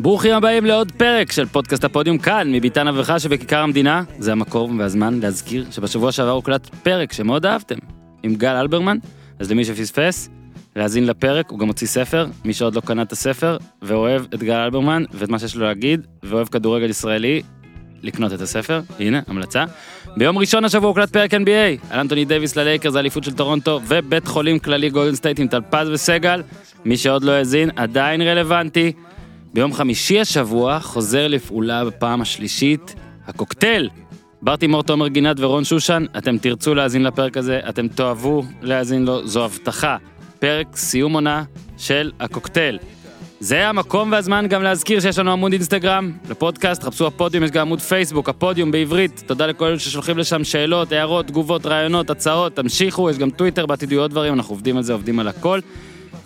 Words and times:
ברוכים 0.00 0.34
הבאים 0.34 0.64
לעוד 0.64 0.92
פרק 0.92 1.32
של 1.32 1.46
פודקאסט 1.46 1.84
הפודיום 1.84 2.18
כאן, 2.18 2.52
מביתן 2.52 2.88
אביך 2.88 3.20
שבכיכר 3.20 3.58
המדינה. 3.58 4.02
זה 4.18 4.32
המקום 4.32 4.78
והזמן 4.78 5.20
להזכיר 5.20 5.66
שבשבוע 5.70 6.12
שעבר 6.12 6.30
הוקלט 6.30 6.68
פרק 6.82 7.12
שמאוד 7.12 7.46
אהבתם, 7.46 7.74
עם 8.22 8.34
גל 8.34 8.56
אלברמן, 8.56 8.98
אז 9.38 9.50
למי 9.50 9.64
שפספס, 9.64 10.28
להאזין 10.76 11.06
לפרק, 11.06 11.50
הוא 11.50 11.58
גם 11.58 11.66
הוציא 11.66 11.86
ספר, 11.86 12.26
מי 12.44 12.52
שעוד 12.52 12.74
לא 12.74 12.80
קנה 12.80 13.02
את 13.02 13.12
הספר, 13.12 13.56
ואוהב 13.82 14.22
את 14.34 14.42
גל 14.42 14.56
אלברמן 14.56 15.04
ואת 15.14 15.28
מה 15.28 15.38
שיש 15.38 15.56
לו 15.56 15.66
להגיד, 15.66 16.06
ואוהב 16.22 16.48
כדורגל 16.48 16.90
ישראלי, 16.90 17.42
לקנות 18.02 18.32
את 18.32 18.40
הספר, 18.40 18.80
הנה, 18.98 19.20
המלצה. 19.26 19.64
ביום 20.16 20.38
ראשון 20.38 20.64
השבוע 20.64 20.88
הוקלט 20.88 21.10
פרק 21.10 21.34
NBA, 21.34 21.90
על 21.90 22.00
אנטוני 22.00 22.24
דייוויס 22.24 22.56
ללייקרס, 22.56 22.94
האליפות 22.94 23.24
של 23.24 23.32
טורונטו, 23.32 23.80
ובית 23.88 24.26
חולים 24.26 24.58
כללי 24.58 24.90
גולדן 24.90 25.14
סטייט 25.14 25.40
עם 25.40 25.48
טלפז 25.48 25.88
וסגל. 25.88 26.42
מי 26.84 26.96
שעוד 26.96 27.24
לא 27.24 27.32
האזין, 27.32 27.70
עדיין 27.76 28.22
רלוונטי. 28.22 28.92
ביום 29.58 29.72
חמישי 29.72 30.20
השבוע 30.20 30.80
חוזר 30.80 31.28
לפעולה 31.28 31.84
בפעם 31.84 32.20
השלישית, 32.20 32.94
הקוקטייל. 33.26 33.90
בר 34.42 34.56
תימור, 34.56 34.82
תומר 34.82 35.08
גינת 35.08 35.36
ורון 35.40 35.64
שושן, 35.64 36.04
אתם 36.18 36.38
תרצו 36.38 36.74
להאזין 36.74 37.02
לפרק 37.02 37.36
הזה, 37.36 37.60
אתם 37.68 37.88
תאהבו 37.88 38.42
להאזין 38.62 39.04
לו, 39.04 39.26
זו 39.26 39.44
הבטחה. 39.44 39.96
פרק 40.38 40.76
סיום 40.76 41.12
עונה 41.12 41.44
של 41.78 42.12
הקוקטייל. 42.20 42.78
זה 43.40 43.68
המקום 43.68 44.12
והזמן 44.12 44.46
גם 44.48 44.62
להזכיר 44.62 45.00
שיש 45.00 45.18
לנו 45.18 45.32
עמוד 45.32 45.52
אינסטגרם 45.52 46.12
לפודקאסט, 46.30 46.82
חפשו 46.82 47.06
הפודיום, 47.06 47.44
יש 47.44 47.50
גם 47.50 47.60
עמוד 47.60 47.80
פייסבוק, 47.80 48.28
הפודיום 48.28 48.70
בעברית, 48.70 49.22
תודה 49.26 49.46
לכל 49.46 49.64
אלה 49.64 49.78
ששולחים 49.78 50.18
לשם 50.18 50.44
שאלות, 50.44 50.92
הערות, 50.92 51.26
תגובות, 51.26 51.66
רעיונות, 51.66 52.10
הצעות, 52.10 52.56
תמשיכו, 52.56 53.10
יש 53.10 53.18
גם 53.18 53.30
טוויטר, 53.30 53.66
בעתיד 53.66 53.92
יהיו 53.92 54.00
עוד 54.00 54.10
דברים, 54.10 54.34
אנחנו 54.34 54.54
עובדים 54.54 54.76
על 54.76 54.82
זה, 54.82 54.92
עובדים 54.92 55.18
על 55.18 55.28
הכל. 55.28 55.60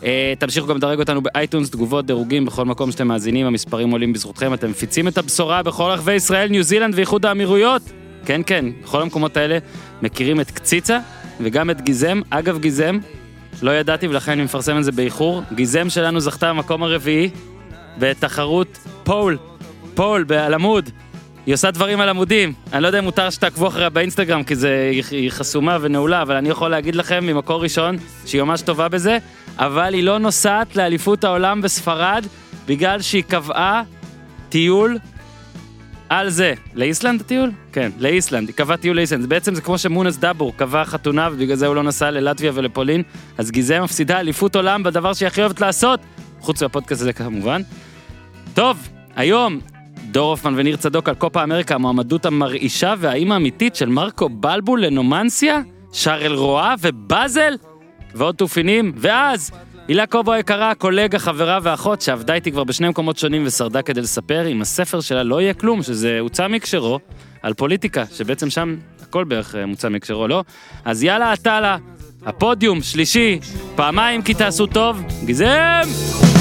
אה, 0.04 0.34
תמשיכו 0.38 0.66
גם 0.66 0.76
לדרג 0.76 0.98
אותנו 0.98 1.22
ב 1.22 1.28
iTunes, 1.28 1.70
תגובות, 1.70 2.06
דירוגים, 2.06 2.44
בכל 2.44 2.64
מקום 2.64 2.90
שאתם 2.90 3.08
מאזינים, 3.08 3.46
המספרים 3.46 3.90
עולים 3.90 4.12
בזכותכם, 4.12 4.54
אתם 4.54 4.70
מפיצים 4.70 5.08
את 5.08 5.18
הבשורה 5.18 5.62
בכל 5.62 5.90
רחבי 5.90 6.12
ישראל, 6.12 6.48
ניו 6.48 6.62
זילנד 6.62 6.94
ואיחוד 6.94 7.26
האמירויות. 7.26 7.82
כן, 8.24 8.40
כן, 8.46 8.64
בכל 8.82 9.02
המקומות 9.02 9.36
האלה 9.36 9.58
מכירים 10.02 10.40
את 10.40 10.50
קציצה 10.50 10.98
וגם 11.40 11.70
את 11.70 11.80
גיזם. 11.80 12.20
אגב, 12.30 12.58
גיזם, 12.58 12.98
לא 13.62 13.70
ידעתי 13.70 14.08
ולכן 14.08 14.32
אני 14.32 14.42
מפרסם 14.42 14.78
את 14.78 14.84
זה 14.84 14.92
באיחור. 14.92 15.42
גיזם 15.54 15.90
שלנו 15.90 16.20
זכתה 16.20 16.52
במקום 16.52 16.82
הרביעי 16.82 17.30
בתחרות 17.98 18.78
pole, 19.04 19.38
pole 19.94 20.24
על 20.38 20.54
עמוד. 20.54 20.90
היא 21.46 21.54
עושה 21.54 21.70
דברים 21.70 22.00
על 22.00 22.08
עמודים. 22.08 22.52
אני 22.72 22.82
לא 22.82 22.86
יודע 22.86 22.98
אם 22.98 23.04
מותר 23.04 23.30
שתעקבו 23.30 23.68
אחריה 23.68 23.90
באינסטגרם 23.90 24.42
כי 24.44 24.56
זה, 24.56 24.90
היא, 25.10 25.30
חסומה 25.30 25.78
ונעולה, 25.80 26.22
אבל 26.22 26.36
אני 26.36 26.48
יכול 26.48 26.70
להגיד 26.70 26.96
לכם 26.96 27.26
ממקור 27.26 27.62
ראשון 27.62 27.96
שהיא 28.26 28.42
ממש 28.42 28.62
טובה 28.62 28.88
בזה, 28.88 29.18
אבל 29.58 29.94
היא 29.94 30.02
לא 30.02 30.18
נוסעת 30.18 30.76
לאליפות 30.76 31.24
העולם 31.24 31.62
בספרד 31.62 32.26
בגלל 32.66 33.00
שהיא 33.00 33.22
קבעה 33.22 33.82
טיול 34.48 34.98
על 36.08 36.28
זה. 36.30 36.54
לאיסלנד 36.74 37.20
הטיול? 37.20 37.50
כן, 37.72 37.90
לאיסלנד. 37.98 38.48
היא 38.48 38.56
קבעה 38.56 38.76
טיול 38.76 38.96
לאיסלנד. 38.96 39.26
בעצם 39.26 39.54
זה 39.54 39.60
כמו 39.60 39.78
שמונס 39.78 40.16
דאבור 40.16 40.52
קבע 40.56 40.84
חתונה 40.84 41.28
ובגלל 41.32 41.56
זה 41.56 41.66
הוא 41.66 41.74
לא 41.74 41.82
נסע 41.82 42.10
ללטביה 42.10 42.52
ולפולין, 42.54 43.02
אז 43.38 43.50
גיזם 43.50 43.80
מפסידה 43.82 44.20
אליפות 44.20 44.56
עולם 44.56 44.82
בדבר 44.82 45.12
שהיא 45.12 45.26
הכי 45.26 45.40
אוהבת 45.40 45.60
לעשות, 45.60 46.00
חוץ 46.40 46.62
מהפודקאסט 46.62 47.00
הזה 47.02 47.12
כמובן. 47.12 47.62
טוב, 48.54 48.88
היום 49.16 49.60
דור 50.10 50.30
הופמן 50.30 50.54
וניר 50.56 50.76
צדוק 50.76 51.08
על 51.08 51.14
קופה 51.14 51.42
אמריקה, 51.42 51.74
המועמדות 51.74 52.26
המרעישה 52.26 52.94
והאם 52.98 53.32
האמיתית 53.32 53.76
של 53.76 53.88
מרקו 53.88 54.28
בלבול 54.28 54.84
לנומנסיה, 54.84 55.60
שרל 55.92 56.34
רואה 56.34 56.74
ובאזל, 56.80 57.54
ועוד 58.14 58.34
תופינים, 58.34 58.92
ואז 58.96 59.50
הילה 59.88 60.06
קובו 60.06 60.32
היקרה, 60.32 60.74
קולגה, 60.74 61.18
חברה 61.18 61.58
ואחות 61.62 62.00
שעבדה 62.00 62.34
איתי 62.34 62.52
כבר 62.52 62.64
בשני 62.64 62.88
מקומות 62.88 63.18
שונים 63.18 63.42
ושרדה 63.46 63.82
כדי 63.82 64.00
לספר 64.00 64.46
אם 64.48 64.62
הספר 64.62 65.00
שלה 65.00 65.22
לא 65.22 65.40
יהיה 65.40 65.54
כלום, 65.54 65.82
שזה 65.82 66.20
הוצא 66.20 66.48
מקשרו, 66.48 66.98
על 67.42 67.54
פוליטיקה, 67.54 68.04
שבעצם 68.12 68.50
שם 68.50 68.76
הכל 69.02 69.24
בערך 69.24 69.54
אה, 69.54 69.66
מוצא 69.66 69.88
מקשרו, 69.88 70.28
לא? 70.28 70.44
אז 70.84 71.02
יאללה, 71.02 71.32
עטאלה, 71.32 71.76
הפודיום, 72.26 72.82
שלישי, 72.82 73.38
פעמיים 73.74 74.22
כי 74.22 74.34
תעשו 74.34 74.66
טוב, 74.66 75.02
גיזם! 75.24 75.82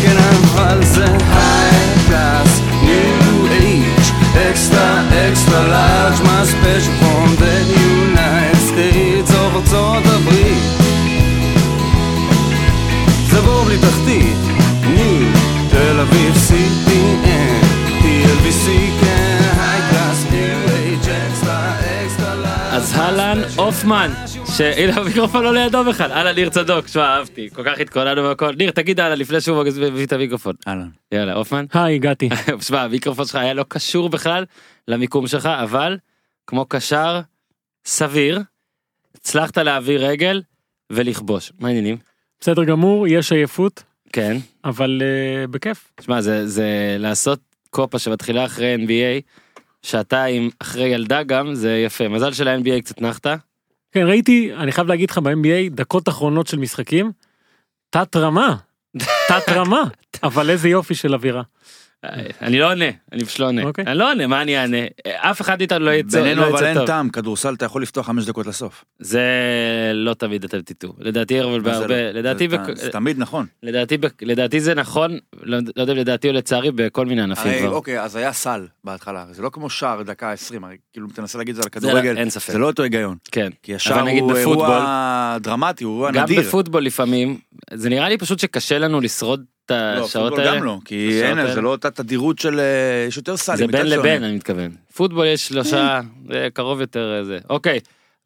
כן, 0.02 0.18
אבל 0.56 0.84
זה 0.84 1.06
new 2.84 3.48
age, 3.64 4.08
extra, 4.50 4.88
extra 5.28 5.60
large, 5.74 6.20
my 6.28 6.44
special 6.54 6.94
from 7.02 7.28
the 7.44 7.56
United 7.92 8.62
States 8.70 9.32
of 9.32 9.56
ארצות 9.56 10.06
הברית. 10.06 10.81
זה 13.32 13.42
בור 13.42 13.64
בלי 13.64 13.78
תחתית, 13.78 14.38
new, 14.84 15.38
תל 15.72 16.00
אביב, 16.00 16.34
CPN, 16.50 17.66
TLBC, 18.02 18.68
כן, 19.02 19.40
high 19.56 19.94
class, 19.94 20.32
new 20.32 20.70
age, 20.70 21.08
extra, 21.08 21.84
extra 21.84 22.46
large. 22.46 22.76
אז 22.76 22.94
אהלן 22.96 23.42
הופמן, 23.56 24.12
שהנה 24.58 25.02
המיקרופון 25.02 25.44
לא 25.44 25.54
לידו 25.54 25.84
בכלל, 25.84 26.12
אהלן 26.12 26.36
ניר 26.36 26.50
צדוק, 26.50 26.88
שמע 26.88 27.04
אהבתי, 27.04 27.50
כל 27.54 27.64
כך 27.66 27.80
התכוננו 27.80 28.24
והכל, 28.24 28.56
ניר 28.56 28.72
תגיד 28.72 29.00
אהלן 29.00 29.18
לפני 29.18 29.42
שהוא 29.42 29.64
מביא 29.64 30.06
את 30.06 30.14
המיקרופון, 30.14 30.56
אהלן. 30.68 30.90
יאללה 31.12 31.34
הופמן, 31.34 31.66
היי, 31.74 31.96
הגעתי. 31.96 32.30
שמע 32.68 32.82
המיקרופון 32.82 33.26
שלך 33.26 33.36
היה 33.36 33.54
לא 33.54 33.66
קשור 33.68 34.10
בכלל 34.10 34.46
למיקום 34.88 35.28
שלך, 35.28 35.46
אבל 35.46 35.98
כמו 36.48 36.66
קשר 36.66 37.22
סביר, 37.86 38.40
הצלחת 39.16 39.58
להעביר 39.58 40.06
רגל 40.06 40.42
ולכבוש, 40.90 41.52
מה 41.60 41.68
העניינים? 41.68 42.11
בסדר 42.42 42.64
גמור, 42.64 43.08
יש 43.08 43.32
עייפות, 43.32 43.84
כן, 44.14 44.38
אבל 44.64 45.02
uh, 45.02 45.48
בכיף. 45.48 45.92
שמע 46.02 46.22
זה, 46.22 46.48
זה 46.48 46.96
לעשות 47.00 47.40
קופה 47.70 48.00
שמתחילה 48.00 48.46
אחרי 48.46 48.76
NBA, 48.76 49.22
שעתיים 49.82 50.50
אחרי 50.60 50.88
ילדה 50.88 51.24
גם, 51.24 51.56
זה 51.56 51.78
יפה, 51.78 52.08
מזל 52.08 52.34
של 52.34 52.48
ה-NBA 52.48 52.82
קצת 52.82 53.02
נחת, 53.02 53.28
כן, 53.92 54.08
ראיתי, 54.08 54.54
אני 54.56 54.72
חייב 54.72 54.88
להגיד 54.88 55.10
לך 55.10 55.18
ב-NBA, 55.18 55.70
דקות 55.72 56.10
אחרונות 56.10 56.48
של 56.48 56.60
משחקים, 56.60 57.12
תת 57.90 58.16
רמה, 58.16 58.56
תת 59.30 59.50
רמה, 59.50 59.84
אבל 60.24 60.50
איזה 60.50 60.70
יופי 60.70 60.96
של 60.96 61.14
אווירה. 61.14 61.42
אני 62.42 62.60
לא 62.60 62.72
עונה, 62.72 62.86
אני 63.12 63.26
פשוט 63.26 63.40
לא 63.40 63.46
עונה, 63.46 63.64
אוקיי. 63.64 63.86
אני 63.88 63.98
לא 63.98 64.10
עונה, 64.12 64.28
מה 64.28 64.42
אני 64.42 64.58
אענה? 64.58 64.78
אף 65.08 65.42
אחד 65.42 65.62
איתנו 65.62 65.86
לא 65.86 65.92
יצא 65.92 66.22
בינינו 66.22 66.42
לא 66.42 66.48
אבל 66.50 66.66
אין 66.66 66.74
טוב. 66.78 66.88
טעם, 66.88 67.10
כדורסל 67.10 67.54
אתה 67.54 67.66
יכול 67.66 67.82
לפתוח 67.82 68.06
חמש 68.06 68.26
דקות 68.26 68.46
לסוף. 68.48 68.86
זה 69.00 69.22
לא 69.94 70.14
תמיד 70.14 70.44
אתם 70.44 70.62
תטעו, 70.62 70.94
לדעתי 71.00 71.42
אבל 71.42 71.60
בהרבה? 71.60 72.12
לדעתי, 72.12 72.48
זה- 72.74 72.92
תמיד 72.92 73.20
נכון. 73.20 73.46
לדעתי, 74.22 74.60
זה 74.60 74.74
נכון, 74.76 75.18
לא 75.44 75.58
לא 75.76 75.82
יודע 75.82 75.94
אם 75.94 75.98
לדעתי 75.98 76.28
או 76.28 76.34
לצערי 76.34 76.72
בכל 76.76 77.06
מיני 77.06 77.22
ענפים 77.22 77.60
כבר. 77.60 77.70
אוקיי 77.76 78.02
אז 78.02 78.16
היה 78.16 78.34
סל 78.34 78.68
בהתחלה 78.84 79.26
זה 79.32 79.42
לא 79.42 79.50
כמו 79.54 79.70
שער 79.70 80.02
דקה 80.02 80.32
20 80.32 80.64
הרי 80.64 80.76
כאילו 80.94 81.08
תנסה 81.16 81.38
להגיד 81.38 81.56
את 81.58 81.64
זה 81.64 81.70
על 81.76 81.82
זה 81.82 81.88
לא- 81.88 81.92
הכדורגל 82.00 82.18
אין 82.18 82.30
ספק. 82.30 82.52
זה 82.52 82.58
לא 82.58 82.68
אותו 82.68 82.84
היגיון 82.84 83.18
כן. 83.32 83.50
כי 83.64 83.76
השער 83.76 84.10
הוא 84.10 84.36
אירוע 84.38 85.38
דרמטי 85.42 85.84
הוא 85.84 85.94
אירוע 85.94 86.12
גם 86.12 86.24
נדיר. 86.24 86.42
בפוטבול 86.42 86.84
לפעמים, 86.86 87.38
זה 87.74 87.90
נראה 87.90 88.10
לי 88.10 88.18
פשוט 88.18 88.40
שקשה 88.40 88.80
לנו 88.80 89.02
לשרוד 89.02 89.44
את 89.72 89.98
לא, 89.98 90.06
השעות 90.06 90.30
פוטבול 90.30 90.48
האלה. 90.48 90.60
גם 90.60 90.64
לא 90.64 90.78
כי 90.86 91.24
אין. 91.24 91.54
זה 91.54 91.62
לא 91.62 91.70
אותה 91.70 91.92
תדירות 91.92 92.40
של 92.40 92.60
אה, 92.60 93.06
יש 93.08 93.18
יותר 93.18 93.38
סלים. 93.38 93.58
זה 93.58 93.68
בין. 93.68 93.86
לבין 93.86 94.24
אני 94.24 94.36
מתכוון. 94.36 94.72
פוטבול 94.94 95.26
יש 95.26 95.48
שלושה, 95.48 96.02
זה 96.30 96.48
קרוב 96.54 96.82
יותר 96.82 97.18
אה, 97.18 97.24
זה. 97.24 97.40
אוקיי, 97.50 97.80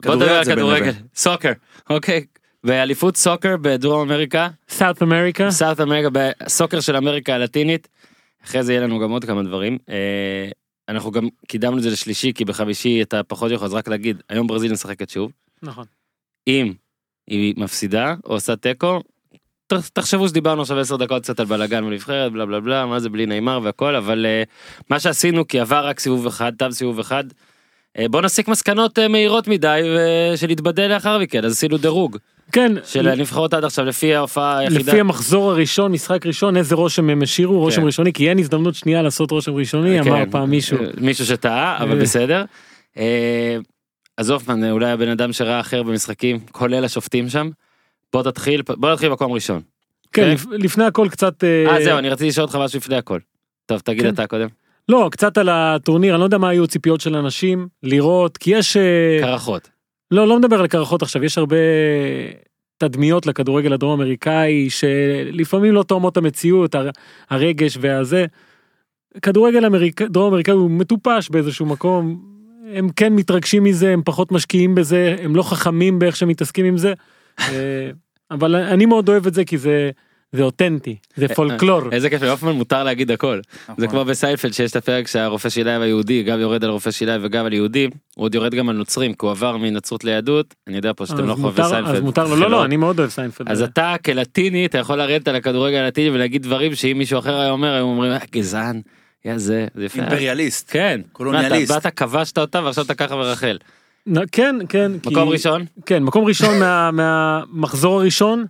בוא 0.06 0.16
נדבר 0.16 0.32
על 0.32 0.46
כדורגל. 0.46 0.92
סוקר, 1.16 1.52
אוקיי. 1.90 2.26
באליפות 2.64 3.18
סוקר 3.18 3.56
בדרום 3.62 4.12
אמריקה, 4.12 4.48
סארט 4.70 5.02
אמריקה, 5.02 5.52
סארט 5.52 5.80
אמריקה, 5.80 6.10
בסוקר 6.12 6.80
של 6.80 6.96
אמריקה 6.96 7.36
הלטינית. 7.36 7.88
אחרי 8.46 8.64
זה 8.64 8.74
יהיה 8.74 8.82
לנו 8.82 9.00
גם 9.00 9.12
עוד 9.12 9.26
כמה 9.26 9.44
דברים. 9.44 9.78
אה, 9.90 10.50
אנחנו 10.90 11.12
גם 11.12 11.28
קידמנו 11.48 11.78
את 11.78 11.84
זה 11.84 11.90
לשלישי 11.90 12.34
כי 12.34 12.46
בחמישי 12.46 13.02
אתה 13.02 13.24
פחות 13.24 13.52
יכול 13.52 13.66
אז 13.66 13.74
רק 13.74 13.88
להגיד 13.88 14.22
היום 14.30 14.48
ברזיל 14.48 14.72
משחקת 14.72 15.10
שוב. 15.10 15.32
נכון. 15.64 15.86
אם 16.48 16.74
היא 17.28 17.54
מפסידה 17.58 18.16
או 18.26 18.34
עושה 18.34 18.56
תיקו. 18.56 19.02
תחשבו 19.68 20.30
שדיברנו 20.30 20.62
עכשיו 20.62 20.80
10 20.80 20.96
דקות 20.96 21.24
קצת 21.24 21.40
על 21.40 21.46
בלאגן 21.46 21.86
בנבחרת 21.86 22.32
בלה 22.32 22.46
בלה 22.46 22.60
בלה 22.60 22.86
מה 22.86 23.00
זה 23.00 23.10
בלי 23.10 23.26
נאמר 23.26 23.60
והכל 23.64 23.96
אבל 23.96 24.26
אה, 24.26 24.44
מה 24.90 25.00
שעשינו 25.00 25.48
כי 25.48 25.60
עבר 25.60 25.88
רק 25.88 26.00
סיבוב 26.00 26.28
אחד 26.28 26.52
תם 26.58 26.72
סיבוב 26.72 27.00
אחד. 27.00 27.24
אה, 27.98 28.06
בוא 28.10 28.22
נסיק 28.22 28.48
מסקנות 28.48 29.00
אה, 29.00 29.08
מהירות 29.08 29.48
מדי 29.48 29.82
ושנתבדל 30.34 30.88
לאחר 30.88 31.20
מכן 31.20 31.46
אז 31.46 31.52
עשינו 31.52 31.78
דירוג 31.78 32.18
כן, 32.52 32.72
של 32.86 33.08
הנבחרות 33.08 33.54
עד 33.54 33.64
עכשיו 33.64 33.86
לפי 33.86 34.16
ההופעה 34.16 34.58
היחידה. 34.58 34.92
לפי 34.92 35.00
המחזור 35.00 35.52
הראשון, 35.52 35.92
משחק 35.92 36.26
ראשון, 36.26 36.58
איזה 36.58 36.76
רושם 36.76 37.10
הם 37.10 37.22
השאירו, 37.22 37.60
רושם 37.60 37.82
כן. 37.82 37.88
ראשוני, 37.88 38.14
כי 38.14 38.30
אין 38.30 38.40
הזדמנות 38.40 38.76
שנייה 38.76 39.02
לעשות 39.02 39.32
רושם 39.32 39.54
ראשוני, 39.54 40.04
כן, 40.04 40.12
אמר 40.12 40.24
פעם 40.32 40.50
מישהו. 40.50 40.78
מישהו 40.98 41.26
שטעה 41.26 41.78
אבל. 41.84 42.02
בסדר. 42.02 42.46
אה, 42.98 43.58
אז 44.18 44.30
הופמן 44.30 44.72
אולי 44.72 44.92
הבן 44.92 45.10
אדם 45.10 45.34
שראה 45.34 45.60
אחר 45.60 45.84
במשחקים 45.84 46.40
כולל 46.52 46.86
השופטים 46.86 47.30
שם. 47.30 47.50
בוא 48.16 48.32
תתחיל 48.32 48.62
בוא 48.78 48.92
נתחיל 48.92 49.10
מקום 49.12 49.32
ראשון. 49.32 49.62
כן, 50.14 50.22
כן. 50.22 50.32
לפ- 50.32 50.46
לפני 50.52 50.84
הכל 50.84 51.08
קצת... 51.12 51.44
אה 51.44 51.84
זהו 51.84 51.98
אני 51.98 52.10
רציתי 52.10 52.28
לשאול 52.30 52.44
אותך 52.46 52.56
משהו 52.56 52.78
לפני 52.80 52.96
הכל. 52.96 53.20
טוב 53.66 53.80
תגיד 53.80 54.02
כן. 54.04 54.14
אתה 54.14 54.28
קודם. 54.28 54.48
לא, 54.90 55.08
קצת 55.12 55.38
על 55.38 55.50
הטורניר, 55.50 56.14
אני 56.14 56.20
לא 56.20 56.26
יודע 56.26 56.38
מה 56.38 56.50
היו 56.50 56.64
הציפיות 56.64 57.02
של 57.02 57.16
אנשים, 57.16 57.68
לראות, 57.84 58.38
כי 58.38 58.52
יש... 58.56 58.78
אה, 58.78 59.18
קרחות. 59.22 59.70
לא, 60.12 60.28
לא 60.28 60.38
מדבר 60.40 60.60
על 60.60 60.68
קרחות 60.68 61.02
עכשיו, 61.02 61.24
יש 61.24 61.38
הרבה 61.38 61.56
תדמיות 62.78 63.26
לכדורגל 63.26 63.74
הדרום 63.74 64.02
אמריקאי 64.02 64.70
שלפעמים 64.70 65.74
לא 65.74 65.84
תואמות 65.84 66.18
המציאות, 66.18 66.76
הר- 66.76 66.90
הרגש 67.30 67.78
והזה. 67.82 68.26
כדורגל 69.22 69.66
אמריק... 69.66 70.02
דרום 70.02 70.28
אמריקאי 70.28 70.54
הוא 70.54 70.72
מטופש 70.72 71.30
באיזשהו 71.30 71.66
מקום. 71.66 72.26
הם 72.74 72.90
כן 72.96 73.14
מתרגשים 73.14 73.64
מזה, 73.64 73.94
הם 73.94 74.02
פחות 74.06 74.32
משקיעים 74.32 74.76
בזה, 74.76 75.16
הם 75.22 75.36
לא 75.36 75.44
חכמים 75.44 76.00
באיך 76.00 76.16
שהם 76.16 76.30
מתעסקים 76.30 76.66
עם 76.66 76.78
זה. 76.78 76.94
אה, 78.32 78.36
אבל 78.38 78.56
אני 78.56 78.86
מאוד 78.86 79.10
אוהב 79.10 79.28
את 79.28 79.34
זה 79.34 79.46
כי 79.46 79.58
זה, 79.58 79.90
זה 80.32 80.44
אותנטי, 80.44 80.96
זה 81.16 81.28
פולקלור. 81.28 81.82
איזה 81.92 82.10
כיף, 82.10 82.22
להופמן 82.22 82.52
מותר 82.52 82.84
להגיד 82.84 83.12
הכל. 83.12 83.40
זה 83.68 83.74
נכון. 83.74 83.88
כמו 83.88 84.06
בסיינפלד 84.06 84.54
שיש 84.54 84.72
את 84.72 84.76
הפרק 84.76 85.08
שהרופא 85.08 85.50
שיליים 85.50 85.82
היהודי 85.82 86.24
גם 86.24 86.40
יורד 86.40 86.64
על 86.64 86.70
רופא 86.70 86.92
שיליים 86.92 87.22
וגם 87.24 87.46
על 87.46 87.54
יהודים, 87.54 87.90
הוא 88.16 88.26
עוד 88.26 88.36
יורד 88.36 88.56
גם 88.56 88.70
על 88.70 88.76
נוצרים, 88.76 89.12
כי 89.14 89.18
הוא 89.26 89.32
עבר 89.32 89.58
מנצרות 89.58 90.04
ליהדות, 90.04 90.56
אני 90.68 90.76
יודע 90.76 90.92
פה 90.96 91.06
שאתם 91.06 91.24
אז 91.24 91.30
לא 91.30 91.34
חובבי 91.36 91.48
מותר- 91.62 91.70
סיינפלד. 91.70 91.96
אז 91.96 92.02
מותר 92.02 92.28
לו, 92.28 92.36
לא, 92.36 92.50
לא, 92.50 92.66
אני 92.66 92.78
מאוד 92.78 93.00
אוהב 93.00 93.10
סיינפלד. 93.12 93.50
אז 93.50 93.62
אתה 93.62 93.96
כלטיני, 94.06 94.66
אתה 94.66 94.78
יכול 94.78 94.98
לרדת 94.98 95.28
על 95.28 95.36
הכדורגל 95.36 95.78
הלטיני 95.78 96.10
ולהגיד 96.10 96.44
דברים 96.44 96.76
שאם 96.76 96.96
מישהו 96.98 97.20
אחר 97.20 97.40
היה 97.40 97.52
אומר, 97.52 97.74
היו 97.74 97.84
אומרים, 97.84 98.12
"אה, 98.12 98.18
גזען, 98.32 98.82
יא 99.26 99.38
זה, 99.38 99.68
זה 99.76 99.86
יפה. 99.86 100.02
אימפריאליסט. 100.02 100.68
כן, 100.72 101.02
קולוניאליסט. 101.12 101.72
מה, 101.72 101.78
אתה 101.78 101.88
באת 101.90 101.96
כבשת 101.98 102.38
אותה 102.38 102.64
ועכשיו 102.64 102.86
אתה 102.86 102.94
ככה 102.94 103.16
ורחל. 103.16 103.58
כן, 104.32 104.56
כן. 104.70 104.92
כי- 105.00 105.10
מקום 105.10 105.30
ראשון? 105.30 105.66
כן, 105.86 106.04
מקום 106.04 106.26
ראשון 106.26 106.60
מה- 106.60 106.92
מהמחזור 107.00 108.00
הראשון, 108.02 108.46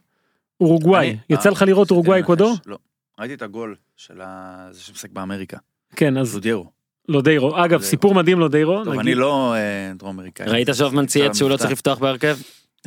אורוגוואי. 0.61 1.17
יצא 1.29 1.49
אה, 1.49 1.53
לך 1.53 1.61
לראות 1.61 1.91
אורוגוואי 1.91 2.17
כן, 2.19 2.23
אקוודור? 2.23 2.55
לא. 2.65 2.77
ראיתי 3.19 3.33
את 3.33 3.41
הגול 3.41 3.75
של 3.97 4.21
ה- 4.21 4.67
זה 4.71 4.81
שמשחק 4.81 5.09
באמריקה. 5.11 5.57
כן, 5.95 6.17
אז 6.17 6.27
לודיירו. 6.27 6.65
לודיירו. 7.09 7.49
אגב, 7.49 7.61
לודיירו. 7.63 7.83
סיפור 7.83 8.13
מדהים 8.13 8.39
לודיירו. 8.39 8.77
טוב, 8.77 8.87
נגיד. 8.87 8.99
אני 8.99 9.15
לא 9.15 9.53
אה, 9.55 9.91
דרום 9.95 10.15
אמריקאי. 10.19 10.45
ראית 10.47 10.67
שהופמן 10.73 11.05
צייץ 11.05 11.37
שהוא 11.37 11.49
לא. 11.49 11.57
צריך 11.57 11.71
לפתוח 11.71 11.97
בהרכב? 11.99 12.37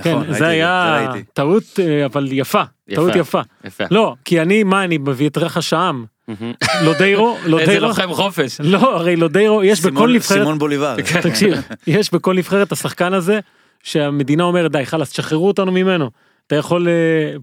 כן, 0.03 0.15
נכון, 0.15 0.31
את 0.31 0.35
זה 0.35 0.47
היה. 0.47 1.13
טעות, 1.33 1.65
אה, 1.79 2.05
אבל 2.07 2.29
יפה. 2.33 2.63
יפה. 2.89 2.95
טעות 2.95 3.17
יפה. 3.17 3.41
יפה. 3.65 3.85
לא, 3.91 4.15
כי 4.25 4.41
אני, 4.43 4.63
מה, 4.63 4.85
אני 4.85 4.99
מביא 4.99 5.29
את 5.29 5.39
רכש 5.39 5.73
העם. 5.73 6.05
מהמם. 6.29 6.53
לודיירו, 6.85 7.35
איזה 7.37 7.49
לודיירו. 7.49 7.87
לוחם 7.87 8.13
חופש. 8.13 8.61
לא, 8.61 8.97
הרי 8.97 9.17
לודיירו, 9.17 9.65
יש 9.65 9.81
בכל 9.81 10.13
נבחרת, 10.13 10.39
סימון 10.39 10.59
בוליבר. 10.59 10.97
תקשיב, 11.23 11.55
יש 11.87 12.15
בכל 12.15 12.35
נבחרת 12.37 12.73
השחקן 12.73 13.13
הזה, 13.13 13.41
שהמדינה 13.83 14.43
אומרת 14.45 14.73
די 14.73 14.87
חלאס 14.87 15.11
תשחררו 15.11 15.49
אותנו 15.49 15.73
ממנו. 15.73 16.11
אתה 16.47 16.57
יכול 16.57 16.89
אה, 16.89 16.93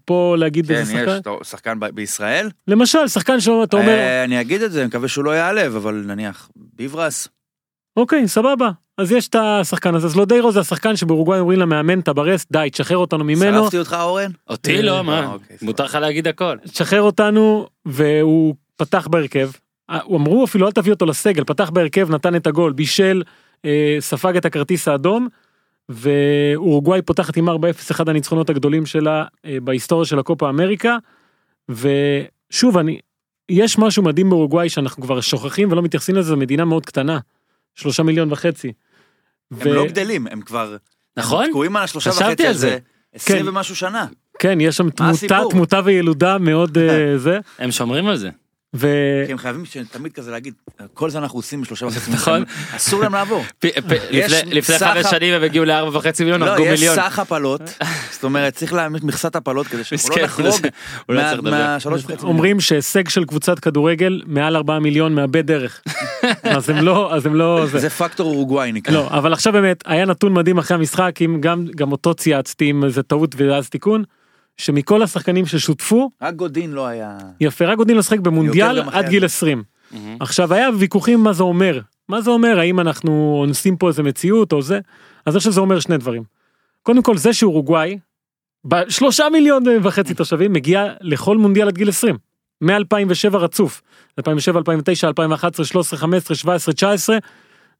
פה 0.05 0.35
להגיד 0.39 0.67
כן, 0.67 0.73
איזה 0.73 0.93
יש, 0.93 0.99
שחקן? 0.99 1.17
אתה- 1.17 1.43
שחקן 1.43 1.79
ב- 1.79 1.85
בישראל? 1.85 2.49
למשל, 2.67 3.07
שחקן 3.07 3.39
שאתה 3.39 3.77
אומר, 3.77 3.89
אה, 3.89 4.23
אני 4.23 4.41
אגיד 4.41 4.61
את 4.61 4.71
זה, 4.71 4.79
אני 4.79 4.87
מקווה 4.87 5.07
שהוא 5.07 5.25
לא 5.25 5.31
יעלב, 5.31 5.75
אבל 5.75 6.03
נניח, 6.07 6.49
ביברס, 6.73 7.27
אוקיי, 7.97 8.27
סבבה. 8.27 8.69
אז 8.97 9.11
יש 9.11 9.27
את 9.27 9.35
השחקן 9.39 9.95
הזה, 9.95 10.07
אז 10.07 10.15
לודיירו 10.15 10.51
זה 10.51 10.59
השחקן 10.59 10.95
שבאורוגוואי 10.95 11.39
אומרים 11.39 11.59
למאמן 11.59 12.01
טברס, 12.01 12.45
די, 12.51 12.69
תשחרר 12.71 12.97
אותנו 12.97 13.23
ממנו, 13.23 13.61
שרפתי 13.63 13.77
אותך 13.79 13.95
אורן? 14.01 14.31
אותי 14.49 14.75
אה, 14.77 14.81
לא, 14.81 15.03
מה? 15.03 15.25
אוקיי, 15.33 15.57
מותר 15.61 15.83
לך 15.83 15.95
להגיד 15.95 16.27
הכל. 16.27 16.57
תשחרר 16.71 17.01
אותנו, 17.01 17.67
והוא 17.85 18.55
פתח 18.77 19.07
בהרכב. 19.07 19.49
אה, 19.89 19.99
הוא 20.03 20.17
אמרו 20.17 20.45
אפילו 20.45 20.67
אל 20.67 20.71
תביא 20.71 20.93
אותו 20.93 21.05
לסגל, 21.05 21.43
פתח 21.43 21.69
בהרכב, 21.69 22.11
נתן 22.11 22.35
את 22.35 22.47
הגול, 22.47 22.73
בישל, 22.73 23.23
אה, 23.65 23.97
ספג 23.99 24.37
את 24.37 24.45
הכרטיס 24.45 24.87
האדום, 24.87 25.27
ואורוגוואי 25.89 27.01
פותחת 27.01 27.37
עם 27.37 27.49
4-0 27.49 27.53
אחד 27.91 28.09
הניצחונות 28.09 28.49
הגדולים 28.49 28.85
שלה 28.85 29.25
אה, 29.45 29.57
בהיסטוריה 29.63 30.05
של 30.05 30.19
הקופה 30.19 30.49
אמריקה. 30.49 30.97
ושוב, 31.69 32.77
אני, 32.77 32.99
יש 33.49 33.77
משהו 33.77 34.03
מדהים 34.03 34.29
באורוגוואי 34.29 34.69
שאנחנו 34.69 35.03
כבר 35.03 35.21
שוכחים 35.21 35.71
ולא 35.71 35.81
מתייחסים 35.81 36.15
לזה, 36.15 36.29
זו 36.29 36.37
מדינה 36.37 36.65
מאוד 36.65 36.85
קטנה, 36.85 37.19
שלושה 37.75 38.03
מיליון 38.03 38.31
וחצי. 38.31 38.73
הם 39.51 39.73
לא 39.73 39.85
גדלים, 39.87 40.27
הם 40.31 40.41
כבר... 40.41 40.77
נכון? 41.17 41.43
הם 41.43 41.49
תקועים 41.49 41.75
על 41.75 41.83
השלושה 41.83 42.09
וחצי 42.09 42.43
על 42.43 42.49
הזה. 42.49 42.67
זה. 42.67 42.77
עשרים 43.13 43.43
כן. 43.43 43.49
ומשהו 43.49 43.75
שנה. 43.75 44.05
כן, 44.39 44.61
יש 44.61 44.77
שם 44.77 44.89
תמותה? 44.89 45.41
תמותה 45.49 45.79
וילודה 45.83 46.37
מאוד 46.37 46.77
אה, 46.77 47.17
זה, 47.17 47.39
הם 47.59 47.71
שומרים 47.71 48.07
על 48.07 48.15
זה. 48.17 48.29
ו... 48.75 48.87
כי 49.25 49.31
הם 49.31 49.37
חייבים 49.37 49.63
תמיד 49.91 50.13
כזה 50.13 50.31
להגיד, 50.31 50.53
כל 50.93 51.09
זה 51.09 51.17
אנחנו 51.17 51.39
עושים 51.39 51.61
בשלושה 51.61 51.85
וחצי 51.85 52.11
נכון. 52.13 52.33
מיליון. 52.33 52.75
אסור 52.75 53.01
להם 53.01 53.13
לעבור. 53.13 53.43
יש 54.11 54.33
לפני- 54.45 54.79
חמש 54.79 55.05
שנים 55.09 55.33
הם 55.33 55.43
הגיעו 55.43 55.65
לארבע 55.65 55.97
וחצי 55.97 56.23
מיליון, 56.23 56.41
לא, 56.41 56.45
הרגו 56.49 56.63
יש 56.65 56.79
מיליון. 56.79 56.95
סך 56.95 57.19
הפלות, 57.19 57.61
זאת 58.13 58.23
אומרת, 58.23 58.53
צריך 58.53 58.73
להעמיד 58.73 59.05
מכסת 59.05 59.35
הפלות 59.35 59.67
כדי 59.67 59.83
שאנחנו 59.83 60.15
לא 60.15 60.25
נחרוג 60.25 61.47
לא. 61.47 61.51
מהשלוש 61.51 62.01
וחצי 62.01 62.13
מיליון. 62.13 62.29
אומרים 62.29 62.59
שהישג 62.59 63.09
של 63.09 63.25
קבוצת 63.25 63.59
כדורגל 63.59 64.21
מעל 64.25 64.55
4 64.55 64.79
מיליון 64.79 65.15
מאבד 65.15 65.45
דרך. 65.47 65.81
אז 66.43 66.69
הם 66.69 66.77
לא, 66.77 67.15
אז 67.15 67.25
הם 67.25 67.35
לא, 67.35 67.65
זה. 67.65 67.79
זה 67.79 67.89
פקטור 67.89 68.31
אורוגוואי 68.31 68.71
נקרא. 68.71 68.93
לא, 68.93 69.07
אבל 69.09 69.33
עכשיו 69.33 69.53
באמת, 69.53 69.83
היה 69.85 70.05
נתון 70.05 70.33
מדהים 70.33 70.57
אחרי 70.57 70.77
המשחק, 70.77 71.19
גם 71.75 71.91
אותו 71.91 72.13
צייצתי 72.13 72.65
עם 72.65 72.83
איזה 72.83 73.03
טעות 73.03 73.35
ואז 73.37 73.69
תיקון, 73.69 74.03
שמכל 74.57 75.03
השחקנים 75.03 75.45
ששותפו, 75.45 76.09
רק 76.21 76.35
גודין 76.35 76.71
לא 76.71 76.87
היה... 76.87 77.17
יפה, 77.39 77.65
רק 77.65 77.79
יודעים 77.79 77.97
לשחק 77.97 78.19
במונדיאל 78.19 78.79
גם 78.81 78.87
אחרי 78.87 78.99
עד 78.99 79.09
גיל 79.09 79.19
זה. 79.19 79.25
20. 79.25 79.63
מהמם. 79.91 80.17
עכשיו 80.19 80.53
היה 80.53 80.69
ויכוחים 80.77 81.23
מה 81.23 81.33
זה 81.33 81.43
אומר, 81.43 81.79
מה 82.09 82.21
זה 82.21 82.29
אומר, 82.29 82.59
האם 82.59 82.79
אנחנו 82.79 83.37
אונסים 83.39 83.77
פה 83.77 83.87
איזה 83.87 84.03
מציאות 84.03 84.53
או 84.53 84.61
זה, 84.61 84.79
אז 85.25 85.33
אני 85.35 85.39
חושב 85.39 85.51
שזה 85.51 85.59
אומר 85.61 85.79
שני 85.79 85.97
דברים. 85.97 86.23
קודם 86.83 87.01
כל 87.01 87.17
זה 87.17 87.33
שאורוגוואי, 87.33 87.97
בשלושה 88.65 89.25
מיליון 89.31 89.63
וחצי 89.83 90.13
תושבים, 90.23 90.53
מגיע 90.53 90.93
לכל 91.01 91.37
מונדיאל 91.37 91.67
עד 91.67 91.77
גיל 91.77 91.89
20. 91.89 92.17
מ-2007 92.61 93.37
רצוף, 93.37 93.81
2007, 94.19 94.59
2009, 94.59 95.07
2011, 95.07 95.65
13, 95.65 95.99
15, 95.99 96.35
17, 96.35 96.73
19, 96.73 97.17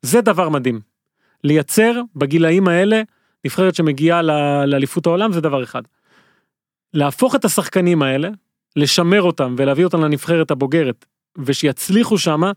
זה 0.02 0.22
דבר 0.22 0.50
מדהים. 0.50 0.80
לייצר 1.44 2.02
בגילאים 2.16 2.68
האלה 2.68 3.02
נבחרת 3.46 3.76
שמגיעה 3.76 4.22
לאליפות 4.66 5.06
העולם 5.06 5.34
זה 5.34 5.42
דבר 5.42 5.64
אחד. 5.64 5.82
להפוך 6.96 7.36
את 7.36 7.46
השחקנים 7.46 8.02
האלה, 8.02 8.30
לשמר 8.76 9.22
אותם 9.22 9.56
ולהביא 9.58 9.84
אותם 9.84 10.02
לנבחרת 10.02 10.52
הבוגרת 10.52 11.06
ושיצליחו 11.38 12.18
שמה, 12.18 12.52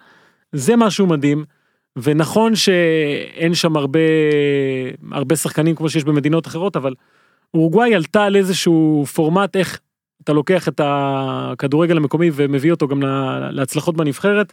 זה 0.53 0.77
משהו 0.77 1.07
מדהים. 1.07 1.45
ונכון 2.03 2.57
שאין 2.57 3.55
שם 3.55 3.77
הרבה 3.77 3.99
הרבה 5.13 5.37
שחקנים 5.37 5.75
כמו 5.75 5.89
שיש 5.89 6.05
במדינות 6.05 6.47
אחרות 6.47 6.77
אבל 6.77 6.95
אורוגוואי 7.55 7.95
עלתה 7.95 8.25
על 8.25 8.37
איזשהו 8.37 9.05
פורמט 9.15 9.57
איך 9.57 9.81
אתה 10.25 10.33
לוקח 10.33 10.69
את 10.69 10.81
הכדורגל 10.85 11.97
המקומי 11.97 12.31
ומביא 12.35 12.71
אותו 12.71 12.89
גם 12.89 13.03
לה- 13.03 13.51
להצלחות 13.51 13.97
בנבחרת. 13.97 14.53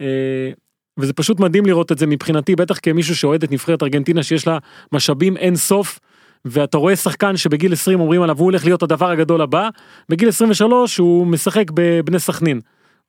אה, 0.00 0.50
וזה 0.98 1.12
פשוט 1.12 1.40
מדהים 1.40 1.66
לראות 1.66 1.92
את 1.92 1.98
זה 1.98 2.06
מבחינתי 2.06 2.56
בטח 2.56 2.78
כמישהו 2.82 3.16
שאוהד 3.16 3.42
את 3.42 3.52
נבחרת 3.52 3.82
ארגנטינה 3.82 4.22
שיש 4.22 4.46
לה 4.46 4.58
משאבים 4.92 5.36
אין 5.36 5.56
סוף. 5.56 5.98
ואתה 6.44 6.78
רואה 6.78 6.96
שחקן 6.96 7.36
שבגיל 7.36 7.72
20 7.72 8.00
אומרים 8.00 8.22
עליו 8.22 8.38
הוא 8.38 8.44
הולך 8.44 8.64
להיות 8.64 8.82
הדבר 8.82 9.10
הגדול 9.10 9.40
הבא 9.40 9.68
בגיל 10.08 10.28
23 10.28 10.98
הוא 10.98 11.26
משחק 11.26 11.64
בבני 11.74 12.18
סכנין. 12.18 12.60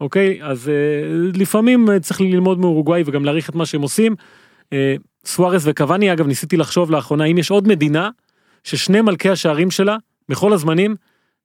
אוקיי 0.02 0.40
אז 0.44 0.70
אה, 0.70 0.74
לפעמים 1.34 1.90
אה, 1.92 2.00
צריך 2.00 2.22
ללמוד 2.22 2.60
מאורוגוואי 2.60 3.04
וגם 3.06 3.26
להעריך 3.26 3.50
את 3.50 3.56
מה 3.56 3.66
שהם 3.66 3.82
עושים. 3.82 4.16
אה, 4.74 4.96
סוארס 5.26 5.64
וקוואני 5.66 6.14
אגב 6.14 6.28
ניסיתי 6.28 6.58
לחשוב 6.58 6.92
לאחרונה 6.92 7.26
אם 7.26 7.38
יש 7.38 7.52
עוד 7.52 7.68
מדינה 7.68 8.10
ששני 8.64 9.02
מלכי 9.02 9.30
השערים 9.30 9.72
שלה 9.72 9.98
בכל 10.30 10.54
הזמנים 10.54 10.96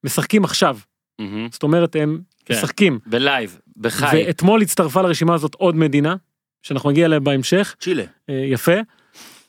משחקים 0.04 0.44
עכשיו 0.44 0.78
מהמם. 1.18 1.48
זאת 1.50 1.62
אומרת 1.62 1.96
הם 1.96 2.20
כן. 2.44 2.54
משחקים 2.54 2.98
בלייב, 3.06 3.58
בחי. 3.76 4.24
ואתמול 4.26 4.62
הצטרפה 4.62 5.02
לרשימה 5.02 5.34
הזאת 5.34 5.54
עוד 5.54 5.76
מדינה 5.76 6.16
שאנחנו 6.62 6.90
נגיע 6.90 7.06
אליה 7.06 7.20
בהמשך 7.20 7.76
צ'ילה. 7.80 8.04
אה, 8.30 8.34
יפה. 8.34 8.72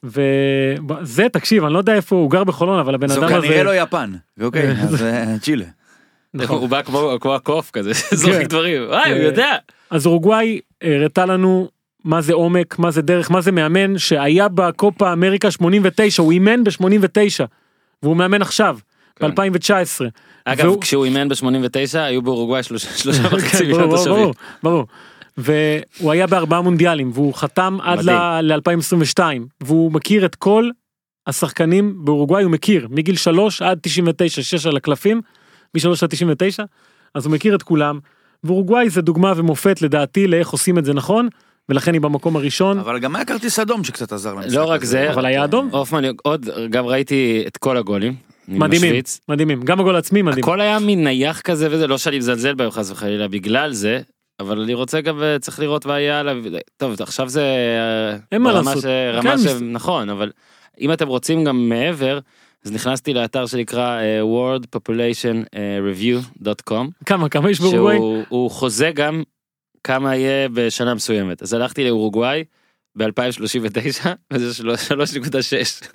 וזה 0.04 1.28
תקשיב 1.32 1.64
אני 1.64 1.74
לא 1.74 1.78
יודע 1.78 1.94
איפה 1.96 2.16
הוא 2.16 2.32
גר 2.32 2.44
בחולון 2.44 2.80
אבל 2.80 2.96
הבן 2.96 3.08
זו 3.08 3.20
אדם 3.26 3.34
הזה 3.34 3.48
כנראה 3.48 3.64
לא 3.64 3.76
יפן. 3.76 4.12
אוקיי, 4.42 4.72
אז 4.84 5.04
אה, 5.04 5.36
צ'ילה. 5.42 5.66
נכון. 6.34 6.58
הוא 6.58 6.70
בא 6.70 6.82
כמו 7.22 7.36
הקוף 7.36 7.72
כזה, 7.72 7.92
זורק 8.16 8.46
דברים, 8.48 8.82
וואי 8.88 9.12
הוא 9.12 9.20
אה, 9.20 9.24
יודע. 9.24 9.56
אז 9.90 10.06
אורוגוואי 10.06 10.60
הראתה 10.82 11.26
לנו 11.26 11.70
מה 12.04 12.22
זה 12.22 12.34
עומק, 12.34 12.80
מה 12.80 12.92
זה 12.92 13.02
דרך, 13.02 13.32
מה 13.32 13.42
זה 13.42 13.52
מאמן 13.52 13.98
שהיה 13.98 14.48
בקופה 14.48 15.14
אמריקה 15.14 15.52
89, 15.52 16.22
הוא 16.24 16.32
אימן 16.32 16.64
ב-89, 16.64 17.46
והוא 18.04 18.16
מאמן 18.18 18.42
עכשיו, 18.42 18.78
כן. 19.16 19.36
ב-2019. 19.36 20.02
אגב 20.46 20.66
והוא- 20.66 20.82
כשהוא 20.82 21.06
אימן 21.06 21.30
ב-89 21.30 21.44
היו 22.00 22.22
באורוגוואי 22.22 22.64
שלושה 22.64 22.98
שלושה 22.98 23.22
וחצי 23.32 23.58
כן, 23.58 23.66
מיליון 23.66 23.90
תושבים. 23.90 24.16
ברור, 24.16 24.34
ברור. 24.64 24.86
והוא 25.38 26.12
היה 26.12 26.28
בארבעה 26.28 26.62
מונדיאלים, 26.62 27.12
והוא 27.14 27.34
חתם 27.34 27.78
עד 27.84 28.00
מדהים. 28.00 28.18
ל-2022, 28.42 29.20
והוא 29.62 29.92
מכיר 29.92 30.26
את 30.26 30.36
כל 30.36 30.70
השחקנים 31.28 32.06
באורוגוואי, 32.06 32.44
הוא 32.44 32.52
מכיר, 32.52 32.88
מגיל 32.92 33.16
3 33.16 33.62
עד 33.62 33.80
99, 33.82 34.42
6 34.42 34.66
על 34.66 34.78
הקלפים, 34.78 35.22
מ-3 35.76 35.88
עד 36.04 36.10
99, 36.10 36.64
אז 37.16 37.26
הוא 37.26 37.34
מכיר 37.34 37.56
את 37.56 37.64
כולם. 37.64 38.00
ואורוגוואי 38.44 38.90
זה 38.90 39.02
דוגמה 39.02 39.34
ומופת 39.36 39.82
לדעתי 39.82 40.28
לאיך 40.28 40.50
עושים 40.50 40.78
את 40.78 40.86
זה 40.86 40.94
נכון, 40.94 41.28
ולכן 41.70 41.94
היא 41.94 42.02
במקום 42.02 42.36
הראשון. 42.36 42.80
אבל 42.80 43.00
גם 43.00 43.16
היה 43.16 43.26
כרטיס 43.26 43.60
אדום 43.60 43.84
שקצת 43.84 44.14
עזר 44.14 44.34
למשחק. 44.34 44.56
לא 44.56 44.66
רק 44.66 44.84
הזה. 44.84 44.92
זה, 44.92 45.14
אבל 45.14 45.26
היה 45.26 45.44
אדום? 45.44 45.70
הופמן 45.72 46.04
עוד 46.24 46.50
גם 46.70 46.86
ראיתי 46.86 47.44
את 47.48 47.58
כל 47.58 47.78
הגולים. 47.78 48.16
מדהימים, 48.48 48.90
משוויץ. 48.90 49.20
מדהימים, 49.30 49.62
גם 49.62 49.80
הגול 49.80 49.96
עצמי 49.96 50.22
מדהים. 50.22 50.44
הכל 50.44 50.62
היה 50.62 50.80
מין 50.80 51.04
נייח 51.04 51.42
כזה 51.42 51.68
וזה 51.72 51.88
לא 51.88 51.98
שאני 51.98 52.18
מזלזל 52.18 52.54
בהם 52.54 52.72
חס 52.72 52.92
וחלילה 52.92 53.28
בגלל 53.28 53.74
זה. 53.74 54.02
אבל 54.42 54.62
אני 54.62 54.74
רוצה 54.74 55.02
גם 55.02 55.24
אה, 55.24 55.40
צריך 55.40 55.60
לראות 55.60 55.86
מה 55.86 56.00
יהיה 56.00 56.20
עליו 56.20 56.38
טוב 56.78 57.02
עכשיו 57.02 57.30
זה 57.30 57.42
אה, 57.42 58.18
אין 58.32 58.42
מה 58.42 58.52
לעשות. 58.54 58.82
ש- 58.84 58.86
רמה 59.14 59.22
כן, 59.32 59.38
ש- 59.38 59.46
מס- 59.46 59.62
נכון 59.62 60.10
אבל 60.10 60.32
אם 60.82 60.94
אתם 60.94 61.08
רוצים 61.08 61.44
גם 61.44 61.70
מעבר 61.70 62.20
אז 62.66 62.72
נכנסתי 62.72 63.14
לאתר 63.14 63.46
שנקרא 63.46 64.00
אה, 64.00 64.22
worldpopulation 64.22 65.36
אה, 65.56 65.80
review.com 65.94 66.88
כמה, 67.06 67.30
כמה 67.30 67.50
יש 67.52 67.60
באורוגוואי? 67.62 67.98
שהוא 67.98 68.24
הוא 68.30 68.52
חוזה 68.52 68.92
גם 68.96 69.24
כמה 69.84 70.16
יהיה 70.16 70.50
בשנה 70.54 70.94
מסוימת. 70.94 71.42
אז 71.44 71.54
הלכתי 71.54 71.84
לאורוגוואי 71.90 72.44
ב-2039, 72.98 74.08
וזה 74.34 74.54
של- 74.54 74.70
3.6. 74.70 75.88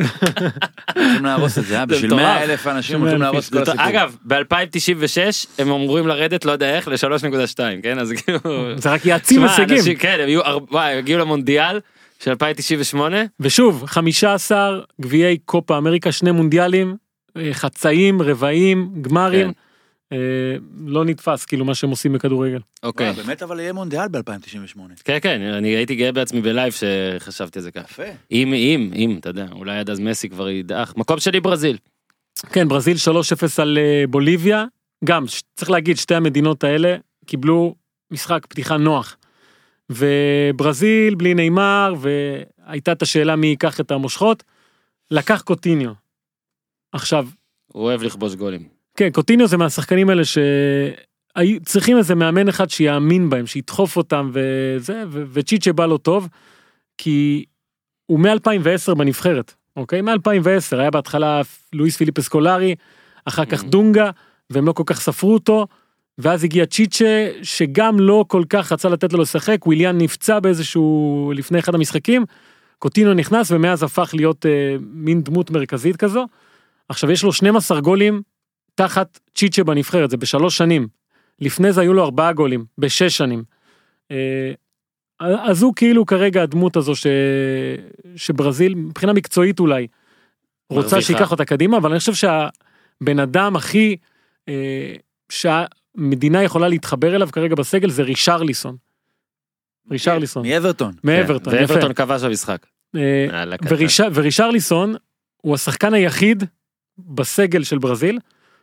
הולכים 0.97 1.25
להרוס 1.25 1.59
את 1.59 1.65
זה, 1.65 1.79
אה? 1.81 1.87
בשביל 1.87 2.07
מטורף. 2.07 2.23
100 2.23 2.43
אלף 2.45 2.67
אנשים 2.67 3.00
הולכים 3.00 3.23
להרוס 3.23 3.49
את 3.49 3.53
כל 3.53 3.62
הסיפור. 3.62 3.88
אגב, 3.88 4.17
ב-2096 4.25 5.47
הם 5.59 5.71
אמורים 5.71 6.07
לרדת, 6.07 6.45
לא 6.45 6.53
יודע 6.53 6.76
איך, 6.76 6.88
ל-3.2, 6.88 7.59
כן? 7.83 7.99
אז 7.99 8.12
כאילו... 8.12 8.41
זה 8.76 8.93
רק 8.93 9.07
יעצים 9.07 9.45
הישגים. 9.45 9.97
כן, 9.97 10.17
הם 10.21 10.76
הגיעו 10.76 11.19
למונדיאל 11.21 11.81
של 12.25 12.31
2098, 12.31 13.17
ושוב 13.41 13.85
15 13.87 14.79
גביעי 15.00 15.38
קופה 15.45 15.79
אמריקה 15.79 16.12
שני 16.12 16.31
מונדיאלים 16.31 16.97
אה, 17.37 17.49
חצאים 17.53 18.23
רבעים 18.23 18.91
גמרים. 19.03 19.53
אה, 20.13 20.19
לא 20.87 21.05
נתפס 21.05 21.45
כאילו 21.45 21.65
מה 21.65 21.75
שהם 21.75 21.91
עושים 21.91 22.13
בכדורגל. 22.13 22.61
אוקיי. 22.83 23.11
וואי, 23.11 23.23
באמת 23.23 23.43
אבל 23.43 23.61
יהיה 23.61 23.73
מונדיאל 23.73 24.09
ב-2098. 24.09 24.81
כן, 25.05 25.19
כן, 25.23 25.41
אני 25.41 25.69
הייתי 25.69 25.95
גאה 25.95 26.13
בעצמי 26.13 26.41
בלייב 26.41 26.73
שחשבתי 26.73 27.59
על 27.59 27.63
זה 27.63 27.71
ככה. 27.71 27.85
יפה. 27.85 28.13
אם, 28.33 28.53
אם, 28.55 28.91
אם, 28.95 29.17
אתה 29.21 29.29
יודע, 29.29 29.47
אולי 29.53 29.79
עד 29.79 29.91
אז 29.91 30.01
מסי 30.01 30.29
כבר 30.29 30.49
ידעך. 30.49 30.97
מקום 30.97 31.19
שלי 31.19 31.41
ברזיל. 31.41 31.79
כן 32.53 32.69
ברזיל 32.69 32.97
3-0 32.97 33.63
על 33.63 33.79
אה, 33.79 34.05
בוליביה 34.11 34.65
גם 35.05 35.25
צריך 35.57 35.71
להגיד 35.71 35.97
שתי 35.97 36.15
המדינות 36.15 36.65
האלה 36.65 36.97
קיבלו 37.27 37.75
משחק 38.11 38.47
פתיחה 38.49 38.77
נוח. 38.77 39.17
וברזיל 39.91 41.15
בלי 41.15 41.35
נאמר 41.35 41.95
והייתה 41.99 42.93
את 42.93 43.03
השאלה 43.03 43.37
מי 43.37 43.47
ייקח 43.47 43.81
את 43.81 43.91
המושכות. 43.91 44.43
לקח 45.11 45.43
קוטיניו. 45.43 45.93
עכשיו 46.93 47.29
הוא 47.67 47.83
אוהב 47.83 48.03
לכבוש 48.03 48.35
גולים. 48.35 48.75
כן, 48.97 49.11
קוטיניו 49.11 49.47
זה 49.47 49.57
מהשחקנים 49.57 50.09
האלה 50.11 50.23
שצריכים 50.25 51.97
איזה 51.99 52.15
מאמן 52.15 52.49
אחד 52.49 52.71
שיאמין 52.71 53.31
בהם, 53.31 53.47
שידחוף 53.47 53.97
אותם 53.97 54.31
וזה, 54.33 55.03
ו- 55.11 55.23
וצ'יצ'ה 55.33 55.73
בא 55.73 55.87
לו 55.87 55.99
טוב, 55.99 56.29
כי 56.99 57.45
הוא 58.07 58.21
מ-2010 58.21 58.95
בנבחרת, 58.95 59.55
אוקיי? 59.76 60.00
מ-2010 60.03 60.76
היה 60.79 60.91
בהתחלה 60.91 61.41
לואיס 61.73 61.97
פיליפ 61.97 62.19
אסקולרי, 62.19 62.75
אחר 63.25 63.45
כך 63.45 63.62
Mhm. 63.62 63.67
דונגה, 63.67 64.11
והם 64.50 64.67
לא 64.67 64.73
כל 64.73 64.83
כך 64.87 65.00
ספרו 65.00 65.35
אותו, 65.35 65.67
ואז 66.19 66.45
הגיע 66.45 66.67
צ'יצ'ה, 66.67 67.29
שגם 67.43 68.00
לא 68.00 68.25
כל 68.29 68.43
כך 68.49 68.73
רצה 68.73 68.88
לתת 68.88 69.12
לו 69.12 69.23
לשחק, 69.23 69.67
וויליאן 69.67 69.99
נפצע 69.99 70.41
באיזשהו, 70.41 71.33
לפני 71.35 71.59
אחד 71.59 71.75
המשחקים, 71.75 72.25
קוטיניו 72.79 73.15
נכנס 73.15 73.50
ומאז 73.50 73.83
הפך 73.83 74.11
להיות 74.15 74.47
אה, 74.47 74.76
מין 74.81 75.23
דמות 75.23 75.50
מרכזית 75.50 75.97
כזו. 75.97 76.26
עכשיו 76.88 77.11
יש 77.11 77.23
לו 77.25 77.33
12 77.33 77.81
גולים 77.81 78.23
תחת 78.76 79.18
צ'יצ'ה 79.35 79.64
בנבחרת, 79.64 80.11
זה 80.11 80.16
בשלוש 80.16 80.59
שנים. 80.59 80.88
לפני 81.40 81.73
זה 81.73 81.80
היו 81.80 81.95
לו 81.95 82.04
ארבעה 82.04 82.33
גולים, 82.33 82.64
בשש 82.78 83.16
שנים. 83.16 83.45
אה, 84.11 84.52
אז 85.21 85.62
הוא 85.62 85.75
כאילו 85.76 86.06
כרגע 86.06 86.42
הדמות 86.42 86.76
הזו 86.76 86.97
ש... 86.97 87.06
שברזיל, 88.16 88.75
מבחינה 88.75 89.12
מקצועית 89.12 89.61
אולי, 89.61 89.87
רוצה. 90.71 91.02
שייקח 91.02 91.30
אותה 91.30 91.45
קדימה, 91.45 91.76
אבל 91.76 91.90
אני 91.90 91.99
חושב 91.99 92.14
שהבן 92.14 93.18
אדם 93.18 93.56
הכי, 93.56 93.97
אה, 94.49 94.95
שהמדינה 95.28 96.42
יכולה 96.42 96.68
להתחבר 96.68 97.16
אליו 97.16 97.28
כרגע 97.33 97.54
בסגל 97.54 97.90
זה 97.90 98.02
רישרליסון. 98.02 98.76
רישרליסון, 99.90 100.47
מאברטון. 100.49 100.95
מאברטון, 101.04 101.52
כן, 101.52 101.62
יפה. 101.62 101.73
ואברטון 101.73 101.92
כבש 101.92 102.23
במשחק. 102.23 102.66
אה. 102.97 103.45
וריש... 103.68 104.00
ורישרליסון 104.14 104.95
הוא 105.37 105.54
השחקן 105.54 105.95
היחיד 105.95 106.45
בסגל 106.99 107.62
של 107.62 107.78
ברזיל 107.78 108.18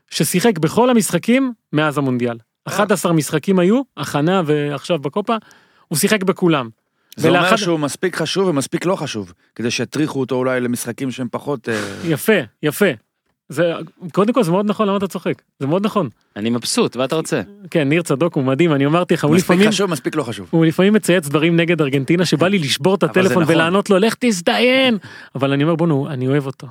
ששיחק 0.10 0.58
בכל 0.58 0.90
המשחקים 0.90 1.54
מאז 1.74 1.98
המונדיאל. 1.98 2.38
11 2.66 3.14
משחקים 3.14 3.60
היו, 3.60 3.82
הכנה 3.98 4.42
ועכשיו 4.46 5.00
בקופה, 5.00 5.36
הוא 5.88 5.98
שיחק 5.98 6.24
בכולם. 6.24 6.70
זה 7.16 7.28
אומר 7.30 7.40
ולאחד- 7.40 7.56
שהוא 7.56 7.80
מספיק 7.80 8.16
חשוב 8.16 8.48
ומספיק 8.48 8.86
לא 8.86 8.96
חשוב, 8.96 9.34
כדי 9.56 9.72
שיטריחו 9.72 10.20
אותו 10.20 10.36
אולי 10.36 10.60
למשחקים 10.62 11.12
שהם 11.12 11.28
פחות... 11.32 11.70
אה, 11.70 11.96
יפה, 12.04 12.34
יפה. 12.64 12.86
זה, 13.50 13.74
קודם 14.12 14.34
כל 14.34 14.44
זה 14.44 14.52
מאוד 14.52 14.66
נכון, 14.66 14.88
למה 14.88 14.98
אתה 14.98 15.08
צוחק? 15.08 15.42
זה 15.60 15.68
מאוד 15.68 15.86
נכון. 15.86 16.10
אני 16.36 16.50
מבסוט, 16.50 16.96
מה 16.96 17.06
אתה 17.06 17.16
רוצה? 17.16 17.42
כן, 17.72 17.90
ניר 17.90 18.02
צדוק 18.02 18.36
הוא 18.36 18.44
מדהים, 18.44 18.74
אני 18.74 18.86
אמרתי 18.86 19.14
לך, 19.14 19.24
הוא 19.24 19.36
מספיק 19.36 19.50
לפעמים, 19.52 19.70
חשוב, 19.72 19.90
מספיק 19.92 20.16
לא 20.16 20.24
חשוב. 20.24 20.48
הוא 20.52 20.66
לפעמים 20.66 20.94
מצייץ 20.94 21.28
דברים 21.28 21.56
נגד 21.56 21.82
ארגנטינה 21.82 22.26
שבא 22.26 22.48
לי 22.48 22.60
לשבור 22.60 22.96
את 22.96 23.04
הטלפון 23.04 23.44
נכון. 23.44 23.56
ולענות 23.56 23.90
לו, 23.90 23.98
לך 24.00 24.16
תזדיין. 24.20 24.98
אבל 25.36 25.54
אני 25.54 25.64
אומר, 25.64 25.76
בוא'נו, 25.76 26.08
אני 26.10 26.28
אוהב 26.28 26.46
אותו. 26.46 26.68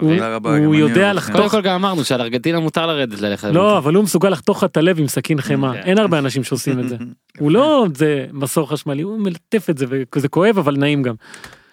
הוא- 0.00 0.74
יודע 0.74 1.12
לחתוך. 1.12 1.36
קודם 1.36 1.48
כל 1.48 1.60
גם 1.60 1.74
אמרנו 1.74 2.04
שעל 2.04 2.20
ארגנטינה 2.20 2.60
מותר 2.60 2.86
לרדת 2.86 3.20
ללכת. 3.20 3.48
לא, 3.52 3.78
אבל 3.78 3.94
הוא 3.94 4.04
מסוגל 4.04 4.28
לחתוך 4.28 4.56
לך 4.58 4.64
את 4.64 4.76
הלב 4.76 4.98
עם 4.98 5.08
סכין 5.08 5.40
חמאה, 5.40 5.72
כן. 5.72 5.78
אין 5.78 5.98
הרבה 5.98 6.18
אנשים 6.18 6.44
שעושים 6.44 6.80
את 6.80 6.88
זה. 6.88 6.96
הוא 7.38 7.50
לא 7.50 7.86
זה 7.94 8.26
מסור 8.32 8.70
חשמלי, 8.70 9.02
הוא 9.02 9.18
מלטף 9.20 9.70
את 9.70 9.78
זה 9.78 9.86
וזה 10.16 10.28
כואב 10.28 10.58
אבל 10.58 10.76
נעים 10.76 11.02
גם. 11.02 11.14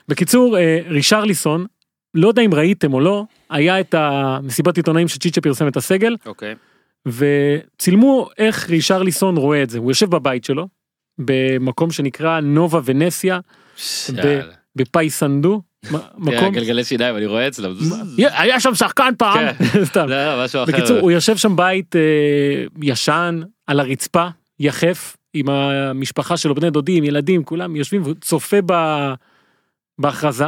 בקיצור, 0.08 0.58
אה, 0.58 0.80
רישרליסון, 0.90 1.66
לא 2.18 2.28
יודע 2.28 2.42
אם 2.42 2.54
ראיתם 2.54 2.94
או 2.94 3.00
לא, 3.00 3.26
היה 3.50 3.80
את 3.80 3.96
המסיבת 3.98 4.78
עיתונאים 4.78 5.08
שצ'יצ'ה 5.08 5.42
פרסם 5.42 5.68
את 5.68 5.78
הסגל, 5.78 6.16
אוקיי. 6.26 6.56
וצילמו 7.08 8.30
איך 8.38 8.70
רישרליסון 8.70 9.38
רואה 9.38 9.64
את 9.64 9.70
זה, 9.70 9.78
הוא 9.80 9.92
יושב 9.92 10.10
בבית 10.10 10.44
שלו, 10.44 10.68
במקום 11.18 11.92
שנקרא 11.92 12.40
נובה 12.40 12.80
ונסיה. 12.86 13.40
בפייסנדו, 14.76 15.62
כן, 15.90 15.98
מקום, 16.18 16.54
גלגלי 16.54 16.84
שיניים, 16.84 17.18
אני 17.18 17.26
רואה 17.26 17.48
אצלם. 17.48 17.74
היה 18.18 18.60
שם 18.60 18.76
שחקן 18.76 19.14
פעם, 19.18 19.46
סתם. 19.90 20.08
משהו 20.46 20.64
אחר. 20.64 20.72
בקיצור 20.72 21.00
הוא 21.00 21.12
יושב 21.12 21.38
שם 21.38 21.56
בית 21.56 21.96
אה, 21.96 22.02
ישן 22.82 23.42
על 23.68 23.80
הרצפה 23.80 24.28
יחף 24.60 25.18
עם 25.34 25.50
המשפחה 25.50 26.38
שלו 26.38 26.56
בני 26.56 26.70
דודים 26.70 27.04
ילדים 27.04 27.44
כולם 27.44 27.76
יושבים 27.76 28.04
וצופה. 28.06 28.58
בהכרזה. 30.00 30.46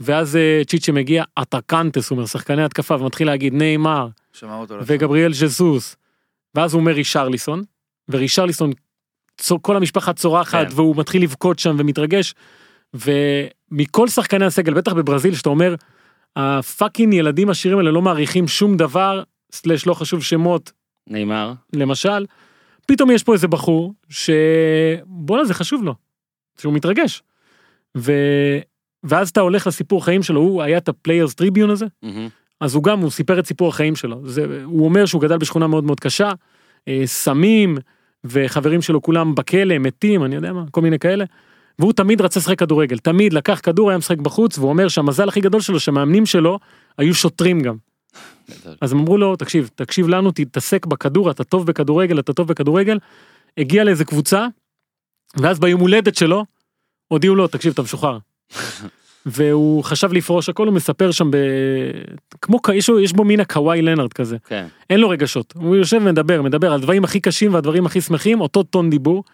ואז 0.00 0.36
אה, 0.36 0.62
צ'יצ'ה 0.66 0.92
מגיע 0.92 1.24
אטקנטס 1.42 2.10
הוא 2.10 2.16
אומר 2.16 2.26
שחקני 2.26 2.64
התקפה 2.64 2.94
ומתחיל 2.94 3.26
להגיד 3.26 3.54
נאמר. 3.54 4.08
וגבריאל 4.86 5.32
ז'זוס. 5.32 5.96
ואז 6.54 6.74
הוא 6.74 6.80
אומר 6.80 6.92
רישרליסון 6.92 7.62
ורישרליסון 8.08 8.72
כל 9.62 9.76
המשפחה 9.76 10.12
צורחת 10.12 10.68
כן. 10.68 10.74
והוא 10.74 10.96
מתחיל 10.96 11.22
לבכות 11.22 11.58
שם 11.58 11.76
ומתרגש. 11.78 12.34
ומכל 12.94 14.08
שחקני 14.08 14.44
הסגל 14.44 14.74
בטח 14.74 14.92
בברזיל 14.92 15.34
שאתה 15.34 15.48
אומר 15.48 15.74
ה 16.36 16.46
fucking 16.46 17.14
ילדים 17.14 17.50
עשירים 17.50 17.78
האלה 17.78 17.90
לא 17.90 18.02
מעריכים 18.02 18.48
שום 18.48 18.76
דבר 18.76 19.22
slash 19.52 19.86
לא 19.86 19.94
חשוב 19.94 20.22
שמות 20.22 20.72
נאמר. 21.06 21.52
למשל 21.72 22.26
פתאום 22.86 23.10
יש 23.10 23.22
פה 23.22 23.32
איזה 23.32 23.48
בחור 23.48 23.94
שבואנה 24.08 25.44
זה 25.44 25.54
חשוב 25.54 25.84
לו 25.84 25.94
שהוא 26.58 26.74
מתרגש. 26.74 27.22
ו... 27.96 28.12
ואז 29.04 29.28
אתה 29.28 29.40
הולך 29.40 29.66
לסיפור 29.66 30.04
חיים 30.04 30.22
שלו 30.22 30.40
הוא 30.40 30.62
היה 30.62 30.78
את 30.78 30.88
ה 30.88 30.93
Players' 30.93 31.34
Tribune 31.34 31.70
הזה 31.70 31.86
מהמם. 32.02 32.28
אז 32.60 32.74
הוא 32.74 32.82
גם 32.82 33.00
הוא 33.00 33.10
סיפר 33.10 33.38
את 33.38 33.46
סיפור 33.46 33.68
החיים 33.68 33.96
שלו 33.96 34.20
זה 34.24 34.62
הוא 34.64 34.84
אומר 34.84 35.06
שהוא 35.06 35.22
גדל 35.22 35.38
בשכונה 35.38 35.66
מאוד 35.66 35.84
מאוד 35.84 36.00
קשה 36.00 36.32
אה, 36.88 37.02
סמים 37.04 37.78
וחברים 38.24 38.82
שלו 38.82 39.02
כולם 39.02 39.34
בכלא 39.34 39.78
מתים 39.78 40.24
אני 40.24 40.34
יודע 40.34 40.52
מה 40.52 40.64
כל 40.70 40.80
מיני 40.80 40.98
כאלה. 40.98 41.24
והוא 41.78 41.92
תמיד 41.92 42.20
רצה 42.20 42.40
לשחק 42.40 42.58
כדורגל 42.58 42.98
תמיד 42.98 43.32
לקח 43.32 43.60
כדור 43.62 43.90
היה 43.90 43.98
משחק 43.98 44.18
בחוץ 44.18 44.58
והוא 44.58 44.70
אומר 44.70 44.88
שהמזל 44.88 45.28
הכי 45.28 45.40
גדול 45.40 45.60
שלו 45.60 45.80
שהמאמנים 45.80 46.26
שלו 46.26 46.58
היו 46.98 47.14
שוטרים 47.14 47.60
גם. 47.60 47.76
אז 48.80 48.92
הם 48.92 48.98
אמרו 48.98 49.18
לו 49.18 49.36
תקשיב 49.36 49.70
תקשיב 49.74 50.08
לנו 50.08 50.30
תתעסק 50.32 50.86
בכדור 50.86 51.30
אתה 51.30 51.44
טוב 51.44 51.66
בכדורגל 51.66 52.18
אתה 52.18 52.32
טוב 52.32 52.48
בכדורגל. 52.48 52.98
הגיע 53.58 53.84
לאיזה 53.84 54.04
קבוצה. 54.04 54.46
ואז 55.36 55.60
ביום 55.60 55.80
הולדת 55.80 56.14
שלו 56.14 56.44
הודיעו 57.08 57.34
לו 57.34 57.48
תקשיב 57.48 57.72
אתה 57.72 57.82
משוחרר. 57.82 58.18
והוא 59.26 59.84
חשב 59.84 60.12
לפרוש 60.12 60.48
הכל 60.48 60.66
הוא 60.66 60.74
מספר 60.74 61.10
שם 61.10 61.30
ב... 61.30 61.36
כמו 62.42 62.62
כ- 62.62 62.70
יש, 63.02 63.12
בו 63.12 63.24
מין 63.24 63.40
הקוואי 63.40 63.82
לנארד 63.82 64.12
כזה 64.12 64.36
כן. 64.48 64.66
אין 64.90 65.00
לו 65.00 65.08
רגשות 65.08 65.54
הוא 65.56 65.76
יושב 65.76 65.96
ומדבר 65.96 66.42
מדבר 66.42 66.72
על 66.72 66.80
דברים 66.80 67.04
הכי 67.04 67.20
קשים 67.20 67.54
והדברים 67.54 67.86
הכי 67.86 68.00
שמחים 68.00 68.40
אותו 68.40 68.62
טון 68.62 68.90
דיבור. 68.90 69.24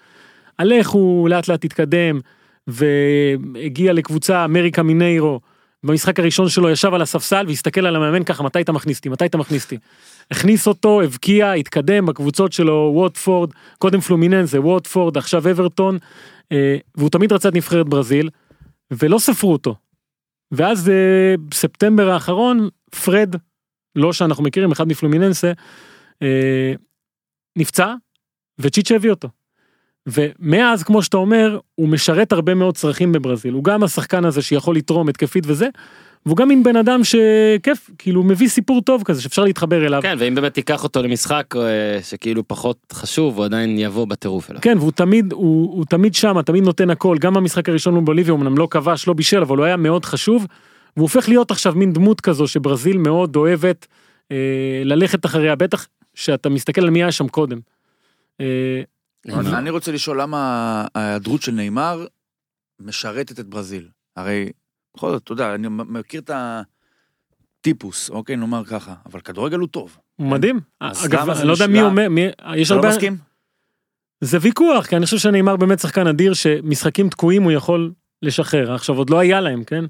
על 0.58 0.72
איך 0.72 0.88
הוא 0.88 1.28
לאט 1.28 1.48
לאט 1.48 1.64
התקדם 1.64 2.20
והגיע 2.66 3.92
לקבוצה 3.92 4.44
אמריקה 4.44 4.82
מיניירו. 4.82 5.40
במשחק 5.84 6.20
הראשון 6.20 6.48
שלו 6.48 6.70
ישב 6.70 6.94
על 6.94 7.02
הספסל 7.02 7.44
והסתכל 7.48 7.86
על 7.86 7.96
המאמן 7.96 8.24
ככה 8.24 8.42
מתי 8.42 8.60
אתה 8.60 8.72
מכניס 8.72 8.98
אותי 8.98 9.08
מתי 9.08 9.26
אתה 9.26 9.38
מכניס 9.38 9.64
אותי. 9.64 9.78
הכניס 10.30 10.66
אותו 10.66 11.02
הבקיע 11.02 11.52
התקדם 11.52 12.06
בקבוצות 12.06 12.52
שלו 12.52 12.90
ווטפורד 12.94 13.50
קודם 13.78 14.00
פלומיננזה 14.00 14.60
ווטפורד 14.60 15.16
עכשיו 15.16 15.50
אברטון 15.50 15.98
אה, 16.52 16.76
והוא 16.94 17.10
תמיד 17.10 17.32
רצה 17.32 17.48
את 17.48 17.54
נבחרת 17.54 17.88
ברזיל 17.88 18.28
ולא 18.90 19.18
ספרו 19.18 19.52
אותו. 19.52 19.74
ואז 20.52 20.88
אה, 20.88 21.34
בספטמבר 21.48 22.10
האחרון 22.10 22.68
פרד 23.04 23.36
לא 23.96 24.12
שאנחנו 24.12 24.44
מכירים 24.44 24.72
אחד 24.72 24.88
מפלומיננסה 24.88 25.52
אה, 26.22 26.72
נפצע 27.56 27.94
וצ'יצ'ה 28.58 28.94
הביא 28.96 29.10
אותו. 29.10 29.28
ומאז 30.08 30.82
כמו 30.82 31.02
שאתה 31.02 31.16
אומר 31.16 31.58
הוא 31.74 31.88
משרת 31.88 32.32
הרבה 32.32 32.54
מאוד 32.54 32.76
צרכים 32.76 33.12
בברזיל 33.12 33.54
הוא 33.54 33.64
גם 33.64 33.82
השחקן 33.82 34.24
הזה 34.24 34.42
שיכול 34.42 34.76
לתרום 34.76 35.08
התקפית 35.08 35.44
וזה 35.46 35.68
והוא 36.26 36.36
גם 36.36 36.48
מין 36.48 36.62
בן 36.62 36.76
אדם 36.76 37.00
שכיף, 37.04 37.90
כאילו 37.98 38.20
הוא 38.20 38.28
מביא 38.28 38.48
סיפור 38.48 38.80
טוב 38.82 39.02
כזה 39.02 39.22
שאפשר 39.22 39.44
להתחבר 39.44 39.86
אליו. 39.86 40.02
כן, 40.02 40.16
ואם 40.18 40.34
באמת 40.34 40.54
תיקח 40.54 40.84
אותו 40.84 41.02
למשחק 41.02 41.54
אה, 41.56 42.02
שכאילו 42.02 42.48
פחות 42.48 42.78
חשוב, 42.92 43.36
הוא 43.36 43.44
עדיין 43.44 43.78
יבוא 43.78 44.06
בטירוף 44.06 44.50
אליו. 44.50 44.62
כן, 44.62 44.78
והוא 44.78 44.92
תמיד, 44.92 45.32
הוא, 45.32 45.76
הוא 45.76 45.84
תמיד 45.84 46.14
שם, 46.14 46.42
תמיד 46.42 46.64
נותן 46.64 46.90
הכל, 46.90 47.16
גם 47.20 47.34
במשחק 47.34 47.68
הראשון 47.68 47.94
מול 47.94 48.04
בוליביה, 48.04 48.32
הוא 48.32 48.40
אמנם 48.40 48.58
לא 48.58 48.68
כבש, 48.70 49.06
לא 49.06 49.14
בישל, 49.14 49.42
אבל 49.42 49.56
הוא 49.56 49.64
היה 49.64 49.76
מאוד 49.76 50.04
חשוב, 50.04 50.46
והוא 50.96 51.04
הופך 51.04 51.28
להיות 51.28 51.50
עכשיו 51.50 51.72
מין 51.74 51.92
דמות 51.92 52.20
כזו 52.20 52.48
שברזיל 52.48 52.98
מאוד 52.98 53.36
אוהבת 53.36 53.86
אה, 54.32 54.82
ללכת 54.84 55.26
אחריה, 55.26 55.56
בטח 55.56 55.86
שאתה 56.14 56.48
מסתכל 56.48 56.80
על 56.80 56.90
מי 56.90 57.02
היה 57.02 57.12
שם 57.12 57.28
קודם. 57.28 57.58
אה, 58.40 58.82
אני 59.28 59.70
רוצה 59.70 59.92
לשאול 59.92 60.20
למה 60.20 60.86
ההיעדרות 60.94 61.42
של 61.42 61.52
נאמר 61.52 62.06
משרתת 62.80 63.40
את 63.40 63.46
ברזיל. 63.46 63.88
הרי, 64.16 64.50
בכל 64.96 65.10
זאת, 65.10 65.22
אתה 65.22 65.32
יודע, 65.32 65.54
אני 65.54 65.68
מכיר 65.70 66.20
את 66.20 66.30
הטיפוס, 67.60 68.10
אוקיי, 68.10 68.36
נאמר 68.36 68.64
ככה, 68.64 68.94
אבל 69.06 69.20
כדורגל 69.20 69.58
הוא 69.58 69.68
טוב. 69.68 69.96
הוא 70.16 70.26
מדהים. 70.26 70.60
אגב, 70.80 71.30
אני 71.30 71.48
לא 71.48 71.52
יודע 71.52 71.66
מי? 71.66 71.82
אומר, 71.82 72.08
מי, 72.08 72.26
יש 72.56 72.68
אתה 72.68 72.74
לא 72.74 72.80
הרבה, 72.80 72.88
מסכים? 72.88 73.16
זה 74.20 74.38
ויכוח, 74.40 74.86
כי 74.86 74.96
אני 74.96 75.04
חושב 75.04 75.18
שנאמר 75.18 75.56
באמת 75.56 75.78
שחקן 75.78 76.06
אדיר 76.06 76.34
שמשחקים 76.34 77.08
תקועים 77.08 77.42
הוא 77.42 77.52
יכול 77.52 77.92
לשחרר. 78.22 78.72
עכשיו 78.72 78.96
עוד 78.96 79.10
לא 79.10 79.18
היה 79.18 79.40
להם, 79.40 79.64
כן? 79.64 79.84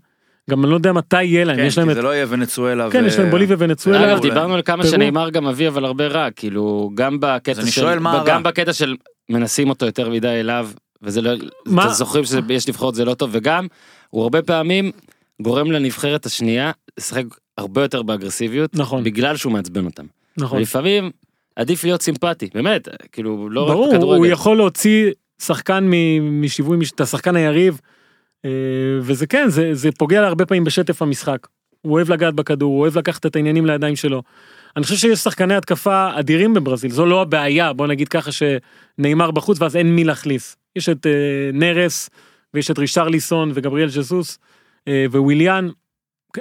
גם 0.50 0.62
אני 0.64 0.70
לא 0.70 0.76
יודע 0.76 0.92
מתי 0.92 1.22
יהיה 1.22 1.44
להם, 1.44 1.56
כן, 1.56 1.64
יש 1.64 1.78
להם 1.78 1.86
כי 1.86 1.92
את, 1.92 1.96
זה 1.96 2.02
לא 2.02 2.14
יהיה 2.14 2.26
ונצואלה 2.28 2.90
כן, 2.90 3.04
ו- 3.04 3.06
יש 3.06 3.18
להם 3.18 3.30
בוליביה 3.30 3.56
ונצואלה. 3.60 4.12
אגב. 4.12 4.22
דיברנו 4.22 4.54
על 4.54 4.62
כמה. 4.62 4.86
שנאמר 4.86 5.30
גם 5.30 5.46
מביא 5.46 5.68
אבל 5.68 5.84
הרבה 5.84 6.06
רע, 6.06 6.30
כאילו, 6.30 6.90
גם 6.94 7.16
בקטע 7.20 7.62
של, 7.62 7.70
שואל 7.70 7.98
מה 7.98 8.22
גם 8.26 8.36
הרע? 8.36 8.50
בקטע 8.50 8.72
של 8.72 8.96
מנסים 9.28 9.68
אותו 9.68 9.86
יותר 9.86 10.10
מדי 10.10 10.28
אליו, 10.28 10.68
וזה 11.02 11.22
לא, 11.22 11.32
מה? 11.66 11.84
אתם 11.84 11.92
זוכרים 11.92 12.24
שיש 12.24 12.68
נבחרות 12.68 12.94
זה 12.94 13.04
לא 13.04 13.14
טוב, 13.14 13.30
וגם, 13.32 13.66
הוא 14.14 14.22
הרבה 14.22 14.42
פעמים 14.42 14.92
גורם 15.42 15.72
לנבחרת 15.72 16.26
השנייה 16.26 16.72
לשחק 16.98 17.24
הרבה 17.58 17.82
יותר 17.82 18.02
באגרסיביות, 18.02 18.74
נכון, 18.74 19.04
בגלל 19.04 19.36
שהוא 19.36 19.52
מעצבן 19.52 19.84
אותם. 19.84 20.04
נכון. 20.36 20.58
ולפעמים 20.58 21.10
עדיף 21.56 21.84
להיות 21.84 22.02
סימפטי, 22.02 22.48
באמת, 22.54 22.88
כאילו, 23.12 23.50
לא 23.50 23.62
רק 23.62 23.68
ברור, 23.70 24.14
הוא. 24.14 24.26
יכול 24.26 24.56
להוציא 24.56 25.10
שחקן 25.42 25.88
משיווי, 26.22 26.76
מש- 26.76 26.90
את 26.90 27.00
השחקן 27.00 27.36
היריב, 27.36 27.80
אה, 28.44 28.50
וזה 29.00 29.26
כן, 29.26 29.48
זה, 29.48 29.74
זה 29.74 29.92
פוגע 29.92 30.20
לה 30.20 30.26
הרבה 30.26 30.46
פעמים 30.46 30.64
בשטף 30.64 31.02
המשחק. 31.02 31.46
הוא 31.82 31.92
אוהב 31.92 32.12
לגעת 32.12 32.34
בכדור, 32.34 32.72
הוא 32.72 32.80
אוהב 32.80 32.98
לקחת 32.98 33.26
את 33.26 33.36
העניינים 33.36 33.66
לידיים 33.66 33.96
שלו. 33.96 34.22
אני 34.76 34.84
חושב 34.84 34.96
שיש 34.96 35.18
שחקני 35.18 35.54
התקפה 35.54 36.10
אדירים 36.18 36.54
בברזיל, 36.54 36.90
זו 36.90 37.06
לא 37.06 37.22
הבעיה, 37.22 37.72
בוא 37.72 37.86
נגיד 37.86 38.08
ככה 38.08 38.30
שנאמר 38.32 39.30
בחוץ 39.30 39.60
ואז 39.60 39.76
אין 39.76 39.96
מי 39.96 40.04
להחליף. 40.04 40.56
יש 40.76 40.88
את 40.88 41.06
אה, 41.06 41.12
נרס, 41.52 42.10
ויש 42.54 42.70
את 42.70 42.78
רישרליסון 42.78 43.50
וגבריאל 43.54 43.88
ז'זוס, 43.88 44.38
אה, 44.88 45.04
וויליאן, 45.10 45.68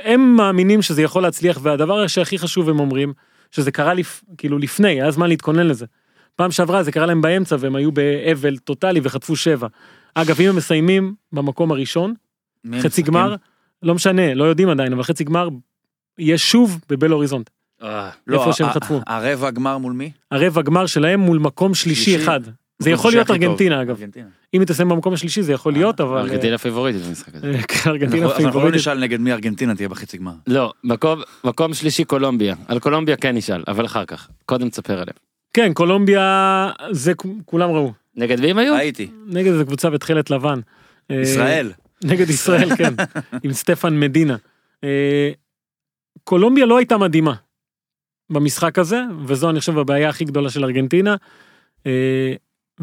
הם 0.04 0.36
מאמינים 0.36 0.82
שזה 0.82 1.02
יכול 1.02 1.24
להצליח, 1.24 1.60
והדבר 1.62 2.08
שהכי 2.08 2.38
חשוב 2.38 2.70
הם 2.70 2.80
אומרים, 2.80 3.14
שזה 3.52 3.72
קרה 3.72 3.94
לפ... 3.94 4.24
כאילו 4.38 4.58
לפני, 4.58 4.88
היה 4.90 5.12
זמן 5.12 5.30
להתכונן 5.30 5.68
לזה. 5.68 5.86
פעם 6.36 6.52
שעברה 6.52 6.84
זה 6.84 6.92
קרה 6.92 7.06
להם 7.06 7.22
באמצע 7.22 7.56
והם 7.60 7.76
היו 7.76 7.92
באבל 7.92 8.58
טוטאלי 8.58 9.00
וחטפו 9.04 9.36
שבע. 9.36 9.68
אגב, 10.16 10.42
אם 10.42 10.50
הם 10.50 10.56
מסיימים 10.56 11.14
במקום 11.32 11.72
הראשון, 11.72 12.14
חצי 12.68 12.78
משחקים? 12.88 13.06
גמר, 13.06 13.36
לא 13.84 13.96
משנה, 13.96 14.34
לא 14.34 14.44
יודעים 14.44 14.70
עדיין, 14.70 14.94
אבל 14.94 15.04
חצי 15.04 15.24
גמר 15.24 15.50
יהיה 16.18 16.38
שוב 16.38 16.80
בבל 16.90 17.12
הוריזונט. 17.12 17.50
אה, 17.84 18.10
לא, 18.28 18.40
איפה 18.40 18.54
שהם 18.54 18.68
ה- 18.68 18.74
חטפו. 18.74 19.02
הרבע 19.08 19.52
גמר 19.52 19.78
מול 19.78 19.94
מי? 19.94 20.12
הרבע 20.32 20.62
גמר 20.62 20.86
שלהם 20.86 21.20
מול 21.20 21.40
מקום 21.40 21.74
שלישי 21.74 22.04
שלישי. 22.12 22.24
אחד. 22.24 22.40
זה 22.84 22.90
יכול 22.90 23.12
להיות. 23.12 23.32
ארגנטינה 23.32 23.82
אגב. 23.82 24.02
אם 24.54 24.60
היא 24.60 24.68
תסיים 24.68 24.90
במקום 24.90 25.14
השלישי 25.14 25.42
זה 25.42 25.54
יכול 25.54 25.74
להיות, 25.74 26.02
אבל... 26.02 26.20
ארגנטינה 26.20 26.58
פיבוריטית 26.58 27.02
במשחק 27.02 27.36
הזה. 27.36 27.48
אה, 27.48 27.62
כן, 27.62 27.90
ארגנטינה 27.90 28.26
אבל 28.26 28.32
אנחנו 28.32 28.46
לא 28.46 28.52
פיבוריטית. 28.52 28.76
נשאל 28.76 29.00
נגד 29.00 29.20
מי 29.20 29.34
ארגנטינה 29.34 29.76
תהיה 29.76 29.90
בחצי 29.90 30.18
גמר. 30.18 30.34
לא, 30.48 30.74
מקום, 31.44 31.74
שלישי 31.74 32.04
קולומביה. 32.04 32.56
על 32.68 32.80
קולומביה 32.80 33.16
כן 33.16 33.36
נשאל, 33.38 33.64
אבל 33.68 33.86
אחר 33.86 34.06
כך. 34.06 34.30
קודם 34.46 34.70
תספר 34.70 34.94
עליהם. 34.94 35.18
כן, 35.54 35.74
קולומביה, 35.74 36.72
זה 36.92 37.14
כולם 37.46 37.70
ראו. 37.70 37.94
נגד 38.16 38.40
מי 38.40 38.52
הם 38.52 38.58
היו? 38.58 38.74
ראיתי. 38.74 39.08
נגד 39.28 39.52
איזה 39.52 39.66
קבוצה 39.66 39.90
בתכלת 39.90 40.30
לבן. 40.30 40.60
אה, 41.12 41.22
ישראל. 41.22 41.72
נגד 42.04 42.30
ישראל, 42.30 42.70
כן, 42.78 42.94
עם 43.44 43.54
סטפן 43.54 44.00
מדינה. 44.00 44.36
אה, 44.84 45.32
קולומביה 46.24 46.66
לא 46.66 46.78
הייתה 46.78 46.98
מדהימה 46.98 47.34
במשחק 48.30 48.80
הזה, 48.80 49.02
וזו 49.26 49.50
אני 49.50 49.60
חושב 49.60 49.78
הבעיה 49.78 50.10
הכי 50.10 50.26
גדולה 50.26 50.50
של 50.50 50.64
ארגנטינה. 50.64 51.16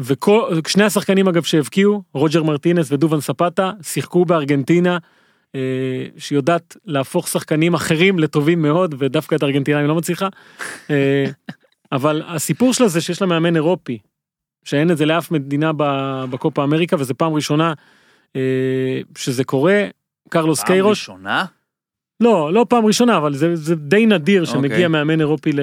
ושני 0.01 0.83
השחקנים 0.83 1.27
אגב 1.27 1.43
שהבקיעו, 1.43 2.03
רוג'ר 2.13 2.43
מרטינס 2.43 2.91
ודובן 2.91 3.19
ספטה, 3.19 3.71
שיחקו 3.81 4.25
בארגנטינה, 4.25 4.97
אה, 5.55 6.05
שיודעת 6.17 6.77
להפוך 6.85 7.27
שחקנים 7.27 7.73
אחרים 7.73 8.19
לטובים 8.19 8.61
מאוד, 8.61 8.95
ודווקא 8.97 9.35
את 9.35 9.43
ארגנטינה 9.43 9.79
היא 9.79 9.87
לא 9.87 9.95
מצליחה. 9.95 10.27
אה, 10.89 11.25
אבל 11.91 12.21
הסיפור 12.27 12.73
שלה 12.73 12.87
זה 12.87 13.01
שיש 13.01 13.21
לה 13.21 13.27
מאמן 13.27 13.55
אירופי, 13.55 13.97
שאין 14.63 14.91
את 14.91 14.97
זה 14.97 15.05
לאף 15.05 15.31
מדינה 15.31 15.71
בקופה 16.29 16.63
אמריקה, 16.63 16.95
וזו 16.99 17.13
פעם 17.17 17.33
ראשונה 17.33 17.73
אה, 18.35 19.01
שזה 19.17 19.43
קורה. 19.43 19.87
קרלוס 20.29 20.59
פעם 20.59 20.67
קיירוש, 20.67 20.99
ראשונה? 20.99 21.45
לא, 22.19 22.53
לא 22.53 22.65
פעם 22.69 22.85
ראשונה, 22.85 23.17
אבל 23.17 23.33
זה, 23.33 23.55
זה 23.55 23.75
די 23.75 24.05
נדיר 24.05 24.45
שמגיע 24.45 24.69
אוקיי. 24.69 24.87
מאמן 24.87 25.19
אירופי 25.19 25.51
ל, 25.51 25.59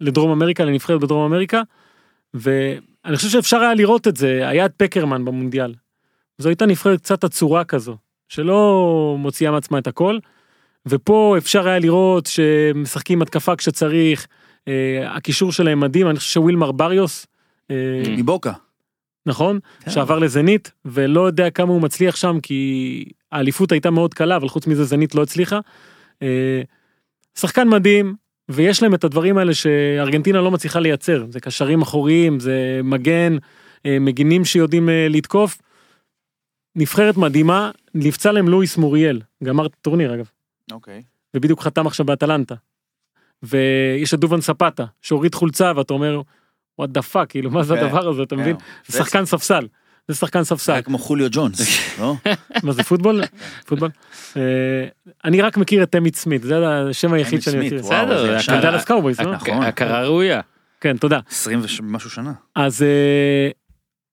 לדרום 0.00 0.30
אמריקה, 0.30 0.64
לנבחרת 0.64 1.00
בדרום 1.00 1.32
אמריקה, 1.32 1.62
ואני 3.06 3.16
חושב 3.16 3.28
שאפשר 3.28 3.60
היה 3.60 3.74
לראות 3.74 4.08
את 4.08 4.16
זה, 4.16 4.48
היה 4.48 4.66
את 4.66 4.72
פקרמן 4.76 5.24
במונדיאל. 5.24 5.74
זו 6.38 6.48
הייתה 6.48 6.66
נבחרת 6.66 7.00
קצת 7.00 7.24
עצורה 7.24 7.64
כזו, 7.64 7.96
שלא 8.28 9.16
מוציאה 9.18 9.50
מעצמה 9.50 9.78
את 9.78 9.86
הכל, 9.86 10.18
ופה 10.86 11.34
אפשר 11.38 11.68
היה 11.68 11.78
לראות 11.78 12.26
שמשחקים 12.26 13.22
התקפה 13.22 13.56
כשצריך, 13.56 14.26
אה, 14.68 15.16
הקישור 15.16 15.52
שלהם 15.52 15.80
מדהים, 15.80 16.10
אני 16.10 16.18
חושב 16.18 16.30
שווילמר 16.30 16.72
בריוס, 16.72 17.26
אה, 17.70 18.02
מבוקה. 18.16 18.52
נכון? 19.26 19.58
כן. 19.80 19.90
שעבר 19.90 20.18
לזנית, 20.18 20.72
ולא 20.84 21.26
יודע 21.26 21.50
כמה 21.50 21.72
הוא 21.72 21.82
מצליח 21.82 22.16
שם, 22.16 22.38
כי 22.42 23.04
האליפות 23.32 23.72
הייתה 23.72 23.90
מאוד 23.90 24.14
קלה, 24.14 24.36
אבל 24.36 24.48
חוץ 24.48 24.66
מזה 24.66 24.84
זנית 24.84 25.14
לא 25.14 25.22
הצליחה. 25.22 25.60
אה, 26.22 26.62
שחקן 27.38 27.68
מדהים, 27.68 28.14
ויש 28.48 28.82
להם 28.82 28.94
את 28.94 29.04
הדברים 29.04 29.38
האלה 29.38 29.54
שארגנטינה 29.54 30.40
לא 30.40 30.50
מצליחה 30.50 30.80
לייצר, 30.80 31.24
זה 31.30 31.40
קשרים 31.40 31.82
אחוריים, 31.82 32.40
זה 32.40 32.80
מגן, 32.84 33.36
אה, 33.86 33.98
מגינים 34.00 34.44
שיודעים 34.44 34.88
אה, 34.88 35.06
לתקוף. 35.10 35.58
נבחרת 36.76 37.16
מדהימה, 37.16 37.70
נפצע 37.94 38.32
להם 38.32 38.48
לואיס 38.48 38.76
מוריאל, 38.76 39.20
גמר 39.44 39.66
את 39.66 39.74
הטורניר 39.80 40.14
אגב, 40.14 40.30
אוקיי. 40.72 41.02
ובדיוק 41.34 41.62
חתם 41.62 41.86
עכשיו 41.86 42.06
באטלנטה. 42.06 42.54
ויש 43.42 44.14
את 44.14 44.18
דובאן 44.18 44.40
ספאטה, 44.40 44.84
שהוריד 45.02 45.34
חולצה, 45.34 45.72
ואתה 45.76 45.94
אומר, 45.94 46.20
what 46.78 46.90
the 46.90 47.02
fuck, 47.02 47.30
כאילו, 47.30 47.50
מה 47.50 47.62
זה 47.62 47.74
כן. 47.74 47.84
הדבר 47.84 48.08
הזה, 48.08 48.22
אתה 48.22 48.36
מבין? 48.36 48.56
זה 48.86 48.98
שחקן 48.98 49.24
ספסל. 49.24 49.66
זה 50.08 50.14
שחקן 50.14 50.44
ספסל. 50.44 50.72
היה 50.72 50.82
כמו 50.82 50.98
חוליו 50.98 51.28
ג'ונס, 51.30 51.60
לא? 52.00 52.14
מה 52.62 52.72
זה 52.72 52.82
פוטבול? 52.82 53.22
פוטבול? 53.66 53.90
אה, 54.36 54.42
אני 55.24 55.42
רק 55.42 55.56
מכיר 55.56 55.82
את 55.82 55.92
אמיט 55.92 56.16
סמית, 56.16 56.42
זה 56.42 56.68
השם 56.68 57.12
היחיד 57.12 57.42
שאני 57.42 57.66
מכיר. 57.66 57.78
בסדר, 57.78 58.40
זה 58.40 58.60
דאלאס 58.62 58.84
קאובויס, 58.84 59.20
לא? 59.20 59.32
נכון. 59.32 59.62
הכרה 59.62 60.02
ראויה. 60.02 60.40
כן, 60.80 60.96
תודה. 60.96 61.20
20 61.30 61.60
ומשהו 61.80 62.10
שנה. 62.10 62.32
אז 62.54 62.82
אה, 62.82 63.50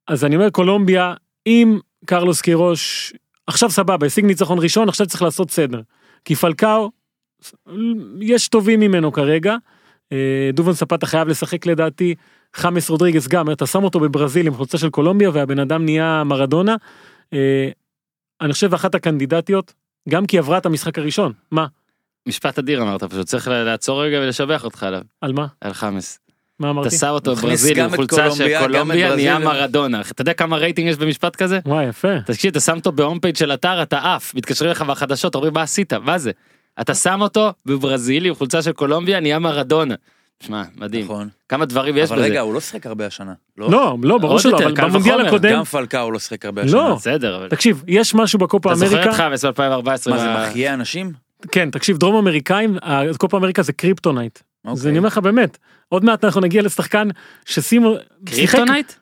אז 0.07 0.25
אני 0.25 0.35
אומר 0.35 0.49
קולומביה, 0.49 1.13
אם 1.47 1.79
קרלוס 2.05 2.41
קירוש, 2.41 3.13
עכשיו 3.47 3.69
סבבה, 3.69 4.07
השיג 4.07 4.25
ניצחון 4.25 4.59
ראשון, 4.59 4.89
עכשיו 4.89 5.07
צריך 5.07 5.21
לעשות 5.21 5.51
סדר. 5.51 5.81
כי 6.25 6.35
פלקאו, 6.35 6.91
יש 8.21 8.47
טובים 8.47 8.79
ממנו 8.79 9.11
כרגע. 9.11 9.55
אה, 10.11 10.49
דובן 10.53 10.73
ספטה 10.73 11.05
חייב 11.05 11.27
לשחק 11.27 11.65
לדעתי. 11.65 12.15
חמאס 12.53 12.89
רודריגס 12.89 13.27
גם, 13.27 13.51
אתה 13.51 13.65
שם 13.65 13.83
אותו 13.83 13.99
בברזיל 13.99 14.47
עם 14.47 14.53
חולצה 14.53 14.77
של 14.77 14.89
קולומביה 14.89 15.29
והבן 15.33 15.59
אדם 15.59 15.85
נהיה 15.85 16.23
מרדונה. 16.23 16.75
אה, 17.33 17.69
אני 18.41 18.53
חושב 18.53 18.73
אחת 18.73 18.95
הקנדידטיות, 18.95 19.73
גם 20.09 20.25
כי 20.25 20.37
עברה 20.37 20.57
את 20.57 20.65
המשחק 20.65 20.97
הראשון. 20.99 21.31
מה? 21.51 21.65
משפט 22.27 22.59
אדיר 22.59 22.81
אמרת, 22.81 23.03
פשוט 23.03 23.27
צריך 23.27 23.47
לעצור 23.47 24.03
רגע 24.03 24.17
ולשבח 24.17 24.63
אותך 24.63 24.83
עליו, 24.83 25.01
על 25.21 25.33
מה? 25.33 25.47
על 25.61 25.73
חאמס. 25.73 26.19
מה 26.59 26.69
אמרתי? 26.69 26.87
אתה 26.87 26.97
שם 26.97 27.09
אותו 27.09 27.35
בברזיל 27.35 27.79
עם 27.79 27.95
חולצה 27.95 28.31
של 28.31 28.59
קולומביה. 28.59 29.15
נהיה 29.15 29.39
מרדונה. 29.39 30.01
אתה 30.01 30.21
יודע 30.21 30.33
כמה 30.33 30.57
רייטינג 30.57 30.89
יש 30.89 30.97
במשפט 30.97 31.35
כזה? 31.35 31.59
וואי, 31.65 31.85
יפה. 31.85 32.21
תקשיב, 32.25 32.51
אתה 32.51 32.59
שם 32.59 32.75
אותו 32.75 32.91
ב 32.91 32.97
home 32.97 33.19
page 33.19 33.35
של 33.35 33.53
אתר, 33.53 33.83
אתה 33.83 34.15
עף, 34.15 34.35
מתקשרים 34.35 34.71
לך 34.71 34.81
בחדשות, 34.81 35.35
אומרים 35.35 35.53
מה 35.53 35.61
עשית, 35.61 35.93
מה 35.93 36.17
זה? 36.17 36.31
אתה 36.81 36.93
שם 36.95 37.21
אותו 37.21 37.53
בברזיל 37.65 38.25
עם 38.25 38.35
חולצה 38.35 38.61
של 38.61 38.71
קולומביה, 38.71 39.19
נהיה 39.19 39.39
מרדונה. 39.39 39.95
שמע, 40.45 40.63
מדהים. 40.77 41.03
נכון. 41.05 41.29
כמה 41.49 41.65
דברים 41.65 41.97
יש 41.97 42.11
אבל 42.11 42.19
בזה. 42.19 42.27
רגע, 42.29 42.39
הוא 42.41 42.53
לא 42.53 42.59
שיחק 42.59 42.85
הרבה 42.87 43.05
השנה. 43.05 43.33
לא, 43.57 43.97
לא, 44.03 44.17
ברור 44.17 44.33
עוד 44.33 44.41
שלא, 44.41 44.57
אבל 44.57 44.73
במונדיאל 44.73 45.21
הקודם, 45.27 45.51
גם 45.53 45.63
פלקאו 45.63 46.11
לא 46.11 46.19
שיחק 46.19 46.45
הרבה 46.45 46.61
השנה. 46.61 46.77
לא. 46.89 46.95
בסדר, 46.95 47.37
אבל... 47.37 47.49
תקשיב, 47.49 47.83
יש 47.87 48.15
משהו 48.15 48.39
בקופה 48.39 48.69
אתה 48.71 48.79
זוכר 48.79 48.91
את 48.95 49.07
אמריקה, 49.07 49.17
חאמס 49.17 49.45
ב-2014? 49.45 49.85
מה 49.85 50.17
זה 50.17 50.33
מחיה 50.49 50.73
אנשים? 50.73 51.11
כן, 51.51 51.71
תקשיב, 51.71 51.97
דרום 51.97 52.15
אמריקאים, 52.15 52.77
הקופה 52.81 53.37
אמריקה 53.37 53.61
זה 53.61 53.73
קריפטונייט. 53.73 54.39
אז 54.65 54.77
אוקיי. 54.77 54.89
אני 54.89 54.97
אומר 54.97 55.07
לך 55.07 55.17
באמת, 55.17 55.57
עוד 55.89 56.05
מעט 56.05 56.23
אנחנו 56.25 56.41
נגיע 56.41 56.61
לשחקן 56.61 57.07
ששימו, 57.45 57.95
קריפטונייט? 58.25 58.93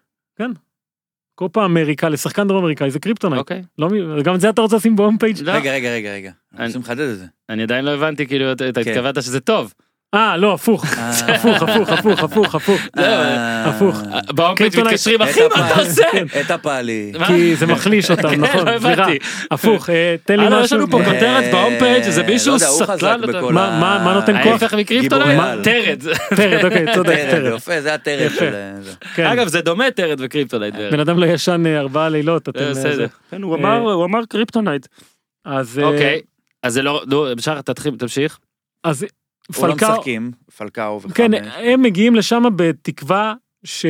קופה 1.36 1.66
אמריקה 1.66 2.10
לשחקן 2.10 2.48
דרום 2.48 2.64
אמריקאי 2.64 2.92
זה 2.92 3.00
קריפטונייט. 3.00 3.40
אוקיי. 3.40 3.62
לא 3.80 3.90
מ- 3.90 4.22
גם 4.22 4.36
את 4.36 4.42
זה 4.42 4.50
אתה 4.50 4.62
רוצה 4.62 4.76
לשים 4.76 4.96
ב 4.96 5.00
home 5.00 5.18
page? 5.18 5.42
לא, 5.42 5.52
רגע, 5.52 5.72
רגע, 5.74 5.90
רגע, 5.94 6.14
רגע. 6.14 6.32
אני- 6.58 6.68
רוצים 6.68 6.82
לחדד 6.82 7.00
את 7.10 7.18
זה. 7.18 7.26
אני 7.50 7.64
עדיין 7.64 7.86
לא 7.86 7.92
הבנתי, 7.92 8.28
כאילו, 8.28 8.52
אתה 8.52 8.70
אתה 8.70 8.84
כן. 8.84 8.92
התכוונת 8.92 9.24
שזה 9.24 9.40
טוב. 9.40 9.74
אה, 10.14 10.38
לא, 10.38 10.54
הפוך. 10.54 10.86
אה. 10.98 11.10
הפוך, 11.36 11.62
הפוך, 11.64 11.90
הפוך, 11.90 12.24
הפוך, 12.24 12.56
הפוך. 12.56 12.82
אה, 12.98 13.70
הפוך. 13.70 14.02
פייג' 14.36 14.58
קריפטונייט- 14.58 14.86
מתקשרים, 14.88 15.22
אחי, 15.22 15.40
מה 15.58 15.72
אתה. 15.72 15.80
עושה? 15.80 16.04
את 16.42 16.52
הפאלי. 16.52 17.12
כי 17.28 17.56
זה 17.56 17.66
מחליש 17.66 18.12
אותם, 18.12 18.30
כן, 18.30 18.42
נכון, 18.42 18.80
סליחה. 18.80 19.06
הפוך, 19.52 19.90
אה, 19.90 20.16
תן 20.26 20.40
לי 20.40 20.46
משהו. 20.48 20.60
יש 20.64 20.74
לנו 20.74 20.88
פה 20.92 21.02
כותרת 21.06 21.52
בהום 21.52 21.74
פייג', 21.80 22.04
איזה 22.04 22.24
מישהו 22.24 22.54
לא 22.54 22.58
סטלן 22.60 23.22
מה- 24.04 24.14
נותן 24.14 24.44
כוח? 24.44 24.52
ההפך 24.64 24.74
על. 25.40 25.64
טרד. 25.64 26.00
טרד, 26.36 26.66
אוקיי, 26.66 26.86
צודק, 26.96 27.18
טרד. 27.32 27.54
יפה, 27.56 27.82
זה 27.82 27.94
הטרד 27.94 28.18
יפה. 28.26 28.36
של... 28.40 28.52
זה. 28.82 28.92
כן. 29.16 29.26
אגב, 29.26 29.48
זה 29.48 29.62
דומה 29.62 29.92
טרד 29.92 30.18
וקריפטונייט. 30.22 30.74
בערך. 30.76 30.94
בן 30.94 31.00
אדם 31.00 31.20
לא 31.20 31.26
ישן 31.26 31.64
ארבעה 31.78 32.10
לילות, 32.10 32.50
בסדר. 32.50 32.96
זה. 32.96 33.06
כן, 33.32 33.42
הוא 33.42 33.56
אמר, 34.06 34.26
קריפטונייט. 34.30 34.88
אז... 35.46 35.82
אוקיי. 35.84 36.22
אז 36.64 36.74
זה 36.74 36.82
לא, 36.82 37.04
נו, 37.08 37.26
בשחר 37.38 37.62
תתחיל, 37.62 37.96
תמשיך. 38.00 38.38
אז 38.84 39.06
הוא 39.56 39.68
לא 39.68 39.74
פלקאו, 39.74 39.92
משחקים, 39.94 40.32
פלקאו 40.58 41.00
כן, 41.14 41.32
וחמש. 41.34 41.54
הם 41.58 41.82
מגיעים 41.82 42.16
לשם 42.16 42.44
בתקווה 42.56 43.34
ש... 43.64 43.86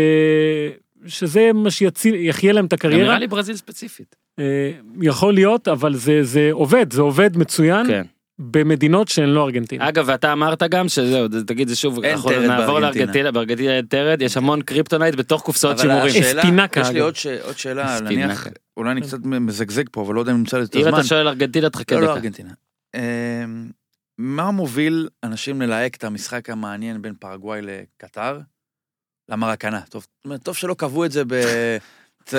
שזה 1.05 1.51
מה 1.53 1.69
שיחיה 1.71 2.53
להם 2.53 2.65
את 2.65 2.73
הקריירה. 2.73 3.03
נראה 3.03 3.19
לי 3.19 3.27
ברזיל 3.27 3.55
ספציפית. 3.55 4.15
אה, 4.39 4.71
יכול 5.01 5.33
להיות, 5.33 5.67
אבל 5.67 5.95
זה, 5.95 6.23
זה 6.23 6.49
עובד, 6.51 6.93
זה 6.93 7.01
עובד 7.01 7.37
מצוין 7.37 7.87
כן. 7.87 8.01
במדינות 8.39 9.07
שהן 9.07 9.29
לא 9.29 9.43
ארגנטינה. 9.45 9.89
אגב, 9.89 10.03
ואתה 10.07 10.33
אמרת 10.33 10.63
גם 10.63 10.89
שזהו, 10.89 11.27
תגיד 11.47 11.67
זה 11.67 11.75
שוב, 11.75 12.03
אין 12.03 12.13
אנחנו 12.15 12.29
טרד 12.29 12.43
נעבור 12.45 12.65
בארגנטינה. 12.79 12.81
לארגנטינה, 13.05 13.31
בארגנטינה 13.31 13.77
אין 13.77 13.85
טרד, 13.85 14.21
יש 14.21 14.37
המון 14.37 14.61
קריפטונייט 14.61 15.15
בתוך 15.15 15.41
קופסאות 15.41 15.79
אבל 15.79 15.81
שימורים. 15.89 16.05
השאלה- 16.23 16.41
אספינקה, 16.41 16.81
יש 16.81 16.89
לי. 16.89 16.99
עוד 16.99 17.15
ש- 17.15 17.25
עוד 17.27 17.57
שאלה. 17.57 17.99
נניח, 18.01 18.47
אולי 18.77 18.91
אני 18.91 19.01
קצת 19.01 19.17
מזגזג 19.23 19.83
פה, 19.91 20.01
אבל 20.01 20.15
לא 20.15 20.19
יודע 20.19 20.31
אם 20.31 20.37
נמצא 20.37 20.57
לי 20.57 20.63
את 20.63 20.75
אם 20.75 20.81
הזמן. 20.81 20.93
אתה 20.99 21.03
שואל 21.07 21.27
ארגנטינה, 21.27 21.69
תחכה 21.69 21.95
לא, 21.95 22.01
לא 22.01 22.07
דקה. 22.07 22.15
ארגנטינה. 22.15 22.49
מה 24.17 24.51
מוביל 24.51 25.09
אנשים 25.23 25.61
ללהק 25.61 25.95
את 25.95 26.03
המשחק 26.03 26.49
המעניין 26.49 27.01
בין 27.01 27.13
פרגוואי 27.19 27.61
לקטר? 27.61 28.39
למרקנה. 29.29 29.81
טוב, 29.81 30.07
טוב 30.43 30.55
שלא 30.55 30.73
קבעו 30.73 31.05
את 31.05 31.11
זה 31.11 31.23
ב... 31.27 31.33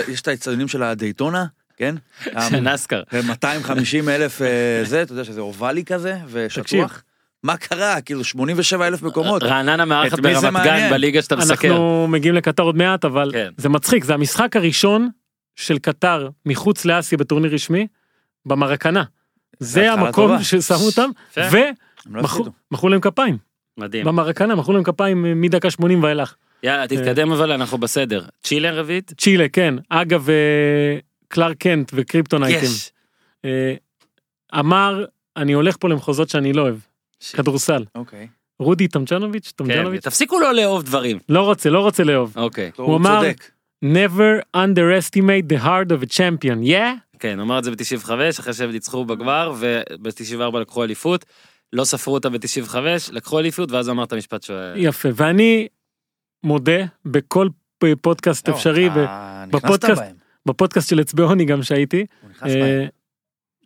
יש 0.09 0.21
את 0.21 0.29
האצטדיונים 0.29 0.69
של 0.69 0.83
הדייטונה, 0.83 1.47
כן? 1.77 1.95
של 2.49 2.61
נסקר. 2.61 3.03
250 3.27 4.09
אלף 4.09 4.43
אה, 4.43 4.83
זה, 4.85 5.03
אתה 5.03 5.13
יודע 5.13 5.25
שזה 5.25 5.41
אובלי 5.41 5.85
כזה, 5.85 6.19
תקשיב. 6.49 6.63
ושטוח. 6.65 7.03
מה 7.43 7.57
קרה? 7.57 8.01
כאילו 8.01 8.25
87 8.25 8.87
אלף 8.87 9.03
מקומות. 9.03 9.43
רעננה 9.43 9.85
מארחת 9.85 10.21
ברמת 10.21 10.65
גן? 10.65 10.91
בליגה 10.91 11.23
שאתה 11.23 11.37
מסקר. 11.37 11.69
אנחנו 11.69 12.07
מגיעים 12.09 12.35
לקטר 12.35 12.63
עוד 12.63 12.77
מעט, 12.77 13.05
אבל 13.05 13.31
כן. 13.33 13.53
זה 13.57 13.69
מצחיק, 13.69 14.05
זה 14.05 14.15
המשחק 14.15 14.57
הראשון 14.57 15.09
של 15.57 15.79
קטר 15.79 16.29
מחוץ 16.47 16.85
לאסיה 16.85 17.19
בטורניר 17.19 17.55
רשמי, 17.55 17.87
במרקנה. 18.47 19.03
זה 19.63 19.93
המקום. 19.93 20.43
ששמו 20.43 20.87
אותם, 20.87 21.11
לא 22.11 22.23
ומחאו 22.71 22.89
להם 22.89 23.01
כפיים. 23.01 23.39
מדהים. 23.79 24.05
במרקנה 24.05 24.55
מחאו 24.55 24.73
להם 24.73 24.83
כפיים 24.83 25.27
אה, 25.27 25.35
מדקה 25.35 25.71
80 25.71 26.03
ואילך. 26.03 26.35
יאללה, 26.63 26.87
תתקדם 26.89 27.33
אבל 27.33 27.53
אנחנו 27.53 27.79
בסדר. 27.79 28.25
צ'ילה 28.43 28.71
רביעית? 28.71 29.13
צ'ילה, 29.19 29.49
כן. 29.49 29.75
אגב, 29.89 30.31
אה, 30.31 30.35
קלאר 31.29 31.55
קנט 31.55 31.91
וקריפטונייטים. 31.95 32.69
אה, 33.45 33.75
אמר, 34.59 35.05
אני 35.37 35.53
הולך 35.53 35.77
פה 35.81 35.89
למחוזות 35.89 36.29
שאני 36.29 36.53
לא 36.53 36.63
אוהב, 36.63 36.77
כדורסל. 37.33 37.85
אוקיי. 37.95 38.29
רודי 38.59 38.89
טומצ'נוביץ', 38.89 39.47
כן, 39.47 39.53
טומצ'נוביץ', 39.57 40.03
תפסיקו 40.05 40.41
לא 40.41 40.55
לאהוב 40.55 40.83
דברים. 40.83 41.19
לא 41.29 41.41
רוצה, 41.43 41.71
לא 41.71 41.81
רוצה 41.81 42.05
לאהוב. 42.05 42.33
אוקיי. 42.37 42.71
הוא 42.77 42.97
אמר- 42.97 43.23
never 43.85 44.57
underestimate 44.57 45.53
the 45.53 45.65
heart 45.65 45.91
of 45.91 46.03
a 46.03 46.13
champion, 46.13 46.59
yeah? 46.65 47.12
כן, 47.23 47.39
הוא 47.39 47.45
אמר 47.45 47.59
את 47.59 47.65
זה 47.65 47.71
ב-95, 47.71 48.11
אחרי 48.41 48.55
שהם 48.55 48.71
ניצחו 48.71 49.05
בגמר, 49.05 49.53
וב-94 49.59 50.59
לקחו 50.59 50.85
אליפות. 50.85 51.25
לא 51.73 51.85
ספרו 51.85 52.15
אותה 52.15 52.29
ב-95, 52.29 52.77
לקחו 53.13 53.39
אליפות, 53.39 53.73
ואז 53.73 53.89
הוא 53.89 53.95
אמר 53.95 54.05
את 54.05 54.13
המשפט 54.13 54.43
שהוא... 54.43 54.57
יפה, 54.77 55.09
ואני 55.15 55.69
מודה 56.45 56.85
בכל 57.05 57.49
פודקאסט 58.01 58.49
לא, 58.49 58.55
אפשרי, 58.55 58.89
בפודקאסט-. 59.51 60.03
בפודקאסט 60.47 60.89
של 60.89 61.01
אצבעוני 61.01 61.45
גם 61.45 61.63
שהייתי. 61.63 62.07
הוא 62.23 62.31
נכנס 62.31 62.53
בהם. 62.53 62.63
אה, 62.63 62.87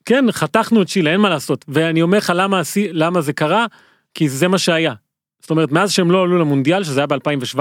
כן, 0.05 0.33
חתכנו 0.33 0.83
את 0.83 0.87
צ'ילה, 0.87 1.13
אין 1.13 1.21
מה 1.21 1.29
לעשות. 1.29 1.65
ואני 1.69 2.03
אומר 2.03 2.19
לך 2.19 2.33
למה, 2.37 2.63
למה 2.93 3.21
זה 3.21 3.33
קרה, 3.33 3.67
כי 4.15 4.29
זה 4.29 4.49
מה 4.49 4.59
שהיה. 4.59 4.95
זאת 5.41 5.51
אומרת, 5.51 5.73
מאז 5.73 5.93
שהם 5.93 6.11
לא 6.11 6.23
עלו 6.23 6.39
למונדיאל, 6.39 6.85
שזה 6.85 7.01
היה 7.01 7.07
ב-2017, 7.07 7.59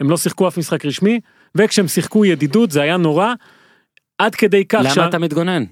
הם 0.00 0.10
לא 0.10 0.16
שיחקו 0.16 0.48
אף 0.48 0.58
משחק 0.58 0.84
רשמי, 0.84 1.20
וכשהם 1.54 1.88
שיחקו 1.88 2.24
ידידות 2.24 2.70
זה 2.70 2.82
היה 2.82 2.96
נורא, 2.96 3.34
עד 4.18 4.34
כדי 4.34 4.64
כך 4.64 4.80
למה 4.96 5.08
אתה 5.08 5.18
מתגונן? 5.18 5.64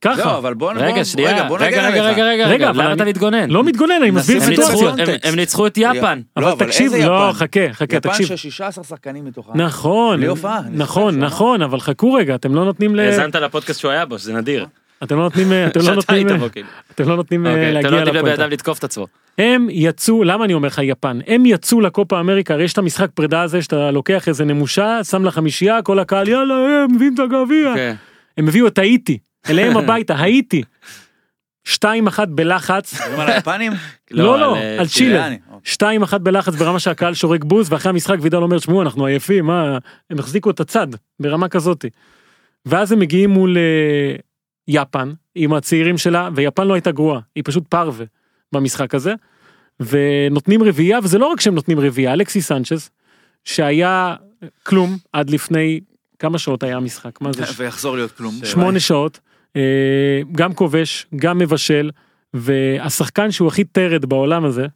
ככה, 0.00 0.24
לא, 0.24 0.38
אבל 0.38 0.54
בוא 0.54 0.72
רגע, 0.76 0.94
בוא- 0.94 1.04
שנייה, 1.04 1.32
רגע, 1.32 1.48
בוא 1.48 1.58
רגע, 1.58 1.66
נגן 1.66 1.78
רגע, 1.78 1.86
עליך. 1.88 2.04
רגע, 2.04 2.24
רגע, 2.24 2.44
רגע, 2.44 2.46
רגע, 2.48 2.70
אבל 2.70 2.82
למה 2.84 2.92
אתה 2.92 3.02
אני- 3.02 3.10
מתגונן? 3.10 3.50
לא 3.50 3.64
מתגונן, 3.64 3.92
אני 4.02 4.10
מסביר 4.10 4.36
הם 4.36 4.42
זה 4.44 4.50
ניצחו- 4.50 4.76
סיטואציה. 4.78 5.04
הם- 5.14 5.20
הם 5.24 5.34
ניצחו 5.34 5.66
את 5.66 5.78
יפן. 5.78 6.20
לא, 6.36 6.42
אבל 6.42 6.52
אבל 6.52 6.66
תקשיב, 6.66 6.92
איזה 6.94 7.06
לא, 7.08 7.28
יפן? 7.30 7.38
חכה, 7.38 7.60
חכה, 7.72 7.96
יפן 7.96 8.10
תקשיב. 8.10 8.26
של 8.26 8.36
16 8.36 8.84
שחקנים 8.84 9.24
מתוכה. 9.24 9.52
נכון, 9.54 10.16
בלי 10.16 10.26
הופעה, 10.26 10.58
אני 10.58 10.76
נכון, 10.76 11.18
נכון, 11.18 11.62
אבל 11.62 11.80
חכו 11.80 12.12
רגע, 12.12 12.34
אתם 12.34 12.54
לא 12.54 12.64
נותנים 12.64 12.96
ל... 12.96 13.00
האזנת 13.00 13.34
לפודקאסט 13.34 13.80
שהוא 13.80 13.90
היה 13.90 14.04
בו, 14.06 14.18
שזה 14.18 14.32
נדיר. 14.32 14.66
אתם 15.02 15.16
לא 15.16 15.22
נותנים, 15.22 15.52
אתם 15.66 15.80
לא 15.80 15.94
נותנים, 15.94 16.28
כאילו. 16.52 16.68
אתם 16.90 17.08
לא 17.08 17.16
נותנים 17.16 17.46
אה, 17.46 17.50
אוקיי, 17.50 17.64
אתם 17.64 17.74
לא 17.74 17.80
להגיע 17.80 17.90
נותנים 17.90 18.14
לבן 18.14 18.18
לפואנטה. 18.18 18.42
אדם 18.42 18.50
לתקוף 18.50 18.78
את 18.78 18.84
עצמו. 18.84 19.06
הם 19.38 19.68
יצאו, 19.70 20.24
למה 20.24 20.44
אני 20.44 20.54
אומר 20.54 20.68
לך 20.68 20.80
יפן? 20.82 21.18
הם 21.26 21.46
יצאו 21.46 21.80
לקופה 21.80 22.20
אמריקה, 22.20 22.54
הרי 22.54 22.64
יש 22.64 22.72
את 22.72 22.78
המשחק 22.78 23.10
פרידה 23.14 23.42
הזה 23.42 23.62
שאתה 23.62 23.90
לוקח 23.90 24.28
איזה 24.28 24.44
נמושה, 24.44 25.04
שם 25.04 25.24
לה 25.24 25.30
חמישייה, 25.30 25.82
כל 25.82 25.98
הקהל 25.98 26.28
יאללה, 26.28 26.54
הם 26.54 26.94
מביאים 26.94 27.14
את 27.14 27.18
הגביע. 27.18 27.74
כן. 27.74 27.94
הם 28.38 28.48
הביאו 28.48 28.66
את 28.66 28.78
האיטי, 28.78 29.18
אליהם 29.50 29.76
הביתה, 29.76 30.14
האיטי. 30.14 30.62
שתיים 31.64 32.06
אחת 32.06 32.28
בלחץ, 32.28 32.94
מדברים 32.94 33.20
על 33.20 33.28
היפנים? 33.28 33.72
לא, 34.10 34.38
לא, 34.38 34.56
אה, 34.56 34.80
על 34.80 34.86
צ'ילה. 34.86 34.86
צ'יליאני, 34.86 35.38
אוקיי. 35.46 35.60
שתיים 35.64 36.02
אחת 36.02 36.20
בלחץ 36.20 36.54
ברמה 36.54 36.78
שהקהל 36.78 37.14
שורק 37.14 37.44
בוז, 37.44 37.72
ואחרי 37.72 37.90
המשחק 37.90 38.16
וידל 38.20 38.38
אומר, 38.38 38.58
שמעו, 38.58 38.82
אנחנו 38.82 39.06
עייפים, 39.06 39.46
מה, 39.46 39.78
הם 40.10 40.18
החזיקו 40.18 40.50
את 40.50 40.60
הצד, 40.60 40.86
ברמה 41.20 41.48
כזאתי. 41.48 41.88
ואז 42.66 42.92
הם 42.92 42.98
מגיעים 42.98 43.30
מול 43.30 43.56
אה, 43.58 44.16
יפן, 44.68 45.12
עם 45.34 45.52
הצעירים 45.52 45.98
שלה, 45.98 46.28
ויפן 46.34 46.66
לא 46.66 46.74
הייתה 46.74 46.92
גרועה, 46.92 47.20
היא 47.34 47.44
פשוט 47.46 47.66
פרווה 47.68 48.06
במשחק 48.52 48.94
הזה, 48.94 49.14
ונותנים 49.80 50.62
רביעייה, 50.62 50.98
וזה 51.02 51.18
לא 51.18 51.26
רק 51.26 51.40
שהם 51.40 51.54
נותנים 51.54 51.80
רביעייה, 51.80 52.12
אלכסי 52.12 52.42
סנצ'ס, 52.42 52.90
שהיה 53.44 54.14
כלום 54.62 54.96
עד 55.12 55.30
לפני 55.30 55.80
כמה 56.18 56.38
שעות 56.38 56.62
היה 56.62 56.76
המשחק, 56.76 57.20
מה 57.20 57.32
זה? 57.32 57.44
ויחזור 57.56 57.96
להיות 57.96 58.12
כלום. 58.12 58.34
שמונה 58.44 58.80
שעות, 58.80 59.20
אה, 59.56 60.20
גם 60.32 60.54
כובש, 60.54 61.06
גם 61.16 61.38
מבשל, 61.38 61.90
והשחקן 62.34 63.30
שהוא 63.30 63.48
הכי 63.48 63.64
טרד 63.64 64.04
בעולם 64.04 64.44
הזה, 64.44 64.66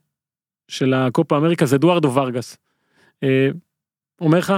של 0.68 0.94
הקופה 0.94 1.36
אמריקה, 1.36 1.66
זה 1.66 1.76
אדוארדו 1.76 2.14
ורגס. 2.14 2.56
אה, 3.22 3.48
אומר 4.20 4.38
לך? 4.38 4.52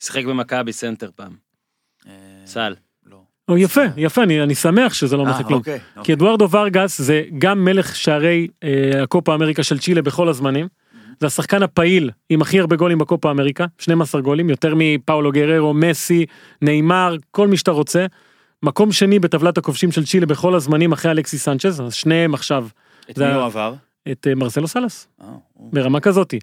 שיחק 0.00 0.24
במכבי 0.24 0.72
סנטר 0.72 1.10
פעם. 1.16 1.36
אה, 2.06 2.12
סל. 2.46 2.74
או 3.48 3.58
יפה, 3.58 3.80
יפה, 3.96 4.22
אני, 4.22 4.42
אני 4.42 4.54
שמח 4.54 4.94
שזה 4.94 5.16
לא 5.16 5.22
אומר 5.22 5.32
אה, 5.32 5.42
כלום. 5.42 5.58
אוקיי. 5.58 5.78
כי 6.04 6.12
אדוארדו 6.12 6.50
ורגס 6.50 7.00
זה 7.00 7.22
גם 7.38 7.64
מלך 7.64 7.96
שערי 7.96 8.48
אה, 8.64 9.02
הקופה 9.02 9.34
אמריקה 9.34 9.62
של 9.62 9.78
צ'ילה 9.78 10.02
בכל 10.02 10.28
הזמנים. 10.28 10.68
זה 11.20 11.26
השחקן 11.26 11.62
הפעיל 11.62 12.10
עם 12.28 12.42
הכי 12.42 12.60
הרבה 12.60 12.76
גולים 12.76 12.98
בקופה 12.98 13.30
אמריקה, 13.30 13.64
12 13.78 14.20
גולים, 14.20 14.50
יותר 14.50 14.74
מפאולו 14.76 15.32
גררו, 15.32 15.74
מסי, 15.74 16.26
נאמר, 16.62 17.16
כל 17.30 17.48
מי 17.48 17.56
שאתה 17.56 17.70
רוצה. 17.70 18.06
מקום 18.62 18.92
שני 18.92 19.18
בטבלת 19.18 19.58
הכובשים 19.58 19.92
של 19.92 20.04
צ'ילה 20.04 20.26
בכל 20.26 20.54
הזמנים 20.54 20.92
אחרי 20.92 21.10
אלכסי 21.10 21.38
סנצ'ז, 21.38 21.80
אז 21.80 21.94
שניהם 21.94 22.34
עכשיו 22.34 22.66
את 23.10 23.18
מי 23.18 23.32
הוא 23.34 23.42
עבר? 23.42 23.74
את 24.12 24.26
אה, 24.26 24.34
מרסלו 24.34 24.68
סלס, 24.68 25.08
אה, 25.22 25.26
ברמה 25.56 26.00
כזאתי. 26.00 26.38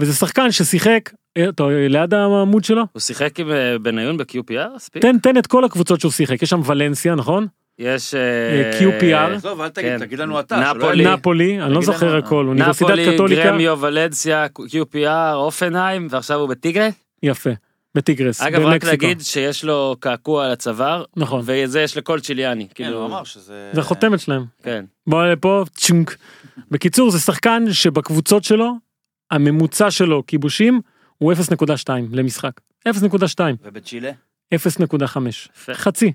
וזה 0.00 0.12
שחקן 0.14 0.52
ששיחק, 0.52 1.10
אה, 1.36 1.48
אתה 1.48 1.64
ליד 1.88 2.14
העמוד 2.14 2.64
שלו? 2.64 2.82
הוא 2.92 3.00
שיחק 3.00 3.40
עם 3.40 3.50
אה, 3.50 3.78
בניון 3.78 4.16
ב-QPR? 4.16 4.98
תן, 5.00 5.18
תן 5.18 5.38
את 5.38 5.46
כל 5.46 5.64
הקבוצות 5.64 6.00
שהוא 6.00 6.12
שיחק, 6.12 6.42
יש 6.42 6.50
שם 6.50 6.60
ולנסיה, 6.66 7.14
נכון? 7.14 7.46
יש... 7.78 8.14
אה, 8.14 8.20
אה, 8.20 8.80
QPR. 8.80 9.36
עזוב, 9.36 9.60
אל 9.60 9.68
תגיד, 9.68 9.90
כן. 9.90 9.98
תגיד 9.98 10.18
לנו 10.18 10.40
אתה. 10.40 10.74
נפולי. 10.74 11.04
נפולי, 11.04 11.62
אני 11.62 11.74
לא 11.74 11.82
זוכר 11.82 12.08
לנו, 12.08 12.26
הכל, 12.26 12.46
אוניברסיטת 12.46 12.90
נפולי, 12.90 13.14
קתוליקה, 13.14 13.44
גרמיו, 13.44 13.78
ולנסיה, 13.80 14.46
QPR, 14.46 15.34
אופנהיים, 15.34 16.06
ועכשיו 16.10 16.38
הוא 16.40 16.48
בטיגרה. 16.48 16.88
יפה, 17.22 17.50
בטיגרס, 17.94 18.40
אגב, 18.40 18.62
רק. 18.62 18.84
להגיד 18.84 19.20
שיש 19.20 19.64
לו 19.64 19.96
קעקוע 20.00 20.46
על 20.46 20.52
הצוואר, 20.52 21.04
נכון, 21.16 21.42
וזה 21.44 21.80
יש 21.80 21.96
לכל 21.96 22.20
צ'יליאני. 22.20 22.68
כן, 22.68 22.84
כאילו, 22.84 22.98
הוא 22.98 23.06
אמר 23.06 23.24
שזה... 23.24 23.70
זה 23.72 23.80
החותמת 23.80 24.20
שלהם. 24.20 24.44
כן. 24.62 24.84
בוא 25.06 25.24
לפה, 25.24 25.64
צ'ונק. 25.74 26.16
בקיצור, 26.70 27.10
זה 27.10 27.18
שחקן 27.18 27.64
שבקבוצות 27.72 28.44
שלו, 28.44 28.72
הממוצע 29.30 29.90
שלו 29.90 30.26
כיבושים 30.26 30.80
הוא 31.18 31.32
0.2 31.32 31.90
למשחק. 32.12 32.52
0.2, 32.88 33.40
ובצ'ילה? 33.62 34.10
0.5. 34.54 34.58
יפה. 35.54 35.74
חצי. 35.74 36.12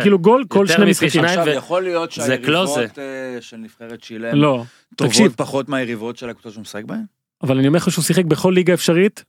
כאילו 0.00 0.18
גול 0.18 0.44
כל 0.48 0.66
שני 0.66 0.90
משחקים. 0.90 1.24
עכשיו, 1.24 1.44
ו- 1.46 1.50
יכול 1.50 1.82
להיות. 1.82 2.12
שהיריבות 2.12 2.98
אה, 2.98 3.36
של 3.40 3.56
נבחרת 3.56 4.02
צ'ילה 4.02 4.34
לא, 4.34 4.64
טובות 4.96 5.12
תקשיב. 5.12 5.34
פחות 5.36 5.68
מהיריבות 5.68 6.16
של 6.16 6.28
הקבוצות 6.28 6.52
שהוא 6.52 6.62
משחק 6.62 6.84
בהן? 6.84 7.02
אבל 7.42 7.58
אני 7.58 7.68
אומר 7.68 7.76
לך 7.76 7.90
שהוא 7.90 8.02
שיחק 8.04 8.24
בכל 8.24 8.52
ליגה 8.54 8.74
אפשרית, 8.74 9.24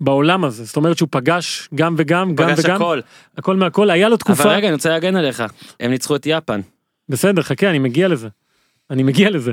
בעולם 0.00 0.44
הזה, 0.44 0.64
זאת 0.64 0.76
אומרת 0.76 0.98
שהוא 0.98 1.08
פגש 1.12 1.68
גם 1.74 1.94
וגם, 1.98 2.34
גם 2.34 2.46
פגש 2.46 2.64
וגם, 2.64 2.76
הכל. 2.76 3.00
הכל 3.38 3.56
מהכל, 3.56 3.90
היה 3.90 4.08
לו 4.08 4.16
תקופה, 4.16 4.42
אבל 4.42 4.52
רגע, 4.52 4.66
אני 4.66 4.74
רוצה 4.74 4.88
להגן 4.88 5.16
עליך. 5.16 5.42
הם 5.80 5.90
ניצחו 5.90 6.16
את 6.16 6.26
יפן. 6.26 6.60
בסדר, 7.08 7.42
חכה, 7.42 7.70
אני 7.70 7.78
מגיע 7.78 8.08
לזה. 8.08 8.28
אני 8.90 9.02
מגיע 9.02 9.30
לזה. 9.30 9.52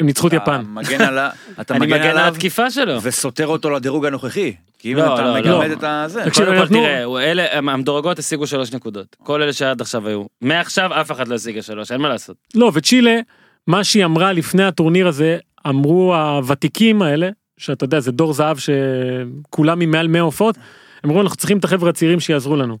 הם 0.00 0.06
ניצחו 0.06 0.28
את 0.28 0.32
יפן. 0.32 0.64
מגן 0.68 1.00
על 1.00 1.18
ה- 1.18 1.30
אתה 1.60 1.74
אני 1.74 1.86
מגן 1.86 2.02
על 2.02 2.18
התקיפה 2.18 2.70
שלו. 2.70 3.02
וסותר 3.02 3.46
אותו 3.46 3.70
לדירוג 3.70 4.06
הנוכחי. 4.06 4.54
כי 4.78 4.92
אם 4.92 4.98
לא, 4.98 5.14
אתה 5.14 5.34
מגמד. 5.34 5.70
את 5.70 5.84
הזה. 5.84 6.22
קודם 6.34 6.56
כל 6.58 6.68
תראה, 6.68 7.04
אלה, 7.22 7.58
המדורגות 7.58 8.18
השיגו 8.18 8.46
שלוש 8.46 8.72
נקודות. 8.72 9.16
כל 9.22 9.42
אלה 9.42 9.52
שעד 9.52 9.80
עכשיו 9.80 10.08
היו. 10.08 10.24
מעכשיו 10.40 11.00
אף 11.00 11.12
אחד 11.12 11.28
לא 11.28 11.34
השיגה 11.34 11.62
שלוש, 11.62 11.92
אין 11.92 12.00
מה 12.00 12.08
לעשות. 12.08 12.36
לא, 12.54 12.70
וצ'ילה, 12.74 13.18
מה 13.66 13.84
שהיא 13.84 14.04
אמרה 14.04 14.32
לפני 14.32 14.64
הטורניר 14.64 15.08
הזה, 15.08 15.38
אמרו 15.68 16.14
הוותיקים 16.16 17.02
האלה, 17.02 17.28
שאתה 17.58 17.84
יודע, 17.84 18.00
זה 18.00 18.12
דור 18.12 18.32
זהב 18.32 18.56
שכולם 18.58 19.80
עם 19.80 19.90
מעל 19.90 20.08
100 20.08 20.22
עופות, 20.22 20.56
הם 21.04 21.10
אמרו 21.10 21.22
אנחנו 21.22 21.36
צריכים 21.36 21.58
את 21.58 21.64
החבר'ה 21.64 21.90
הצעירים 21.90 22.20
שיעזרו 22.20 22.56
לנו. 22.56 22.78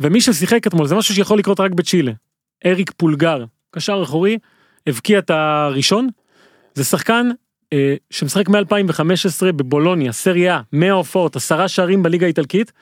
ומי 0.00 0.20
ששיחק 0.20 0.66
אתמול, 0.66 0.86
זה 0.86 0.94
משהו 0.94 1.14
שיכול 1.14 1.38
לקרות 1.38 1.60
רק 1.60 1.70
בצ'ילה. 1.70 2.12
אריק 2.66 2.90
פולגר, 2.96 3.44
קשר 3.70 4.00
אחורי, 4.02 4.38
הבקיע 4.86 5.18
את 5.18 5.30
הראשון. 5.30 6.08
זה 6.74 6.84
שחקן 6.84 7.30
אה, 7.72 7.94
שמשחק 8.10 8.48
מ-2015 8.48 9.52
בבולוניה, 9.56 10.12
סריה, 10.12 10.60
100 10.72 10.92
הופעות, 10.92 11.36
עשרה 11.36 11.68
שערים 11.68 12.02
בליגה 12.02 12.26
האיטלקית, 12.26 12.72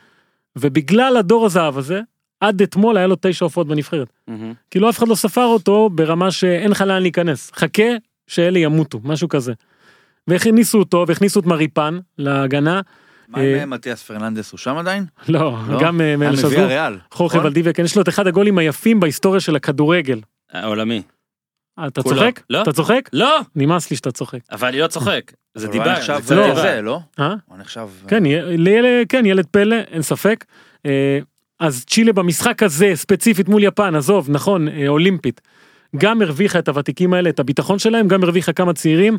ובגלל 0.57 1.16
הדור 1.16 1.46
הזהב 1.46 1.78
הזה, 1.78 2.00
עד 2.40 2.62
אתמול 2.62 2.96
היה 2.96 3.07
לו 3.07 3.16
תשע 3.20 3.44
הופעות 3.44 3.68
בנבחרת. 3.68 4.09
מהמם. 4.28 4.52
כאילו 4.70 4.90
אף 4.90 4.98
אחד 4.98 5.09
לא 5.09 5.14
ספר 5.14 5.44
אותו 5.44 5.90
ברמה 5.90 6.31
שאין 6.31 6.70
לך 6.70 6.81
לאן 6.81 7.02
להיכנס. 7.02 7.50
חכה 7.55 7.83
שאלה 8.26 8.59
ימותו, 8.59 9.00
משהו 9.05 9.28
כזה. 9.28 9.52
והכניסו 10.28 10.78
אותו 10.78 11.05
והכניסו 11.09 11.40
את 11.40 11.46
מריפן 11.46 11.98
להגנה. 12.18 12.81
מה 13.28 13.38
אה, 13.38 13.62
עם 13.62 13.70
מתיאס 13.70 14.02
פרננדס 14.02 14.52
הוא 14.52 14.59
שם 14.59 14.76
עדיין? 14.76 15.05
לא, 15.28 15.57
לא? 15.68 15.81
גם 15.81 16.00
אה, 16.00 16.16
מאלה 16.16 16.37
שעזרו. 16.37 16.50
חורכה 17.12 17.37
נכון? 17.37 17.46
ולדיביה, 17.46 17.72
כן, 17.72 17.85
יש 17.85 17.96
לו 17.96 18.02
את 18.02 18.09
אחד 18.09 18.26
הגולים 18.26 18.59
היפים 18.59 19.00
בהיסטוריה 19.00 19.40
של 19.40 19.57
הכדורגל. 19.57 20.20
העולמי. 20.52 21.02
אה, 21.78 21.87
אתה 21.87 22.02
כולו. 22.02 22.16
צוחק? 22.16 22.40
לא. 22.50 22.62
אתה 22.62 22.72
צוחק? 22.72 23.11
לא! 23.12 23.40
נמאס 23.56 23.90
לי 23.90 23.96
שאתה 23.96 24.12
צוחק. 24.12 24.38
אבל 24.52 24.68
אני 24.68 24.78
לא 24.78 24.87
צוחק. 24.87 25.32
זה 25.54 25.66
אבל 25.66 25.76
הוא 25.76 25.85
דיבה. 25.85 25.98
נחשב 25.98 26.18
זה 26.22 26.35
לא. 26.35 26.46
דיבה. 26.46 26.62
זה, 26.62 26.80
לא? 26.82 27.00
אה? 27.20 27.35
הוא 27.46 27.58
נחשב... 27.58 27.88
כן, 28.08 28.26
ילד, 28.26 29.06
כן, 29.08 29.26
ילד 29.26 29.46
פלא, 29.50 29.76
אין 29.76 30.02
ספק. 30.02 30.44
אה, 30.87 31.18
אז 31.61 31.85
צ'ילה 31.85 32.12
במשחק 32.12 32.62
הזה, 32.62 32.92
ספציפית 32.94 33.48
מול 33.48 33.64
יפן, 33.64 33.94
עזוב, 33.94 34.30
נכון, 34.30 34.68
אה, 34.68 34.88
אולימפית. 34.88 35.40
גם 35.96 36.22
הרוויחה 36.22 36.58
את 36.58 36.68
הוותיקים 36.68 37.14
האלה, 37.14 37.30
את 37.30 37.40
הביטחון 37.40 37.78
שלהם, 37.78 38.08
גם 38.08 38.22
הרוויחה 38.22 38.52
כמה 38.52 38.72
צעירים. 38.72 39.18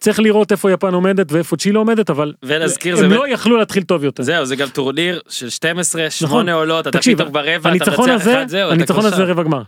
צריך 0.00 0.20
לראות 0.20 0.52
איפה 0.52 0.72
יפן 0.72 0.94
עומדת 0.94 1.32
ואיפה 1.32 1.56
צ'ילה 1.56 1.78
עומדת, 1.78 2.10
אבל 2.10 2.34
ולהזכיר 2.42 2.96
הם 2.96 3.00
זה... 3.00 3.08
לא 3.08 3.28
יכלו 3.28 3.56
להתחיל 3.56 3.82
טוב 3.82 4.04
יותר. 4.04 4.22
זהו, 4.22 4.44
זה 4.44 4.56
גם 4.56 4.68
טורניר 4.68 5.20
של 5.28 5.48
12, 5.48 6.06
נכון. 6.06 6.28
8 6.28 6.52
עולות, 6.52 6.86
אתה 6.86 6.98
תקשיב, 6.98 7.18
פתאום 7.18 7.32
ברבע, 7.32 7.56
אתה 7.56 7.70
מנצח 7.70 7.98
הזה, 7.98 8.14
אחד, 8.14 8.48
זהו, 8.48 8.68
אתה 8.68 8.74
הניצחון 8.74 9.04
הזה. 9.04 9.24
רבע 9.24 9.42
גמר. 9.42 9.62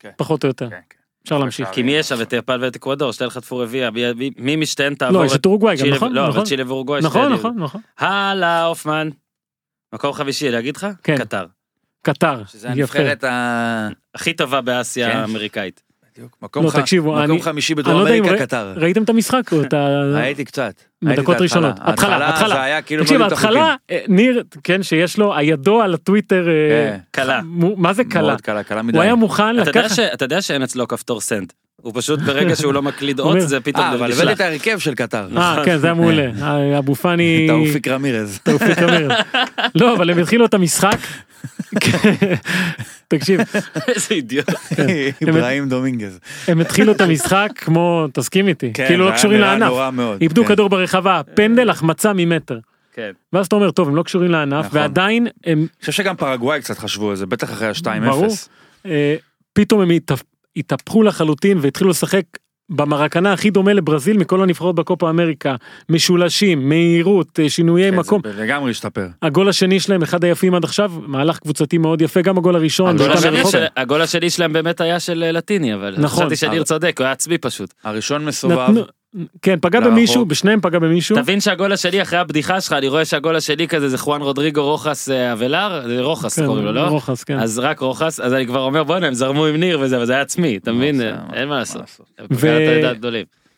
כן. 0.00 0.10
פחות 0.16 0.44
או 0.44 0.48
יותר. 0.48 0.70
כן, 0.70 0.76
כן. 0.90 0.99
אפשר 1.24 1.38
להמשיך. 1.38 1.68
כי 1.72 1.82
מי 1.82 1.92
יש 1.92 2.08
שם 2.08 2.22
את 2.22 2.32
יפן 2.32 2.58
ואת 2.60 2.76
אקוודור, 2.76 3.12
שתי 3.12 3.30
חטפו 3.30 3.58
רביעייה, 3.58 3.90
מי- 4.36 4.56
משתיהן 4.56 4.94
תעבור 4.94 5.20
לא, 5.20 5.26
יש 5.26 5.34
את 5.34 5.46
אורוגוואי 5.46 5.76
גם, 5.76 5.86
נכון? 5.88 6.12
לא, 6.12 6.20
אבל 6.20 6.28
נכון. 6.30 6.44
צ'ילה 6.44 6.64
ואורוגוואי. 6.66 7.00
נכון, 7.02 7.24
שתי 7.24 7.34
נכון, 7.34 7.58
נכון. 7.58 7.80
הלאה, 7.98 8.64
הופמן. 8.64 9.08
מקום 9.94 10.12
חמישי, 10.12 10.50
להגיד 10.50 10.76
לך? 10.76 10.86
כן. 11.02 11.18
קטר. 11.18 11.46
קטר. 12.02 12.42
שזה. 12.46 12.70
הנבחרת. 12.70 13.24
הכי 14.14 14.32
טובה 14.32 14.60
באסיה 14.60 15.10
כן. 15.12 15.16
האמריקאית. 15.16 15.82
בדיוק. 16.20 16.36
מקום 16.42 16.64
לא, 16.64 16.70
ח- 16.70 16.78
תקשיבו, 16.78 17.12
מקום 17.12 17.22
אני- 17.30 17.42
חמישי 17.42 17.72
אני 17.72 17.82
בדרום 17.82 17.96
לא 17.96 18.08
אמריקה, 18.08 18.30
ר- 18.32 18.38
קטר. 18.38 18.72
ראיתם 18.76 19.02
את 19.02 19.08
המשחק? 19.08 19.52
או 19.52 19.62
את 19.62 19.72
ה... 19.72 19.86
ראיתי 20.16 20.44
קצת. 20.44 20.72
בדקות 21.04 21.40
ראשונות. 21.40 21.74
התחלה, 21.80 22.28
התחלה. 22.28 22.48
זה 22.54 22.62
היה 22.62 22.82
כאילו 22.82 23.02
תקשיב, 23.04 23.22
ההתחלה, 23.22 23.74
אה, 23.90 23.98
ניר, 24.08 24.42
כן, 24.64 24.82
שיש 24.82 25.18
לו, 25.18 25.36
הידו 25.36 25.82
על 25.82 25.94
הטוויטר, 25.94 26.48
אה, 26.48 26.90
כן. 26.90 26.98
קלה. 27.10 27.40
מה 27.76 27.92
זה 27.92 28.04
קלה? 28.04 28.22
מאוד 28.22 28.40
קלה, 28.40 28.62
קלה 28.62 28.82
מדי. 28.82 28.96
הוא 28.96 29.02
היה 29.02 29.14
מוכן 29.14 29.60
אתה 29.62 29.70
יודע 29.70 29.80
לקחת, 29.80 29.96
ש- 29.96 29.98
אתה 29.98 30.24
יודע 30.24 30.42
שאין 30.42 30.62
אצלו 30.62 30.88
כפתור 30.88 31.20
סנד. 31.20 31.52
הוא 31.82 31.92
פשוט 31.94 32.20
ברגע 32.20 32.56
שהוא 32.56 32.74
לא 32.74 32.82
מקליד 32.82 33.20
אות 33.20 33.28
אומר, 33.28 33.46
זה 33.46 33.60
פתאום 33.60 33.84
אה, 33.84 33.94
אבל 33.94 34.08
נשלח. 34.08 34.20
הבאתי 34.20 34.34
את 34.34 34.40
ההרכב 34.40 34.78
של 34.78 34.94
קטר. 34.94 35.26
אה, 35.36 35.62
כן, 35.64 35.78
זה 35.78 35.86
היה 35.86 35.94
מעולה, 35.94 36.30
אה, 36.42 36.78
אבו 36.78 36.94
פאני, 36.94 37.46
תאופיק 37.48 37.88
רמירז. 37.88 38.38
תאופיק 38.42 38.78
רמירז. 38.78 39.12
לא, 39.74 39.96
אבל 39.96 40.10
הם 40.10 40.18
התחילו 40.18 40.44
את 40.44 40.54
המשחק, 40.54 40.98
תקשיב, 43.08 43.40
איזה 43.88 44.14
אידיוט. 44.14 44.50
אברהים 45.28 45.68
דומינגז. 45.68 46.18
הם 46.48 46.60
התחילו 46.60 46.92
את 46.92 47.00
המשחק 47.00 47.48
כמו, 47.56 48.06
תסכים 48.12 48.48
איתי, 48.48 48.70
כן, 48.74 48.86
כאילו 48.86 49.10
לא 49.10 49.14
קשורים 49.14 49.40
לענף. 49.40 49.72
איבדו 50.20 50.42
כן. 50.42 50.48
כדור 50.48 50.68
ברחבה, 50.68 51.20
פנדל, 51.34 51.70
החמצה 51.70 52.12
ממטר. 52.14 52.58
כן. 52.92 53.10
ואז 53.32 53.46
אתה 53.46 53.56
אומר, 53.56 53.70
טוב, 53.70 53.88
הם 53.88 53.96
לא 53.96 54.02
קשורים 54.02 54.30
לענף, 54.30 54.66
נכון. 54.66 54.80
ועדיין 54.80 55.26
הם 55.44 55.58
אני 55.58 55.66
חושב 55.80 55.92
שגם 55.92 56.16
פרגוואי 56.16 56.60
קצת 56.60 56.78
חשבו 56.78 57.10
על 57.10 57.16
זה, 57.16 57.26
בטח 57.26 57.52
אחרי 57.52 57.68
ה-2-0. 57.68 58.00
ברור. 58.06 58.34
אה, 58.86 59.16
פתאום 59.52 59.80
הם 59.80 59.90
התהפכו 60.60 61.02
לחלוטין 61.02 61.58
והתחילו 61.60 61.90
לשחק 61.90 62.22
במרקנה 62.72 63.32
הכי 63.32 63.50
דומה 63.50 63.72
לברזיל 63.72 64.18
מכל 64.18 64.42
הנבחרות 64.42 64.74
בקופה 64.74 65.10
אמריקה, 65.10 65.56
משולשים, 65.88 66.68
מהירות, 66.68 67.40
אה, 67.40 67.48
שינויי 67.50 67.90
כן, 67.90 67.96
מקום. 67.96 68.20
זה 68.24 68.42
לגמרי 68.42 68.70
השתפר. 68.70 69.06
הגול 69.22 69.48
השני 69.48 69.80
שלהם 69.80 70.02
אחד 70.02 70.24
היפים 70.24 70.54
עד 70.54 70.64
עכשיו, 70.64 70.92
מהלך 71.06 71.38
קבוצתי 71.38 71.78
מאוד 71.78 72.02
יפה, 72.02 72.22
גם 72.22 72.38
הגול 72.38 72.56
הראשון. 72.56 72.88
הגול 72.94 73.10
השני. 73.12 73.44
של- 73.50 73.64
הגול 73.76 74.02
השני 74.02 74.30
שלהם 74.30 74.52
באמת 74.52 74.80
היה 74.80 75.00
של 75.00 75.22
אה, 75.26 75.32
לטיני, 75.32 75.74
אבל 75.74 75.94
נכון. 75.98 76.18
חשבתי 76.20 76.36
שניר 76.36 76.62
צודק, 76.64 76.94
הוא 76.98 77.04
היה 77.04 77.12
עצמי 77.12 77.38
פשוט. 77.38 77.74
הראשון 77.84 78.24
מסובב. 78.24 78.58
נתנו- 78.70 78.84
כן, 79.42 79.58
פגע 79.60 79.80
לרחוק. 79.80 79.92
במישהו, 79.92 80.26
בשניהם 80.26 80.60
פגע 80.60 80.78
במישהו. 80.78 81.16
תבין 81.16 81.40
שהגול 81.40 81.72
השני 81.72 82.02
אחרי 82.02 82.18
הבדיחה 82.18 82.60
שלך, 82.60 82.72
אני 82.72 82.88
רואה 82.88 83.04
שהגול 83.04 83.36
השני 83.36 83.68
כזה 83.68 83.88
זה 83.88 83.98
חואן 83.98 84.22
רודריגו 84.22 84.64
רוחס 84.64 85.10
אה, 85.10 85.32
אבלר, 85.32 85.82
זה 85.88 86.00
רוחס 86.00 86.38
כן, 86.38 86.46
קוראים 86.46 86.64
לו, 86.64 86.72
לא? 86.72 86.80
רוחס, 86.80 87.24
כן. 87.24 87.38
אז 87.38 87.58
רק 87.58 87.80
רוחס, 87.80 88.20
אז 88.20 88.34
אני 88.34 88.46
כבר 88.46 88.60
אומר 88.60 88.84
בואנה 88.84 89.06
הם 89.06 89.14
זרמו 89.14 89.46
עם 89.46 89.56
ניר 89.56 89.80
וזה, 89.80 89.96
אבל 89.96 90.06
זה 90.06 90.12
היה 90.12 90.22
עצמי, 90.22 90.56
אתה 90.56 90.72
מבין? 90.72 91.00
אין 91.32 91.48
מה 91.48 91.58
לעשות. 91.58 91.82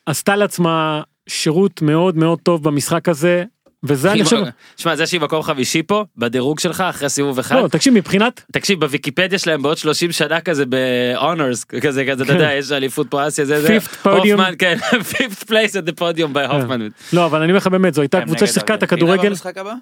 עשתה 0.07 0.37
לעצמה 0.37 1.03
שירות 1.29 1.83
מאוד 1.83 2.17
מאוד 2.17 2.39
טוב 2.43 2.65
במשחק 2.65 3.09
הזה, 3.09 3.45
וזה 3.85 4.13
אני 4.13 4.25
חושב, 4.25 4.37
שמע 4.77 4.97
זה 4.97 5.07
שהיא 5.07 5.21
מקום 5.21 5.43
חמישי 5.43 5.83
פה 5.83 6.05
בדירוג 6.17 6.61
שלך 6.61 6.81
אחרי 6.81 7.09
סיבוב 7.09 7.39
אחד 7.39 7.57
לא, 7.57 7.69
תקשיב, 7.69 7.95
מבחינת, 7.95 8.45
תקשיב 8.53 8.81
בוויקיפדיה 8.81 9.39
שלהם 9.39 9.63
בעוד 9.63 9.77
30 9.77 10.13
שנה 10.13 10.41
כזה 10.41 10.65
ב-honors 10.69 11.81
כזה 11.81 12.05
כזה 12.11 12.23
אתה 12.23 12.25
כן. 12.25 12.33
יודע 12.33 12.53
יש 12.53 12.73
אליפות 12.73 13.07
פה 13.11 13.29
אסיה 13.29 13.45
זה 13.45 13.61
זה 13.61 13.79
Fifth 13.79 14.07
podium. 14.07 14.09
הופמן 14.09 14.55
כן 14.59 14.77
5th 15.13 15.45
place 15.45 15.73
at 15.73 15.89
the 15.91 16.01
podium 16.01 16.35
by 16.35 16.53
הופמן 16.53 16.89
לא, 17.13 17.27
אבל 17.27 17.43
אני 17.43 17.53
אומר 17.53 17.59
לך 17.59 17.67
באמת, 17.67 17.95
זו 17.95 18.01
הייתה 18.03 18.21
קבוצה 18.21 18.47
ששיחקה 18.47 18.75
את 18.75 18.83
הכדורגל, 18.83 19.29
במשחק 19.29 19.59
הבא? 19.59 19.75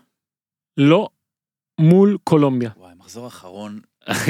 לא 0.77 1.09
מול 1.81 2.19
קולומביה. 2.25 2.71
וואי, 2.77 2.93
מחזור 2.99 3.27
אחרון. 3.27 3.81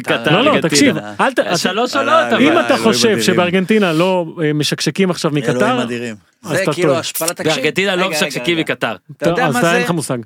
קטר, 0.03 0.43
לא, 0.43 0.55
לא. 0.55 0.61
תקשיב, 0.61 0.97
אל 1.21 1.33
ת... 1.33 1.39
שלוש 1.57 1.97
על 1.97 2.09
עולות 2.09 2.41
אם 2.41 2.61
אתה 2.67 2.77
חושב. 2.83 3.21
שבארגנטינה 3.21 3.93
לא 3.93 4.27
אה, 4.45 4.53
משקשקים 4.53 5.11
עכשיו 5.11 5.31
מקטר, 5.31 5.87
זה 6.43 6.65
כאילו. 6.73 6.97
השפלת 6.99 7.31
תקשיב. 7.31 7.53
בארגנטינה 7.55 7.97
לא 7.97 8.11
משקשקים. 8.11 8.59
מקטר 8.59 8.97
אתה 9.17 9.31
יודע 9.31 9.47
אז 9.47 9.55
מה 9.55 9.61
זה 9.61 9.73
אין? 9.75 9.83
לך 9.83 9.91
מושג. 9.91 10.19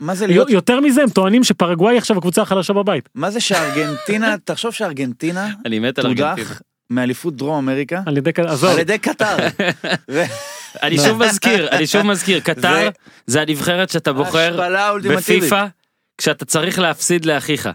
יותר 0.48 0.80
מזה 0.80 1.02
הם 1.02 1.08
טוענים 1.10 1.44
שפרגוואי 1.44 1.98
עכשיו 1.98 2.18
הקבוצה 2.18 2.42
החלשה 2.42 2.72
בבית. 2.72 3.08
מה 3.14 3.30
זה 3.30 3.40
שארגנטינה, 3.40 4.34
תחשוב 4.44 4.72
שארגנטינה 4.72 5.48
אני 5.66 5.78
מת 5.78 5.98
על 5.98 6.06
ארגנטינה 6.06 6.48
מאליפות 6.90 7.36
דרום 7.36 7.56
אמריקה 7.68 8.00
על 8.06 8.16
ידי, 8.16 8.32
כ- 8.32 8.38
עזוב, 8.38 8.70
על 8.70 8.78
ידי 8.78 8.98
קטר. 8.98 9.36
אני 10.82 10.98
שוב 10.98 11.24
מזכיר 11.24 11.68
אני 11.70 11.86
שוב 11.86 12.02
מזכיר 12.02 12.40
קטר 12.50 12.60
זה- 12.74 12.88
זה 13.26 13.40
הנבחרת 13.42 13.88
שאתה 13.90 14.12
בוחר. 14.12 14.68
בפיפא 15.16 15.66
כשאתה 16.18 16.44
צריך 16.44 16.78
להפסיד 16.78 17.24
לאחיך 17.24 17.68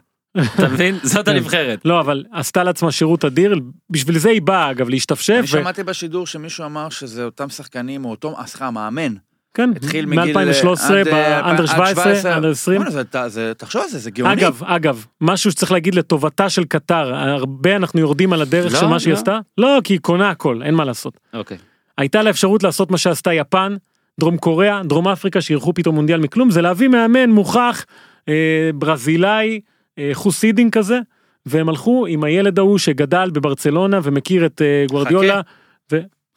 אתה 0.55 0.67
מבין 0.69 0.95
זאת 1.03 1.25
כן. 1.25 1.31
הנבחרת 1.31 1.79
לא 1.85 1.99
אבל 1.99 2.23
עשתה 2.31 2.63
לעצמה 2.63 2.91
שירות 2.91 3.25
אדיר, 3.25 3.59
בשביל 3.89 4.17
זה 4.17 4.29
היא 4.29 4.41
באה 4.41 4.71
אגב 4.71 4.89
להשתפשף, 4.89 5.35
אני 5.39 5.47
שמעתי 5.47 5.83
בשידור 5.83 6.27
שמישהו 6.27 6.65
אמר 6.65 6.89
שזה 6.89 7.23
אותם 7.25 7.49
שחקנים 7.49 8.05
או 8.05 8.09
אותו, 8.11 8.35
סליחה, 8.45 8.67
המאמן. 8.67 9.13
כן, 9.53 9.69
התחיל 9.75 10.05
מגיל... 10.05 10.37
מ-2013 10.37 10.93
עד, 10.93 11.07
אה, 11.07 11.41
באנדר 11.43 11.63
עד 11.63 11.65
17, 11.67 12.37
אנדר 12.37 12.49
20. 12.51 12.77
בוא'נה, 12.77 12.91
זה- 12.91 13.01
אתה- 13.01 13.29
זה- 13.29 13.53
תחשוב 13.57 13.81
על 13.81 13.89
זה, 13.89 13.99
זה 13.99 14.11
גאוני. 14.11 14.33
אגב, 14.33 14.61
אגב, 14.65 15.05
משהו 15.21 15.51
שצריך 15.51 15.71
להגיד 15.71 15.95
לטובתה 15.95 16.49
של 16.49 16.63
קטר, 16.65 17.15
הרבה 17.15 17.75
אנחנו 17.75 17.99
יורדים 17.99 18.33
על 18.33 18.41
הדרך 18.41 18.73
לא, 18.73 18.79
של 18.79 18.85
מה 18.87 18.99
שהיא 18.99 19.13
לא. 19.13 19.17
עשתה, 19.17 19.39
לא 19.57 19.79
כי 19.83 19.93
היא 19.93 19.99
קונה 19.99 20.29
הכל, 20.29 20.61
אין 20.63 20.73
מה 20.75 20.85
לעשות. 20.85 21.19
אוקיי 21.33 21.57
הייתה 21.97 22.21
לה 22.21 22.29
אפשרות 22.29 22.63
לעשות 22.63 22.91
מה 22.91 22.97
שעשתה 22.97 23.33
יפן, 23.33 23.75
דרום 24.19 24.37
קוריאה, 24.37 24.81
דרום 24.83 25.07
אפריקה 25.07 25.41
שאירחו 25.41 25.73
פתאום 25.73 25.95
מונדיאל 25.95 26.19
מכלום, 26.19 26.51
זה 26.51 26.61
להביא 26.61 26.87
מאמן 26.87 27.29
מוכח, 27.29 27.85
אה, 28.29 28.33
ברזילאי, 28.75 29.59
אה, 29.99 30.09
חוס 30.13 30.33
הידינק 30.33 30.71
כזה, 30.71 30.99
והם 31.45 31.69
הלכו 31.69 32.05
עם 32.05 32.23
הילד 32.23 32.59
ההוא 32.59 32.77
שגדל 32.77 33.29
בברצלונה 33.33 33.99
ומכיר 34.03 34.45
את 34.45 34.61
אה, 34.61 34.85
גוורדיולה, 34.89 35.41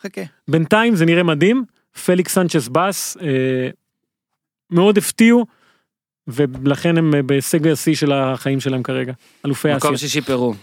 חכה. 0.03 0.23
בינתיים 0.49 0.95
זה 0.95 1.07
נראה 1.07 1.23
מדהים, 1.23 1.65
פליקס 2.05 2.35
סנצ'ס 2.35 2.69
באס, 2.69 3.17
אה, 3.23 3.69
מאוד 4.71 4.99
הפתיעו, 4.99 5.47
ולכן 6.29 6.99
הם 6.99 7.15
בהישג 7.27 7.69
השיא 7.69 7.95
של 7.95 8.13
החיים 8.13 8.61
שלהם 8.61 8.83
כרגע, 8.83 9.13
אלופי 9.47 9.69
אסיה. 9.69 9.77
מקום 9.77 9.97
שישי 9.97 10.21
פרו 10.21 10.55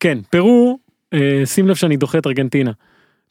כן, 0.00 0.18
פרו, 0.30 0.78
אה, 1.14 1.42
שים 1.44 1.68
לב 1.68 1.74
שאני 1.74 1.96
דוחה 1.96 2.18
את 2.18 2.26
ארגנטינה. 2.26 2.70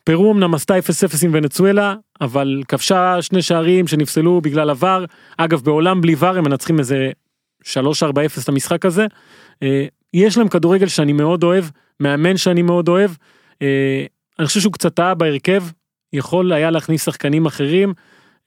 פרו 0.03 0.31
אמנם 0.31 0.53
עשתה 0.53 0.77
0-0 0.77 1.23
עם 1.23 1.31
ונצואלה, 1.34 1.95
אבל 2.21 2.62
כבשה 2.67 3.21
שני 3.21 3.41
שערים 3.41 3.88
שנפסלו 3.88 4.41
בגלל 4.41 4.69
עבר. 4.69 5.05
אגב, 5.38 5.62
בעולם 5.62 6.01
בלי 6.01 6.15
ור 6.19 6.27
הם 6.27 6.43
מנצחים 6.43 6.79
איזה 6.79 7.12
3-4-0 7.65 8.43
את 8.43 8.49
המשחק 8.49 8.86
הזה. 8.86 9.06
אה, 9.63 9.86
יש 10.13 10.38
להם 10.38 10.47
כדורגל 10.47 10.88
שאני 10.88 11.13
מאוד 11.13 11.43
אוהב, 11.43 11.65
מאמן 11.99 12.38
שאני 12.38 12.62
מאוד 12.62 12.89
אוהב. 12.89 13.12
אה, 13.62 14.06
אני 14.39 14.47
חושב 14.47 14.60
שהוא 14.60 14.73
קצת 14.73 14.95
טעה 14.95 15.13
בהרכב, 15.13 15.63
יכול 16.13 16.54
היה 16.54 16.71
להכניס 16.71 17.06
שחקנים 17.06 17.45
אחרים. 17.45 17.93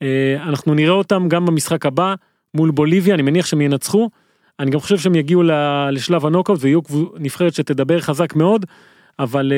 אה, 0.01 0.35
אנחנו 0.43 0.73
נראה 0.73 0.93
אותם 0.93 1.27
גם 1.27 1.45
במשחק 1.45 1.85
הבא 1.85 2.15
מול 2.53 2.71
בוליביה, 2.71 3.13
אני 3.13 3.21
מניח 3.21 3.45
שהם 3.45 3.61
ינצחו. 3.61 4.09
אני 4.59 4.71
גם 4.71 4.79
חושב 4.79 4.97
שהם 4.97 5.15
יגיעו 5.15 5.43
לשלב 5.91 6.25
הנוקאוט 6.25 6.59
ויהיו 6.61 6.79
נבחרת 7.17 7.53
שתדבר 7.53 7.99
חזק 7.99 8.35
מאוד, 8.35 8.65
אבל 9.19 9.53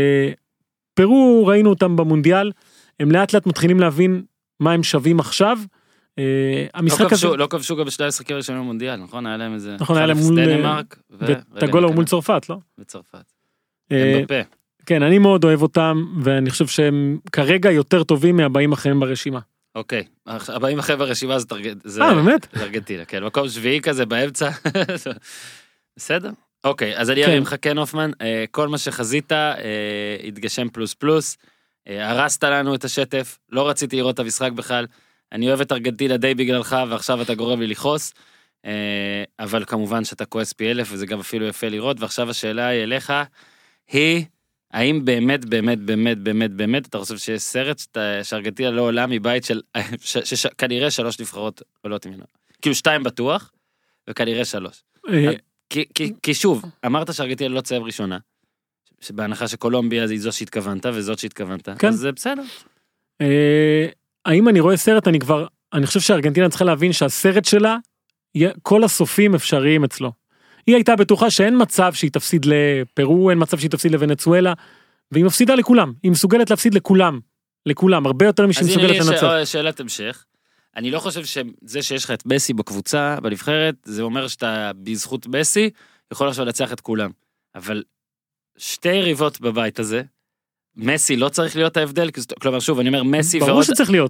פרו 0.93 1.43
ראינו 1.47 1.69
אותם 1.69 1.95
במונדיאל, 1.95 2.52
הם 3.00 3.12
לאט 3.12 3.34
לאט 3.34 3.45
מתחילים 3.45 3.80
להבין 3.80 4.21
מה 4.60 4.71
הם 4.71 4.84
שווים 4.84 5.19
עכשיו. 5.19 5.58
אה, 6.19 6.24
לא 6.74 6.80
המשחק 6.80 7.02
הזה, 7.13 7.28
כבשו- 7.28 7.38
לא 7.38 7.47
כבשו 7.47 7.76
גם 7.76 7.86
בשני 7.86 8.06
המשחקים 8.06 8.34
הראשונים 8.36 8.62
במונדיאל, 8.62 8.95
נכון? 8.95 9.26
היה 9.26 9.38
להם 9.38 9.54
איזה... 9.54 9.76
נכון, 9.80 9.97
היה 9.97 10.06
להם 10.06 10.17
1-0 10.17 10.21
מול, 10.24 10.45
דנמרק, 10.45 10.97
ו- 11.12 11.15
ואת 11.19 11.30
רגע, 11.56 11.67
הגול 11.67 11.86
מול. 11.86 12.06
צרפת, 12.06 12.50
לא? 12.50 12.58
בצרפת. 12.78 13.32
אה. 13.91 14.21
כן, 14.86 15.04
אני 15.04 15.17
מאוד 15.17 15.43
אוהב 15.43 15.62
אותם, 15.62 16.06
ואני 16.24 16.50
חושב 16.50 16.67
שהם 16.67 17.17
כרגע 17.32 17.71
יותר 17.71 18.04
טובים 18.04 18.38
מהבאים 18.38 18.71
אחריהם 18.71 19.00
ברשימה. 19.00 19.39
אוקיי. 19.76 20.04
הבאים 20.28 20.80
אחרי 20.80 20.95
ברשימה 20.95 21.39
זה 21.39 21.45
זה 21.84 22.04
אה, 22.04 22.13
באמת? 22.15 22.47
זה 22.54 22.63
ארגנטינה, 22.63 23.06
כן. 23.06 23.24
מקום 23.24 23.50
שביעי 23.50 23.82
כזה 23.82 24.06
באמצע. 24.06 24.50
בסדר. 25.97 26.30
אוקיי, 26.63 26.97
אז 26.97 27.10
אני. 27.10 27.26
ארים 27.26 27.41
לך 27.41 27.56
כן 27.62 27.78
הופמן, 27.78 28.12
אה, 28.21 28.45
כל 28.52 28.67
מה 28.67 28.78
שחזית 28.78 29.32
אה, 29.32 29.54
התגשם 30.28 30.69
פלוס 30.69 30.93
פלוס. 30.93 31.38
אה, 31.88 32.10
הרסת 32.12 32.43
לנו 32.43 32.76
את 32.76 32.84
השטף, 32.86 33.38
לא 33.50 33.69
רציתי 33.69 33.95
לראות 33.95 34.13
את 34.15 34.19
המשחק 34.19 34.52
בכלל. 34.52 34.86
אני 35.32 35.48
אוהב 35.48 35.62
את 35.62 35.72
ארגנטינה 35.72 36.17
די 36.17 36.36
בגללך 36.36 36.76
ועכשיו 36.89 37.22
אתה 37.22 37.36
גורם 37.36 37.60
לי 37.60 37.67
לכעוס. 37.67 38.13
אה, 38.65 39.24
אבל 39.39 39.65
כמובן 39.65 40.04
שאתה 40.04 40.26
כועס 40.26 40.54
פי 40.54 40.72
אלף 40.72 40.89
וזה 40.91 41.06
גם 41.06 41.20
אפילו 41.20 41.48
יפה 41.48 41.67
לראות 41.67 42.00
ועכשיו 42.00 42.30
השאלה 42.30 42.67
היא 42.67 42.84
אליך 42.84 43.13
היא 43.91 44.26
האם 44.72 45.06
באמת 45.06 45.46
באמת 45.46 45.80
באמת 45.80 46.17
באמת 46.17 46.52
באמת 46.52 46.88
אתה 46.88 46.98
חושב 46.98 47.17
שיש 47.17 47.41
סרט 47.41 47.82
שארגנטינה 48.24 48.72
לא 48.72 48.82
עולה 48.82 49.08
מבית 49.08 49.44
של 49.44 49.62
ש- 50.02 50.34
ש- 50.34 50.48
כנראה 50.58 50.91
שלוש 50.91 51.20
נבחרות 51.20 51.62
עולות 51.82 52.06
ממנו 52.06 52.24
כאילו 52.62 52.76
שתיים 52.76 53.04
בטוח 53.04 53.52
וכנראה 54.10 54.46
שלוש 54.46 54.84
אה, 55.10 55.32
כי, 55.70 55.86
כי, 55.94 56.13
כי 56.24 56.34
שוב 56.34 56.62
אמרת 56.86 57.13
שארגנטינה 57.13 57.56
לא 57.56 57.62
תסיים 57.62 57.84
ראשונה. 57.84 58.17
שבהנחה 59.02 59.48
שקולומביה 59.48 60.06
היא 60.06 60.20
זו 60.20 60.32
שהתכוונת 60.32 60.86
וזאת 60.86 61.20
שהתכוונת 61.20 61.70
כן. 61.70 61.88
אז 61.88 61.96
זה 61.96 62.12
בסדר 62.12 62.44
אה, 63.22 63.88
האם 64.26 64.50
אני 64.50 64.60
רואה 64.60 64.78
סרט 64.78 65.08
אני 65.08 65.20
כבר 65.20 65.48
אני 65.74 65.88
חושב 65.88 66.00
שארגנטינה 66.00 66.50
צריכה 66.50 66.66
להבין 66.66 66.94
שהסרט 66.94 67.46
שלה 67.46 67.78
כל 68.62 68.84
הסופים 68.84 69.36
אפשריים 69.36 69.84
אצלו. 69.84 70.12
היא 70.68 70.76
הייתה 70.76 70.96
בטוחה 70.96 71.30
שאין 71.30 71.62
מצב 71.62 71.94
שהיא 71.94 72.12
תפסיד 72.12 72.46
לפרו 72.46 73.30
אין 73.30 73.38
מצב 73.42 73.58
שהיא 73.58 73.70
תפסיד 73.70 73.92
לוונצואלה 73.92 74.54
והיא 75.12 75.26
מפסידה 75.26 75.56
לכולם 75.56 75.94
היא 76.04 76.12
מסוגלת 76.12 76.50
להפסיד 76.50 76.74
לכולם 76.74 77.20
לכולם 77.66 78.06
הרבה 78.06 78.26
יותר 78.26 78.48
משהיא 78.48 78.70
אז 78.70 78.78
הנה 78.78 78.88
לי 78.88 79.00
מסוגלת 79.00 79.20
ש... 79.20 79.24
לנצח. 79.24 79.52
שאלת 79.52 79.80
המשך. 79.80 80.26
אני 80.76 80.92
לא 80.92 81.00
חושב 81.00 81.26
שזה 81.26 81.82
שיש 81.82 82.06
לך 82.06 82.12
את 82.12 82.26
מסי 82.26 82.54
בקבוצה 82.54 83.18
בנבחרת 83.22 83.76
זה 83.86 84.02
אומר 84.02 84.28
שאתה 84.28 84.72
בזכות 84.84 85.28
מסי 85.28 85.70
יכול 86.12 86.28
עכשיו 86.28 86.46
לנצח 86.46 86.74
את 86.74 86.82
כולם 86.82 87.12
אבל 87.56 87.84
שתי 88.58 88.94
יריבות 88.94 89.42
בבית 89.42 89.80
הזה 89.80 90.02
מסי 90.78 91.16
לא 91.16 91.30
צריך 91.30 91.56
להיות 91.56 91.78
ההבדל 91.78 92.10
כלומר 92.42 92.60
שוב 92.60 92.80
אני 92.80 92.88
אומר 92.90 93.04
מסי 93.04 93.40
ועוד 93.40 93.66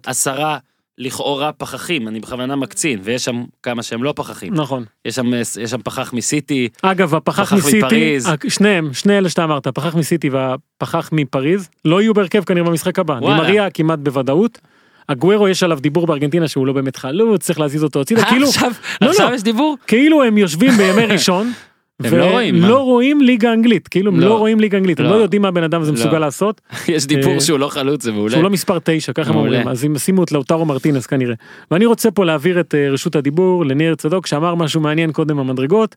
עשרה 0.05 0.57
לכאורה 0.97 1.51
פחחים 1.51 2.07
אני 2.07 2.19
בכוונה 2.19 2.55
מקצין 2.55 2.99
ויש 3.03 3.25
שם 3.25 3.43
כמה 3.63 3.83
שהם 3.83 4.03
לא 4.03 4.13
פחחים 4.15 4.53
נכון 4.53 4.83
יש 5.05 5.15
שם 5.15 5.33
יש 5.33 5.71
שם 5.71 5.81
פחח 5.81 6.13
מסיטי 6.13 6.69
אגב 6.81 7.15
הפחח 7.15 7.41
פחח 7.43 7.53
מסיטי 7.53 7.77
מפריז. 7.85 8.27
ה- 8.27 8.49
שניהם 8.49 8.93
שני 8.93 9.17
אלה 9.17 9.29
שאתה 9.29 9.43
אמרת 9.43 9.67
הפחח 9.67 9.95
מסיטי 9.95 10.29
והפחח 10.29 11.09
מפריז 11.13 11.69
לא 11.85 12.01
יהיו 12.01 12.13
בהרכב 12.13 12.43
כנראה 12.43 12.65
במשחק 12.65 12.99
הבא 12.99 13.13
וואלה. 13.13 13.35
דימריה 13.35 13.69
כמעט 13.69 13.99
בוודאות. 13.99 14.59
הגוורו 15.09 15.47
יש 15.47 15.63
עליו 15.63 15.79
דיבור 15.79 16.07
בארגנטינה 16.07 16.47
שהוא 16.47 16.67
לא 16.67 16.73
באמת 16.73 16.95
חלוץ 16.95 17.41
צריך 17.43 17.59
להזיז 17.59 17.83
אותו 17.83 18.01
הצידה 18.01 18.25
כאילו 18.25 18.47
עכשיו 18.47 18.71
לא, 19.01 19.09
עכשיו 19.09 19.29
לא. 19.29 19.35
יש 19.35 19.43
דיבור 19.43 19.77
כאילו 19.87 20.23
הם 20.23 20.37
יושבים 20.37 20.71
בימי 20.71 21.05
ראשון. 21.05 21.51
הם 22.05 22.17
לא 22.17 22.31
רואים? 22.31 22.63
ולא 22.63 22.83
רואים 22.83 23.21
ליגה 23.21 23.53
אנגלית 23.53 23.87
כאילו 23.87 24.11
הם 24.11 24.19
לא. 24.19 24.27
לא 24.27 24.37
רואים 24.37 24.59
ליגה 24.59 24.77
אנגלית 24.77 24.99
הם 24.99 25.05
לא. 25.05 25.11
לא 25.11 25.15
יודעים 25.15 25.41
מה 25.41 25.47
הבן 25.47 25.63
אדם 25.63 25.81
הזה 25.81 25.91
לא. 25.91 25.97
מסוגל 25.97 26.19
לעשות 26.19 26.61
יש 26.87 27.07
דיבור 27.07 27.33
אה, 27.33 27.41
שהוא 27.41 27.59
לא 27.59 27.67
חלוץ 27.67 28.03
זה 28.03 28.11
מעולה 28.11 28.31
שהוא 28.31 28.43
לא 28.43 28.49
מספר 28.49 28.77
9 28.83 29.13
ככה 29.13 29.29
הם. 29.29 29.35
אומרים 29.35 29.67
אז 29.67 29.83
הם 29.83 29.97
שימו 29.97 30.23
את 30.23 30.31
לאוטרו 30.31 30.65
מרטינס 30.65 31.05
כנראה 31.05 31.35
ואני 31.71 31.85
רוצה 31.85 32.11
פה 32.11 32.25
להעביר 32.25 32.59
את 32.59 32.75
אה, 32.75 32.89
רשות 32.89 33.15
הדיבור 33.15 33.65
לניר 33.65 33.95
צדוק 33.95 34.27
שאמר 34.27 34.55
משהו 34.55 34.81
מעניין 34.81 35.11
קודם 35.11 35.37
במדרגות 35.37 35.95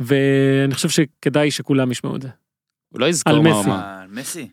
ואני 0.00 0.74
חושב 0.74 0.88
שכדאי 0.88 1.50
שכולם 1.50 1.90
ישמעו 1.90 2.16
את 2.16 2.22
זה. 2.22 2.28
הוא 2.92 3.00
לא 3.00 3.04
על 3.04 3.10
יזכור 3.10 3.42
מה 3.42 3.50
הוא 3.50 3.60
מסי. 3.60 3.70
אמר 3.70 3.80
אה, 3.80 4.04
מסי. 4.10 4.48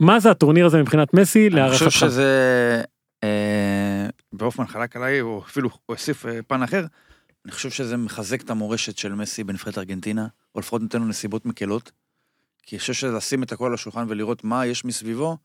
מה 0.00 0.20
זה 0.20 0.30
הטורניר 0.30 0.66
הזה 0.66 0.80
מבחינת 0.80 1.14
מסי 1.14 1.38
אני 1.38 1.50
חושב 1.50 1.56
להערכתך? 1.56 1.90
שזה, 1.90 2.82
אה, 3.24 4.06
והופמן 4.32 4.66
חלק 4.66 4.96
עליי, 4.96 5.20
או 5.20 5.42
אפילו 5.46 5.68
הוא 5.68 5.78
הוסיף 5.86 6.26
פן 6.46 6.62
אחר, 6.62 6.84
אני 7.44 7.52
חושב 7.52 7.70
שזה 7.70 7.96
מחזק 7.96 8.42
את 8.42 8.50
המורשת 8.50 8.98
של 8.98 9.14
מסי 9.14 9.44
בנבחרת 9.44 9.78
ארגנטינה, 9.78 10.26
או 10.54 10.60
לפחות 10.60 10.82
נותן 10.82 11.00
לו 11.00 11.06
נסיבות 11.06 11.46
מקלות. 11.46 11.92
כי 12.62 12.76
אני 12.76 12.80
חושב 12.80 12.92
שלשים 12.92 13.42
את 13.42 13.52
הכל 13.52 13.66
על 13.66 13.74
השולחן 13.74 14.06
ולראות 14.08 14.44
מה 14.44 14.66
יש 14.66 14.84
מסביבו, 14.84 15.36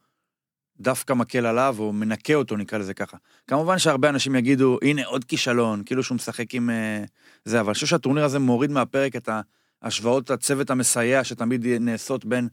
דווקא 0.79 1.13
מקל 1.13 1.45
עליו, 1.45 1.75
או 1.79 1.93
מנקה 1.93 2.33
אותו, 2.33 2.57
נקרא 2.57 2.79
לזה 2.79 2.93
ככה. 2.93 3.17
כמובן 3.47 3.79
שהרבה 3.79 4.09
אנשים 4.09 4.35
יגידו, 4.35 4.77
הנה 4.81 5.05
עוד 5.05 5.23
כישלון, 5.23 5.83
כאילו 5.85 6.03
שהוא 6.03 6.15
משחק 6.15 6.53
עם 6.53 6.69
אה, 6.69 7.03
זה, 7.45 7.59
אבל 7.59 7.67
אני 7.67 7.73
חושב 7.73 7.87
שהטורניר 7.87 8.23
הזה 8.23 8.39
מוריד 8.39 8.71
מהפרק 8.71 9.15
את 9.15 9.29
ההשוואות 9.81 10.31
הצוות 10.31 10.69
המסייע 10.69 11.23
שתמיד 11.23 11.67
נעשות 11.67 12.25
בין, 12.25 12.47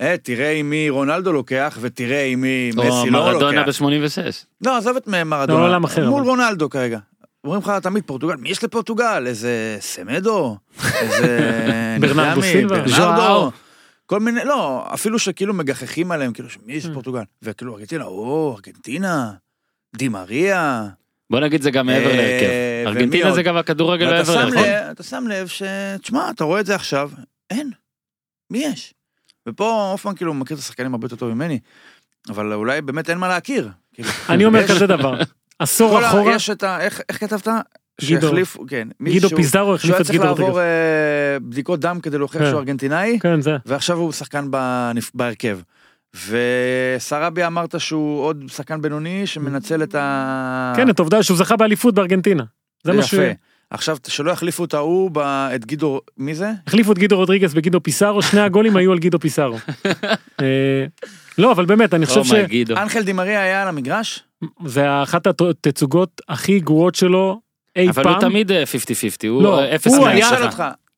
אה, 0.00 0.16
תראה 0.22 0.52
עם 0.52 0.70
מי 0.70 0.90
רונלדו 0.90 1.32
לוקח, 1.32 1.78
ותראה 1.80 2.24
עם 2.24 2.40
מי 2.40 2.70
או 2.76 2.82
מסי 2.82 3.10
לא 3.10 3.20
מרדונה 3.24 3.66
לוקח. 3.66 3.82
ב-86 3.82 4.46
לא, 4.66 4.76
עזוב 4.76 4.96
את 4.96 5.06
מרדונה. 5.06 5.78
אחר, 5.84 6.10
מול. 6.10 6.22
רונלדו 6.22 6.70
כרגע. 6.70 6.98
אומרים 7.44 7.62
לך 7.62 7.70
תמיד 7.82 8.04
פורטוגל, 8.06 8.36
מי 8.36 8.48
יש 8.48 8.64
לפורטוגל? 8.64 9.24
איזה 9.26 9.76
סמדו? 9.80 10.56
איזה... 11.00 11.38
ברנרדו? 12.00 12.42
סילבה? 12.42 12.88
ז'ואאו. 12.88 13.50
כל 14.06 14.20
מיני, 14.20 14.44
לא, 14.44 14.86
אפילו 14.94 15.18
שכאילו 15.18 15.54
מגחכים 15.54 16.12
עליהם, 16.12 16.32
כאילו, 16.32 16.48
מי. 16.66 16.72
יש 16.72 16.86
לפורטוגל? 16.86 17.22
וכאילו 17.42 17.74
ארגנטינה, 17.74 18.04
או, 18.04 18.54
ארגנטינה, 18.56 19.32
דימריה. 19.96 20.88
בוא 21.30 21.40
נגיד 21.40 21.62
זה 21.62 21.70
גם 21.70 21.86
מעבר 21.86 22.10
אה, 22.10 22.16
להרכב 22.16 22.46
ארגנטינה? 22.86 23.32
זה 23.32 23.42
גם 23.42 23.56
הכדורגל 23.56 24.10
מעבר 24.10 24.34
להרכב 24.34 24.90
אתה 24.90 25.02
שם 25.02 25.24
לב 25.28 25.48
ש... 25.48 25.62
תשמע, 26.02 26.30
אתה 26.30 26.44
רואה 26.44 26.60
את 26.60 26.66
זה 26.66 26.74
עכשיו, 26.74 27.10
אין. 27.50 27.70
מי 28.50 28.58
יש? 28.58 28.94
ופה 29.48 29.90
הופמן 29.90 30.14
כאילו 30.14 30.34
מכיר 30.34 30.54
את 30.56 30.62
השחקנים 30.62 30.94
הרבה 30.94 31.04
יותר 31.04 31.16
טוב 31.16 31.30
ממני, 31.34 31.58
אבל 32.28 32.52
אולי 32.52 32.82
באמת 32.82 33.10
אין 33.10 33.18
מה 33.18 33.28
להכיר. 33.28 33.68
כאילו, 33.94 34.08
אני 34.28 34.44
אומר 34.44 34.68
כזה 34.68 34.86
דבר 34.86 35.20
עשור 35.62 36.06
אחורה 36.06 36.34
יש 36.34 36.50
את 36.50 36.62
ה... 36.62 36.80
איך 36.80 37.00
איך 37.08 37.20
כתבת? 37.20 37.48
גידו. 38.00 38.20
שהחליפו, 38.26 38.64
כן. 38.68 38.88
גידו 39.02 39.28
פיזארו 39.28 39.78
שהוא 39.78 39.94
החליף 39.94 39.94
היה 39.94 40.00
את 40.00 40.06
צריך 40.06 40.10
גידו 40.10 40.24
לעבור 40.24 40.46
רודריגז. 40.46 40.58
אה, 40.58 41.38
בדיקות 41.42 41.80
דם 41.80 41.98
כדי 42.02 42.18
להוכיח 42.18 42.42
כן. 42.42 42.48
שהוא 42.48 42.58
ארגנטינאי, 42.58 43.18
כן 43.22 43.40
זה 43.40 43.56
ועכשיו 43.66 43.96
הוא 43.96 44.12
שחקן 44.12 44.48
בהרכב. 45.14 45.58
וסרביה 46.28 47.46
אמרת 47.46 47.80
שהוא 47.80 48.22
עוד 48.22 48.44
שחקן 48.48 48.82
בינוני 48.82 49.26
שמנצל 49.26 49.82
את 49.82 49.94
ה... 49.94 50.72
כן 50.76 50.90
את 50.90 50.98
העובדה 50.98 51.22
שהוא 51.22 51.36
זכה 51.36 51.56
באליפות 51.56 51.94
בארגנטינה. 51.94 52.44
זה 52.84 52.92
מה 52.92 53.02
ש... 53.02 53.12
יפה. 53.12 53.22
עכשיו, 53.74 53.96
שלא 54.08 54.30
יחליפו 54.30 54.64
את 54.64 54.74
ההוא, 54.74 55.10
ב- 55.12 55.18
את 55.54 55.64
גידו, 55.64 56.00
מי 56.18 56.34
זה? 56.34 56.50
החליפו 56.66 56.92
את 56.92 56.98
גידו 56.98 57.16
רודריגז 57.16 57.54
בגידו 57.54 57.82
פיסארו 57.82 58.22
שני 58.22 58.40
הגולים 58.40 58.76
היו 58.76 58.92
על 58.92 58.98
גידו 58.98 59.18
פיסארו. 59.18 59.56
אה, 60.40 60.84
לא 61.38 61.52
אבל 61.52 61.64
באמת 61.64 61.94
אני 61.94 62.06
חושב 62.06 62.20
אומי 62.34 62.46
גידו 62.46 62.76
אנחל 62.76 63.02
דימריה 63.02 63.40
היה 63.42 63.62
על 63.62 63.68
המגרש? 63.68 64.22
שזה 64.64 65.02
אחת 65.02 65.26
התצוגות 65.26 66.20
הכי 66.28 66.60
גרועות 66.60 66.94
שלו 66.94 67.40
אי 67.76 67.88
אבל 67.88 68.02
הוא 68.04 68.12
פעם. 68.12 68.20
תמיד 68.20 68.52
אה, 68.52 68.62
50-50 69.24 69.28
הוא 69.28 69.42
לא, 69.42 69.58
אה, 69.60 69.74
אפס 69.74 69.86
הוא 69.94 69.98
מאה. 70.04 70.12
אני 70.12 70.22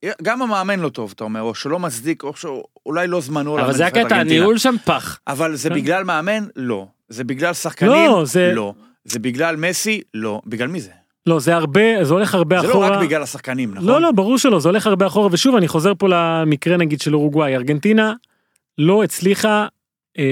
היה- 0.03 0.13
גם 0.23 0.43
המאמן 0.43 0.81
לא 0.81 0.89
טוב, 0.89 1.13
אתה 1.17 1.25
אומר, 1.25 1.41
או 1.43 1.55
שלא 1.55 1.79
מצדיק, 1.79 2.23
או 2.23 2.33
שאולי 2.37 3.07
לא 3.07 3.21
זמנו 3.21 3.61
אבל 3.61 3.73
זה 3.73 3.87
הקטע. 3.87 4.17
הניהול 4.17 4.59
שם 4.59 4.75
פח 4.85 5.19
אבל 5.27 5.55
זה 5.57 5.69
כן. 5.69 5.75
בגלל 5.75 6.05
מאמן? 6.05 6.45
לא. 6.57 6.87
זה 7.09 7.25
בגלל 7.25 7.55
שחקנים? 7.55 7.91
לא, 7.93 8.23
זה- 8.25 8.53
לא. 8.55 8.75
זה 9.05 9.19
בגלל 9.19 9.57
מסי? 9.57 10.01
לא. 10.15 10.41
בגלל 10.47 10.69
מי 10.69 10.81
זה? 10.81 10.91
לא 11.27 11.41
זה 11.41 11.55
הרבה 11.55 12.05
זה 12.05 12.15
הולך 12.15 12.35
הרבה 12.35 12.61
זה 12.61 12.67
לא 12.67 12.73
אחורה. 12.73 12.89
רק 12.89 13.03
בגלל 13.03 13.23
השחקנים, 13.23 13.75
נכון? 13.75 13.89
לא 13.89 14.01
לא 14.01 14.13
ברור 14.13 14.39
שלא 14.39 14.61
זה 14.61 14.69
הולך 14.69 14.87
הרבה 14.87 15.07
אחורה 15.07 15.29
ושוב 15.33 15.57
אני 15.57 15.69
חוזר 15.69 15.93
פה 15.99 16.09
למקרה 16.11 16.77
נגיד 16.77 17.01
של 17.01 17.15
אורוגוואי 17.15 17.55
ארגנטינה 17.55 18.13
לא 18.79 19.03
הצליחה 19.05 19.67
אה, 20.19 20.25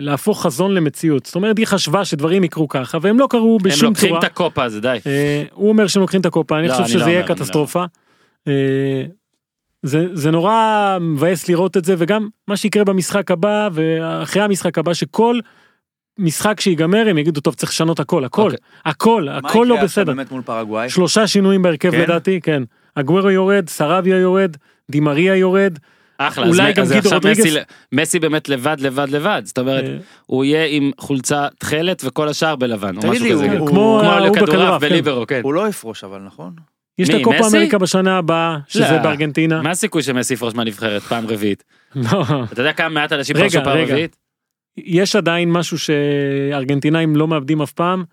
להפוך 0.00 0.42
חזון 0.42 0.74
למציאות 0.74 1.26
זאת 1.26 1.34
אומרת 1.34 1.58
היא 1.58 1.66
חשבה 1.66 2.04
שדברים 2.04 2.44
יקרו 2.44 2.68
ככה 2.68 2.98
והם 3.02 3.18
לא 3.18 3.26
קרו 3.30 3.58
הם 3.60 3.70
בשום 3.70 3.88
לוקחים 3.88 4.08
צורה. 4.08 4.20
את 4.20 4.24
הקופה 4.24 4.64
הזה 4.64 4.80
די 4.80 4.98
אה, 5.06 5.44
הוא 5.52 5.68
אומר 5.68 5.86
שהם 5.86 6.00
לוקחים 6.00 6.20
את 6.20 6.26
הקופה 6.26 6.58
אני 6.58 6.68
לא, 6.68 6.72
חושב 6.72 6.82
אני 6.82 6.92
שזה 6.92 6.98
לא 6.98 7.10
יהיה 7.10 7.20
לא 7.20 7.26
קטסטרופה. 7.26 7.84
אה, 8.48 9.04
זה, 9.82 10.06
זה 10.12 10.30
נורא 10.30 10.98
מבאס 11.00 11.48
לראות 11.48 11.76
את 11.76 11.84
זה, 11.84 11.94
וגם 11.98 12.28
מה 12.48 12.56
שיקרה 12.56 12.84
במשחק 12.84 13.30
הבא, 13.30 13.68
ואחרי 13.72 14.42
המשחק 14.42 14.78
הבא, 14.78 14.94
שכל 14.94 15.38
משחק 16.20 16.60
שיגמר 16.60 17.06
הם 17.08 17.18
יגידו, 17.18 17.40
טוב, 17.40 17.54
צריך 17.54 17.72
לשנות 17.72 18.00
הכל, 18.00 18.24
הכל, 18.24 18.42
אוקיי. 18.42 18.58
הכל, 18.84 19.28
הכל 19.28 19.66
לא 19.68 19.82
בסדר. 19.82 20.12
באמת 20.12 20.30
מול 20.30 20.42
פרגוואי? 20.42 20.90
שלושה 20.90 21.26
שינויים 21.26 21.62
בהרכב 21.62 21.90
כן? 21.90 22.00
לדעתי, 22.00 22.40
כן. 22.42 22.62
אגוורו 22.94 23.30
יורד, 23.30 23.68
סרביה 23.68 24.16
יורד, 24.18 24.56
דימריה 24.90 25.36
יורד, 25.36 25.78
אחלה, 26.18 26.46
אולי 26.46 26.68
אז, 26.70 26.74
גם 26.76 26.82
אז 26.82 26.88
גידו 26.92 26.98
עכשיו 26.98 27.18
רודריגז. 27.18 27.46
מסי, 27.46 27.58
מסי 27.92 28.18
באמת 28.18 28.48
לבד 28.48 28.76
לבד 28.80 29.06
לבד, 29.10 29.42
זאת 29.44 29.58
אומרת, 29.58 29.84
אה, 29.84 29.96
הוא 30.26 30.44
יהיה 30.44 30.66
עם 30.66 30.90
חולצה 30.98 31.46
תכלת 31.58 32.02
וכל 32.04 32.28
השאר 32.28 32.56
בלבן, 32.56 32.96
או 32.96 33.00
תגיד 33.00 33.12
משהו 33.12 33.24
לי, 33.24 33.32
כזה. 33.32 33.44
הוא- 33.58 33.68
כמו 33.68 33.98
כמו 34.00 34.10
ההוא 34.10 34.36
בכדורעף, 34.36 34.80
כן. 34.82 34.88
בליברו, 34.88 35.26
כן. 35.26 35.40
הוא 35.44 35.54
לא 35.54 35.68
יפרוש 35.68 36.04
אבל, 36.04 36.18
נכון? 36.26 36.52
יש 36.98 37.10
את 37.10 37.14
הקופה? 37.20 37.46
אמריקה 37.52 37.78
בשנה 37.78 38.18
הבאה, 38.18 38.56
שזה 38.68 38.90
לא. 38.90 38.98
בארגנטינה. 38.98 39.62
מה 39.62 39.70
הסיכוי 39.70 40.02
שמסי 40.02 40.34
יפרוש 40.34 40.54
מהנבחרת 40.54 41.02
פעם 41.02 41.26
רביעית? 41.26 41.64
לא. 42.12 42.22
אתה 42.52 42.60
יודע 42.60 42.72
כמה 42.72 42.88
מעט 42.88 43.12
אנשים 43.12 43.36
פרשו 43.36 43.58
פעם. 43.64 43.78
רביעית? 43.78 44.16
יש 44.84 45.16
עדיין 45.16 45.52
משהו 45.52 45.78
שארגנטינאים 45.78 47.16
לא 47.16 47.28
מאבדים 47.28 47.62
אף 47.62 47.72
פעם, 47.72 48.04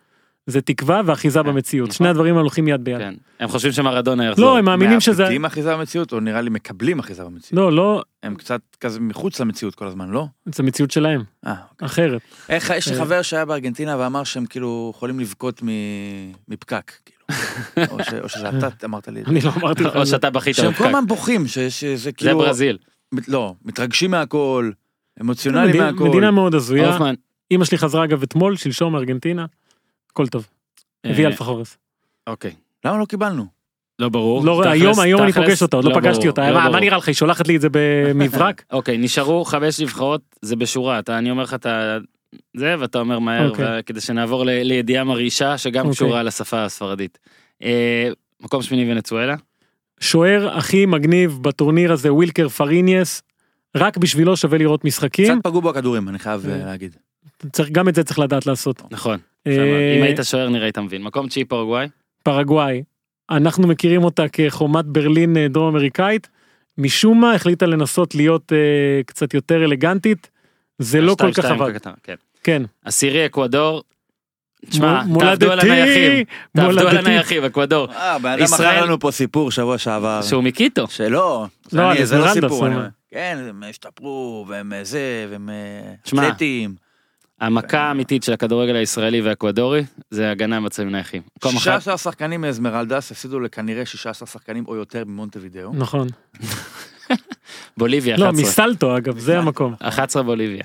זה 0.45 0.61
תקווה 0.61 1.01
ואחיזה 1.05 1.39
כן, 1.43 1.47
במציאות. 1.49 1.89
נכון. 1.89 1.97
שני 1.97 2.07
הדברים 2.07 2.36
הולכים 2.38 2.68
יד 2.68 2.84
ביד. 2.84 2.97
כן. 2.97 3.13
הם 3.39 3.47
חושבים 3.49 3.72
שמרדונה 3.72 4.26
יחזור. 4.26 4.45
לא, 4.45 4.57
הם 4.57 4.65
מאמינים 4.65 4.99
שזה... 4.99 5.24
מאבדים 5.24 5.45
אחיזה 5.45 5.76
במציאות, 5.76 6.13
או 6.13 6.20
נראה 6.20 6.41
לי 6.41 6.49
מקבלים 6.49 6.99
אחיזה 6.99 7.24
במציאות? 7.24 7.51
לא, 7.53 7.72
לא, 7.72 8.03
הם 8.24 8.36
קצת 8.36 8.61
כזה 8.80 8.99
מחוץ 8.99 9.39
למציאות 9.39 9.76
כל 9.76 9.88
הזמן, 9.88 10.09
לא? 10.09 10.26
זה 10.45 10.63
מציאות 10.63 10.91
שלהם, 10.91 11.24
אה, 11.47 11.53
אוקיי. 11.72 11.86
אחרת. 11.86 12.22
איך, 12.49 12.74
יש 12.78 12.88
לי 12.88 12.93
אה. 12.93 12.99
חבר 13.05 13.22
שהיה 13.22 13.45
בארגנטינה 13.45 13.97
ואמר 13.99 14.24
שהם 14.24 14.45
כאילו 14.45 14.91
יכולים 14.95 15.20
לבכות 15.20 15.63
מ- 15.63 15.68
מפקק, 16.47 16.91
כאילו. 17.05 17.18
או, 17.91 18.03
ש, 18.03 18.13
או 18.13 18.30
שזה 18.30 18.49
אתה 18.49 18.68
אמרת 18.86 19.07
לי 19.07 19.20
את 19.20 19.26
זה. 19.26 19.32
אני 19.32 19.41
לא 19.41 19.51
אמרתי 19.61 19.84
לך. 19.84 19.95
או 19.95 20.01
את 20.01 20.05
זה. 20.05 20.11
שאתה 20.11 20.30
בכית 20.30 20.55
שהם 20.55 20.65
כל 20.65 20.72
בפקק. 20.72 20.86
הזמן 20.86 21.07
בוכים, 21.07 21.47
שזה 21.47 21.95
זה 21.95 22.11
כאילו... 22.11 22.38
ברזיל. 22.38 22.78
מת- 23.11 23.28
לא, 23.30 23.53
מתרגשים 23.65 24.11
מהכל, 24.11 24.72
אמוציונלי 25.22 25.80
מהכל. 25.80 26.03
מדינה 26.09 26.32
מאוד 26.32 26.55
הזויה. 26.55 26.97
אמא 27.51 27.65
שלי 27.65 27.78
חזרה 27.78 28.03
אגב 28.03 28.24
אתמול, 28.24 28.55
שלשום 28.55 28.93
מארגנטינה. 28.93 29.45
הכל 30.11 30.28
טוב. 30.28 30.47
הביאה 31.03 31.22
אה, 31.28 31.28
אלפחורס. 31.32 31.78
אוקיי. 32.28 32.51
למה 32.86 32.97
לא 32.97 33.05
קיבלנו? 33.05 33.45
לא 33.99 34.09
ברור. 34.09 34.45
לא, 34.45 34.61
תכלס- 34.63 34.72
היום 34.74 34.99
היום 34.99 35.22
אני 35.24 35.32
תכלס, 35.32 35.45
פוגש 35.45 35.61
אותה, 35.61 35.78
עוד 35.78 35.86
לא 35.86 35.93
פגשתי 35.95 36.18
ברור, 36.18 36.28
אותה. 36.30 36.51
לא 36.51 36.57
מה. 36.63 36.70
מה 36.70 36.80
נראה 36.80 36.97
לך, 36.97 37.07
היא 37.07 37.15
שולחת 37.15 37.47
לי 37.47 37.55
את 37.55 37.61
זה 37.61 37.68
במברק? 37.72 38.63
אוקיי, 38.72 38.97
נשארו 38.97 39.45
חמש 39.45 39.80
נבחרות, 39.80 40.22
זה 40.41 40.55
בשורה, 40.55 40.99
אתה, 40.99 41.18
אני 41.18 41.32
אומר 41.32 41.43
לך 41.43 41.53
את. 41.53 41.65
זה, 42.57 42.76
ואתה 42.80 42.99
אומר 42.99 43.20
מהר, 43.20 43.49
אוקיי. 43.49 43.65
ו- 43.65 43.80
כדי 43.86 44.01
שנעבור 44.01 44.45
ל- 44.45 44.49
לידיעה 44.63 45.03
מרעישה, 45.03 45.57
שגם 45.57 45.86
אוקיי. 45.86 45.95
קשורה 45.95 46.24
לשפה 46.24 46.63
הספרדית. 46.63 47.20
אה, 47.63 48.09
מקום 48.41 48.61
שמיני 48.61 48.91
ונצואלה, 48.91 49.36
שוער 49.99 50.57
הכי 50.57 50.86
מגניב 50.86 51.38
בטורניר 51.41 51.91
הזה, 51.93 52.13
ווילקר 52.13 52.49
פריניאס. 52.49 53.22
רק 53.76 53.97
בשבילו 53.97 54.38
שווה 54.38 54.57
לראות 54.57 54.80
קצת 54.80 54.88
משחקים. 54.88 55.41
פגעו 55.43 55.61
בו 55.61 55.70
הכדורים, 55.70 56.09
אני 56.09 56.20
חייב 56.20 56.45
אה. 56.49 56.53
אה, 56.59 56.65
להגיד. 56.65 56.95
צריך, 57.51 57.70
גם 57.70 57.89
את 57.89 57.95
זה 57.95 58.03
צריך 58.03 58.20
לדעת 58.20 58.45
לעשות. 58.45 58.82
נכון. 58.91 59.20
אה, 59.47 59.95
אם 59.97 60.03
היית 60.03 60.20
שוער 60.24 60.49
נראה 60.49 60.65
היית 60.65 60.78
מבין. 60.78 61.03
מקום 61.03 61.28
תשיעי 61.28 61.45
פרגוואי, 61.45 61.88
פרגוואי. 62.24 62.84
אנחנו 63.30 63.68
מכירים 63.68 64.03
אותה 64.03 64.28
כחומת 64.28 64.86
ברלין 64.86 65.38
דרום 65.49 65.68
אמריקאית. 65.68 66.30
משום 66.78 67.22
מה 67.22 67.34
החליטה 67.34 67.65
לנסות 67.65 68.15
להיות 68.15 68.53
אה, 68.53 69.03
קצת 69.05 69.34
יותר 69.34 69.63
אלגנטית. 69.65 70.30
זה 70.80 71.01
לא 71.01 71.15
כל 71.20 71.34
כך 71.34 71.45
עבד. 71.45 71.78
כן. 72.03 72.15
כן. 72.43 72.63
עשירי 72.86 73.26
אקוודור, 73.26 73.84
תשמע, 74.70 75.01
תעבדו 75.20 75.51
על 75.51 75.59
הנייחים, 75.59 76.26
תעבדו 76.55 76.88
על. 76.88 76.97
הנייחים, 76.97 77.43
אקוודור, 77.43 77.88
אה, 77.91 78.20
בן 78.20 78.30
אדם 78.30 78.43
ישראל- 78.43 78.78
מכר 78.78 78.86
לנו 78.86 78.99
פה 78.99 79.11
סיפור 79.11 79.51
שבוע 79.51 79.78
שעבר. 79.78 80.22
שהוא 80.22 80.43
מקיטו. 80.43 80.88
שלא, 80.88 81.45
זה 81.70 81.78
לא, 81.78 82.05
זה 82.05 82.18
לא 82.18 82.34
סיפור. 82.34 82.68
כן, 83.12 83.38
הם 83.49 83.64
השתפרו, 83.70 84.45
והם 84.47 84.74
אה, 84.74 84.84
זה, 84.84 85.28
והם 85.32 85.49
אה, 85.49 85.93
אתלטים. 86.08 86.76
המכה 87.39 87.80
האמיתית 87.80 88.24
של 88.24 88.34
הכדורגל 88.34 88.76
הישראלי 88.76 89.22
והאקוודורי, 89.22 89.84
זה 90.10 90.32
הגנה 90.32 90.60
במצבים 90.60 90.91
נייחים. 90.91 91.22
מקום 91.38 91.55
אחת, 91.55 91.64
16 91.64 91.97
שחקנים 91.97 92.41
מאזמרלדס 92.41 93.12
הפסידו 93.12 93.39
לכנראה 93.39 93.86
16 93.86 94.28
שחקנים 94.28 94.66
או 94.68 94.76
יותר 94.76 95.03
ממונטווידאו. 95.05 95.74
נכון. 95.74 96.08
בוליביה 97.78 98.18
לא, 98.18 98.30
11. 98.30 98.45
מסלטו 98.45 98.97
אגב, 98.97 99.18
זה 99.20 99.39
המקום. 99.39 99.74
11 99.80 100.24
בוליביה. 100.24 100.64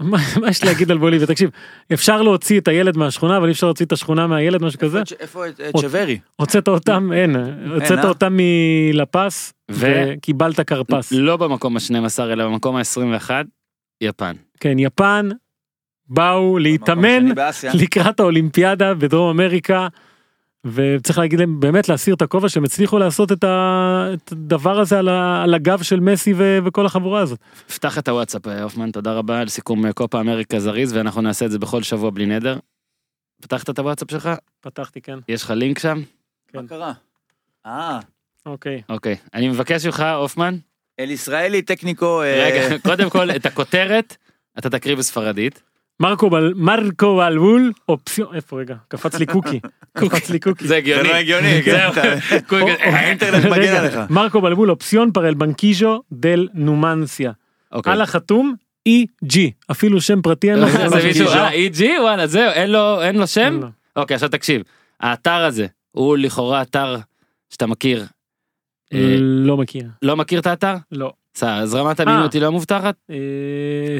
מה 0.00 0.18
יש 0.50 0.64
להגיד 0.64 0.90
על 0.90 0.98
בוליביה? 0.98 1.26
תקשיב, 1.26 1.50
אפשר 1.92 2.22
להוציא 2.22 2.60
את 2.60 2.68
הילד 2.68 2.96
מהשכונה, 2.96 3.36
אבל 3.36 3.46
אי 3.46 3.52
אפשר 3.52 3.66
להוציא 3.66 3.86
את 3.86 3.92
השכונה 3.92 4.26
מהילד, 4.26 4.62
משהו 4.62 4.78
כזה. 4.80 5.02
איפה 5.20 5.48
את- 5.48 5.60
שווארי? 5.80 6.18
הוצאת 6.36 6.68
אותם, 6.68 7.12
אין, 7.12 7.36
הוצאת 7.74 7.98
אה? 7.98 8.08
אותם 8.08 8.36
מלפס, 8.36 9.52
וקיבלת 9.70 10.60
כרפס. 10.60 11.12
לא 11.12 11.36
במקום 11.36 11.76
ה-12 11.76 12.22
אלא 12.22 12.44
במקום 12.46 12.76
ה-21, 12.76 13.30
יפן. 14.02 14.32
כן, 14.60 14.78
יפן 14.78 15.28
באו 16.08 16.58
להתאמן. 16.58 17.24
לקראת 17.74 18.20
האולימפיאדה 18.20 18.94
בדרום 18.94 19.40
אמריקה, 19.40 19.88
וצריך 20.66 21.18
להגיד 21.18 21.38
להם, 21.38 21.60
באמת 21.60 21.88
להסיר 21.88 22.14
את 22.14 22.22
הכובע 22.22 22.48
שהם 22.48 22.64
הצליחו 22.64 22.98
לעשות 22.98 23.32
את 23.32 23.44
ה- 23.44 24.06
את 24.14 24.32
הדבר 24.32 24.80
הזה 24.80 24.98
על 24.98 25.08
ה- 25.08 25.42
על 25.42 25.54
הגב 25.54 25.82
של 25.82 26.00
מסי 26.00 26.32
ו- 26.36 26.58
וכל 26.64 26.86
החבורה 26.86 27.20
הזאת. 27.20 27.38
פתח 27.74 27.98
את 27.98 28.08
הוואטסאפ, 28.08 28.46
אה, 28.48 28.62
הופמן, 28.62 28.90
תודה 28.90 29.12
רבה 29.12 29.40
על 29.40 29.48
סיכום 29.48 29.86
אה, 29.86 29.92
קופה 29.92 30.20
אמריקה 30.20 30.60
זריז, 30.60 30.92
ואנחנו 30.92 31.20
נעשה 31.20 31.44
את 31.46 31.50
זה 31.50 31.58
בכל 31.58 31.82
שבוע 31.82 32.10
בלי 32.10 32.26
נדר. 32.26 32.58
פתחת 33.42 33.70
את 33.70 33.78
הוואטסאפ 33.78 34.10
שלך? 34.10 34.30
פתחתי, 34.60 35.00
כן. 35.00 35.18
יש 35.28 35.42
לך 35.42 35.50
לינק 35.50 35.78
שם? 35.78 35.98
מה 36.54 36.60
כן. 36.60 36.66
קרה? 36.66 36.92
אה, 37.66 37.98
אוקיי. 38.46 38.82
אוקיי. 38.88 39.16
אני 39.34 39.48
מבקש 39.48 39.86
ממך, 39.86 40.04
הופמן, 40.16 40.56
אל 41.00 41.10
ישראלי 41.10 41.62
טכניקו. 41.62 42.22
אה, 42.22 42.44
רגע, 42.46 42.78
קודם 42.78 43.10
כל, 43.10 43.30
את 43.30 43.46
הכותרת, 43.46 44.16
אתה 44.58 44.70
תקריא 44.70 44.96
בספרדית. 44.96 45.62
מרקו 46.02 46.30
בל... 46.30 46.52
מרקו 46.56 47.16
בלבול 47.16 47.72
אופציון 47.88 48.34
איפה 48.34 48.60
רגע 48.60 48.74
קפץ 48.88 49.18
לי 49.18 49.26
קוקי 49.26 49.60
קפץ 49.98 50.30
לי 50.30 50.38
קוקי 50.38 50.66
זה 50.66 50.76
הגיוני. 50.76 51.02
זה 51.02 51.08
לא 51.08 51.14
הגיוני, 51.14 51.62
כן, 51.64 51.88
קוקי- 52.48 52.82
האינטרנט 52.82 53.44
מגן 53.44 53.74
עליך. 53.76 53.98
מרקו 54.10 54.40
בלבול 54.40 54.70
אופציון 54.70 55.12
פר 55.12 55.28
אל 55.28 55.34
בנקיז'ו 55.34 56.02
דל 56.12 56.48
נומנסיה 56.54 57.32
אוקיי. 57.72 57.92
על 57.92 58.00
החתום 58.00 58.54
E.G 58.88 59.38
אפילו 59.70 60.00
שם 60.00 60.22
פרטי 60.22 60.50
אין 60.50 60.58
לו 60.58 60.68
זה 60.70 60.78
ממש 60.78 61.04
מישהו, 61.04 61.24
גיז'ו. 61.26 61.38
אה, 61.38 61.50
EG, 61.98 62.00
וואלה, 62.00 62.26
זהו, 62.26 62.50
אין 62.50 62.70
לו 62.70 63.02
אין 63.02 63.16
לו 63.18 63.26
שם? 63.26 63.60
אוקיי, 63.96 64.14
עכשיו 64.14 64.28
תקשיב. 64.28 64.62
האתר 65.00 65.44
הזה, 65.44 65.66
הוא 65.92 66.16
לכאורה 66.16 66.62
אתר 66.62 66.96
שאתה 67.50 67.66
מכיר. 67.66 68.04
אה, 68.94 69.16
לא 69.20 69.56
מכיר 69.56 69.84
לא 70.02 70.16
מכיר 70.16 70.40
את 70.40 70.46
האתר? 70.46 70.74
לא 70.92 71.12
אז 71.42 71.74
רמת 71.74 72.00
אמינות 72.00 72.32
היא 72.32 72.42
לא 72.42 72.52
מובטחת? 72.52 72.94
אה, 73.10 73.16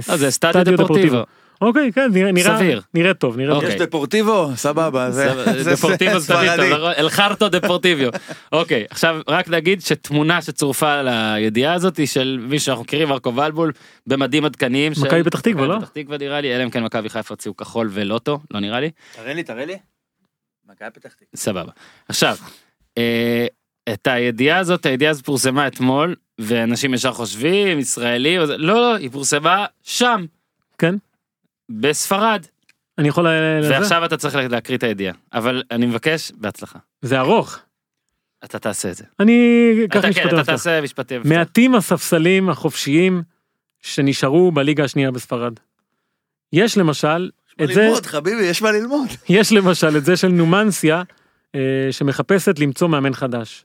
לא, 0.09 0.16
זה 0.16 0.30
סטדיו 0.30 0.76
דפורטיבו. 0.76 1.22
אוקיי 1.62 1.92
כן 1.92 2.10
נראה- 2.12 2.32
נראה 2.32 2.56
סביר. 2.56 2.80
נראה 2.94 3.14
טוב 3.14 3.36
נראה 3.36 3.54
טוב. 3.54 3.62
אוקיי. 3.62 3.76
יש 3.76 3.82
דפורטיבו? 3.82 4.48
סבבה. 4.56 5.10
זה- 5.10 5.62
זה- 5.62 5.70
דפורטיבו 5.72 6.20
ספרדי. 6.20 6.72
אל 6.98 7.08
חרטו 7.08 7.48
דפורטיביו. 7.48 8.10
אוקיי, 8.52 8.84
עכשיו 8.90 9.20
רק 9.28 9.48
נגיד 9.48 9.80
שתמונה 9.82 10.42
שצורפה 10.42 11.02
לידיעה 11.02 11.74
הזאת 11.74 11.96
היא 11.96 12.06
של 12.06 12.38
מישהו 12.48 12.66
שאנחנו 12.66 12.82
מכירים, 12.84 13.08
מרקו 13.08 13.34
ולבול, 13.36 13.72
במדים 14.06 14.44
עדכניים. 14.44 14.94
של- 14.94 15.00
מכבי 15.04 15.22
פתח 15.24 15.40
תקווה, 15.40 15.66
לא? 15.66 15.74
מכבי 15.76 15.86
פתח 15.86 16.00
תקווה 16.02 16.18
נראה 16.18 16.40
לי, 16.40 16.56
אלא 16.56 16.64
אם 16.64 16.70
כן 16.70 16.84
מכבי 16.84 17.08
חיפה 17.08 17.34
הוציאו 17.34 17.56
כחול 17.56 17.88
ולוטו, 17.92 18.38
לא 18.50 18.60
נראה 18.60 18.80
לי. 18.80 18.90
תראה 19.16 19.34
לי, 19.34 19.42
תראה 19.42 19.64
לי. 19.64 19.76
מכבי 20.70 20.88
פתח 20.94 21.08
תקווה. 21.12 21.26
סבבה. 21.36 21.72
עכשיו, 22.08 22.36
אה, 22.98 23.46
את 23.92 24.06
הידיעה 24.06 24.58
הזאת, 24.58 24.86
הידיעה 24.86 25.10
הזאת 25.10 25.24
פורסמה 25.24 25.66
אתמול, 25.66 26.14
ואנשים 26.38 26.94
ישר 26.94 27.12
חושבים, 27.12 27.78
ישראלי, 27.78 28.38
וזה- 28.38 28.56
לא, 28.56 28.74
לא, 28.74 28.94
היא 28.96 29.10
פורסמה 29.10 29.66
שם, 29.82 30.24
כן 30.78 30.94
בספרד. 31.68 32.46
אני 32.98 33.08
יכול? 33.08 33.26
ועכשיו 33.62 34.04
אתה 34.04 34.16
צריך 34.16 34.34
להקריא 34.34 34.78
את 34.78 34.82
הידיעה, 34.82 35.14
אבל 35.32 35.62
אני 35.70 35.86
מבקש, 35.86 36.32
בהצלחה. 36.36 36.78
זה 37.02 37.20
ארוך 37.20 37.58
אתה 38.44 38.58
תעשה 38.58 38.90
את 38.90 38.96
זה. 38.96 39.04
אני 39.20 39.72
אקח 39.84 39.98
אתה 39.98 40.02
כן, 40.02 40.08
משפטי 40.08 40.28
אתה 40.28 40.36
מפתח. 40.36 40.52
תעשה 40.52 40.80
משפטי 40.80 41.18
מפתח. 41.18 41.30
מעטים 41.30 41.74
הספסלים 41.74 42.50
החופשיים 42.50 43.22
שנשארו 43.80 44.52
בליגה 44.52 44.84
השנייה 44.84 45.10
בספרד. 45.10 45.52
יש 46.52 46.78
למשל 46.78 47.30
את 47.62 47.68
זה 47.68 47.82
ללמוד, 47.82 48.06
חביבי, 48.06 48.42
יש 48.42 48.62
מה 48.62 48.72
ללמוד. 48.72 49.08
יש 49.28 49.52
למשל 49.52 49.96
את 49.96 50.04
זה 50.04 50.16
של 50.16 50.28
נומנסיה 50.28 51.02
אה, 51.54 51.88
שמחפשת 51.90 52.58
למצוא 52.58 52.88
מאמן 52.88 53.14
חדש. 53.14 53.64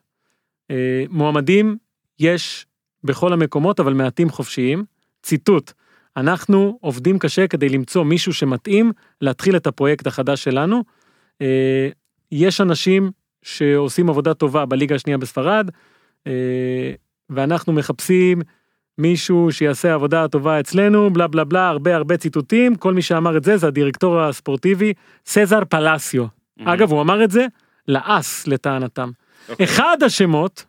אה, 0.71 1.03
מועמדים 1.09 1.77
יש 2.19 2.65
בכל 3.03 3.33
המקומות 3.33 3.79
אבל 3.79 3.93
מעטים 3.93 4.29
חופשיים. 4.29 4.85
ציטוט: 5.23 5.71
אנחנו 6.17 6.77
עובדים 6.81 7.19
קשה 7.19 7.47
כדי 7.47 7.69
למצוא 7.69 8.03
מישהו 8.03 8.33
שמתאים 8.33 8.91
להתחיל 9.21 9.55
את 9.55 9.67
הפרויקט 9.67 10.07
החדש 10.07 10.43
שלנו. 10.43 10.83
אה, 11.41 11.89
יש 12.31 12.61
אנשים 12.61 13.11
שעושים 13.43 14.09
עבודה 14.09 14.33
טובה 14.33 14.65
בליגה 14.65 14.95
השנייה 14.95 15.17
בספרד 15.17 15.69
אה, 16.27 16.31
ואנחנו 17.29 17.73
מחפשים 17.73 18.41
מישהו 18.97 19.51
שיעשה 19.51 19.93
עבודה 19.93 20.27
טובה 20.27 20.59
אצלנו 20.59 21.13
בלה 21.13 21.27
בלה 21.27 21.43
בלה 21.43 21.69
הרבה 21.69 21.95
הרבה 21.95 22.17
ציטוטים 22.17 22.75
כל 22.75 22.93
מי 22.93 23.01
שאמר 23.01 23.37
את 23.37 23.43
זה 23.43 23.57
זה 23.57 23.67
הדירקטור 23.67 24.21
הספורטיבי 24.21 24.93
סזר 25.25 25.65
פלסיו. 25.69 26.25
Mhm. 26.25 26.63
אגב 26.65 26.91
הוא 26.91 27.01
אמר 27.01 27.23
את 27.23 27.31
זה 27.31 27.45
לאס 27.87 28.47
לטענתם. 28.47 29.09
אוקיי. 29.49 29.65
אחד 29.65 29.97
השמות 30.05 30.65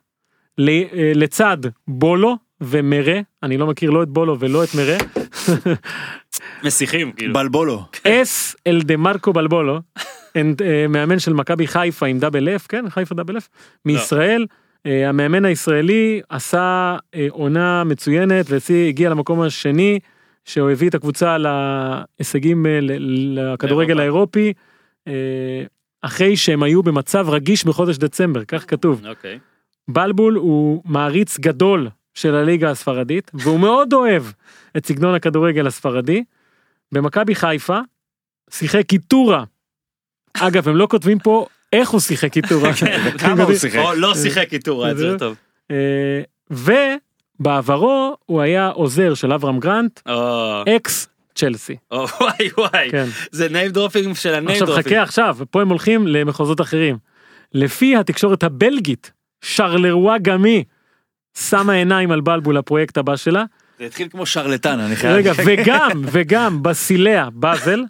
אה, 0.59 1.11
לצד 1.15 1.57
בולו 1.87 2.37
ומרה, 2.61 3.19
אני 3.43 3.57
לא 3.57 3.67
מכיר 3.67 3.89
לא 3.89 4.03
את 4.03 4.09
בולו 4.09 4.39
ולא 4.39 4.63
את 4.63 4.69
מרה, 4.75 4.97
מסיחים 6.63 7.11
כאילו. 7.11 7.33
בלבולו. 7.33 7.83
אס 8.07 8.55
אל 8.67 8.81
דה 8.81 8.97
מרקו 8.97 9.33
בלבולו, 9.33 9.79
אה, 10.37 10.41
מאמן 10.89 11.19
של 11.19 11.33
מכבי 11.33 11.67
חיפה 11.67 12.05
עם 12.05 12.19
דאבל 12.19 12.49
אף, 12.49 12.67
כן, 12.67 12.89
חיפה 12.89 13.15
דאבל 13.15 13.37
אף, 13.37 13.47
מישראל. 13.85 14.45
אה, 14.85 15.09
המאמן 15.09 15.45
הישראלי 15.45 16.21
עשה 16.29 16.97
אה, 17.15 17.27
עונה 17.29 17.83
מצוינת 17.83 18.45
והגיע 18.49 19.09
למקום 19.09 19.41
השני, 19.41 19.99
שהוא 20.45 20.69
הביא 20.69 20.89
את 20.89 20.95
הקבוצה 20.95 21.37
להישגים 21.37 22.65
ל- 22.65 23.39
לכדורגל. 23.39 23.99
האירופי, 23.99 24.53
אחרי 26.01 26.37
שהם 26.37 26.63
היו 26.63 26.83
במצב 26.83 27.29
רגיש 27.29 27.65
בחודש 27.65 27.97
דצמבר, 27.97 28.43
כך 28.45 28.65
כתוב. 28.67 29.01
אוקיי. 29.07 29.39
בלבול 29.87 30.35
הוא 30.35 30.83
מעריץ 30.85 31.39
גדול 31.39 31.89
של 32.13 32.35
הליגה 32.35 32.69
הספרדית 32.69 33.31
והוא 33.33 33.59
מאוד 33.59 33.93
אוהב 33.93 34.23
את 34.77 34.85
סגנון 34.85 35.15
הכדורגל 35.15 35.67
הספרדי. 35.67 36.23
במכבי 36.91 37.35
חיפה 37.35 37.79
שיחק 38.49 38.85
קיטורה. 38.85 39.43
אגב 40.33 40.69
הם 40.69 40.75
לא 40.75 40.87
כותבים 40.89 41.19
פה 41.19 41.45
איך 41.73 41.89
הוא 41.89 41.99
שיחק 41.99 42.31
קיטורה. 42.31 42.71
כמה 43.19 43.43
הוא 43.43 43.55
שיחק? 43.55 43.79
או 43.79 43.93
לא 43.93 44.15
שיחק 44.15 44.53
איתור, 44.53 44.85
היה 44.85 44.91
יותר 44.91 45.17
טוב. 45.17 45.35
אה, 45.71 46.21
ובעברו 47.39 48.17
הוא 48.25 48.41
היה 48.41 48.67
עוזר 48.67 49.13
של 49.13 49.33
אברהם 49.33 49.59
גרנט 49.59 49.99
אקס 50.75 51.07
צ'לסי. 51.35 51.75
וואי 51.91 52.49
וואי. 52.57 52.91
כן. 52.91 53.05
זה 53.31 53.47
name 53.47 53.75
dropping 53.75 54.15
של 54.15 54.33
ה-name 54.33 54.51
עכשיו 54.51 54.67
dropping. 54.67 54.81
חכה 54.81 55.01
עכשיו 55.01 55.37
פה 55.51 55.61
הם 55.61 55.69
הולכים 55.69 56.07
למחוזות 56.07 56.61
אחרים. 56.61 56.97
לפי 57.53 57.95
התקשורת 57.95 58.43
הבלגית 58.43 59.11
שרלרואה 59.41 60.17
גמי 60.17 60.63
שמה 61.39 61.73
עיניים 61.73 62.11
על 62.11 62.21
בלבול 62.21 62.57
הפרויקט 62.57 62.97
הבא 62.97 63.15
שלה. 63.15 63.43
זה 63.79 63.85
התחיל 63.85 64.07
כמו 64.09 64.25
שרלטן, 64.25 64.79
אני 64.79 64.95
חייב... 64.95 65.15
רגע 65.15 65.31
וגם 65.45 66.01
וגם 66.13 66.63
בסיליה 66.63 67.29
באזל 67.29 67.83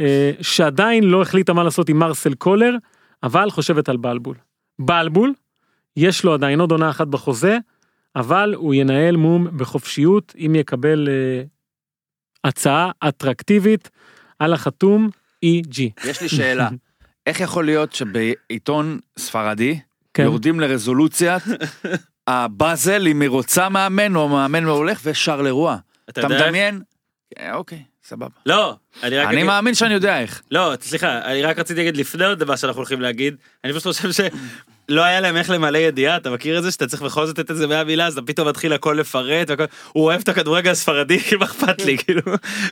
אה, 0.00 0.32
שעדיין 0.40 1.04
לא 1.04 1.22
החליטה 1.22 1.52
מה 1.52 1.64
לעשות 1.64 1.88
עם 1.88 1.98
מרסל 1.98 2.34
קולר 2.34 2.76
אבל 3.22 3.50
חושבת 3.50 3.88
על 3.88 3.96
בלבול. 3.96 4.36
בלבול 4.78 5.32
יש 5.96 6.24
לו 6.24 6.34
עדיין 6.34 6.60
עוד 6.60 6.70
עונה 6.70 6.90
אחת 6.90 7.06
בחוזה 7.06 7.58
אבל 8.16 8.54
הוא 8.56 8.74
ינהל 8.74 9.16
מום 9.16 9.46
בחופשיות 9.56 10.34
אם 10.38 10.54
יקבל 10.54 11.08
אה, 11.08 11.42
הצעה 12.44 12.90
אטרקטיבית 13.08 13.90
על 14.38 14.52
החתום 14.52 15.08
EG. 15.44 15.80
יש 16.04 16.22
לי 16.22 16.28
שאלה. 16.28 16.68
איך 17.26 17.40
יכול 17.40 17.64
להיות 17.64 17.92
שבעיתון 17.92 18.98
ספרדי 19.18 19.80
כן. 20.14 20.22
יורדים 20.22 20.60
לרזולוציית 20.60 21.42
הבאזל 22.26 23.06
אם 23.08 23.20
היא 23.20 23.30
רוצה 23.30 23.68
מאמן 23.68 24.16
או 24.16 24.28
מאמן 24.28 24.64
לא 24.64 24.72
הולך 24.72 25.00
ושרלרואה. 25.04 25.76
אתה 26.10 26.20
אתה 26.20 26.26
יודע 26.26 26.36
איך? 26.36 26.44
מדמיין? 26.46 26.80
אה, 27.40 27.54
אוקיי, 27.54 27.82
סבבה. 28.04 28.26
לא, 28.46 28.74
אני 29.02 29.18
רק 29.18 29.26
אני 29.26 29.34
אגיד- 29.36 29.46
מאמין 29.46 29.74
שאני 29.74 29.94
יודע 29.94 30.20
איך. 30.20 30.42
לא, 30.50 30.72
סליחה, 30.80 31.18
אני 31.24 31.42
רק 31.42 31.58
רציתי 31.58 31.80
להגיד 31.80 31.96
לפני 31.96 32.24
עוד 32.24 32.38
דבר 32.38 32.56
שאנחנו 32.56 32.78
הולכים 32.78 33.00
להגיד, 33.00 33.34
אני 33.64 33.72
פשוט 33.72 33.96
חושב 33.96 34.12
שלא 34.12 35.02
היה 35.04 35.20
להם 35.20 35.36
איך 35.36 35.50
למלא 35.50 35.78
ידיעה, 35.78 36.16
אתה 36.16 36.30
מכיר 36.30 36.58
את 36.58 36.62
זה 36.62 36.70
שאתה 36.70 36.86
צריך 36.86 37.02
בכל 37.02 37.26
זאת 37.26 37.38
לתת 37.38 37.50
איזה 37.50 37.66
100 37.66 37.84
מילה, 37.84 38.06
אז 38.06 38.18
אתה 38.18 38.26
פתאום 38.26 38.48
מתחיל 38.48 38.72
הכל 38.72 38.96
לפרט, 39.00 39.50
והכל, 39.50 39.64
הוא 39.92 40.04
אוהב 40.04 40.20
את 40.20 40.28
הכדורגל 40.28 40.70
הספרדי, 40.70 41.18
מה 41.38 41.44
אכפת 41.44 41.84
לי, 41.84 41.98
כאילו, 41.98 42.22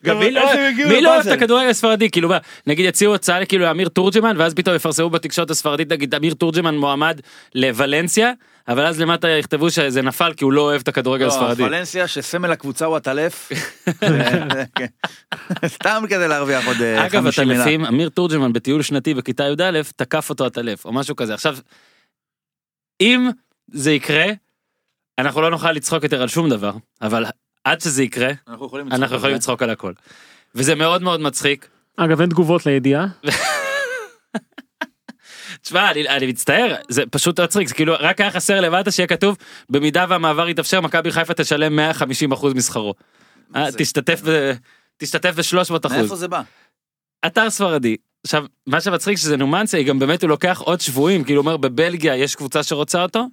גם 0.04 0.18
מי 0.18 0.30
לא 0.30 0.52
איך 0.52 0.76
מי 0.88 1.00
לא 1.00 1.14
אוהב 1.14 1.26
את? 1.26 1.32
הכדורגל 1.32 1.68
הספרדי, 1.70 2.10
כאילו 2.10 2.30
נגיד 2.66 2.86
יציעו 2.86 3.14
הצעה 3.14 3.44
כאילו 3.44 3.64
לאמיר 3.64 3.88
תורג'מן, 3.88 4.36
ואז 4.38 4.54
פתאום 4.54 4.76
יפרסמו 4.76 5.10
בתקשורת 5.10 5.50
הספרדית, 5.50 5.92
נגיד 5.92 6.14
אמיר 6.14 6.34
תורג'מן 6.34 6.76
מועמד 6.76 7.20
לוולנסיה, 7.54 8.32
אבל 8.68 8.86
אז 8.86 9.00
למטה 9.00 9.28
יכתבו 9.28 9.70
שזה 9.70 10.02
נפל 10.02 10.32
כי 10.36 10.44
הוא 10.44 10.52
לא 10.52 10.60
אוהב 10.60 10.80
את 10.80 10.88
הכדורגל 10.88 11.24
לא, 11.24 11.30
הספרדי. 11.30 11.62
ולנסיה 11.62 12.08
שסמל 12.08 12.52
הקבוצה 12.52 12.84
הוא 12.84 12.96
הטלף. 12.96 13.52
כן. 14.78 14.86
סתם 15.66 16.02
כדי 16.08 16.28
להרוויח 16.28 16.66
עוד 16.66 16.76
אה, 16.80 17.06
אגב 17.06 17.22
50 17.22 17.48
מילה. 17.48 17.60
הטלפים 17.60 17.84
אמיר 17.84 18.08
תורג'מן 18.08 18.52
בטיול 18.52 18.82
שנתי 18.82 19.14
בכיתה 19.14 19.44
י"א 19.44 19.80
תקף 19.96 20.30
אותו 20.30 20.46
הטלף 20.46 20.84
או 20.84 20.92
משהו 20.92 21.16
כזה 21.16 21.34
עכשיו. 21.34 21.56
אם 23.00 23.30
זה 23.72 23.92
יקרה 23.92 24.26
אנחנו 25.18 25.40
לא 25.40 25.50
נוכל 25.50 25.72
לצחוק 25.72 26.02
יותר 26.02 26.22
על 26.22 26.28
שום 26.28 26.48
דבר 26.50 26.72
אבל 27.02 27.24
עד 27.64 27.80
שזה 27.80 28.02
יקרה 28.02 28.30
אנחנו 28.48 28.66
יכולים 28.66 28.92
אנחנו. 28.92 29.28
לצחוק 29.28 29.62
על 29.62 29.70
הכל. 29.70 29.92
וזה 30.54 30.74
מאוד 30.74 31.02
מאוד 31.02 31.20
מצחיק. 31.20 31.68
אגב 31.96 32.20
אין 32.20 32.30
תגובות 32.30 32.66
לידיעה. 32.66 33.06
תשמע 35.62 35.90
אני, 35.90 36.08
אני 36.08 36.26
מצטער 36.26 36.74
זה 36.88 37.02
פשוט 37.10 37.40
מצחיק 37.40 37.68
זה 37.68 37.74
כאילו 37.74 37.94
רק 37.98 38.20
היה 38.20 38.30
חסר 38.30 38.60
למטה 38.60 38.90
שיהיה 38.90 39.06
כתוב 39.06 39.36
במידה 39.70 40.04
והמעבר 40.08 40.48
יתאפשר 40.48 40.80
מכבי 40.80 41.10
חיפה 41.12 41.34
תשלם 41.34 41.76
150 41.76 42.32
אחוז 42.32 42.54
משכרו. 42.54 42.94
אה, 43.56 43.68
תשתתף 43.78 44.20
ב... 44.24 44.52
תשתתף 44.96 45.34
ב-300 45.34 45.76
אחוז. 45.86 45.92
מאיפה 45.92 46.16
זה 46.16 46.28
בא? 46.28 46.42
אתר 47.26 47.50
ספרדי. 47.50 47.96
עכשיו, 48.24 48.44
מה 48.66 48.80
שמצחיק 48.80 49.16
שזה 49.18 49.36
נומנסיה, 49.36 49.78
היא 49.78 49.86
גם 49.86 49.98
באמת 49.98 50.22
הוא 50.22 50.28
לוקח 50.28 50.60
עוד 50.60 50.80
שבויים, 50.80 51.24
כאילו 51.24 51.40
אומר 51.40 51.56
בבלגיה 51.56 52.16
יש 52.16 52.34
קבוצה 52.34 52.62
שרוצה 52.62 53.02
אותו, 53.02 53.26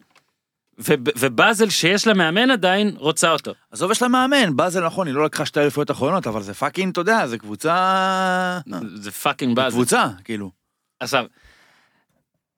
וב- 0.79 1.09
ובאזל 1.19 1.69
שיש 1.69 2.07
לה 2.07 2.13
מאמן 2.13 2.51
עדיין 2.51 2.91
רוצה 2.97 3.31
אותו. 3.31 3.51
עזוב 3.71 3.91
יש 3.91 4.01
לה 4.01 4.07
מאמן, 4.07 4.55
באזל 4.55 4.85
נכון, 4.85 5.07
היא 5.07 5.15
לא 5.15 5.25
לקחה 5.25 5.45
שתי 5.45 5.59
אליפויות 5.59 5.91
אחרונות, 5.91 6.27
אבל 6.27 6.41
זה 6.41 6.53
fucking, 6.53 6.91
אתה 6.91 7.01
יודע, 7.01 7.27
זה 7.27 7.37
קבוצה... 7.37 8.59
זה 8.95 9.11
fucking 9.11 9.55
באזל. 9.55 9.75
קבוצה, 9.75 10.07
כאילו. 10.23 10.51
עכשיו, 10.99 11.25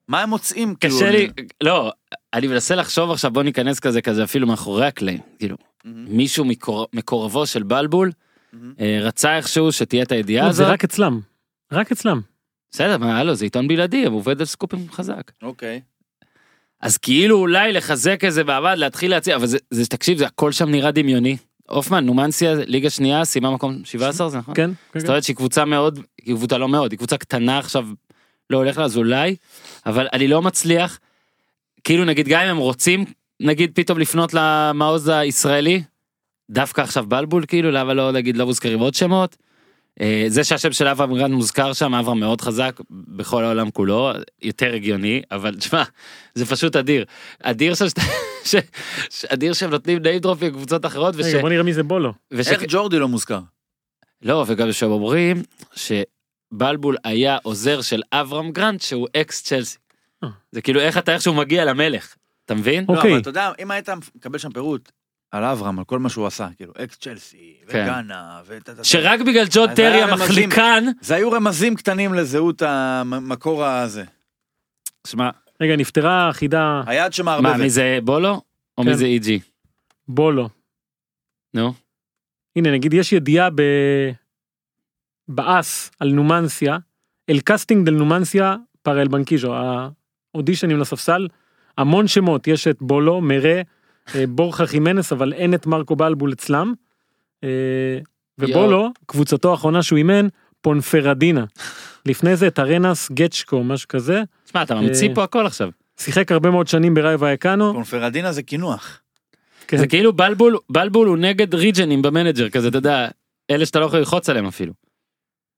מה 0.08 0.22
הם 0.22 0.30
מוצאים? 0.30 0.76
כאילו, 0.76 0.95
קשה 0.95 1.12
לי, 1.12 1.28
לא, 1.64 1.91
אני 2.34 2.47
מנסה 2.47 2.76
לחשוב 2.76 3.12
עכשיו, 3.12 3.32
בוא 3.32 3.43
ניכנס 3.43 3.80
כזה 3.80 4.01
כזה 4.01 4.24
אפילו 4.24 4.47
מאחורי 4.47 4.86
הקלעים, 4.88 5.20
כאילו, 5.39 5.58
מהמם. 5.86 6.05
מישהו 6.18 6.45
מקור- 6.45 6.88
מקורבו 6.93 7.45
של 7.45 7.64
בלבול. 7.64 8.12
אה, 8.80 8.99
רצה 9.01 9.38
איכשהו 9.38 9.72
שתהיה 9.72 10.03
את 10.03 10.12
הידיעה 10.12 10.45
לא, 10.47 10.51
זה 10.51 10.64
הזאת. 10.64 10.74
רק 10.74 10.84
אצלם. 10.84 11.20
רק 11.72 11.91
אצלם. 11.91 12.22
בסדר, 12.72 12.97
מה, 12.97 13.20
הלו, 13.20 13.36
זה 13.36 13.45
עיתון 13.45 13.68
בלעדי, 13.68 14.05
הוא 14.05 14.18
עובד 14.18 14.39
על 14.39 14.45
סקופים 14.45 14.89
חזק. 14.91 15.32
אוקיי. 15.41 15.82
אז 16.82 16.97
כאילו 16.97 17.38
אולי 17.38 17.74
לחזק 17.74 18.24
איזה 18.24 18.43
מעמד, 18.43 18.74
להתחיל 18.78 19.12
להציע, 19.12 19.36
אבל 19.36 19.45
זה, 19.45 19.58
זה, 19.72 19.86
תקשיב, 19.86 20.18
זה 20.18 20.26
הכל 20.26 20.51
שם 20.51 20.70
נראה 20.70 20.91
דמיוני. 20.91 21.38
הופמן, 21.70 22.05
נומנסיה, 22.05 22.53
ליגה 22.55 22.89
שנייה, 22.89 23.26
סיימה 23.26 23.51
מקום 23.51 23.82
17, 23.86 24.30
זה 24.30 24.38
נכון? 24.38 24.55
כן. 24.55 24.72
כן, 24.93 24.99
זאת 24.99 25.10
אומרת 25.10 25.24
שהיא 25.24 25.36
קבוצה 25.36 25.66
מאוד, 25.66 25.99
היא 26.26 26.36
קבוצה 26.36 26.58
לא 26.58 26.70
מאוד, 26.70 26.91
היא 26.91 26.97
קבוצה 26.97 27.18
קטנה 27.18 27.60
עכשיו, 27.60 27.88
לא 28.49 28.57
הולך 28.57 28.77
לה, 28.77 28.83
אז 28.85 28.97
אולי, 28.97 29.35
אבל 29.85 30.07
אני 30.13 30.27
לא 30.27 30.41
מצליח, 30.41 30.99
כאילו 31.83 32.05
נגיד 32.05 32.27
גם 32.27 32.41
אם 32.41 32.49
הם 32.49 32.57
רוצים, 32.57 33.05
נגיד 33.39 33.71
פתאום 33.75 33.99
לפנות 33.99 34.33
למעוז 34.33 35.07
הישראלי, 35.07 35.83
דווקא 36.49 36.81
עכשיו 36.81 37.05
בלבול, 37.07 37.43
כאילו, 37.47 37.71
למה 37.71 37.93
לא 37.93 38.11
נגיד 38.11 38.37
לא 38.37 38.45
מוזכרים 38.45 38.79
עוד 38.79 38.93
שמות? 38.93 39.37
אה, 40.01 40.25
זה 40.27 40.43
שהשם 40.43 40.71
של 40.71 40.87
אברהם 40.87 41.17
גרנט 41.17 41.34
מוזכר 41.33 41.73
שם, 41.73 41.93
אברהם 41.93 42.19
מאוד 42.19 42.41
חזק 42.41 42.79
בכל 42.89 43.43
העולם 43.43 43.71
כולו, 43.71 44.11
יותר 44.41 44.73
הגיוני, 44.73 45.21
אבל 45.31 45.55
תשמע, 45.55 45.83
זה 46.35 46.45
פשוט 46.45 46.75
אדיר. 46.75 47.05
אדיר 47.43 47.73
שאתה- 47.75 48.01
ש- 48.49 48.55
ש- 49.09 49.25
אדיר 49.25 49.53
שהם 49.53 49.69
נותנים 49.69 49.97
name 49.97 50.23
drop 50.25 50.45
לקבוצות 50.45 50.85
אחרות, 50.85 51.15
וש... 51.17 51.25
רגע 51.25 51.41
בוא 51.41 51.49
נראה 51.49 51.63
מי 51.63 51.73
זה 51.73 51.83
בולו. 51.83 52.13
וש... 52.31 52.47
איך 52.47 52.63
ג'ורדי 52.67 52.99
לא 52.99 53.07
מוזכר? 53.07 53.39
לא, 54.21 54.45
וגם 54.47 54.71
שהם 54.71 54.91
אומרים 54.91 55.43
שבלבול 56.53 56.97
היה 57.03 57.37
עוזר 57.43 57.81
של 57.81 58.01
אברהם 58.11 58.51
גרנט 58.51 58.81
שהוא 58.81 59.07
אקס 59.21 59.43
צ'לסי. 59.43 59.77
אה. 60.23 60.29
זה 60.51 60.61
כאילו 60.61 60.79
איך 60.79 60.97
אתה 60.97 61.13
איכשהו 61.13 61.33
מגיע 61.33 61.65
למלך, 61.65 62.15
אתה 62.45 62.55
מבין? 62.55 62.85
לא, 62.89 62.95
אוקיי. 62.95 63.11
אבל 63.11 63.21
אתה 63.21 63.29
יודע, 63.29 63.51
אם 63.59 63.71
היית 63.71 63.89
מקבל 64.15 64.37
שם 64.37 64.51
פירוט 64.51 64.91
על 65.31 65.43
אברהם, 65.43 65.79
על 65.79 65.85
כל 65.85 65.99
מה 65.99 66.09
שהוא 66.09 66.27
עשה, 66.27 66.47
כאילו, 66.57 66.73
אקס 66.83 66.97
צ'לסי, 66.97 67.53
כן. 67.67 67.83
וגאנה, 67.83 68.41
טה. 68.63 68.83
שרק 68.83 69.19
בגלל 69.19 69.45
ג'ון 69.51 69.75
טרי. 69.75 70.03
המחליקן, 70.03 70.83
זה 71.01 71.15
היו 71.15 71.31
רמזים 71.31 71.75
קטנים 71.75 72.13
לזהות 72.13 72.61
המקור 72.61 73.65
הזה. 73.65 74.03
שמע, 75.07 75.29
רגע 75.61 75.75
נפתרה 75.75 76.29
החידה 76.29 76.81
היד 76.85 77.03
מה, 77.03 77.11
שמערבבת. 77.11 77.55
מי 77.55 77.69
זה 77.69 77.99
בולו? 78.03 78.41
או 78.77 78.83
כן. 78.83 78.89
מי 78.89 78.97
זה 78.97 79.05
איג'י? 79.05 79.39
בולו. 80.07 80.49
נו. 81.53 81.73
הנה 82.55 82.71
נגיד 82.71 82.93
יש 82.93 83.13
ידיעה 83.13 83.49
ב... 83.49 83.61
באס 85.30 85.91
על 85.99 86.09
נומנסיה 86.09 86.78
אל 87.30 87.39
קאסטינג 87.39 87.86
דל 87.86 87.93
נומנסיה 87.93 88.55
פרה 88.82 89.01
אל 89.01 89.07
בנקיז'ו 89.07 89.53
האודישנים 90.34 90.80
לספסל 90.80 91.28
המון 91.78 92.07
שמות 92.07 92.47
יש 92.47 92.67
את 92.67 92.78
בולו 92.82 93.21
מרה 93.21 93.61
אה, 94.15 94.23
בורחה 94.28 94.65
חימנס 94.65 95.11
אבל 95.11 95.34
אין 95.34 95.53
את 95.53 95.65
מרקו 95.65 95.95
בלבול 95.95 96.34
אצלם. 96.34 96.73
אה, 97.43 97.49
ובולו 98.38 98.89
קבוצתו 99.05 99.51
האחרונה 99.51 99.84
שהוא 99.84 99.97
אימן 99.97 100.28
פונפרדינה. 100.61 101.45
לפני 102.05 102.36
זה 102.36 102.47
את 102.47 102.59
ארנס 102.59 103.11
גצ'קו 103.11 103.63
משהו 103.63 103.88
כזה 103.88 104.23
שמע, 104.51 104.63
אתה 104.63 104.75
ממציא 104.75 105.09
אה. 105.09 105.15
פה 105.15 105.23
הכל 105.23 105.45
עכשיו. 105.45 105.69
שיחק 105.99 106.32
הרבה 106.32 106.51
מאוד 106.51 106.67
שנים 106.67 106.93
בראי 106.93 107.15
וייקנו. 107.15 107.73
קונפרדינה 107.73 108.32
זה 108.32 108.43
קינוח. 108.43 109.01
כן. 109.67 109.78
זה 109.78 109.88
כאילו 109.88 110.13
בלבול, 110.13 110.57
בלבול 110.69 111.07
הוא 111.07 111.17
נגד 111.17 111.55
ריג'נים 111.55 112.01
במנג'ר 112.01 112.49
כזה, 112.49 112.67
אתה 112.67 112.78
יודע, 112.78 113.07
אלה 113.49 113.65
שאתה 113.65 113.80
לא 113.80 113.86
יכול 113.86 113.99
ללחוץ 113.99 114.30
עליהם 114.30 114.45
אפילו. 114.45 114.73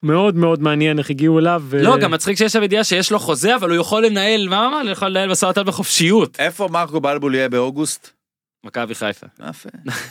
מאוד 0.03 0.35
מאוד 0.35 0.61
מעניין 0.61 0.99
איך 0.99 1.09
הגיעו 1.09 1.39
אליו. 1.39 1.63
ו- 1.65 1.83
לא, 1.83 1.97
גם 1.97 2.11
מצחיק 2.11 2.37
שיש 2.37 2.53
שם 2.53 2.63
ידיעה 2.63 2.83
שיש 2.83 3.11
לו 3.11 3.19
חוזה, 3.19 3.55
אבל 3.55 3.69
הוא 3.69 3.77
יכול 3.77 4.05
לנהל, 4.05 4.47
מה 4.47 4.67
אמר? 4.67 4.81
הוא 4.81 4.89
יכול 4.89 5.07
לנהל 5.07 5.29
משא 5.29 5.45
ומתן 5.45 5.63
בחופשיות. 5.65 6.39
איפה 6.39 6.67
מרקו 6.71 7.01
בלבול 7.01 7.35
יהיה 7.35 7.49
באוגוסט? 7.49 8.09
מכבי 8.63 8.95
חיפה. 8.95 9.27
יפה. 9.49 9.69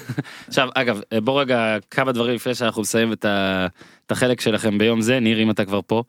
עכשיו, 0.49 0.69
אגב, 0.75 1.01
בוא 1.25 1.41
רגע 1.41 1.77
כמה 1.91 2.13
דברים 2.13 2.35
לפני 2.35 2.55
שאנחנו 2.55 2.83
נסיים 2.83 3.13
את, 3.13 3.25
ה, 3.25 3.67
את 4.07 4.13
החלק 4.13 4.41
שלכם 4.41 4.79
ביום 4.79 5.01
זה, 5.01 5.21
ניר, 5.21 5.43
אם 5.43 5.51
אתה 5.51 5.65
כבר 5.65 5.81
פה. 5.87 6.03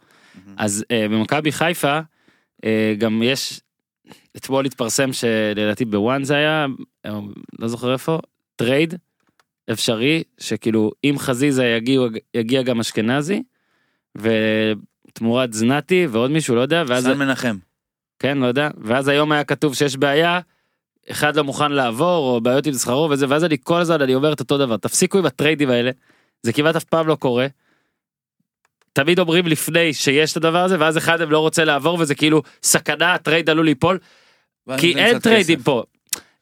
אז 0.57 0.83
uh, 0.83 1.11
במכבי 1.11 1.51
חיפה, 1.51 1.99
uh, 1.99 2.65
גם 2.97 3.21
יש, 3.23 3.61
אתמול 4.37 4.65
התפרסם 4.65 5.13
שלדעתי 5.13 5.85
בוואן 5.85 6.23
זה 6.23 6.35
היה, 6.35 6.65
אה, 7.05 7.19
לא 7.59 7.67
זוכר 7.67 7.93
איפה, 7.93 8.19
טרייד 8.55 8.93
אפשרי, 9.71 10.23
שכאילו 10.37 10.91
אם 11.03 11.15
חזיזה 11.17 11.65
יגיע, 11.65 12.01
יגיע 12.33 12.61
גם 12.61 12.79
אשכנזי, 12.79 13.43
ותמורת 14.17 15.53
זנתי 15.53 16.07
ועוד 16.11 16.31
מישהו, 16.31 16.55
לא 16.55 16.61
יודע, 16.61 16.83
ואז, 16.87 17.03
סן 17.03 17.17
מנחם. 17.17 17.57
כן, 18.19 18.37
לא 18.37 18.47
יודע, 18.47 18.69
ואז 18.77 19.07
היום 19.07 19.31
היה 19.31 19.43
כתוב 19.43 19.75
שיש 19.75 19.97
בעיה, 19.97 20.39
אחד 21.11 21.35
לא 21.35 21.43
מוכן 21.43 21.71
לעבור, 21.71 22.35
או 22.35 22.41
בעיות 22.41 22.65
עם 22.65 22.73
שכרו 22.73 23.09
וזה, 23.11 23.25
ואז 23.29 23.43
אני 23.43 23.57
כל 23.63 23.79
הזמן, 23.79 24.01
אני 24.01 24.15
אומר 24.15 24.33
את 24.33 24.39
אותו 24.39 24.57
דבר, 24.57 24.77
תפסיקו 24.77 25.17
עם 25.17 25.25
הטריידים 25.25 25.69
האלה, 25.69 25.91
זה 26.43 26.53
כמעט 26.53 26.75
אף 26.75 26.83
פעם 26.83 27.07
לא 27.07 27.15
קורה. 27.15 27.47
תמיד 28.93 29.19
אומרים 29.19 29.47
לפני 29.47 29.93
שיש 29.93 30.31
את 30.31 30.37
הדבר 30.37 30.63
הזה, 30.63 30.79
ואז 30.79 30.97
אחד 30.97 31.21
הם 31.21 31.31
לא 31.31 31.39
רוצה 31.39 31.63
לעבור, 31.63 31.99
וזה 31.99 32.15
כאילו 32.15 32.41
סכנה, 32.63 33.13
הטרייד 33.13 33.49
עלול 33.49 33.65
ליפול, 33.65 33.99
כי 34.77 34.95
אין 34.95 35.19
טריידים 35.19 35.55
כסף. 35.55 35.65
פה. 35.65 35.83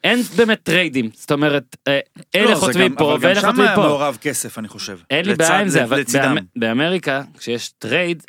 אין 0.04 0.22
באמת 0.22 0.60
טריידים, 0.64 1.10
זאת 1.14 1.32
אומרת, 1.32 1.76
אה, 1.88 2.00
אלה 2.36 2.44
לא, 2.50 2.56
זה 2.56 2.62
חותמים 2.62 2.92
גם- 2.92 2.98
פה 2.98 3.14
אבל 3.16 3.22
גם 3.22 3.30
ואלה 3.30 3.42
שם 3.42 3.62
היה 3.62 3.76
פה. 3.76 3.82
מעורב 3.82 4.18
כסף, 4.22 4.58
אני 4.58 4.68
חושב. 4.68 5.00
אין 5.10 5.26
לי 5.26 5.36
בעיה 5.36 5.60
עם 5.60 5.70
זה, 5.70 5.84
אבל 5.84 6.04
באמריקה, 6.56 7.22
כשיש 7.38 7.70
טרייד, 7.70 8.24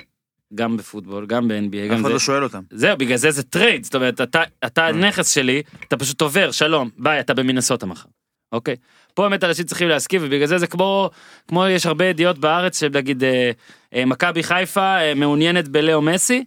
גם 0.54 0.76
בפוטבול, 0.76 1.26
גם 1.26 1.48
ב-NBA, 1.48 1.54
אף 1.86 1.90
גם 1.90 1.94
אחד 1.94 2.02
זה, 2.02 2.08
לא 2.08 2.18
שואל 2.18 2.44
אותם. 2.44 2.62
זהו, 2.70 2.96
בגלל 2.96 3.16
זה 3.16 3.30
זה 3.30 3.42
טרייד, 3.42 3.84
זאת 3.84 3.94
אומרת, 3.94 4.20
אתה, 4.20 4.42
אתה 4.66 4.88
אה. 5.18 5.22
שלי, 5.24 5.62
אתה 5.88 5.96
פשוט 5.96 6.20
עובר, 6.20 6.50
שלום, 6.50 6.90
ביי, 6.98 7.20
אתה 7.20 7.34
במינסוטה 7.34 7.86
מחר, 7.86 8.08
אוקיי? 8.52 8.76
פה 9.14 9.22
באמת 9.22 9.44
אנשים 9.44 9.64
צריכים 9.64 9.88
להסכים, 9.88 10.20
ובגלל 10.24 10.46
זה 10.46 10.58
זה 10.58 10.66
כמו, 10.66 11.10
כמו 11.48 11.66
יש 11.66 11.86
הרבה 11.86 12.04
ידיעות 12.04 12.38
בארץ, 12.38 12.80
שנגיד, 12.80 13.24
אה, 13.24 13.50
אה, 13.94 14.04
מכבי 14.04 14.42
חיפה 14.42 15.00
אה, 15.00 15.14
מעוניינת 15.14 15.68
בלאו 15.68 16.02
מסי, 16.02 16.44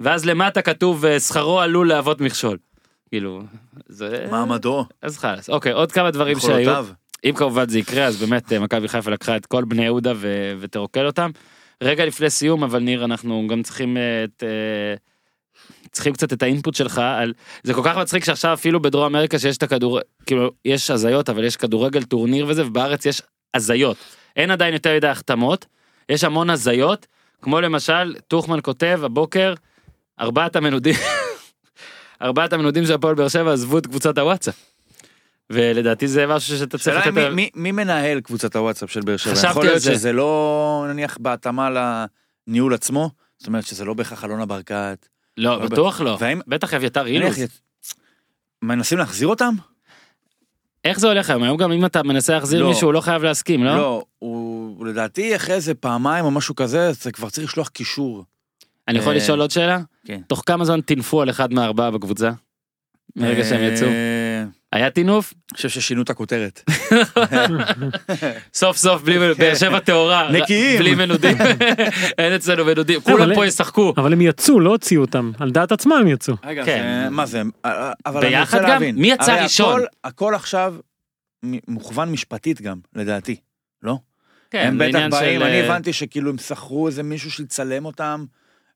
ואז 0.00 0.24
למטה 0.24 0.62
כתוב, 0.62 1.04
אה, 1.04 1.20
שכרו 1.20 1.60
עלול 1.60 1.88
להוות 1.88 2.20
מכשול. 2.20 2.58
כאילו, 3.08 3.42
זה... 3.86 4.26
מעמדו, 4.30 4.86
אז 5.02 5.18
חלאס, 5.18 5.50
אוקיי, 5.50 5.72
עוד 5.72 5.92
כמה 5.92 6.10
דברים 6.10 6.38
שהיו. 6.38 6.60
יכולותיו. 6.60 6.86
אם 7.24 7.32
כמובן 7.34 7.68
זה 7.68 7.78
יקרה 7.78 8.04
אז 8.04 8.16
באמת 8.16 8.52
אה, 8.52 8.58
מכבי 8.58 8.88
חיפה 8.88 9.10
לקחה 9.10 9.36
את 9.36 9.46
כל 9.46 9.64
בני 9.64 9.84
יהודה 9.84 10.12
ו- 10.16 10.52
ותרוקל 10.60 11.06
אותם. 11.06 11.30
רגע 11.82 12.04
לפני 12.06 12.30
סיום 12.30 12.64
אבל 12.64 12.78
ניר 12.78 13.04
אנחנו 13.04 13.46
גם 13.50 13.62
צריכים 13.62 13.96
אה, 13.96 14.24
את... 14.24 14.42
אה, 14.42 14.94
צריכים 15.90 16.12
קצת 16.12 16.32
את 16.32 16.42
האינפוט 16.42 16.74
שלך 16.74 16.98
על 16.98 17.32
זה 17.62 17.74
כל 17.74 17.80
כך 17.84 17.96
מצחיק 17.96 18.24
שעכשיו 18.24 18.52
אפילו 18.52 18.82
בדרום 18.82 19.04
אמריקה 19.04 19.38
שיש 19.38 19.56
את 19.56 19.62
הכדור 19.62 20.00
כאילו 20.26 20.50
יש 20.64 20.90
הזיות 20.90 21.28
אבל 21.28 21.44
יש 21.44 21.56
כדורגל 21.56 22.02
טורניר 22.02 22.46
וזה 22.48 22.66
ובארץ 22.66 23.06
יש 23.06 23.22
הזיות 23.54 23.96
אין 24.36 24.50
עדיין 24.50 24.74
יותר 24.74 24.96
מדי 24.96 25.08
החתמות 25.08 25.66
יש 26.08 26.24
המון 26.24 26.50
הזיות 26.50 27.06
כמו 27.42 27.60
למשל 27.60 28.14
טוחמן 28.28 28.58
כותב 28.62 29.00
הבוקר 29.04 29.54
ארבעת 30.20 30.56
המנודים 30.56 30.94
ארבעת 32.22 32.52
המנודים 32.52 32.86
של 32.86 32.92
הפועל 32.94 33.14
באר 33.14 33.28
שבע 33.28 33.52
עזבו 33.52 33.78
את 33.78 33.86
קבוצת 33.86 34.18
הוואטסאפ. 34.18 34.54
ולדעתי 35.50 36.08
זה 36.08 36.26
משהו 36.26 36.58
שאתה 36.58 36.78
צריך 36.78 36.96
לתת 36.96 37.06
עליו- 37.16 37.34
מי- 37.34 37.50
מי 37.54 37.72
מנהל 37.72 38.20
קבוצת 38.20 38.56
הוואטסאפ 38.56 38.90
של 38.90 39.00
באר 39.00 39.16
שבע? 39.16 39.32
חשבתי 39.34 39.50
יכול 39.50 39.62
על 39.62 39.68
להיות 39.68 39.82
זה. 39.82 39.94
שזה 39.94 40.12
לא 40.12 40.86
נניח 40.88 41.18
בהתאמה 41.20 41.68
לניהול 42.48 42.74
עצמו? 42.74 43.10
זאת 43.38 43.46
אומרת 43.46 43.66
שזה 43.66 43.84
לא 43.84 43.94
בהכרח 43.94 44.24
אלונה 44.24 44.46
ברקת. 44.46 45.06
לא, 45.36 45.60
לא 45.60 45.66
בטוח 45.68 46.00
לא. 46.00 46.16
והאם- 46.20 46.40
בטח 46.46 46.74
אביתר 46.74 47.06
אילוז. 47.06 47.36
מנסים 48.62 48.98
להחזיר 48.98 49.28
אותם? 49.28 49.54
איך 50.84 50.98
זה 51.00 51.06
הולך 51.08 51.30
היום? 51.30 51.42
היום 51.42 51.56
גם 51.56 51.72
אם 51.72 51.86
אתה 51.86 52.02
מנסה 52.02 52.32
להחזיר 52.34 52.62
לא. 52.62 52.68
מישהו, 52.68 52.86
הוא 52.88 52.94
לא 52.94 53.00
חייב 53.00 53.22
להסכים, 53.22 53.64
לא? 53.64 53.76
לא, 53.76 54.04
הוא 54.18 54.86
לדעתי 54.86 55.36
אחרי 55.36 55.54
איזה 55.54 55.74
פעמיים 55.74 56.24
או 56.24 56.30
משהו 56.30 56.54
כזה, 56.54 56.92
זה 56.92 57.12
כבר 57.12 57.30
צריך 57.30 57.46
לשלוח 57.52 57.68
קישור. 57.68 58.24
אני 58.88 58.98
יכול 58.98 59.12
אה, 59.12 59.16
לשאול 59.16 59.40
עוד 59.40 59.50
שאלה? 59.50 59.78
כן. 60.06 60.20
תוך 60.26 60.42
כמה 60.46 60.64
זמן 60.64 60.80
טינפו 60.80 61.22
על 61.22 61.30
אחד 61.30 61.52
מהארבעה 61.52 61.90
בקבוצה? 61.90 62.30
מרגע 63.16 63.44
שהם 63.44 63.60
אה, 63.60 63.66
יצאו. 63.66 63.88
היה 64.72 64.90
טינוף? 64.90 65.34
אני 65.50 65.56
חושב 65.56 65.68
ששינו 65.68 66.02
את 66.02 66.10
הכותרת. 66.10 66.62
סוף 68.54 68.76
סוף 68.76 69.02
בלי 69.02 69.18
באר 69.34 69.54
שבע 69.54 69.80
טהורה. 69.80 70.30
נקיים. 70.42 70.78
בלי 70.78 70.94
מנודים. 70.94 71.36
אין 72.18 72.32
אצלנו 72.32 72.64
מנודים. 72.64 73.00
אבל 73.06 73.12
כולם 73.16 73.34
פה 73.34 73.46
ישחקו. 73.46 73.94
אבל 73.96 74.12
הם 74.12 74.20
יצאו, 74.20 74.60
לא 74.60 74.70
הוציאו 74.70 75.00
אותם, 75.00 75.32
על 75.38 75.50
דעת 75.50 75.72
עצמם 75.72 75.92
הם 75.92 76.08
יצאו. 76.08 76.34
רגע, 76.44 76.64
כן. 76.64 77.08
מה 77.10 77.26
זה? 77.26 77.42
אה, 77.64 77.92
אבל 78.06 78.20
אני 78.20 78.30
ביחד 78.30 78.56
רוצה 78.58 78.68
גם? 78.68 78.72
להבין. 78.72 78.96
מי 78.96 79.10
יצא 79.10 79.42
ראשון? 79.42 79.82
הכל- 80.04 80.34
עכשיו 80.34 80.74
מוכוון 81.68 82.12
משפטית 82.12 82.62
גם, 82.62 82.78
לדעתי. 82.94 83.36
לא? 83.82 83.98
כן, 84.50 84.66
הם 84.66 84.78
בטח 84.78 84.98
באים, 85.10 85.40
של, 85.40 85.46
אני 85.46 85.60
הבנתי 85.60 85.92
שכאילו 85.92 86.30
הם 86.30 86.38
שכרו 86.38 86.86
איזה 86.86 87.02
מישהו 87.02 87.30
שיצלם 87.30 87.84
אותם, 87.84 88.24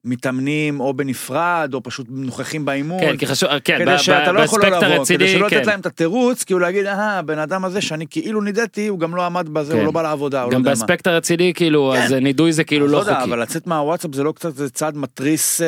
מתאמנים 0.05 0.81
או 0.81 0.95
בנפרד, 0.95 1.71
או 1.75 1.83
פשוט 1.83 2.07
נוכחים 2.11 2.65
באימון. 2.65 3.01
כן, 3.01 3.17
כי 3.17 3.27
חשוב, 3.27 3.49
כן, 3.65 3.79
ב- 3.79 3.85
כדי 3.85 3.99
שאתה 3.99 4.33
ב- 4.33 4.35
לא 4.35 4.41
יכול 4.41 4.63
לא 4.63 4.69
לבוא, 4.69 4.87
הרציני, 4.87 5.19
כדי 5.19 5.29
שלא 5.29 5.49
כן. 5.49 5.57
לתת 5.57 5.67
להם 5.67 5.81
את 5.81 5.87
התירוץ, 5.87 6.45
כאילו 6.45 6.61
להגיד, 6.61 6.87
אה, 6.87 7.19
הבן 7.19 7.39
אדם 7.39 7.65
הזה 7.65 7.81
שאני 7.81 8.07
כאילו 8.11 8.41
נידיתי, 8.41 8.87
הוא 8.87 8.99
גם 8.99 9.17
לא 9.17 9.27
עמד 9.27 9.49
בזה, 9.49 9.73
כן. 9.73 9.79
הוא 9.79 9.87
לא 9.87 9.91
בא 9.93 10.03
לעבודה, 10.03 10.45
לא 10.45 10.51
גם 10.51 10.63
מה. 10.63 10.69
באספקט 10.71 11.07
הרציני, 11.07 11.53
כאילו, 11.55 11.93
כן. 11.97 12.03
אז 12.03 12.13
נידוי 12.13 12.53
זה 12.53 12.65
כאילו 12.65 12.87
אז 12.87 12.93
לא 12.93 12.99
יודע, 12.99 13.15
חוקי. 13.15 13.25
אבל 13.25 13.43
לצאת 13.43 13.67
מהוואטסאפ 13.67 14.15
זה 14.15 14.23
לא 14.23 14.33
קצת, 14.33 14.57
זה 14.57 14.71
צעד 14.71 14.97
מתריס... 14.97 15.61
אה, 15.61 15.67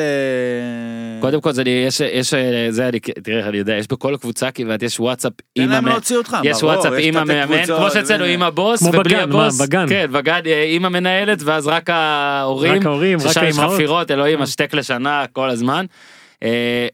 קודם 1.21 1.41
כל 1.41 1.51
זה 1.51 1.63
יש 1.65 2.01
יש 2.01 2.33
אה, 2.33 2.67
זה 2.69 2.87
אני 2.87 2.99
תראה 2.99 3.49
אני 3.49 3.57
יודע 3.57 3.73
יש 3.73 3.87
בכל 3.87 4.15
קבוצה 4.21 4.51
כמעט 4.51 4.83
יש 4.83 4.99
וואטסאפ 4.99 5.33
עם 5.55 5.71
המאמן 5.71 5.99
יש 6.43 6.63
וואטסאפ 6.63 6.93
עם 6.99 7.17
המאמן 7.17 7.65
כמו 7.65 7.91
שאצלנו. 7.91 8.23
עם 8.23 8.43
הבוס 8.43 8.81
ובלי 8.81 9.15
הבוס 9.15 9.61
בגן? 9.61 9.85
כן 9.89 10.05
בגן 10.11 10.39
אה, 10.45 10.65
עם 10.67 10.85
המנהלת 10.85 11.43
ואז 11.43 11.67
רק 11.67 11.89
ההורים 11.89 12.73
רק 12.73 12.85
ההורים, 12.85 13.19
רק 13.19 13.27
ששם 13.27 13.45
יש. 13.45 13.59
חפירות 13.59 14.11
אלוהים. 14.25 14.41
השתק 14.41 14.73
לשנה 14.73 15.25
כל 15.33 15.49
הזמן. 15.49 15.85
אה, 16.43 16.87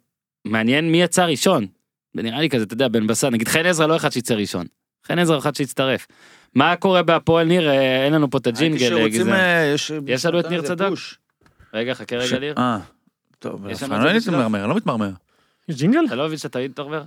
מעניין 0.45 0.91
מי 0.91 1.01
יצא 1.01 1.25
ראשון. 1.25 1.67
נראה 2.15 2.39
לי 2.39 2.49
כזה 2.49 2.63
אתה 2.63 2.73
יודע 2.73 2.87
בן 2.87 3.07
בסט 3.07 3.25
נגיד 3.25 3.47
חן 3.47 3.65
עזרא 3.65 3.87
לא 3.87 3.95
אחד 3.95 4.11
שיצא 4.11 4.33
ראשון. 4.33 4.65
חן 5.07 5.19
עזרא 5.19 5.37
אחד 5.37 5.55
שיצטרף. 5.55 6.07
מה 6.55 6.75
קורה 6.75 7.03
בהפועל 7.03 7.47
ניר 7.47 7.69
אה, 7.69 8.05
אין 8.05 8.13
לנו 8.13 8.29
פה 8.29 8.37
את 8.37 8.47
הג'ינגל 8.47 8.97
אה, 9.31 9.75
יש 10.07 10.25
לנו 10.25 10.39
את 10.39 10.45
ניר 10.45 10.61
צדוק? 10.61 10.99
רגע 11.73 11.93
חכה 11.93 12.15
רגע 12.15 12.39
ניר. 12.39 12.53
אה, 12.57 12.79
טוב, 13.39 13.67
את 13.67 13.81
לא? 13.81 14.13
מתמרמר, 14.13 14.67
לא 14.67 14.75
מתמרמר. 14.75 15.09
יש 15.69 15.75
ג'ינגל? 15.75 16.05
אתה 16.07 16.15
לא 16.15 16.25
מבין 16.25 16.37
שאתה 16.37 16.59
מתערבר? 16.59 17.03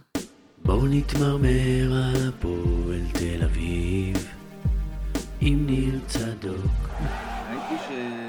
בואו 0.64 0.86
נתמרמר 0.86 1.92
על 1.92 2.28
הפועל 2.28 3.00
תל 3.12 3.44
אביב 3.44 4.16
עם 5.40 5.66
ניר 5.66 5.98
צדוק. 6.06 6.88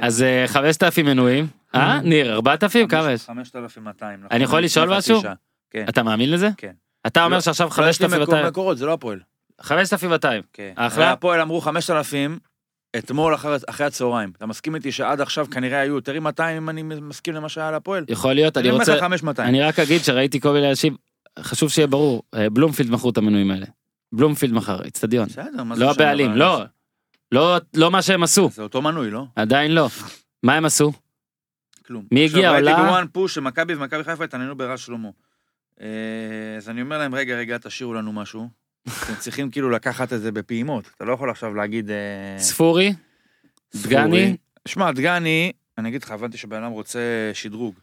אז 0.01 0.23
אה, 0.23 0.43
5,000 0.47 1.05
מנויים. 1.05 1.47
אה 1.75 2.01
ניר 2.01 2.33
4,000 2.33 2.87
כמה 2.87 3.11
יש? 3.11 3.25
5,200. 3.25 4.19
נכון, 4.19 4.27
אני 4.31 4.43
יכול 4.43 4.61
לשאול 4.63 4.97
משהו? 4.97 5.21
כן. 5.71 5.85
אתה 5.89 6.03
מאמין 6.03 6.31
לזה? 6.31 6.49
כן. 6.57 6.71
אתה 7.07 7.25
אומר 7.25 7.35
לא, 7.35 7.41
שעכשיו 7.41 7.69
לא, 7.77 7.89
יש 7.89 8.01
לי 8.01 8.07
5,200. 8.09 8.45
מקורות, 8.45 8.77
זה 8.77 8.85
לא 8.85 8.93
הפועל. 8.93 9.19
5,200. 9.61 10.41
כן. 10.53 10.73
אחלה. 10.75 11.11
הפועל 11.11 11.41
אמרו 11.41 11.61
5,000 11.61 12.39
אתמול 12.97 13.35
אחר- 13.35 13.55
אחרי 13.67 13.85
הצהריים. 13.85 14.31
אתה 14.37 14.45
מסכים 14.45 14.75
איתי 14.75 14.91
שעד 14.91 15.21
עכשיו 15.21 15.47
כנראה 15.51 15.79
היו 15.79 15.95
יותר 15.95 16.19
מ-200 16.19 16.41
אם 16.57 16.69
אני 16.69 16.83
מסכים 16.83 17.33
למה 17.33 17.49
שהיה 17.49 17.67
על 17.67 17.75
הפועל? 17.75 18.05
יכול 18.07 18.33
להיות, 18.33 18.57
אני 18.57 18.69
רוצה, 18.71 18.95
לך 18.95 18.99
5,200. 19.03 19.49
אני 19.49 19.61
רק 19.61 19.79
אגיד 19.79 20.01
שראיתי 20.03 20.39
כל 20.39 20.53
מיני 20.53 20.69
אנשים, 20.69 20.95
חשוב 21.39 21.69
שיהיה 21.69 21.87
ברור, 21.87 22.23
אה, 22.35 22.49
בלומפילד 22.49 22.91
מכרו 22.91 23.09
את 23.09 23.17
המנויים 23.17 23.51
האלה. 23.51 23.65
בלומפילד 24.11 24.53
מכר, 24.53 24.87
אצטדיון. 24.87 25.27
בסדר, 25.27 25.63
מה 25.63 25.75
זה 25.75 25.83
לא 25.83 25.91
הבעלים, 25.91 26.31
לא. 26.31 26.63
לא, 27.31 27.57
לא 27.75 27.91
מה 27.91 28.01
שהם 28.01 28.23
עשו, 28.23 28.49
זה 28.53 28.61
אותו 28.61 28.81
מנוי, 28.81 29.11
לא? 29.11 29.25
עדיין 29.35 29.71
לא. 29.71 29.87
מה 30.43 30.53
הם 30.55 30.65
עשו? 30.65 30.91
כלום. 31.85 32.05
מי 32.11 32.25
הגיע, 32.25 32.39
עכשיו 32.39 32.55
עולה? 32.55 32.71
ראיתי 32.71 32.87
בוואן 32.87 33.05
פוש 33.11 33.35
שמכבי 33.35 33.75
ומכבי 33.75 34.03
חיפה 34.03 34.23
התעניינו 34.23 34.55
ברז 34.55 34.79
שלמה. 34.79 35.09
אה, 35.81 35.87
אז 36.57 36.69
אני 36.69 36.81
אומר 36.81 36.97
להם, 36.97 37.15
רגע, 37.15 37.35
רגע, 37.35 37.57
תשאירו 37.57 37.93
לנו 37.93 38.13
משהו. 38.13 38.49
אתם 39.03 39.15
צריכים 39.19 39.51
כאילו 39.51 39.69
לקחת 39.69 40.13
את 40.13 40.21
זה 40.21 40.31
בפעימות. 40.31 40.89
אתה 40.95 41.05
לא 41.05 41.13
יכול 41.13 41.29
עכשיו 41.29 41.53
להגיד... 41.53 41.91
אה, 41.91 42.35
ספורי? 42.39 42.93
דגני? 43.75 44.37
שמע, 44.67 44.91
דגני, 44.91 45.51
אני 45.77 45.89
אגיד 45.89 46.03
לך, 46.03 46.11
הבנתי 46.11 46.37
שבן 46.37 46.63
אדם 46.63 46.71
רוצה 46.71 47.31
שדרוג. 47.33 47.75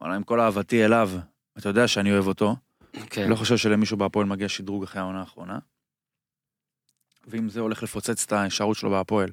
וואלה, 0.00 0.14
עם 0.14 0.22
כל 0.22 0.40
אהבתי 0.40 0.84
אליו, 0.84 1.10
אתה 1.58 1.68
יודע 1.68 1.88
שאני 1.88 2.12
אוהב 2.12 2.26
אותו. 2.26 2.56
כן. 3.10 3.28
לא 3.28 3.36
חושב 3.36 3.56
שלמישהו 3.56 3.96
בהפועל 3.96 4.26
מגיע 4.26 4.48
שדרוג 4.48 4.82
אחרי 4.82 5.00
העונה 5.00 5.20
האחרונה. 5.20 5.58
ואם 7.26 7.48
זה 7.48 7.60
הולך 7.60 7.82
לפוצץ 7.82 8.24
את 8.24 8.32
ההישארות 8.32 8.76
שלו 8.76 8.90
בהפועל, 8.90 9.30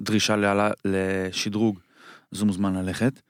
דרישה 0.00 0.62
לשדרוג, 0.84 1.80
אז 2.32 2.40
הוא 2.40 2.46
מוזמן 2.46 2.74
ללכת. 2.74 3.20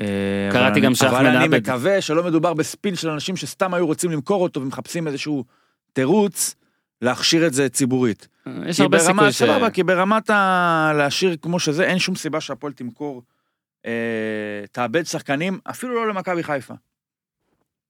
אה, 0.00 0.48
קראתי 0.52 0.80
גם 0.80 0.94
שאחמד 0.94 1.14
אבל 1.18 1.26
אני 1.26 1.44
עבד. 1.44 1.60
מקווה 1.60 2.00
שלא 2.00 2.24
מדובר 2.24 2.54
בספין 2.54 2.96
של 2.96 3.08
אנשים 3.10 3.36
שסתם 3.36 3.74
היו 3.74 3.86
רוצים 3.86 4.10
למכור 4.10 4.42
אותו 4.42 4.62
ומחפשים 4.62 5.06
איזשהו 5.06 5.44
תירוץ 5.92 6.54
להכשיר 7.02 7.46
את 7.46 7.54
זה 7.54 7.68
ציבורית. 7.68 8.28
יש 8.66 8.76
כי 8.76 8.82
הרבה 8.82 8.98
סיכוי 8.98 9.32
ש... 9.32 9.38
סבבה, 9.38 9.70
כי 9.70 9.82
ברמת 9.82 10.30
ה... 10.30 10.92
להשאיר 10.98 11.36
כמו 11.42 11.60
שזה, 11.60 11.84
אין 11.84 11.98
שום 11.98 12.14
סיבה 12.16 12.40
שהפועל 12.40 12.72
תמכור, 12.72 13.22
אה, 13.86 13.92
תאבד 14.72 15.06
שחקנים, 15.06 15.58
אפילו 15.70 15.94
לא 15.94 16.08
למכבי 16.08 16.42
חיפה. 16.42 16.74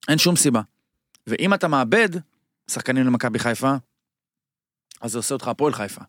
אין 0.08 0.18
שום 0.18 0.36
סיבה. 0.36 0.60
ואם 1.26 1.54
אתה 1.54 1.68
מאבד 1.68 2.08
שחקנים 2.70 3.06
למכבי 3.06 3.38
חיפה, 3.38 3.74
אז 5.00 5.12
זה 5.12 5.18
עושה 5.18 5.34
אותך 5.34 5.48
הפועל 5.48 5.72
חיפה. 5.72 6.00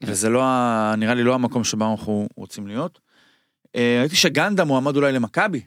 כן. 0.00 0.10
וזה 0.10 0.28
לא, 0.28 0.44
ה- 0.44 0.94
נראה 0.98 1.14
לי 1.14 1.22
לא 1.22 1.34
המקום 1.34 1.64
שבו 1.64 1.90
אנחנו 1.90 2.28
רוצים 2.36 2.66
להיות. 2.66 3.00
אה, 3.76 3.98
ראיתי 4.00 4.16
שגנדה 4.16 4.64
מועמד 4.64 4.96
אולי 4.96 5.12
למכבי. 5.12 5.60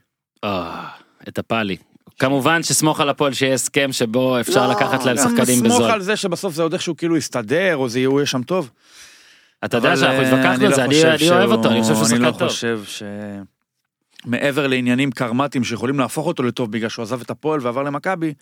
אה, 0.43 0.87
את 1.27 1.39
הפאלי. 1.39 1.77
כמובן 2.19 2.63
שסמוך 2.63 2.99
על 2.99 3.09
הפועל 3.09 3.33
שיהיה 3.33 3.53
הסכם 3.53 3.91
שבו 3.91 4.39
אפשר 4.39 4.67
לא, 4.67 4.73
לקחת 4.73 5.05
להם 5.05 5.17
שחקנים 5.17 5.59
סמוך 5.59 5.73
בזול. 5.73 5.91
על 5.91 6.01
זה 6.01 6.15
שבסוף 6.15 6.53
זה 6.53 6.63
עוד 6.63 6.73
איכשהו 6.73 6.97
כאילו 6.97 7.17
יסתדר, 7.17 7.75
או 7.75 7.89
זה 7.89 7.99
יהיה 7.99 8.25
שם 8.25 8.43
טוב. 8.43 8.69
אתה 9.65 9.77
יודע 9.77 9.97
שאנחנו 9.97 10.23
אה, 10.23 10.27
התווכחנו 10.27 10.65
על 10.65 10.69
לא 10.69 10.75
זה, 10.75 10.85
אני 10.85 11.03
אני 11.03 11.29
אוהב 11.29 11.51
אותו, 11.51 11.69
אני 11.69 11.81
חושב 11.81 11.93
שהוא 11.95 12.05
אני 12.07 12.19
לא 12.19 12.27
שחקן 12.27 12.39
טוב. 12.39 12.49
חושב 12.49 12.81
ש... 12.85 13.03
מעבר 14.25 14.67
לעניינים 14.67 15.11
קרמטיים 15.11 15.63
שיכולים 15.63 15.99
להפוך 15.99 16.27
אותו 16.27 16.43
לטוב 16.43 16.71
בגלל 16.71 16.89
שהוא 16.89 17.03
עזב 17.03 17.21
את 17.21 17.29
הפועל 17.29 17.59
ועבר 17.63 17.83
למכבי, 17.83 18.33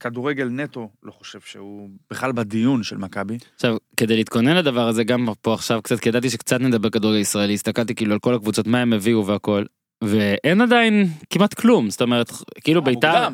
כדורגל 0.00 0.48
נטו 0.48 0.90
לא 1.02 1.12
חושב 1.12 1.40
שהוא 1.40 1.88
בכלל 2.10 2.32
בדיון 2.32 2.82
של 2.82 2.96
מכבי. 2.96 3.38
עכשיו, 3.54 3.76
כדי 3.96 4.16
להתכונן 4.16 4.56
לדבר 4.56 4.88
הזה, 4.88 5.04
גם 5.04 5.28
פה 5.42 5.54
עכשיו 5.54 5.82
קצת, 5.82 6.00
כי 6.00 6.08
ידעתי 6.08 6.30
שקצת 6.30 6.60
נדבר 6.60 6.90
כדורגל 6.90 7.18
ישראלי, 7.18 7.54
הסתכלתי 7.54 7.94
כאילו 7.94 8.12
על 8.12 8.18
כל 8.18 8.34
הקבוצות, 8.34 8.66
מה 8.66 8.78
הם 8.78 8.92
הביאו 8.92 9.26
והכל, 9.26 9.64
ואין 10.04 10.60
עדיין 10.60 11.08
כמעט 11.30 11.54
כלום, 11.54 11.90
זאת 11.90 12.02
אומרת, 12.02 12.30
כאילו 12.54 12.82
ביתר. 12.82 13.28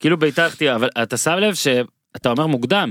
כאילו 0.00 0.16
ביתר 0.18 0.48
אבל 0.74 0.88
אתה 1.02 1.16
שם 1.16 1.32
לב 1.32 1.54
שאתה 1.54 2.30
אומר 2.30 2.46
מוקדם, 2.46 2.90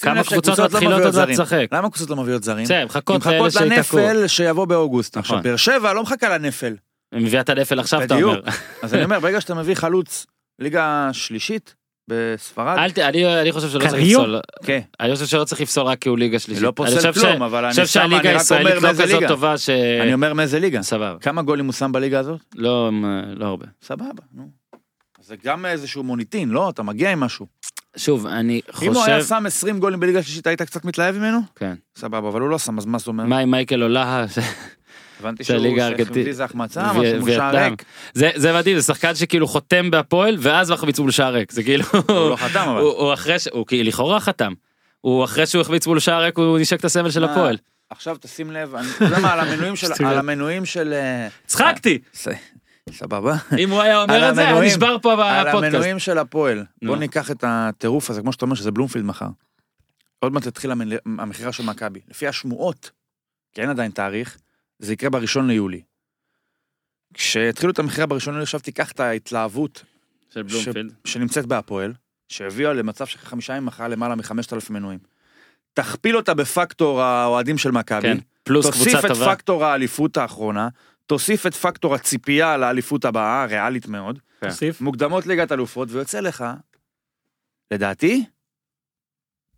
כמה 0.00 0.24
קבוצות 0.24 0.58
לא 0.58 0.64
מתחילות 0.64 1.02
עוד. 1.02 1.28
לשחק. 1.28 1.66
למה 1.72 1.90
קבוצות 1.90 2.10
לא 2.10 2.16
מביאות 2.16 2.42
זרים? 2.42 2.64
בסדר, 2.64 2.84
מחכות 2.84 3.26
לאלה 3.26 3.38
מחכות 3.38 3.52
שיתקעו. 3.52 3.98
לנפל 3.98 4.26
שיבוא 4.26 4.64
באוגוסט. 4.64 5.16
עכשיו, 5.16 5.36
נכון. 5.36 5.50
באר 5.50 5.56
שבע 5.56 5.92
לא 5.92 6.02
מחכה 6.02 6.38
לנפל. 6.38 6.76
מביאה 7.14 7.40
את 7.40 7.48
הנפל 7.48 7.80
עכשיו, 7.80 8.02
אתה. 8.02 8.14
אומר. 8.14 8.40
אז 8.82 8.94
אני 8.94 9.04
אומר, 9.04 9.20
ברגע 9.20 9.40
שאתה 9.40 9.54
מביא 9.54 9.74
חלוץ 9.74 10.26
ליגה 10.58 11.10
שלישית 11.12 11.74
בספרד, 12.08 12.78
אל 12.78 12.90
ת... 12.90 12.98
אני, 12.98 13.40
אני 13.40 13.52
חושב 13.52 13.68
שלא 13.68 13.80
צריך? 13.80 13.94
לפסול, 13.94 14.40
כן, 14.64 14.80
אני 15.00 15.14
חושב 15.14 15.26
שלא 15.26 15.44
צריך 15.44 15.60
לפסול 15.60 15.86
רק 15.86 15.98
כי 15.98 16.08
הוא 16.08 16.18
ליגה 16.18 16.38
שלישית. 16.38 16.62
לא 16.62 16.72
פוסל 16.76 16.96
חושב 16.96 17.12
כלום, 17.12 17.42
אבל 17.42 17.58
אני 17.58 17.66
אני 17.66 17.70
חושב 17.72 17.86
שם, 17.86 18.00
שהליגה 18.10 18.30
הישראלית 18.30 18.76
אומר 18.76 18.88
לא 18.88 18.92
כזאת 18.92 19.06
ליגה. 19.06 19.28
טובה 19.28 19.58
ש... 19.58 19.70
אני 20.02 20.14
אומר 20.14 20.34
מאיזה 20.34 20.60
ליגה. 20.60 20.82
סבבה. 20.82 21.18
כמה 21.20 21.42
גולים 21.42 21.64
הוא 21.64 21.72
שם 21.72 21.92
בליגה 21.92 22.18
הזאת? 22.18 22.40
לא, 22.54 22.90
לא 23.36 23.46
הרבה. 23.46 23.66
סבבה, 23.82 24.22
נו. 24.34 24.48
זה 25.20 25.36
גם 25.44 25.66
איזשהו 25.66 26.02
מוניטין, 26.02 26.50
לא? 26.50 26.70
אתה 26.70 26.82
מגיע 26.82 27.12
עם 27.12 27.20
משהו. 27.20 27.46
שוב, 27.96 28.26
אני 28.26 28.60
אם 28.82 28.92
הוא 28.94 29.04
היה 29.04 29.16
חושב... 29.16 29.28
שם 29.28 29.46
20 29.46 29.78
גולים 29.78 30.00
בליגה 30.00 30.22
שלישית, 30.22 30.46
היית 30.46 30.62
קצת 30.62 30.84
מתלהב 30.84 31.16
ממנו? 31.18 31.38
כן. 31.56 31.74
סבבה, 31.96 32.28
אבל 32.28 32.40
הוא 32.40 32.48
לא 32.50 32.58
שם, 32.58 32.78
אז 32.78 32.86
מה 32.86 32.98
זאת 32.98 33.08
אומרת? 33.08 33.28
מה 33.28 33.38
עם 33.38 33.50
מייקל 33.50 33.82
אולהה? 33.82 34.24
הבנתי 35.20 35.44
שהוא 35.44 35.80
הארגנטינית. 35.80 36.26
איזה 36.28 36.44
החמצה, 36.44 36.92
משהו 36.92 37.20
מול 37.20 37.30
שער. 37.32 37.56
ריק. 37.64 37.84
זה 38.14 38.30
זה 38.34 38.52
מדהים, 38.52 38.78
זה 38.78 38.82
שחקן 38.82 39.14
שכאילו 39.14 39.46
חותם 39.48 39.90
בהפועל, 39.90 40.36
ואז 40.40 40.70
מחמיץ 40.70 40.98
מול 40.98 41.10
שער 41.10 41.32
ריק. 41.34 41.52
זה 41.52 41.62
כאילו... 41.62 41.84
הוא 41.92 42.30
לא 42.30 42.36
חתם 42.36 42.68
אבל. 42.68 42.80
הוא 42.80 42.90
הוא 42.92 43.12
אחרי. 43.14 43.36
הוא 43.52 43.66
כאילו 43.66 43.88
לכאורה 43.88 44.20
חתם. 44.20 44.52
הוא 45.00 45.24
אחרי 45.24 45.46
שהוא 45.46 45.60
החמיץ 45.60 45.86
מול 45.86 45.98
שער 46.00 46.22
ריק, 46.22 46.38
הוא 46.38 46.58
נשק 46.58 46.80
את 46.80 46.84
הסמל 46.84 47.10
של 47.10 47.24
אה, 47.24 47.30
הפועל. 47.32 47.56
עכשיו 47.90 48.16
תשים 48.20 48.50
לב, 48.50 48.74
אני- 48.74 48.88
אתה 48.96 49.04
יודע 49.04 49.18
מה, 49.18 49.32
על 49.32 49.40
המנויים 49.40 49.76
של... 49.76 49.94
שטויות. 49.94 50.12
על 50.12 50.18
המנויים 50.18 50.64
של... 50.64 50.92
אה, 50.92 51.28
צחקתי! 51.46 51.98
ס- 52.14 52.28
סבבה. 52.90 53.36
אם 53.58 53.70
הוא 53.70 53.80
היה 53.80 53.96
על 53.96 54.02
אומר 54.10 54.28
את 54.30 54.34
זה, 54.34 54.40
היה 54.40 54.50
המנויים. 54.50 54.70
נשבר 54.70 54.96
פה 55.02 55.12
על 55.12 55.18
בפודקאסט. 55.48 55.74
המנויים 55.74 55.98
של 55.98 56.18
הפועל. 56.18 56.64
בוא 56.84 56.96
ניקח 56.96 57.30
את 57.30 57.44
הטירוף 57.46 58.10
הזה, 58.10 58.20
כמו 58.20 58.32
שאתה 58.32 58.44
אומר 58.44 58.54
שזה 58.54 58.70
בלומפילד 58.70 59.04
מחר. 59.04 59.26
עוד 60.20 60.32
מעט 60.32 60.42
תתחיל 60.48 60.70
המכירה 61.18 61.52
של 61.52 61.62
מכבי. 61.64 62.00
לפי 62.10 62.26
השמועות, 62.28 62.90
כי 63.54 63.60
אין 63.60 63.70
עדיין 63.70 63.90
תאריך, 63.90 64.36
זה 64.78 64.92
יקרה 64.92 65.10
בראשון 65.10 65.46
ליולי. 65.46 65.82
כשהתחילו 67.14 67.72
את 67.72 67.78
המכירה 67.78 68.06
בראשון 68.06 68.34
ליולי, 68.34 68.42
עכשיו 68.42 68.60
תיקח 68.60 68.92
את 68.92 69.00
ההתלהבות 69.00 69.84
של 70.30 70.42
בלומפילד. 70.42 70.94
שנמצאת 71.04 71.46
בהפועל, 71.46 71.92
שהביאה 72.28 72.72
למצב 72.72 73.06
שחמישה 73.06 73.52
ימים 73.52 73.66
מכרה 73.66 73.88
למעלה 73.88 74.14
מחמשת 74.14 74.52
אלפים 74.52 74.76
מנויים. 74.76 74.98
תכפיל 75.72 76.16
אותה 76.16 76.34
בפקטור 76.34 77.02
האוהדים 77.02 77.58
של 77.58 77.70
מכבי, 77.70 78.02
כן. 78.02 78.18
פלוס 78.42 78.66
תוסיף 78.66 78.82
קבוצה 78.82 78.98
את 78.98 79.12
טובה. 79.12 79.34
פקטור 79.34 79.64
האליפות 79.64 80.16
האחרונה, 80.16 80.68
תוסיף 81.06 81.46
את 81.46 81.54
פקטור 81.54 81.94
הציפייה 81.94 82.56
לאליפות 82.56 83.04
הבאה, 83.04 83.44
ריאלית 83.44 83.86
מאוד, 83.88 84.18
כן. 84.40 84.48
תוסיף. 84.48 84.80
מוקדמות 84.80 85.26
ליגת 85.26 85.52
אלופות, 85.52 85.88
ויוצא 85.90 86.20
לך, 86.20 86.44
לדעתי, 87.70 88.24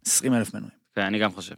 20 0.07 0.35
אלף 0.35 0.55
מנויים. 0.55 0.77
כן, 0.95 1.03
אני 1.03 1.19
גם 1.19 1.33
חושב. 1.33 1.55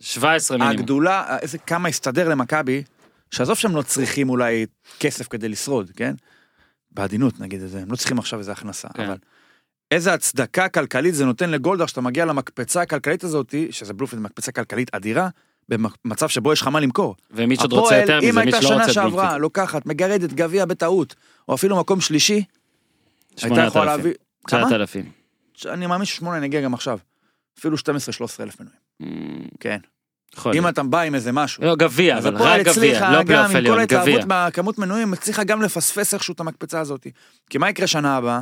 17 0.00 0.56
מינימום. 0.56 0.76
והגדולה, 0.76 1.38
איזה 1.42 1.58
כמה 1.58 1.88
הסתדר 1.88 2.28
למכבי, 2.28 2.82
שעזוב 3.30 3.56
שהם 3.56 3.76
לא 3.76 3.82
צריכים 3.82 4.28
אולי 4.28 4.66
כסף 5.00 5.28
כדי 5.28 5.48
לשרוד, 5.48 5.90
כן? 5.96 6.14
בעדינות 6.90 7.40
נגיד 7.40 7.62
את 7.62 7.70
זה, 7.70 7.82
הם 7.82 7.90
לא 7.90 7.96
צריכים 7.96 8.18
עכשיו 8.18 8.38
איזה 8.38 8.52
הכנסה, 8.52 8.88
כן. 8.88 9.04
אבל 9.04 9.16
איזה 9.90 10.14
הצדקה 10.14 10.68
כלכלית 10.68 11.14
זה 11.14 11.24
נותן 11.24 11.50
לגולדהר 11.50 11.86
שאתה 11.86 12.00
מגיע 12.00 12.24
למקפצה 12.24 12.82
הכלכלית 12.82 13.24
הזאת, 13.24 13.54
שזה 13.70 13.94
בלופילד 13.94 14.22
מקפצה 14.22 14.52
כלכלית 14.52 14.94
אדירה, 14.94 15.28
במצב 15.68 16.28
שבו 16.28 16.52
יש 16.52 16.60
לך 16.60 16.68
מה 16.68 16.80
למכור. 16.80 17.14
ומי 17.30 17.56
שעוד 17.56 17.72
רוצה 17.72 17.96
יותר 17.96 18.18
אם 18.18 18.28
מזה, 18.28 18.32
מי 18.32 18.40
הייתה 18.40 18.62
שלא 18.62 18.68
שנה 18.68 18.78
רוצה 18.78 18.88
את 18.88 18.94
שעברה, 18.94 19.10
בלומפילד. 19.10 19.40
לוקחת, 19.40 19.86
מגרדת 19.86 20.32
גביע 20.32 20.64
בטעות, 20.64 21.14
או 21.48 21.54
אפילו 21.54 21.80
מקום 21.80 22.00
שלישי, 22.00 22.34
הייתה 22.34 23.46
8,000. 23.46 23.66
יכולה 23.66 23.84
להביא... 23.84 24.12
כמה? 24.46 24.66
9,000. 24.66 25.12
אני 25.66 25.86
מאמין 25.86 26.04
ששמונה 26.04 26.40
נגיע 26.40 26.60
גם 26.60 26.74
עכשיו. 26.74 26.98
אפילו 27.58 27.76
12-13 27.76 27.80
אלף 28.40 28.60
מנויים. 28.60 28.85
אמ, 29.02 29.06
כן. 29.60 29.78
יכול. 30.36 30.56
אם 30.56 30.68
אתה 30.68 30.82
בא 30.82 31.00
עם 31.00 31.14
איזה 31.14 31.32
משהו. 31.32 31.64
לא, 31.64 31.76
גביע, 31.76 32.18
אבל 32.18 32.36
רק 32.36 32.60
גביע, 32.60 32.70
הצליחה 32.72 33.12
לא 33.12 33.18
גם 33.18 33.24
פלייאוף 33.26 33.46
עם 33.46 33.52
כל 33.52 33.56
עליון, 33.58 33.84
גביע. 33.84 33.98
ההתלהבות 33.98 34.24
מהכמות 34.28 34.78
מנויים, 34.78 35.12
הצליחה 35.12 35.44
גם 35.44 35.62
לפספס 35.62 36.14
איכשהו 36.14 36.34
את 36.34 36.40
המקפצה 36.40 36.80
הזאת. 36.80 37.06
כי 37.50 37.58
מה 37.58 37.70
יקרה 37.70 37.86
שנה 37.86 38.16
הבאה? 38.16 38.40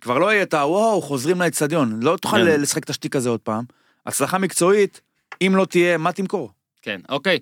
כבר 0.00 0.18
לא 0.18 0.32
יהיה 0.32 0.42
את 0.42 0.54
הוואו, 0.54 1.02
חוזרים 1.02 1.40
לאצטדיון. 1.40 2.00
לא 2.02 2.16
תוכל 2.20 2.36
כן. 2.36 2.60
לשחק 2.60 2.84
את 2.84 2.90
השטיק 2.90 3.16
הזה 3.16 3.28
עוד 3.28 3.40
פעם. 3.40 3.64
הצלחה 4.06 4.38
מקצועית, 4.38 5.00
אם 5.42 5.52
לא 5.56 5.64
תהיה, 5.64 5.96
מה 5.98 6.12
תמכור? 6.12 6.50
כן, 6.82 7.00
אוקיי. 7.08 7.38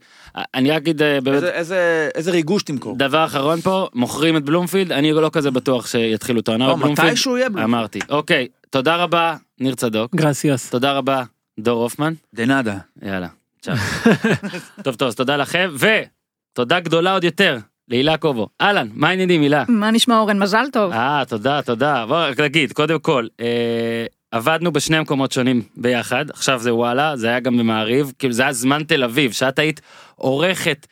אני 0.55 0.71
רק 0.71 0.77
אגיד 0.77 1.03
אה, 1.03 1.21
באמת, 1.21 1.43
איזה- 1.43 2.09
ריגוש 2.31 2.63
תמכור? 2.63 2.97
דבר 2.99 3.25
אחרון 3.25 3.61
פה, 3.61 3.89
מוכרים 3.95 4.37
את 4.37 4.45
בלומפילד, 4.45 4.93
אני 4.93 5.13
לא 5.13 5.31
כזה 5.33 5.51
בטוח 5.51 5.87
שיתחילו 5.87 6.41
את 6.41 6.49
העונה 6.49 6.67
לא, 6.67 6.75
בבלומפילד. 6.75 7.09
מתישהו 7.09 7.37
יהיה 7.37 7.49
בלומפילד. 7.49 7.65
אמרתי. 7.75 7.99
אוקיי, 8.09 8.49
תודה 8.71 8.97
רבה, 8.97 9.37
ניר 9.61 9.75
צדוק. 9.75 10.15
Gracias. 10.15 10.71
תודה 10.71 10.93
רבה, 10.93 11.23
דור 11.61 11.83
הופמן. 11.83 12.13
De 12.35 12.47
nada. 12.47 12.77
יאללה, 13.03 13.29
צ'או. 13.61 13.75
טוב, 14.85 14.95
טוב, 14.95 15.09
אז 15.09 15.15
תודה 15.15 15.37
לכם, 15.37 15.71
ותודה 16.53 16.81
גדולה 16.81 17.13
עוד 17.13 17.25
יותר 17.25 17.59
להילה 17.89 18.17
קובו. 18.17 18.49
אהלן, 18.61 18.89
מה 18.93 19.09
העניינים 19.09 19.43
הילה? 19.43 19.65
מה 19.69 19.91
נשמע 19.91 20.19
אורן? 20.19 20.39
מזל 20.43 20.65
טוב. 20.73 20.93
אה, 20.93 21.23
תודה, 21.29 21.63
תודה. 21.63 22.07
בוא 22.07 22.17
רק 22.29 22.41
נגיד, 22.41 22.73
קודם 22.73 22.99
כל, 22.99 23.27
אה, 23.41 24.07
עבדנו 24.31 24.73
בשני 24.73 25.01
מקומות 25.01 25.33
שונים 25.33 25.63
ביחד, 25.77 26.31
עכשיו 26.31 26.59
זה 26.61 26.75
וואלה, 26.75 27.17
זה 27.17 27.29
היה 27.29 27.41
גם 27.41 27.57
במעריב, 27.59 28.13
כאילו 28.19 28.33
זה 28.35 28.43
היה 28.43 28.53
זמן 28.53 28.83
תל 28.85 29.05
אביב, 29.05 29.33
שאת 29.33 29.59
היית 29.59 29.81
עורכת 30.17 30.87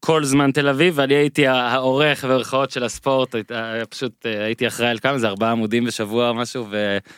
כל 0.00 0.24
זמן 0.24 0.50
תל 0.52 0.68
אביב, 0.68 0.94
ואני 0.96 1.14
הייתי 1.14 1.46
העורך 1.46 2.24
במרכאות 2.24 2.70
של 2.70 2.84
הספורט, 2.84 3.34
היית- 3.34 3.50
היה 3.50 3.86
פשוט 3.86 4.26
אה, 4.26 4.44
הייתי 4.44 4.66
אחראי 4.66 4.88
על 4.88 4.98
כמה 4.98 5.18
זה, 5.18 5.28
ארבעה 5.28 5.50
עמודים 5.50 5.84
בשבוע 5.84 6.28
או 6.28 6.34
משהו, 6.34 6.66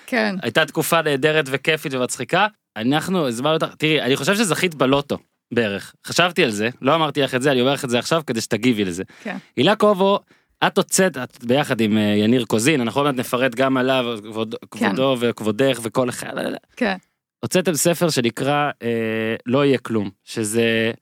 כן. 0.06 0.34
והייתה 0.42 0.66
תקופה 0.66 1.02
נהדרת 1.02 1.44
וכיפית 1.48 1.94
ומצחיקה. 1.94 2.46
אנחנו, 2.80 3.28
הזמנו 3.28 3.54
אותך, 3.54 3.74
תראי, 3.78 4.02
אני 4.02 4.16
חושב 4.16 4.34
שזכית 4.34 4.74
בלוטו. 4.74 5.18
בערך. 5.54 5.94
חשבתי 6.06 6.44
על 6.44 6.50
זה, 6.50 6.68
לא 6.82 6.94
אמרתי 6.94 7.22
לך 7.22 7.34
את 7.34 7.42
זה, 7.42 7.52
אני 7.52 7.60
אומר 7.60 7.72
לך 7.72 7.84
את 7.84 7.90
זה 7.90 7.98
עכשיו 7.98 8.22
כדי 8.26 8.40
שתגיבי 8.40 8.84
לזה. 8.84 9.02
כן. 9.22 9.36
הילה 9.56 9.76
קובו, 9.76 10.20
את 10.66 10.78
הוצאת, 10.78 11.16
את 11.16 11.44
ביחד 11.44 11.80
עם 11.80 11.98
אה, 11.98 12.02
יניר 12.02 12.44
קוזין, 12.44 12.80
אנחנו 12.80 13.00
עוד 13.00 13.06
מעט 13.06 13.20
נפרט 13.20 13.54
גם 13.54 13.76
עליו, 13.76 14.18
כבוד, 14.22 14.54
כן. 14.54 14.88
כבודו 14.88 15.16
וכבודך 15.20 15.80
וכל 15.82 16.08
אחד, 16.08 16.34
לא, 16.34 16.42
לא, 16.42 16.50
לא. 16.50 16.56
כן. 16.76 16.96
הוצאתם 17.40 17.74
ספר 17.74 18.10
שנקרא 18.10 18.70
אה, 18.82 19.34
לא 19.46 19.64
יהיה 19.64 19.78
כלום, 19.78 20.10
שזה, 20.24 20.92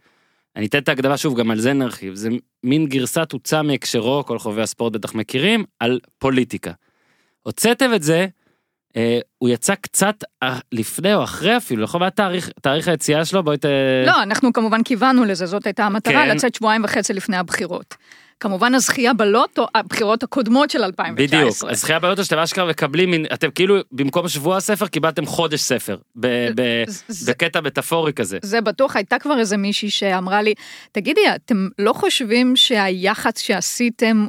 אני 0.57 0.67
אתן 0.67 0.79
את 0.79 0.89
ההקדמה 0.89 1.17
שוב, 1.17 1.39
גם 1.39 1.51
על 1.51 1.59
זה 1.59 1.73
נרחיב, 1.73 2.15
זה 2.15 2.29
מין 2.65 2.87
גרסת 2.87 3.33
הוצא 3.33 3.63
מהקשרו, 3.63 4.25
כל 4.27 4.39
חובבי 4.39 4.63
הספורט 4.63 4.93
בטח 4.93 5.15
מכירים, 5.15 5.65
על 5.81 6.01
פוליטיקה. 6.19 6.73
הוצאתם 7.43 7.95
את 7.95 8.03
זה, 8.03 8.27
הוא 9.39 9.49
יצא 9.49 9.75
קצת 9.75 10.15
אה, 10.43 10.59
לפני 10.73 11.15
או 11.15 11.25
אחרי 11.25 11.57
אפילו, 11.57 11.83
נכון? 11.83 12.01
מה 12.01 12.11
תאריך, 12.11 12.51
תאריך 12.63 12.89
היציאה 12.89 13.25
שלו? 13.25 13.43
בואי 13.43 13.57
ת... 13.59 13.65
לא, 14.07 14.23
אנחנו 14.23 14.53
כמובן 14.53 14.83
כיוונו 14.83 15.25
לזה, 15.25 15.47
זאת 15.47 15.67
הייתה 15.67 15.85
המטרה, 15.85 16.13
כן. 16.13 16.29
לצאת 16.29 16.55
שבועיים 16.55 16.85
וחצי 16.85 17.13
לפני 17.13 17.37
הבחירות. 17.37 17.95
כמובן 18.41 18.75
הזכייה 18.75 19.15
בלוטו, 19.15 19.67
הבחירות 19.75 20.23
הקודמות 20.23 20.71
של 20.71 20.85
2019. 20.85 21.41
בדיוק, 21.41 21.73
הזכייה 21.73 21.99
בלוטו 21.99 22.25
שאתם 22.25 22.39
אשכרה 22.39 22.65
מקבלים, 22.67 23.25
אתם 23.33 23.51
כאילו 23.51 23.77
במקום 23.93 24.29
שבוע 24.29 24.57
הספר 24.57 24.87
קיבלתם 24.87 25.27
חודש 25.27 25.61
ספר, 25.61 25.97
ב- 26.17 26.27
ב- 26.57 26.85
זה- 27.09 27.33
בקטע 27.33 27.61
מטאפורי 27.61 28.13
כזה. 28.13 28.39
זה 28.43 28.61
בטוח, 28.61 28.97
הייתה 28.97 29.19
כבר 29.19 29.39
איזה 29.39 29.57
מישהי 29.57 29.91
שאמרה 29.91 30.43
לי, 30.43 30.55
תגידי, 30.93 31.21
אתם 31.35 31.69
לא 31.79 31.93
חושבים 31.93 32.57
שהיח"צ 32.57 33.41
שעשיתם 33.41 34.27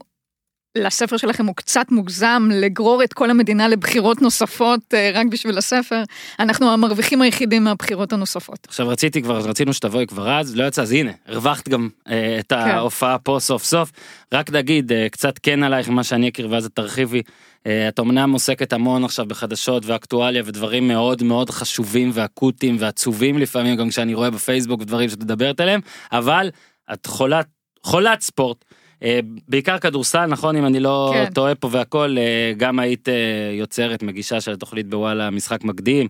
לספר 0.76 1.18
שלכם 1.18 1.46
הוא 1.46 1.56
קצת 1.56 1.86
מוגזם 1.92 2.50
לגרור 2.52 3.04
את 3.04 3.14
כל 3.14 3.30
המדינה 3.30 3.68
לבחירות 3.68 4.22
נוספות 4.22 4.80
אה, 4.94 5.12
רק 5.14 5.28
בשביל 5.28 5.58
הספר. 5.58 6.04
אנחנו 6.40 6.72
המרוויחים 6.72 7.22
היחידים 7.22 7.64
מהבחירות 7.64 8.14
הנוספות. 8.14 8.68
עכשיו 8.68 8.88
רציתי 8.88 9.22
כבר, 9.22 9.38
רצינו 9.38 9.74
שתבואי 9.74 10.08
כבר 10.08 10.40
אז, 10.40 10.56
לא 10.56 10.64
יצא, 10.64 10.82
אז 10.82 10.92
הנה, 10.92 11.12
הרווחת 11.28 11.70
גם 11.70 11.90
אה, 12.10 12.38
את 12.40 12.52
ההופעה 12.52 13.20
פה 13.20 13.38
סוף 13.40 13.64
סוף. 13.64 13.92
רק 14.34 14.52
נגיד 14.52 14.92
אה, 14.92 15.08
קצת 15.12 15.40
כן 15.44 15.64
עלייך 15.64 15.90
ממה 15.90 16.04
שאני 16.04 16.30
אכיר 16.30 16.48
ואז 16.52 16.70
תרחיבי. 16.74 17.22
אה, 17.68 17.88
את 17.88 18.00
אמנם 18.00 18.32
עוסקת 18.32 18.74
המון 18.74 19.04
עכשיו 19.04 19.26
בחדשות 19.26 19.86
ואקטואליה 19.86 20.44
ודברים 20.46 20.88
מאוד 20.88 21.24
מאוד 21.24 21.50
חשובים 21.50 22.12
ואקוטיים 22.14 22.76
ועצובים 22.80 23.38
לפעמים 23.38 23.76
גם 23.76 23.90
כשאני 23.90 24.14
רואה 24.14 24.30
בפייסבוק 24.30 24.84
דברים 24.84 25.10
שאת 25.10 25.20
מדברת 25.20 25.60
עליהם, 25.60 25.82
אבל 26.12 26.50
את 26.94 27.06
חולת, 27.06 27.46
חולת 27.84 28.22
ספורט. 28.22 28.66
אה, 29.04 29.20
בעיקר 29.48 29.78
כדורסל 29.78 30.26
נכון 30.26 30.56
אם 30.56 30.66
אני 30.66 30.80
לא 30.80 31.12
כן. 31.14 31.34
טועה 31.34 31.56
פה 31.56 31.70
והכל 31.72 32.16
אה, 32.18 32.54
גם 32.58 32.80
היית 32.80 33.10
אה, 33.10 33.14
יוצרת 33.54 34.04
מגישה 34.04 34.42
של 34.42 34.52
התוכנית 34.52 34.90
בוואלה 34.90 35.30
משחק 35.30 35.64
מקדים. 35.64 36.08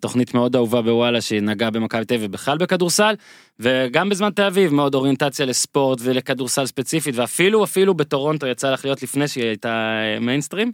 תוכנית 0.00 0.34
מאוד 0.34 0.56
אהובה 0.56 0.82
בוואלה 0.82 1.20
שנגעה 1.20 1.70
במכבי 1.70 2.04
תל 2.04 2.14
אביב 2.14 2.30
ובכלל 2.30 2.58
בכדורסל 2.58 3.14
וגם 3.60 4.08
בזמן 4.08 4.30
תל 4.30 4.42
אביב 4.42 4.74
מאוד 4.74 4.94
אוריינטציה 4.94 5.46
לספורט 5.46 5.98
ולכדורסל 6.02 6.66
ספציפית 6.66 7.16
ואפילו 7.16 7.64
אפילו 7.64 7.94
בטורונטו 7.94 8.46
יצא 8.46 8.72
לך 8.72 8.84
להיות 8.84 9.02
לפני 9.02 9.28
שהיא 9.28 9.44
הייתה 9.44 9.94
מיינסטרים. 10.20 10.72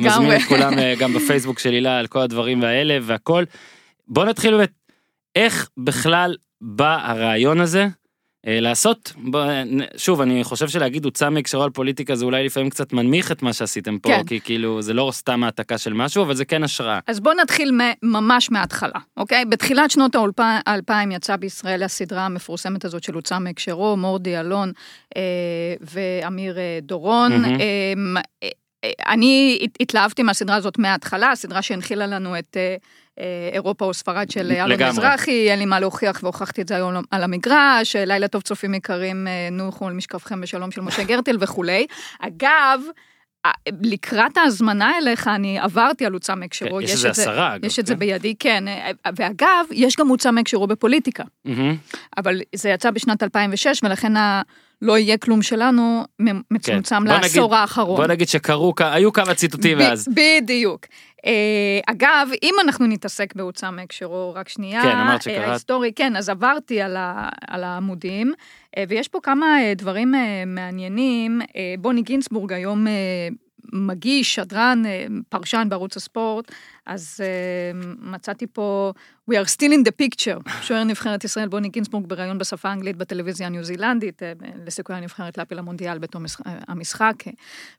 מזמין 0.00 0.36
את 0.36 0.42
כולם 0.48 0.72
גם 0.98 1.12
בפייסבוק 1.12 1.58
של 1.58 1.70
הילה 1.70 1.98
על 1.98 2.06
כל 2.06 2.18
הדברים 2.18 2.64
האלה 2.64 2.98
והכל. 3.02 3.44
בוא 4.08 4.24
נתחיל 4.24 4.56
באמת 4.56 4.72
איך 5.36 5.68
בכלל 5.76 6.36
בא 6.60 6.98
הרעיון 7.02 7.60
הזה 7.60 7.86
לעשות 8.50 9.12
בוא, 9.16 9.44
נ- 9.66 9.80
שוב 9.96 10.20
אני 10.20 10.44
חושב 10.44 10.68
שלהגיד 10.68 11.04
הוצא 11.04 11.30
מהקשרו 11.30 11.62
על 11.62 11.70
פוליטיקה 11.70 12.14
זה 12.16 12.24
אולי 12.24 12.44
לפעמים 12.46 12.70
קצת 12.70 12.92
מנמיך 12.92 13.32
את 13.32 13.42
מה 13.42 13.52
שעשיתם 13.52 13.98
פה 13.98 14.08
כן. 14.08 14.24
כי 14.26 14.40
כאילו 14.40 14.82
זה 14.82 14.92
לא 14.94 15.10
סתם 15.12 15.44
העתקה 15.44 15.78
של 15.78 15.92
משהו 15.92 16.22
אבל 16.22 16.34
זה 16.34 16.44
כן 16.44 16.62
השראה. 16.64 16.98
אז 17.06 17.20
בואו 17.20 17.34
נתחיל 17.34 17.72
ממש 18.02 18.50
מההתחלה, 18.50 18.98
אוקיי? 19.16 19.44
בתחילת 19.44 19.90
שנות 19.90 20.16
האלפיים 20.66 21.10
יצאה 21.12 21.36
בישראל 21.36 21.82
הסדרה 21.82 22.26
המפורסמת 22.26 22.84
הזאת 22.84 23.02
של 23.04 23.14
הוצא 23.14 23.38
מהקשרו, 23.38 23.96
מורדי 23.96 24.38
אלון 24.40 24.72
אה, 25.16 25.22
ואמיר 25.80 26.58
אה, 26.58 26.78
דורון. 26.82 27.32
מהמם. 27.32 27.44
אה, 28.16 28.22
אה, 28.42 28.48
אה, 28.84 29.12
אני 29.12 29.58
הת- 29.62 29.76
התלהבתי 29.80 30.22
מהסדרה 30.22 30.56
הזאת 30.56 30.78
מההתחלה, 30.78 31.30
הסדרה 31.30 31.62
שהנחילה 31.62 32.06
לנו 32.06 32.38
את 32.38 32.56
אה, 32.56 32.62
אה, 32.62 32.76
אירופה 33.52 33.84
או 33.84 33.94
ספרד 33.94 34.30
של 34.30 34.52
אלון. 34.52 34.88
מזרחי, 34.88 35.50
אין 35.50 35.58
לי 35.58 35.64
מה 35.64 35.80
להוכיח 35.80 36.20
והוכחתי 36.22 36.62
את 36.62 36.68
זה 36.68 36.76
היום 36.76 36.94
על 37.10 37.22
המגרש, 37.22 37.96
אה, 37.96 38.04
לילה 38.04 38.28
טוב 38.28 38.42
צופים 38.42 38.74
יקרים, 38.74 39.26
אה, 39.26 39.48
נוחו 39.52 39.86
על 39.86 39.92
משכבכם 39.94 40.40
בשלום 40.40 40.70
של 40.70 40.80
משה 40.80 41.02
גרטל 41.04 41.36
וכולי. 41.40 41.86
אגב, 42.20 42.80
אה, 43.46 43.50
לקראת 43.82 44.36
ההזמנה 44.36 44.98
אליך 44.98 45.28
אני 45.28 45.58
עברתי 45.58 46.06
על 46.06 46.12
הוצא 46.12 46.34
מהקשרו, 46.34 46.68
כן, 46.78 46.84
יש 46.84 46.90
יש 46.90 46.96
איזה 46.96 47.10
עשרה, 47.10 47.54
אגב, 47.54 47.64
יש 47.64 47.78
את 47.78 47.86
זה 47.86 47.94
כן? 47.94 47.98
בידי, 48.00 48.34
כן. 48.38 48.68
אה, 48.68 48.90
ואגב, 49.16 49.46
יש 49.70 49.96
גם 49.96 50.08
הוצא 50.08 50.30
מהקשרו 50.30 50.66
בפוליטיקה. 50.66 51.24
אבל 52.16 52.40
זה 52.54 52.68
יצא 52.70 52.90
בשנת 52.90 53.22
2006, 53.22 53.80
ולכן 53.84 54.16
ה... 54.16 54.42
לא 54.82 54.98
יהיה 54.98 55.16
כלום 55.18 55.42
שלנו 55.42 56.04
מ- 56.22 56.40
מצומצם 56.50 56.96
כן. 56.96 57.04
בוא 57.04 57.18
נגיד- 57.18 57.22
לעשור 57.22 57.56
האחרון. 57.56 57.96
בוא 57.96 58.06
נגיד 58.06 58.28
שקרו 58.28 58.74
היו 58.78 59.12
כמה 59.12 59.34
ציטוטים 59.34 59.78
ב- 59.78 59.80
אז. 59.80 60.08
בדיוק. 60.14 60.86
אה, 61.28 61.80
אגב, 61.86 62.28
אם 62.42 62.54
אנחנו 62.64 62.86
נתעסק 62.86 63.34
בהוצאה 63.34 63.70
מהקשרו, 63.70 64.32
רק 64.34 64.48
שנייה, 64.48 64.82
כן, 64.82 64.96
אמרת 64.96 65.14
אה, 65.16 65.20
שקראת. 65.20 65.48
ההיסטורי, 65.48 65.92
כן, 65.96 66.16
אז 66.16 66.28
עברתי 66.28 66.80
על, 66.82 66.96
ה, 66.96 67.28
על 67.48 67.64
העמודים, 67.64 68.32
אה, 68.76 68.84
ויש 68.88 69.08
פה 69.08 69.18
כמה 69.22 69.46
דברים 69.76 70.14
מעניינים. 70.46 71.40
בוני 71.78 72.02
גינסבורג 72.02 72.52
היום 72.52 72.86
מגיש, 73.72 74.34
שדרן, 74.34 74.82
פרשן 75.28 75.66
בערוץ 75.70 75.96
הספורט, 75.96 76.52
אז 76.86 77.20
מצאתי 78.00 78.46
פה, 78.52 78.92
We 79.30 79.34
are 79.34 79.46
still 79.56 79.72
in 79.72 79.88
the 79.88 79.92
picture, 80.04 80.50
שוער 80.66 80.84
נבחרת 80.84 81.24
ישראל 81.24 81.48
בוני 81.48 81.68
גינסבורג 81.68 82.06
בריאיון 82.06 82.38
בשפה 82.38 82.68
האנגלית 82.68 82.96
בטלוויזיה 82.96 83.46
הניו 83.46 83.64
זילנדית, 83.64 84.22
לסיכוי 84.66 84.96
הנבחרת 84.96 85.38
להפיל 85.38 85.58
למונדיאל 85.58 85.98
בתום 85.98 86.24
משח- 86.24 86.40
המשחק 86.68 87.14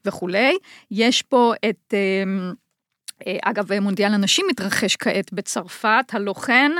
וכולי. 0.04 0.56
יש 0.90 1.22
פה 1.22 1.52
את... 1.70 1.94
אה, 3.26 3.36
אגב, 3.42 3.80
מונדיאל 3.80 4.14
הנשים 4.14 4.46
מתרחש 4.50 4.96
כעת 4.96 5.32
בצרפת, 5.32 6.04
הלא 6.12 6.32
כן. 6.32 6.72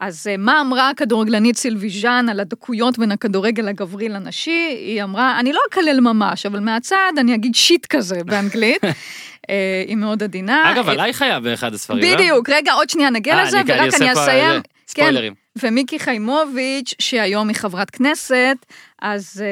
אז 0.00 0.26
אה, 0.30 0.36
מה 0.36 0.60
אמרה 0.60 0.90
הכדורגלנית 0.90 1.56
סילביז'אן 1.56 2.28
על 2.28 2.40
הדקויות 2.40 2.98
בין 2.98 3.12
הכדורגל 3.12 3.68
הגברי 3.68 4.08
לנשי? 4.08 4.76
היא 4.86 5.02
אמרה, 5.02 5.40
אני 5.40 5.52
לא 5.52 5.60
אקלל 5.70 6.00
ממש, 6.00 6.46
אבל 6.46 6.60
מהצד 6.60 7.12
אני 7.18 7.34
אגיד 7.34 7.54
שיט 7.54 7.86
כזה 7.86 8.24
באנגלית. 8.24 8.84
אה, 9.50 9.84
היא 9.86 9.96
מאוד 9.96 10.22
עדינה. 10.22 10.72
אגב 10.72 10.88
עליך 10.88 11.22
היה 11.22 11.40
באחד 11.40 11.74
הספרים. 11.74 12.04
לא? 12.04 12.14
בדיוק, 12.14 12.50
רגע, 12.50 12.72
עוד 12.72 12.90
שנייה 12.90 13.10
נגיע 13.10 13.44
לזה, 13.44 13.60
ורק 13.66 13.94
אני 14.00 14.12
אסיים. 14.12 14.62
כן, 14.94 15.02
ספוילרים. 15.02 15.34
ומיקי 15.62 15.98
חיימוביץ', 15.98 16.94
שהיום 16.98 17.48
היא 17.48 17.56
חברת 17.56 17.90
כנסת, 17.90 18.56
אז 19.02 19.44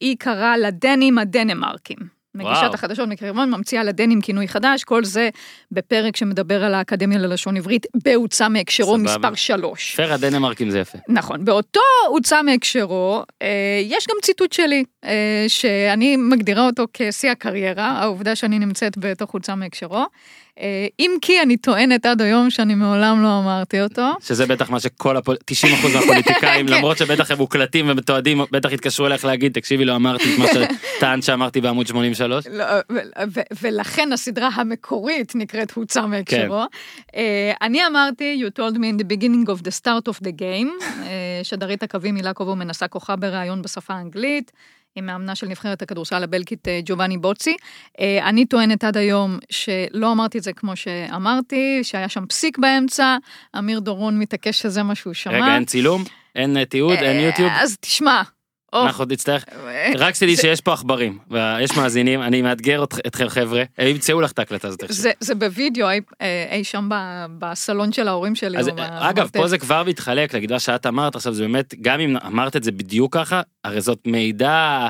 היא 0.00 0.16
קראה 0.18 0.56
לדנים 0.56 1.18
הדנמרקים. 1.18 2.21
מגישת. 2.34 2.74
החדשות 2.74 3.08
מקריבון 3.08 3.50
ממציאה 3.54 3.84
לדנים 3.84 4.20
כינוי 4.20 4.48
חדש, 4.48 4.84
כל 4.84 5.04
זה 5.04 5.28
בפרק 5.72 6.16
שמדבר 6.16 6.64
על 6.64 6.74
האקדמיה 6.74 7.18
ללשון 7.18 7.56
עברית 7.56 7.86
בהוצא 8.04 8.48
מהקשרו. 8.48 8.98
מספר 8.98 9.34
3. 9.34 9.94
פר 9.96 10.12
הדנמרקים 10.12 10.70
זה 10.70 10.78
יפה. 10.78 10.98
נכון, 11.08 11.44
באותו 11.44 11.80
הוצא 12.08 12.42
מהקשרו, 12.42 13.22
אה, 13.42 13.80
יש 13.82 14.06
גם 14.08 14.16
ציטוט 14.22 14.52
שלי, 14.52 14.84
אה, 15.04 15.44
שאני 15.48 16.16
מגדירה 16.16 16.66
אותו 16.66 16.84
כשיא 16.92 17.30
הקריירה, 17.30 17.86
העובדה 17.86 18.36
שאני 18.36 18.58
נמצאת 18.58 18.98
בתוך 18.98 19.30
הוצא 19.30 19.54
מהקשרו. 19.54 20.04
אה, 20.58 20.86
אם 20.98 21.10
כי 21.22 21.42
אני 21.42 21.56
טוענת 21.56 22.06
עד 22.06 22.22
היום 22.22 22.50
שאני 22.50 22.74
מעולם 22.74 23.22
לא 23.22 23.38
אמרתי 23.38 23.82
אותו. 23.82 24.02
שזה 24.20 24.46
בטח 24.46 24.70
מה 24.70 24.80
שכל 24.80 25.16
הפול... 25.16 25.36
90% 25.50 25.88
מהפוליטיקאים 25.94 26.66
כן. 26.68 26.72
למרות 26.72 26.98
שבטח 26.98 27.30
הם 27.30 27.38
מוקלטים 27.38 27.86
ומתועדים 27.88 28.40
בטח 28.50 28.72
יתקשרו 28.72 29.06
אליך 29.06 29.24
להגיד 29.24 29.52
תקשיבי 29.52 29.84
לא 29.84 29.96
אמרתי 29.96 30.24
את 30.34 30.38
מה 30.38 30.46
שטען 30.96 31.22
שאמרתי 31.22 31.60
בעמוד 31.60 31.86
83. 31.86 32.46
לא, 32.46 32.64
ו- 32.90 32.98
ו- 33.34 33.40
ולכן 33.62 34.12
הסדרה 34.12 34.48
המקורית 34.54 35.32
נקראת 35.34 35.70
הוצא 35.70 36.06
מהקשרו. 36.06 36.62
אה, 37.16 37.52
אני 37.62 37.86
אמרתי, 37.86 38.42
you 38.44 38.60
told 38.60 38.74
me 38.74 38.78
in 38.78 39.02
the 39.02 39.06
beginning 39.06 39.48
of 39.48 39.62
the 39.62 39.80
start 39.80 40.12
of 40.12 40.24
the 40.24 40.32
game, 40.38 40.84
אה, 41.02 41.40
שדרית 41.42 41.82
הקווים 41.82 42.16
הילה 42.16 42.32
קובו 42.32 42.56
מנסה 42.56 42.88
כוחה 42.88 43.16
בריאיון 43.16 43.62
בשפה 43.62 43.94
האנגלית. 43.94 44.52
עם 44.96 45.06
מאמנה 45.06 45.34
של 45.34 45.46
נבחרת 45.46 45.82
הכדורסל 45.82 46.22
הבלגית 46.22 46.68
אה, 46.68 46.80
ג'ובאני 46.84 47.18
בוצי. 47.18 47.56
אה, 48.00 48.28
אני 48.28 48.46
טוענת 48.46 48.84
עד 48.84 48.96
היום 48.96 49.38
שלא 49.50 50.12
אמרתי 50.12 50.38
את 50.38 50.42
זה 50.42 50.52
כמו 50.52 50.76
שאמרתי, 50.76 51.80
שהיה 51.82 52.08
שם 52.08 52.26
פסיק 52.26 52.58
באמצע, 52.58 53.16
אמיר 53.58 53.80
דורון 53.80 54.18
מתעקש 54.18 54.62
שזה 54.62 54.82
מה 54.82 54.94
שהוא 54.94 55.14
שמע. 55.14 55.32
רגע 55.32 55.54
אין 55.54 55.64
צילום 55.64 56.04
אין 56.34 56.56
אה, 56.56 56.64
תיעוד 56.64 56.98
אין 56.98 57.20
יוטיוב. 57.20 57.50
אז 57.54 57.76
תשמע. 57.80 58.22
אנחנו 58.74 59.04
נצטרך 59.04 59.44
אה, 59.66 59.92
רק 59.98 60.14
שתדעי 60.14 60.36
שיש 60.36 60.60
פה 60.60 60.72
עכברים 60.72 61.18
ויש 61.30 61.76
מאזינים 61.76 62.22
אני 62.22 62.42
מאתגר 62.42 62.84
את- 62.84 63.06
אתכם 63.06 63.28
חבר'ה 63.28 63.62
הם 63.78 63.88
ימצאו 63.88 64.20
לך 64.20 64.32
את 64.32 64.38
ההקלטה 64.38 64.68
הזאת. 64.68 64.84
זה, 65.20 65.34
בווידאו 65.34 65.90
אי, 65.90 66.00
אה, 66.20 66.60
שם 66.62 66.88
בסלון 67.38 67.92
של 67.92 68.08
ההורים 68.08 68.34
שלי. 68.34 68.58
אגב. 68.78 69.28
פה 69.32 69.48
זה 69.48 69.58
כבר 69.58 69.82
מתחלק 69.86 70.34
להגיד 70.34 70.52
מה 70.52 70.58
שאת 70.60 70.86
אמרת 70.86 71.14
עכשיו 71.16 71.32
זה 71.32 71.42
באמת 71.42 71.74
גם 71.80 72.00
אם 72.00 72.16
אמרת 72.26 72.56
את 72.56 72.64
זה 72.64 72.72
בדיוק 72.72 73.14
ככה 73.14 73.40
הרי 73.64 73.80
זאת 73.80 73.98
מידע 74.06 74.88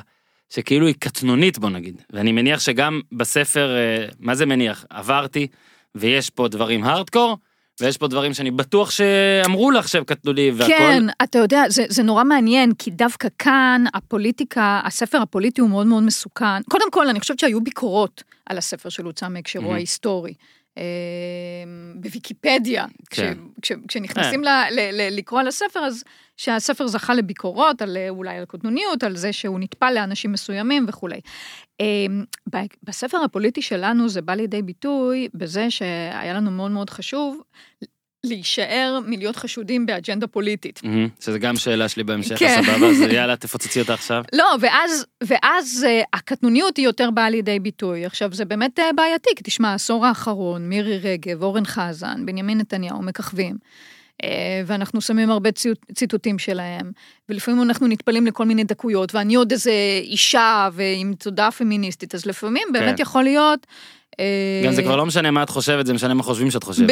שכאילו 0.50 0.86
היא 0.86 0.94
קטנונית 0.98 1.58
בוא 1.58 1.70
נגיד 1.70 2.02
ואני 2.12 2.32
מניח 2.32 2.60
שגם 2.60 3.00
בספר 3.12 3.76
אה, 3.76 4.06
מה 4.20 4.34
זה 4.34 4.46
מניח 4.46 4.84
עברתי 4.90 5.46
ויש 5.94 6.30
פה 6.30 6.48
דברים 6.48 6.84
הארדקור 6.84 7.36
ויש 7.80 7.96
פה 7.96 8.08
דברים 8.08 8.34
שאני 8.34 8.50
בטוח 8.50 8.90
שאמרו 8.90 9.70
לך 9.70 9.88
שהם 9.88 10.04
קטנוני 10.04 10.50
והכל. 10.50 10.72
כן, 10.78 11.04
אתה 11.22 11.38
יודע, 11.38 11.64
זה, 11.68 11.84
זה 11.88 12.02
נורא 12.02 12.24
מעניין, 12.24 12.72
כי 12.78 12.90
דווקא 12.90 13.28
כאן 13.38 13.84
הפוליטיקה, 13.94 14.80
הספר 14.84 15.18
הפוליטי 15.22 15.60
הוא 15.60 15.70
מאוד 15.70 15.86
מאוד 15.86 16.02
מסוכן. 16.02 16.62
קודם 16.70 16.90
כל, 16.90 17.08
אני 17.08 17.20
חושבת 17.20 17.38
שהיו 17.38 17.60
ביקורות 17.60 18.22
על 18.46 18.58
הספר 18.58 18.88
של 18.88 19.04
הוצא 19.04 19.28
מהקשרו 19.28 19.62
מהמם. 19.62 19.74
ההיסטורי. 19.74 20.34
אה, 20.78 20.82
בוויקיפדיה, 21.94 22.86
כן. 23.10 23.38
כש, 23.62 23.72
כשנכנסים 23.88 24.44
ל, 24.44 24.48
ל, 24.70 24.80
ל, 24.92 25.16
לקרוא 25.16 25.40
על 25.40 25.48
הספר, 25.48 25.80
אז 25.80 26.04
שהספר 26.36 26.86
זכה 26.86 27.14
לביקורות, 27.14 27.82
על, 27.82 27.96
אה, 27.96 28.08
אולי 28.08 28.36
על 28.36 28.44
קוטנוניות, 28.44 29.02
על 29.02 29.16
זה 29.16 29.32
שהוא 29.32 29.60
נטפל 29.60 29.90
לאנשים 29.90 30.32
מסוימים 30.32 30.84
וכולי. 30.88 31.20
אה, 31.80 31.86
ב- 32.52 32.66
בספר 32.82 33.18
הפוליטי 33.18 33.62
שלנו 33.62 34.08
זה 34.08 34.22
בא 34.22 34.34
לידי 34.34 34.62
ביטוי 34.62 35.28
בזה 35.34 35.70
שהיה 35.70 36.34
לנו 36.34 36.50
מאוד 36.50 36.70
מאוד 36.70 36.90
חשוב 36.90 37.42
להישאר 38.26 38.98
מלהיות 39.06 39.36
חשודים 39.36 39.86
באג'נדה 39.86 40.26
פוליטית. 40.26 40.80
שזה 41.20 41.38
גם 41.38 41.56
שאלה 41.56 41.88
שלי 41.88 42.04
בהמשך 42.04 42.38
כן. 42.38 42.62
סבבה 42.62 42.86
אז 42.86 43.00
יאללה 43.00 43.36
תפוצצי 43.36 43.80
אותה 43.80 43.94
עכשיו. 43.94 44.22
לא, 44.32 44.44
ואז, 44.60 45.06
ואז 45.24 45.86
אה, 45.88 46.02
הקטנוניות 46.12 46.76
היא 46.76 46.84
יותר 46.84 47.10
באה 47.10 47.30
לידי 47.30 47.58
ביטוי. 47.58 48.06
עכשיו, 48.06 48.32
זה 48.32 48.44
באמת 48.44 48.78
אה, 48.78 48.92
בעייתי, 48.96 49.30
כי 49.36 49.42
תשמע, 49.44 49.68
העשור 49.68 50.06
האחרון, 50.06 50.68
מירי 50.68 50.98
רגב, 50.98 51.42
אורן 51.42 51.64
חזן, 51.64 52.26
בנימין 52.26 52.58
נתניהו, 52.58 53.02
מככבים. 53.02 53.56
אה, 54.24 54.62
ואנחנו 54.66 55.00
שמים 55.00 55.30
הרבה 55.30 55.50
ציטוטים 55.94 56.38
שלהם, 56.38 56.92
ולפעמים 57.28 57.62
אנחנו 57.62 57.86
נטפלים 57.86 58.26
לכל 58.26 58.44
מיני 58.44 58.64
דקויות, 58.64 59.14
ואני 59.14 59.34
עוד 59.34 59.52
איזה 59.52 59.72
אישה 60.02 60.68
ועם 60.72 61.14
תודעה 61.18 61.50
פמיניסטית, 61.50 62.14
אז 62.14 62.26
לפעמים 62.26 62.68
באמת 62.72 63.00
יכול 63.00 63.22
להיות... 63.22 63.66
גם 64.64 64.72
זה 64.72 64.82
כבר 64.82 64.96
לא 64.96 65.06
משנה 65.06 65.30
מה 65.30 65.42
את 65.42 65.50
חושבת, 65.50 65.86
זה 65.86 65.92
משנה 65.92 66.14
מה 66.14 66.22
חושבים 66.22 66.50
שאת 66.50 66.64
חושבת. 66.64 66.86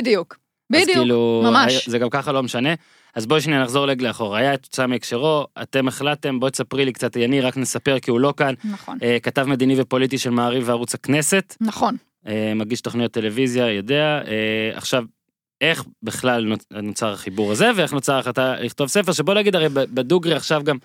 בדיוק, 0.00 0.36
אז 0.74 0.82
בדיוק, 0.82 0.98
כאילו, 0.98 1.42
ממש. 1.44 1.88
זה 1.88 1.98
גם 1.98 2.10
ככה 2.10 2.32
לא 2.32 2.42
משנה. 2.42 2.74
אז 3.14 3.26
בואי 3.26 3.40
שנייה 3.40 3.62
נחזור 3.62 3.88
רגע 3.88 4.08
לאחור. 4.08 4.36
היה 4.36 4.52
הוצאה 4.52 4.86
מהקשרו, 4.86 5.46
אתם 5.62 5.88
החלטתם, 5.88 6.40
בואי 6.40 6.50
תספרי 6.50 6.84
לי 6.84 6.92
קצת, 6.92 7.16
יני, 7.16 7.40
רק 7.40 7.56
נספר 7.56 7.98
כי 7.98 8.10
הוא 8.10 8.20
לא 8.20 8.34
כאן. 8.36 8.54
נכון, 8.64 8.98
אה, 9.02 9.18
כתב 9.22 9.46
מדיני 9.46 9.80
ופוליטי 9.80 10.18
של 10.18 10.30
מעריב 10.30 10.68
וערוץ 10.68 10.94
הכנסת, 10.94 11.56
נכון. 11.60 11.96
אה, 12.26 12.52
מגיש 12.56 12.80
תוכניות 12.80 13.12
טלוויזיה, 13.12 13.72
יודע. 13.72 14.20
אה, 14.26 14.70
עכשיו, 14.74 15.04
איך 15.60 15.84
בכלל 16.02 16.54
נוצר 16.70 17.12
החיבור 17.12 17.52
הזה, 17.52 17.70
ואיך 17.76 17.92
נוצר 17.92 18.14
ההחלטה 18.14 18.54
לכתוב 18.60 18.88
ספר, 18.88 19.12
שבוא 19.12 19.34
נגיד, 19.34 19.56
הרי 19.56 19.68
בדוגרי 19.68 20.34
עכשיו 20.34 20.62
גם 20.64 20.76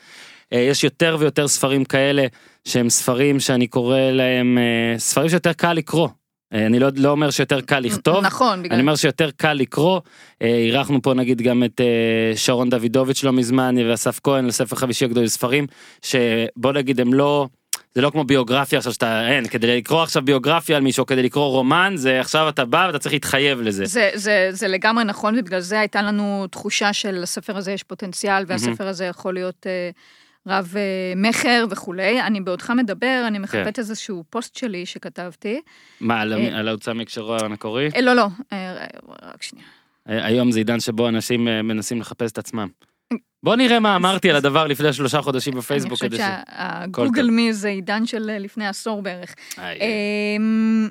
אה, 0.53 0.59
יש 0.59 0.83
יותר 0.83 1.17
ויותר 1.19 1.47
ספרים 1.47 1.85
כאלה, 1.85 2.25
שהם 2.63 2.89
ספרים 2.89 3.39
שאני 3.39 3.67
קורא 3.67 3.99
להם, 3.99 4.57
אה, 4.57 4.99
ספרים 4.99 5.29
שיותר 5.29 5.53
קל 5.53 5.73
לקרוא. 5.73 6.09
אה, 6.53 6.65
אני 6.65 6.79
לא, 6.79 6.89
לא 6.95 7.09
אומר 7.09 7.29
שיותר 7.29 7.61
קל 7.61 7.79
לכתוב, 7.79 8.25
נכון, 8.25 8.63
בגלל... 8.63 8.73
אני 8.73 8.81
אומר 8.81 8.95
שיותר 8.95 9.29
קל 9.37 9.53
לקרוא, 9.53 10.01
אה, 10.41 10.47
אירחנו 10.47 11.01
פה 11.01 11.13
נגיד 11.13 11.41
גם 11.41 11.63
את 11.63 11.81
אה, 11.81 12.37
שרון 12.37 12.69
דוידוביץ' 12.69 13.23
לא 13.23 13.33
מזמן 13.33 13.75
ואסף 13.89 14.19
כהן 14.23 14.45
לספר 14.45 14.75
חמישי 14.75 15.05
הגדול 15.05 15.27
ספרים 15.27 15.67
שבוא 16.01 16.73
נגיד 16.73 16.99
הם 16.99 17.13
לא. 17.13 17.47
זה 17.95 18.01
לא 18.01 18.09
כמו 18.09 18.23
ביוגרפיה 18.23 18.77
עכשיו 18.77 18.93
שאתה 18.93 19.27
אין 19.27 19.47
כדי 19.47 19.77
לקרוא 19.77 20.03
עכשיו 20.03 20.21
ביוגרפיה 20.25 20.77
על 20.77 20.83
מישהו 20.83 21.05
כדי 21.05 21.23
לקרוא 21.23 21.45
רומן 21.45 21.93
זה 21.95 22.19
עכשיו 22.19 22.49
אתה 22.49 22.65
בא 22.65 22.83
ואתה 22.87 22.99
צריך 22.99 23.13
להתחייב 23.13 23.61
לזה. 23.61 23.85
זה, 23.85 24.09
זה, 24.13 24.47
זה 24.51 24.67
לגמרי 24.67 25.03
נכון, 25.03 25.39
ובגלל 25.39 25.59
זה 25.59 25.79
הייתה 25.79 26.01
לנו 26.01 26.47
תחושה 26.51 26.93
שלספר 26.93 27.57
הזה 27.57 27.71
יש 27.71 27.83
פוטנציאל, 27.83 28.43
והספר 28.47 28.87
הזה 28.87 29.05
יכול 29.05 29.33
להיות 29.33 29.67
אה, 29.67 29.89
רב 30.47 30.73
אה, 30.77 31.13
מכר 31.15 31.65
וכולי. 31.69 32.21
אני 32.21 32.41
בעודך 32.41 32.69
מדבר, 32.77 33.23
אני 33.27 33.39
מחפשת 33.39 33.79
איזשהו 33.79 34.23
פוסט 34.29 34.55
שלי 34.55 34.85
שכתבתי. 34.85 35.61
מה 36.01 36.21
על, 36.21 36.33
אה. 36.33 36.59
על 36.59 36.67
ההוצאה 36.67 36.93
מהקשרו 36.93 37.35
המקורי? 37.35 37.89
אה, 37.95 38.01
לא, 38.01 38.13
לא, 38.13 38.27
אה, 38.53 38.85
רק 39.21 39.43
שנייה. 39.43 39.65
אה, 40.09 40.25
היום 40.25 40.51
זה 40.51 40.59
עידן 40.59 40.79
שבו 40.79 41.07
אנשים 41.09 41.47
אה, 41.47 41.61
מנסים 41.61 42.01
לחפש 42.01 42.31
את 42.31 42.37
עצמם. 42.37 42.67
בוא 43.43 43.55
נראה 43.55 43.79
מה 43.79 43.95
אמרתי 43.95 44.29
על 44.29 44.35
הדבר 44.35 44.67
לפני 44.67 44.93
שלושה 44.93 45.21
חודשים 45.21 45.53
בפייסבוק 45.53 46.03
אני 46.03 46.09
חושבת. 46.09 46.25
שהגוגל. 46.47 47.29
מי 47.29 47.53
זה 47.53 47.67
עידן 47.67 48.05
של 48.05 48.29
אה, 48.29 48.39
לפני 48.39 48.67
עשור 48.67 49.01
בערך. 49.01 49.35
איי, 49.57 49.79
אמ, 50.37 50.89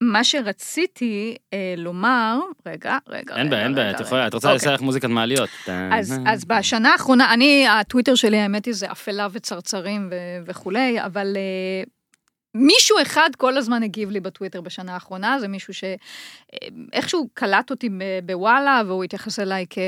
מה 0.00 0.24
שרציתי 0.24 1.36
אה, 1.52 1.74
לומר, 1.76 2.38
רגע, 2.66 2.98
רגע, 3.08 3.36
אין 3.36 3.50
בעיה 3.50 3.64
אין 3.64 3.74
בעיה 3.74 3.90
את 3.90 4.00
יכולה 4.00 4.26
את 4.26 4.34
רוצה 4.34 4.52
אוקיי. 4.52 4.74
לך 4.74 4.80
מוזיקת 4.80 5.08
מעליות. 5.08 5.48
אז, 5.92 6.14
אז 6.26 6.44
בשנה 6.44 6.92
האחרונה, 6.92 7.34
אני, 7.34 7.68
הטוויטר 7.68 8.14
שלי, 8.14 8.38
האמת 8.38 8.64
היא, 8.64 8.74
זה 8.74 8.92
אפלה 8.92 9.28
וצרצרים 9.32 10.08
ו- 10.10 10.44
וכולי, 10.46 11.04
אבל 11.04 11.36
uh, 11.36 11.88
מישהו 12.54 12.96
אחד 13.02 13.30
כל 13.36 13.56
הזמן 13.56 13.82
הגיב 13.82 14.10
לי 14.10 14.20
בטוויטר 14.20 14.60
בשנה 14.60 14.94
האחרונה, 14.94 15.40
זה 15.40 15.48
מישהו 15.48 15.74
שאיכשהו 15.74 17.28
קלט 17.34 17.70
אותי 17.70 17.88
ב- 17.88 18.20
בוואלה, 18.26 18.82
והוא 18.86 19.04
התייחס 19.04 19.38
אליי 19.38 19.66
כ- 19.70 19.78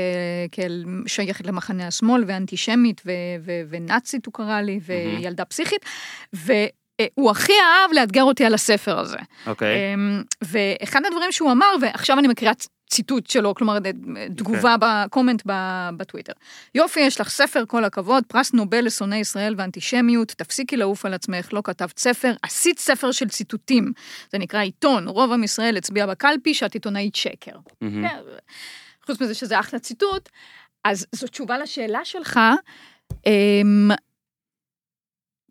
כאל 0.51 0.85
שייכת 1.07 1.45
למחנה 1.45 1.87
השמאל, 1.87 2.23
ואנטישמית, 2.27 3.01
ו- 3.05 3.11
ו- 3.45 3.61
ונאצית 3.69 4.25
הוא 4.25 4.33
קרא 4.33 4.61
לי, 4.61 4.79
וילדה 4.85 5.45
פסיכית, 5.45 5.85
והוא 7.17 7.31
הכי 7.31 7.53
אהב 7.53 7.93
לאתגר 7.93 8.23
אותי 8.23 8.45
על 8.45 8.53
הספר 8.53 8.99
הזה. 8.99 9.17
אוקיי. 9.47 9.93
אמ, 9.93 10.23
ואחד 10.41 11.01
הדברים 11.05 11.31
שהוא 11.31 11.51
אמר, 11.51 11.67
ועכשיו 11.81 12.19
אני 12.19 12.27
מקריאה 12.27 12.53
ציטוט 12.89 13.27
שלו, 13.29 13.55
כלומר 13.55 13.77
תגובה 14.35 14.75
בקומנט 14.81 15.41
ב- 15.45 15.89
בטוויטר. 15.97 16.33
יופי, 16.75 16.99
יש 16.99 17.21
לך 17.21 17.29
ספר, 17.29 17.63
כל 17.67 17.83
הכבוד, 17.83 18.23
פרס 18.27 18.53
נובל 18.53 18.85
לשונאי 18.85 19.17
ישראל 19.17 19.55
ואנטישמיות, 19.57 20.27
תפסיקי 20.27 20.77
לעוף 20.77 21.05
על 21.05 21.13
עצמך, 21.13 21.53
לא 21.53 21.61
כתבת 21.63 21.99
ספר, 21.99 22.33
עשית 22.43 22.79
ספר 22.79 23.11
של 23.11 23.29
ציטוטים. 23.29 23.91
זה 24.31 24.37
נקרא 24.37 24.61
עיתון, 24.61 25.07
רוב 25.07 25.31
עם 25.31 25.43
ישראל 25.43 25.77
הצביע 25.77 26.05
בקלפי 26.05 26.53
שאת 26.53 26.73
עיתונאית 26.73 27.15
שקר. 27.15 27.55
כן, 27.79 28.17
חוץ 29.05 29.21
מזה 29.21 29.33
שזה 29.33 29.59
אחלה 29.59 29.79
ציטוט, 29.79 30.29
אז 30.83 31.05
זו 31.11 31.27
תשובה 31.27 31.57
לשאלה 31.57 32.05
שלך, 32.05 32.39
אמ, 33.27 33.91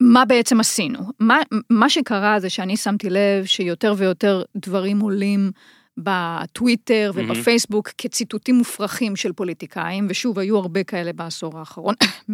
מה 0.01 0.25
בעצם 0.25 0.61
עשינו? 0.61 0.99
מה, 1.21 1.39
מה 1.71 1.89
שקרה 1.89 2.41
זה 2.41 2.51
שאני 2.51 2.77
שמתי 2.77 3.11
לב 3.11 3.45
שיותר 3.45 3.95
ויותר 3.97 4.43
דברים 4.57 5.01
עולים 5.01 5.51
בטוויטר. 5.99 7.13
ובפייסבוק 7.15 7.89
כציטוטים 7.99 8.55
מופרכים 8.55 9.17
של 9.17 9.33
פוליטיקאים, 9.33 10.07
ושוב, 10.11 10.39
היו 10.39 10.57
הרבה 10.57 10.85
כאלה 10.85 11.13
בעשור 11.13 11.59
האחרון, 11.59 11.95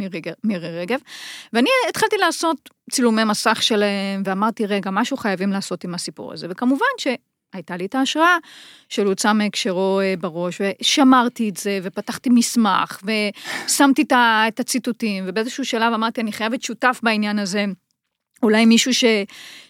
מירי 0.45 0.81
רגב, 0.81 0.99
ואני 1.53 1.71
התחלתי 1.89 2.17
לעשות 2.17 2.71
צילומי 2.91 3.25
מסך 3.25 3.63
שלהם, 3.63 4.23
ואמרתי, 4.25 4.67
רגע, 4.67 4.91
משהו 4.91 5.17
חייבים 5.17 5.51
לעשות 5.51 5.85
עם 5.85 5.95
הסיפור 5.95 6.33
הזה, 6.33 6.47
וכמובן 6.51 6.87
ש... 6.99 7.07
הייתה 7.55 7.77
לי 7.77 7.87
את 7.87 7.95
ההשראה 7.95 8.37
של 8.89 9.07
הוצא 9.07 9.33
מהקשרו 9.33 10.01
אה, 10.01 10.15
בראש, 10.21 10.61
ושמרתי 10.61 11.49
את 11.49 11.57
זה, 11.57 11.79
ופתחתי 11.83 12.31
מסמך, 12.31 13.03
ושמתי 13.67 14.05
את 14.49 14.61
הציטוטים, 14.61 15.25
ובאיזשהו 15.27 15.65
שלב 15.65 15.93
אמרתי, 15.93 16.21
אני 16.21 16.33
חייבת 16.33 16.63
שותף 16.63 17.01
בעניין 17.03 17.39
הזה. 17.39 17.65
אולי 18.43 18.67
מישהו 18.67 18.95
ש, 18.95 19.05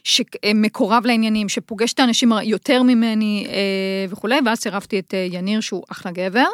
שמקורב 0.04 1.06
לעניינים, 1.06 1.48
שפוגש 1.48 1.92
את 1.92 2.00
האנשים 2.00 2.32
יותר 2.42 2.82
ממני 2.82 3.46
אה, 3.48 4.06
וכולי, 4.08 4.36
ואז 4.46 4.60
צירפתי 4.60 4.98
את 4.98 5.14
אה, 5.14 5.26
יניר 5.30 5.60
שהוא 5.60 5.84
אחלה 5.92 6.12
גבר. 6.12 6.48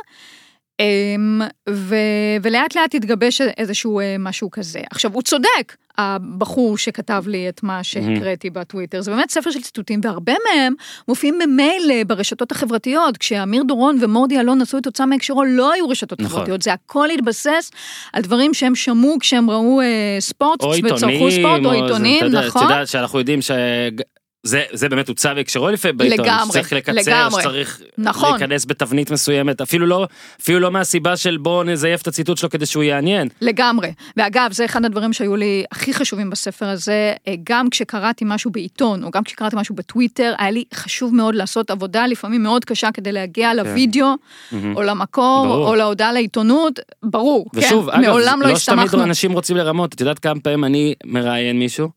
אמ, 0.80 1.40
ו, 1.70 1.94
ולאט 2.42 2.76
לאט 2.76 2.94
התגבש 2.94 3.40
איזשהו 3.40 4.00
אה, 4.00 4.16
משהו 4.18 4.50
כזה. 4.50 4.80
עכשיו, 4.90 5.12
הוא 5.14 5.22
צודק, 5.22 5.76
הבחור 5.98 6.78
שכתב 6.78 7.24
לי 7.26 7.48
את 7.48 7.62
מה 7.62 7.84
שהקראתי 7.84 8.50
בטוויטר, 8.50 9.00
זה 9.00 9.10
באמת 9.10 9.30
ספר 9.30 9.50
של 9.50 9.60
ציטוטים, 9.60 10.00
והרבה 10.02 10.32
מהם 10.48 10.74
מופיעים 11.08 11.38
במילא 11.42 12.04
ברשתות 12.06 12.52
החברתיות. 12.52 13.16
כשאמיר 13.16 13.62
דורון 13.62 13.98
ומורדי 14.00 14.40
אלון 14.40 14.60
עשו 14.62 14.78
את 14.78 14.86
הוצאה 14.86 15.06
מהקשרו, 15.06 15.44
לא 15.44 15.72
היו 15.72 15.88
רשתות 15.88 16.20
נכון. 16.20 16.36
חברתיות, 16.36 16.62
זה 16.62 16.72
הכל 16.72 17.10
התבסס 17.10 17.70
על 18.12 18.22
דברים 18.22 18.54
שהם 18.54 18.74
שמעו 18.74 19.18
כשהם 19.20 19.50
ראו 19.50 19.80
אה, 19.80 20.16
ספורט, 20.20 20.62
או 20.62 20.70
וצרכו 20.70 20.94
עיתונים, 20.94 21.30
ספורט, 21.30 21.64
או 21.64 21.72
עיתונים, 21.72 22.18
אתה 22.18 22.26
יודע, 22.26 22.46
נכון? 22.46 22.62
את 22.64 22.70
יודעת 22.70 22.88
שאנחנו 22.88 23.18
יודעים 23.18 23.42
ש... 23.42 23.50
זה, 24.42 24.64
זה 24.72 24.88
באמת 24.88 25.08
הוצא 25.08 25.34
בהקשרו 25.34 25.70
לפעמים 25.70 25.96
בעיתון, 25.96 26.26
לגמרי, 26.26 26.48
שצריך 26.48 26.72
לקצר, 26.72 26.92
לגמרי. 26.92 27.42
שצריך 27.42 27.80
נכון. 27.98 28.30
להיכנס 28.30 28.66
בתבנית 28.66 29.10
מסוימת, 29.10 29.60
אפילו 29.60 29.86
לא, 29.86 30.06
אפילו 30.40 30.60
לא 30.60 30.70
מהסיבה 30.70 31.16
של 31.16 31.36
בואו 31.36 31.62
נזייף 31.62 32.02
את 32.02 32.06
הציטוט 32.06 32.38
שלו 32.38 32.50
כדי 32.50 32.66
שהוא 32.66 32.82
יעניין. 32.82 33.28
לגמרי. 33.40 33.92
ואגב, 34.16 34.52
זה 34.52 34.64
אחד 34.64 34.84
הדברים 34.84 35.12
שהיו 35.12 35.36
לי 35.36 35.64
הכי 35.72 35.94
חשובים 35.94 36.30
בספר 36.30 36.66
הזה, 36.66 37.12
אה, 37.28 37.34
גם 37.44 37.70
כשקראתי 37.70 38.24
משהו 38.28 38.50
בעיתון, 38.50 39.04
או 39.04 39.10
גם 39.10 39.24
כשקראתי 39.24 39.56
משהו 39.56 39.74
בטוויטר, 39.74 40.34
היה 40.38 40.50
לי 40.50 40.64
חשוב 40.74 41.14
מאוד 41.14 41.34
לעשות 41.34 41.70
עבודה 41.70 42.06
לפעמים 42.06 42.42
מאוד 42.42 42.64
קשה 42.64 42.88
כדי 42.94 43.12
להגיע 43.12 43.54
לוידאו, 43.54 44.14
או 44.76 44.82
למקור, 44.82 45.42
כן. 45.42 45.48
ברור. 45.48 45.68
או 45.68 45.74
להודעה 45.74 46.12
לעיתונות, 46.12 46.80
ברור, 47.02 47.46
ושוב, 47.54 47.90
כן, 47.90 47.96
אגב, 47.96 48.06
מעולם 48.06 48.42
לא 48.42 48.48
לא 48.48 48.56
שתמיד 48.56 48.78
הסתמכנו. 48.78 49.04
אנשים 49.04 49.32
רוצים 49.32 49.56
לרמות, 49.56 49.94
את 49.94 50.00
יודעת 50.00 50.18
כמה 50.18 50.40
פעמים 50.40 50.64
אני 50.64 50.94
מראיין 51.04 51.58
מישהו, 51.58 51.88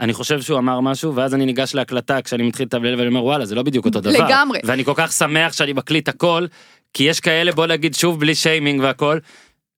אני 0.00 0.12
חושב 0.12 0.40
שהוא 0.40 0.58
אמר 0.58 0.80
משהו, 0.80 1.14
ואז 1.14 1.34
אני 1.34 1.46
ניגש 1.46 1.74
להקלטה 1.74 2.22
כשאני 2.22 2.42
מתחיל 2.42 2.66
לתבלל 2.66 2.94
ואני 2.94 3.08
אומר 3.08 3.24
וואלה 3.24 3.46
זה 3.46 3.54
לא 3.54 3.62
בדיוק 3.62 3.84
אותו 3.84 4.00
דבר. 4.00 4.26
לגמרי. 4.26 4.58
ואני 4.64 4.84
כל 4.84 4.92
כך 4.96 5.12
שמח 5.12 5.52
שאני 5.52 5.72
מקליט 5.72 6.08
הכל, 6.08 6.46
כי 6.94 7.04
יש 7.04 7.20
כאלה 7.20 7.52
בוא 7.52 7.66
נגיד 7.66 7.94
שוב 7.94 8.20
בלי 8.20 8.34
שיימינג 8.34 8.80
והכל, 8.82 9.18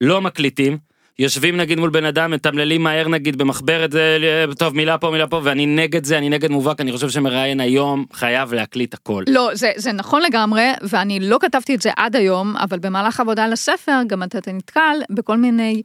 לא 0.00 0.20
מקליטים. 0.20 0.78
יושבים 1.18 1.56
נגיד 1.56 1.78
מול 1.78 1.90
בן 1.90 2.04
אדם, 2.04 2.30
מתמללים 2.30 2.82
מהר 2.82 3.08
נגיד 3.08 3.36
במחברת, 3.36 3.92
זה 3.92 4.44
טוב 4.58 4.76
מילה 4.76 4.98
פה 4.98 5.10
מילה 5.10 5.26
פה, 5.26 5.40
ואני 5.44 5.66
נגד 5.66 6.04
זה, 6.04 6.18
אני 6.18 6.28
נגד 6.28 6.50
מובהק, 6.50 6.80
אני 6.80 6.92
חושב 6.92 7.08
שמראיין 7.08 7.60
היום 7.60 8.04
חייב 8.12 8.54
להקליט 8.54 8.94
הכל. 8.94 9.24
לא, 9.28 9.50
זה, 9.52 9.70
זה 9.76 9.92
נכון 9.92 10.22
לגמרי, 10.22 10.66
ואני 10.82 11.20
לא 11.20 11.38
כתבתי 11.40 11.74
את 11.74 11.82
זה 11.82 11.90
עד 11.96 12.16
היום, 12.16 12.56
אבל 12.56 12.78
במהלך 12.78 13.20
עבודה 13.20 13.44
על 13.44 13.52
הספר, 13.52 14.00
גם 14.06 14.22
אתה 14.22 14.52
נתקל 14.52 14.96
בכל 15.10 15.36
מיני 15.36 15.74
אה, 15.74 15.82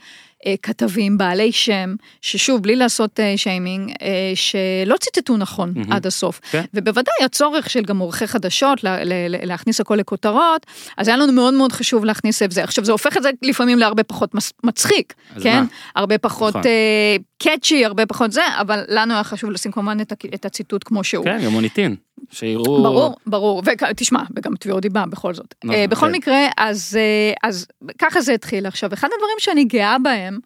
כתבים 0.61 1.17
בעלי 1.17 1.51
שם, 1.51 1.95
ששוב, 2.21 2.63
בלי 2.63 2.75
לעשות 2.75 3.19
אה, 3.19 3.33
שיימינג, 3.37 3.91
אה, 4.01 4.31
שלא 4.35 4.97
ציטטו 4.97 5.37
נכון 5.37 5.73
מהמם. 5.75 5.91
עד 5.91 6.07
הסוף. 6.07 6.39
כן. 6.51 6.63
ובוודאי 6.73 7.13
הצורך 7.25 7.69
של 7.69 7.81
גם 7.81 7.97
עורכי 7.97 8.27
חדשות 8.27 8.83
לה, 8.83 9.03
לה, 9.03 9.27
לה, 9.27 9.37
להכניס 9.43 9.81
הכל 9.81 9.95
לכותרות, 9.95 10.65
אז 10.97 11.07
היה 11.07 11.17
לנו 11.17 11.33
מאוד 11.33 11.53
מאוד 11.53 11.71
חשוב 11.71 12.05
להכניס 12.05 12.41
את 12.41 12.51
זה. 12.51 12.63
עכשיו, 12.63 12.85
זה 12.85 12.91
הופך 12.91 13.17
את 13.17 13.23
זה 13.23 13.29
לפעמים 13.41 13.79
להרבה 13.79 14.03
פחות 14.03 14.35
מס, 14.35 14.53
מצחיק, 14.63 15.13
כן? 15.43 15.59
מה? 15.59 15.65
הרבה 15.95 16.17
פחות 16.17 16.49
נכון. 16.49 16.61
אה, 16.65 17.15
קאצ'י, 17.43 17.85
הרבה 17.85 18.05
פחות 18.05 18.31
זה, 18.31 18.41
אבל 18.59 18.83
לנו 18.87 19.13
היה 19.13 19.23
חשוב 19.23 19.51
לשים 19.51 19.71
כמובן 19.71 19.97
את, 20.01 20.13
את 20.33 20.45
הציטוט 20.45 20.83
כמו 20.85 21.03
שהוא. 21.03 21.25
כן, 21.25 21.45
גם 21.45 21.51
מוניטין, 21.51 21.95
שיראו... 22.31 22.83
ברור, 22.83 23.15
ברור, 23.25 23.63
ותשמע, 23.65 24.19
וגם 24.35 24.55
תביעות 24.55 24.81
דיבה 24.81 25.05
בכל 25.05 25.33
זאת. 25.33 25.55
נכון, 25.63 25.75
אה, 25.75 25.87
בכל 25.87 26.05
כן. 26.05 26.11
מקרה, 26.11 26.47
אז, 26.57 26.97
אה, 26.99 27.49
אז 27.49 27.67
ככה 27.97 28.21
זה 28.21 28.33
התחיל. 28.33 28.65
עכשיו, 28.65 28.93
אחד 28.93 29.07
הדברים 29.15 29.35
שאני 29.39 29.65
גאה 29.65 29.97
בהם, 29.99 30.39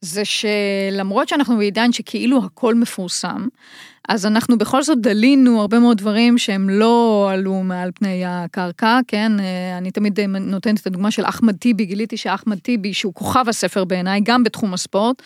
זה 0.00 0.22
שלמרות 0.24 1.28
שאנחנו 1.28 1.56
בעידן 1.56 1.92
שכאילו 1.92 2.44
הכל 2.44 2.74
מפורסם, 2.74 3.46
אז 4.08 4.26
אנחנו 4.26 4.58
בכל 4.58 4.82
זאת 4.82 5.00
דלינו 5.00 5.60
הרבה 5.60 5.78
מאוד 5.78 5.98
דברים 5.98 6.38
שהם 6.38 6.70
לא 6.70 7.28
עלו 7.32 7.62
מעל 7.62 7.90
פני 7.94 8.22
הקרקע, 8.26 8.98
כן? 9.08 9.40
אה, 9.40 9.78
אני 9.78 9.90
תמיד 9.90 10.20
נותנת 10.20 10.80
את 10.80 10.86
הדוגמה 10.86 11.10
של 11.10 11.24
אחמד 11.24 11.56
טיבי, 11.56 11.84
גיליתי 11.84 12.16
שאחמד 12.16 12.58
טיבי, 12.58 12.94
שהוא 12.94 13.14
כוכב 13.14 13.44
הספר 13.48 13.84
בעיניי, 13.84 14.20
גם 14.24 14.44
בתחום 14.44 14.74
הספורט, 14.74 15.22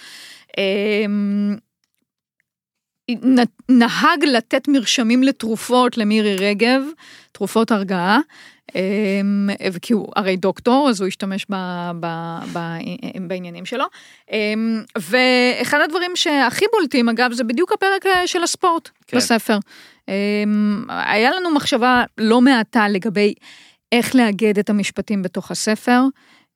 נהג 3.69 4.25
לתת 4.25 4.69
מרשמים 4.69 5.23
לתרופות 5.23 5.99
למירי 5.99 6.37
רגב, 6.37 6.83
תרופות 7.33 7.71
הרגעה, 7.71 8.19
אמ, 8.75 9.49
כי 9.83 9.93
הוא 9.93 10.13
הרי 10.17 10.37
דוקטור, 10.37 10.89
אז 10.91 11.01
הוא 11.01 11.09
השתמש 11.09 11.47
ב, 11.51 11.55
ב, 12.01 12.07
ב, 12.53 12.59
בעניינים 13.21 13.67
שלו. 13.67 13.85
אמ, 14.33 14.83
ואחד 14.99 15.79
הדברים 15.85 16.11
שהכי 16.15 16.65
בולטים, 16.73 17.09
אגב, 17.09 17.33
זה 17.33 17.45
בדיוק 17.45 17.73
הפרק 17.73 18.07
אה, 18.07 18.27
של 18.27 18.43
הספורט 18.43 18.89
כן. 19.07 19.17
בספר. 19.17 19.59
אמ, 20.09 20.85
היה 20.89 21.31
לנו 21.31 21.55
מחשבה 21.55 22.05
לא 22.19 22.41
מעטה 22.41 22.89
לגבי 22.89 23.35
איך 23.93 24.15
לאגד 24.15 24.59
את 24.59 24.71
המשפטים 24.71 25.23
בתוך 25.23 25.51
הספר. 25.51 26.01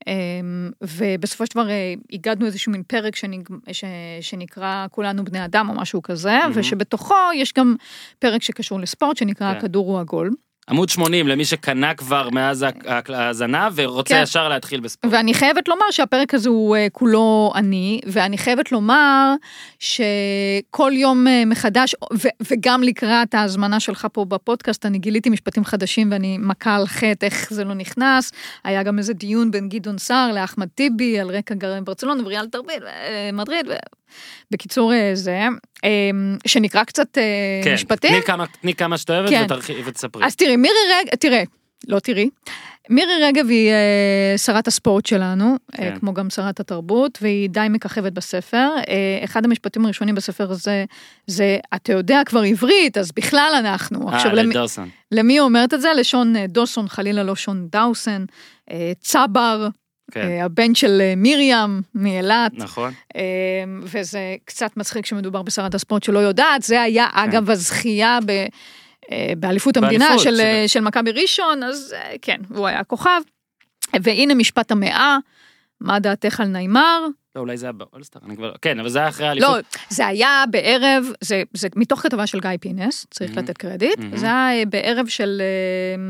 אמ, 0.07 0.71
ובסופו 0.83 1.47
של 1.47 1.55
דבר 1.55 1.71
אה, 1.71 1.95
הגדנו 2.13 2.47
איזשהו 2.47 2.73
מין 2.73 2.83
פרק 2.83 3.17
שנג... 3.17 3.49
ש... 3.73 3.85
שנקרא 4.21 4.87
כולנו 4.91 5.25
בני 5.25 5.45
אדם 5.45 5.69
או 5.69 5.75
משהו 5.75 6.03
כזה, 6.03 6.39
מהמם. 6.43 6.53
ושבתוכו 6.55 7.15
יש 7.35 7.53
גם 7.53 7.77
פרק 8.19 8.43
שקשור 8.43 8.81
לספורט 8.81 9.17
שנקרא 9.17 9.53
כן. 9.53 9.59
הכדור 9.59 9.87
הוא 9.87 10.01
עגול. 10.01 10.31
עמוד 10.71 10.89
80 10.89 11.29
למי 11.29 11.45
שקנה 11.45 11.95
כבר 11.95 12.31
מאז 12.31 12.67
ההאזנה 13.09 13.69
ורוצה 13.75 14.15
כן. 14.15 14.23
ישר 14.23 14.49
להתחיל 14.49 14.81
בספורט. 14.81 15.15
ואני 15.15 15.35
חייבת 15.35 15.69
לומר 15.69 15.91
שהפרק 15.91 16.35
הזה 16.35 16.49
הוא 16.49 16.77
אה, 16.77 16.87
כולו 16.93 17.53
אני, 17.55 18.01
ואני 18.07 18.39
חייבת 18.39 18.73
לומר 18.73 19.35
שכל 19.79 20.93
יום 20.95 21.27
אה, 21.27 21.45
מחדש, 21.47 21.95
ו- 22.13 22.29
וגם 22.51 22.83
לקראת 22.83 23.35
ההזמנה 23.35 23.81
שלך 23.81 24.07
פה 24.13 24.25
בפודקאסט, 24.25 24.87
אני 24.87 24.99
גיליתי 24.99 25.31
משפטים 25.31 25.65
חדשים 25.65 26.09
ואני 26.13 26.39
מכה 26.39 26.77
על 26.77 26.87
חטא 26.87 27.27
איך 27.27 27.53
זה 27.53 27.65
לא 27.65 27.75
נכנס. 27.75 28.33
היה 28.65 28.83
גם 28.83 28.99
איזה 28.99 29.13
דיון 29.13 29.51
בין 29.51 29.69
גדעון 29.69 29.99
סער 29.99 30.33
לאחמד 30.33 30.69
טיבי 30.75 31.21
על 31.21 31.31
רקע 31.31 31.55
גרעין 31.55 31.85
ברצלונה 31.85 32.23
וריאל 32.23 32.47
תרביד, 32.47 32.83
אה, 32.83 33.31
מדריד. 33.33 33.67
בקיצור 34.51 34.93
אה, 34.93 35.11
זה, 35.15 35.41
אה, 35.85 36.11
שנקרא 36.47 36.85
קצת 36.85 37.19
אה, 37.19 37.61
כן, 37.65 37.75
משפטים. 37.75 38.11
תני 38.11 38.23
כמה- 38.23 38.47
תני 38.61 38.75
כמה 38.75 38.99
שאת 38.99 39.11
אוהבת 39.11 39.29
כן. 39.31 39.43
ותרחיבי 39.45 39.83
ותספרי. 39.85 40.27
אז 40.27 40.37
תראי, 40.37 40.57
מירי 40.57 40.75
רגב, 41.01 41.15
תראה, 41.15 41.43
לא 41.89 41.99
תראי, 41.99 42.29
מירי 42.91 43.13
רגב 43.23 43.49
היא 43.49 43.71
שרת 44.37 44.69
הספורט 44.69 45.07
שלנו, 45.07 45.57
כן. 45.73 45.99
כמו 46.01 46.15
גם 46.15 46.31
שרת 46.31 46.61
התרבות, 46.61 47.19
והיא 47.23 47.51
די 47.51 47.67
מככבת 47.71 48.13
בספר. 48.13 48.69
אחד 49.25 49.45
המשפטים 49.45 49.85
הראשונים 49.85 50.15
בספר 50.15 50.51
הזה, 50.51 50.85
זה, 51.27 51.59
אתה 51.75 51.93
יודע 51.93 52.21
כבר 52.27 52.41
עברית, 52.43 52.99
אז 52.99 53.13
בכלל 53.13 53.53
אנחנו. 53.59 54.09
אה, 54.11 54.17
עכשיו, 54.17 54.33
למי. 54.33 54.55
למי 55.13 55.41
אומרת 55.41 55.75
את 55.75 55.81
זה? 55.81 55.89
לשון 55.97 56.35
דוסון, 56.49 56.89
חלילה 56.89 57.23
לא 57.23 57.37
שון 57.37 57.69
דאוסן, 57.73 58.25
צבר, 59.01 59.69
כן, 60.11 60.21
אה, 60.29 60.45
הבן 60.45 60.75
של 60.75 61.01
אה, 61.01 61.15
מרים 61.17 61.83
מאילת. 61.95 62.53
נכון. 62.55 62.93
אה, 63.17 63.23
וזה 63.83 64.19
קצת 64.45 64.77
מצחיק 64.77 65.07
שמדובר 65.07 65.43
בשרת 65.43 65.75
הספורט 65.75 66.03
שלא 66.03 66.19
יודעת, 66.19 66.63
זה 66.63 66.83
היה 66.83 67.07
אגב 67.13 67.51
הזכייה 67.51 68.19
ב... 68.27 68.45
באליפות 69.39 69.77
המדינה 69.77 70.05
באליפות, 70.09 70.25
של, 70.25 70.37
של- 70.37 70.65
של 70.67 70.81
מכבי 70.81 71.11
ראשון, 71.13 71.63
אז 71.63 71.95
כן, 72.23 72.37
הוא 72.55 72.67
היה 72.67 72.85
כוכב. 72.85 73.21
והנה 74.03 74.35
משפט 74.35 74.71
המאה, 74.73 75.19
מה 75.81 75.99
דעתך 75.99 76.41
על 76.41 76.47
ניימר? 76.47 77.01
לא, 77.37 77.41
אולי 77.41 77.57
זה 77.57 77.67
היה 77.67 77.73
באולסטאר, 77.73 78.21
אני 78.27 78.37
כבר... 78.37 78.53
כן, 78.63 78.81
אבל 78.81 78.89
זה 78.89 78.99
היה 78.99 79.09
אחרי 79.09 79.27
האליפות. 79.29 79.51
לא, 79.51 79.81
זה 79.89 80.07
היה 80.07 80.45
בערב, 80.51 81.05
זה, 81.21 81.43
זה 81.55 81.69
מתוך 81.77 82.01
כתבה 82.01 82.27
של 82.27 82.41
גיא 82.41 82.51
פינס, 82.61 83.07
צריך 83.11 83.31
מהמם. 83.31 83.43
לתת 83.45 83.59
קרדיט, 83.59 83.99
מהמם. 83.99 84.17
זה 84.17 84.47
היה 84.47 84.67
בערב 84.67 85.07
של 85.09 85.43
אה, 85.43 86.03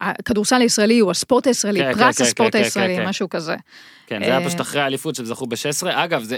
הכדורסל 0.00 0.60
הישראלי, 0.60 0.98
הוא 0.98 1.10
הספורט 1.10 1.46
הישראלי, 1.46 1.80
כן, 1.80 1.92
פרס 1.92 2.18
כן, 2.18 2.24
כן, 2.24 2.28
הספורט 2.28 2.52
כן, 2.52 2.58
כן, 2.58 2.64
הישראלי, 2.64 2.96
כן. 2.96 3.08
משהו 3.08 3.28
כזה. 3.28 3.56
כן, 4.06 4.18
זה 4.24 4.30
היה 4.30 4.38
אה, 4.38 4.46
פשוט 4.46 4.60
אחרי 4.60 4.80
האליפות 4.80 5.14
שהם 5.14 5.26
זכו 5.26 5.46
ב-16. 5.46 5.86
אגב, 5.90 6.22
זה... 6.22 6.36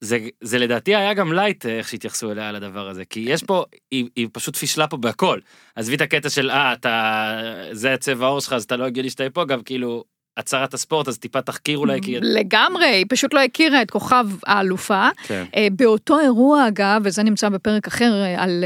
זה, 0.00 0.18
זה 0.40 0.58
לדעתי 0.58 0.96
היה 0.96 1.14
גם 1.14 1.32
לייט 1.32 1.66
אה, 1.66 1.78
איך 1.78 1.88
שהתייחסו 1.88 2.32
אליה 2.32 2.48
על 2.48 2.56
הדבר 2.56 2.88
הזה 2.88 3.04
כי 3.04 3.20
יש 3.20 3.42
פה 3.42 3.64
היא, 3.90 4.08
היא 4.16 4.28
פשוט 4.32 4.56
פישלה 4.56 4.86
פה 4.86 4.96
בהכל 4.96 5.38
עזבי 5.76 5.96
את 5.96 6.00
הקטע 6.00 6.30
של 6.30 6.50
אה 6.50 6.72
אתה 6.72 7.40
זה 7.72 7.94
צבע 8.00 8.26
העור 8.26 8.40
שלך 8.40 8.52
אז 8.52 8.64
אתה 8.64 8.76
לא 8.76 8.84
הגיוני 8.84 9.10
שאתה 9.10 9.30
פה 9.32 9.44
גם 9.44 9.62
כאילו 9.62 10.04
הצהרת 10.36 10.74
הספורט 10.74 11.08
אז 11.08 11.18
טיפה 11.18 11.42
תחקיר 11.42 11.78
אולי 11.78 12.00
כי 12.02 12.16
לגמרי, 12.20 12.86
היא 12.86 13.06
פשוט 13.08 13.34
לא 13.34 13.40
הכירה 13.40 13.82
את 13.82 13.90
כוכב 13.90 14.26
האלופה. 14.46 15.08
כן. 15.22 15.44
אה, 15.56 15.68
באותו 15.72 16.20
אירוע 16.20 16.68
אגב, 16.68 17.00
וזה 17.04 17.22
נמצא 17.22 17.48
בפרק 17.48 17.86
אחר 17.86 18.12
על 18.36 18.64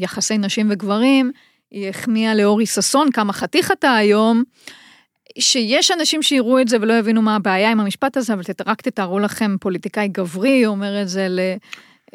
יחסי 0.00 0.38
נשים 0.38 0.68
וגברים, 0.70 1.32
היא 1.70 1.88
החמיאה 1.88 2.34
לאורי 2.34 2.66
ששון 2.66 3.12
כמה 3.12 3.32
חתיך 3.32 3.72
אתה 3.72 3.94
היום, 3.94 4.42
שיש 5.38 5.90
אנשים 5.90 6.22
שיראו 6.22 6.60
את 6.60 6.68
זה 6.68 6.76
ולא 6.80 6.92
יבינו 6.92 7.22
מה 7.22 7.36
הבעיה 7.36 7.70
עם 7.70 7.80
המשפט 7.80 8.16
הזה, 8.16 8.34
אבל 8.34 8.42
רק 8.66 8.82
תתארו 8.82 9.18
לכם 9.18 9.56
פוליטיקאי 9.60 10.08
גברי 10.08 10.66
אומר 10.66 11.02
את 11.02 11.08
זה 11.08 11.26
ל... 11.28 11.40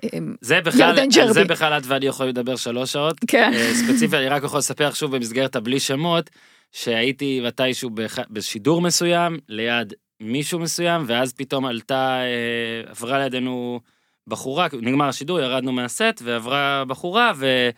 אה, 0.04 0.20
זה 0.42 0.62
בכלל 0.62 1.00
על 1.00 1.34
זה. 1.34 1.46
בכלל 1.46 1.74
את 1.78 1.84
ואני 1.86 2.06
יכולים 2.06 2.30
לדבר 2.30 2.56
שלוש 2.56 2.92
שעות 2.92 3.18
כן. 3.28 3.52
אה, 3.54 3.74
ספציפי 3.74 4.18
אני 4.18 4.28
רק 4.28 4.44
יכול 4.44 4.60
לספר 4.60 4.94
שוב 4.94 5.16
במסגרת 5.16 5.56
הבלי 5.56 5.80
שמות 5.80 6.30
שהייתי 6.72 7.42
מתישהו 7.48 7.90
בשידור 8.30 8.82
מסוים 8.82 9.38
ליד 9.50 9.94
מישהו 10.20 10.60
מסוים 10.60 11.04
ואז 11.08 11.34
פתאום 11.34 11.66
עלתה 11.66 12.20
אה, 12.22 12.92
עברה 12.92 13.20
לידינו 13.20 13.80
בחורה 14.28 14.68
נגמר 14.82 15.08
השידור 15.08 15.40
ירדנו 15.40 15.72
מהסט 15.72 16.22
ועברה 16.24 16.84
בחורה 16.88 17.32
ו... 17.36 17.70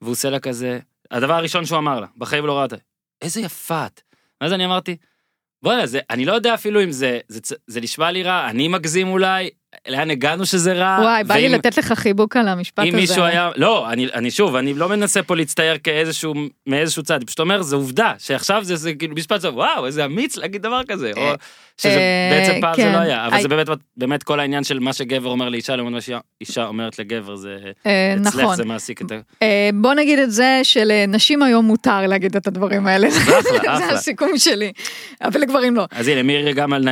והוא 0.00 0.12
עושה 0.12 0.30
לה 0.30 0.40
כזה 0.40 0.78
הדבר 1.12 1.34
הראשון 1.34 1.66
שהוא 1.66 1.78
אמר 1.78 2.00
לה 2.00 2.06
בחיים 2.16 2.46
לא 2.46 2.58
ראתה 2.58 2.76
איזה 3.22 3.40
יפה 3.40 3.86
את. 3.86 4.00
ואז 4.40 4.52
אני 4.52 4.64
אמרתי 4.64 4.96
בוא'נה 5.62 5.82
אני 6.10 6.24
לא 6.24 6.32
יודע 6.32 6.54
אפילו 6.54 6.82
אם 6.82 6.92
זה 6.92 7.20
זה, 7.28 7.56
זה 7.66 7.80
נשמע 7.80 8.10
לי 8.10 8.22
רע 8.22 8.50
אני 8.50 8.68
מגזים 8.68 9.08
אולי 9.08 9.50
לאן 9.88 10.10
הגענו 10.10 10.46
שזה 10.46 10.72
רע. 10.72 10.98
וואי, 11.02 11.24
בא 11.24 11.34
לי 11.34 11.42
ואם- 11.48 11.52
לתת 11.54 11.76
לך 11.78 11.92
חיבוק 11.92 12.36
על 12.36 12.48
המשפט 12.48 12.78
אם 12.84 12.88
הזה. 12.88 12.96
מישהו 12.96 13.22
היה, 13.24 13.50
לא, 13.56 13.90
אני, 13.92 14.06
אני 14.14 14.30
שוב, 14.30 14.56
אני 14.56 14.74
לא 14.74 14.88
מנסה 14.88 15.22
פה 15.22 15.36
להצטייר 15.36 15.78
כאיזשהו, 15.78 16.34
מאיזשהו 16.66 17.02
צד, 17.02 17.24
פשוט 17.24 17.40
אומר, 17.40 17.62
זה 17.62 17.76
עובדה, 17.76 18.12
שעכשיו 18.18 18.64
זה, 18.64 18.76
זה 18.76 18.94
כאילו 18.94 19.14
משפט 19.14 19.40
טוב, 19.42 19.56
וואו, 19.56 19.86
איזה 19.86 20.04
אמיץ 20.04 20.36
להגיד 20.36 20.62
דבר 20.62 20.80
כזה, 20.88 21.12
או 21.16 21.32
שזה 21.78 21.90
אה, 21.96 22.30
בעצם 22.38 22.60
פעם 22.60 22.74
זה 22.76 22.82
כן. 22.82 22.92
לא 22.92 22.98
היה, 22.98 23.26
אבל 23.26 23.36
I- 23.38 23.42
זה 23.42 23.48
באמת, 23.48 23.66
באמת 23.96 24.22
כל 24.22 24.40
העניין 24.40 24.64
של 24.64 24.78
מה 24.78 24.92
שגבר 24.92 25.28
אומר 25.28 25.48
לאישה, 25.48 25.76
לעומת 25.76 25.92
מה 25.92 26.00
שאישה 26.00 26.64
אומרת 26.66 26.98
לגבר, 26.98 27.36
זה, 27.36 27.56
אה, 27.86 28.14
אצלך 28.22 28.36
נכון. 28.40 28.56
זה 28.56 28.64
מעסיק 28.64 29.02
את 29.02 29.12
ה... 29.12 29.14
אה, 29.42 29.70
בוא 29.74 29.94
נגיד 29.94 30.18
את 30.18 30.30
זה 30.32 30.60
שלנשים 30.62 31.42
היום 31.42 31.64
מותר 31.66 32.06
להגיד 32.06 32.36
את 32.36 32.46
הדברים 32.46 32.86
האלה. 32.86 33.08
זה. 33.10 33.20
הסיכום 33.92 34.38
שלי. 34.38 34.72
אבל 35.22 35.40
לגברים 35.40 35.76
לא. 35.76 35.84
אז 35.90 36.08
הנה, 36.08 36.22
מירי 36.22 36.52
גם 36.52 36.72
על 36.72 36.82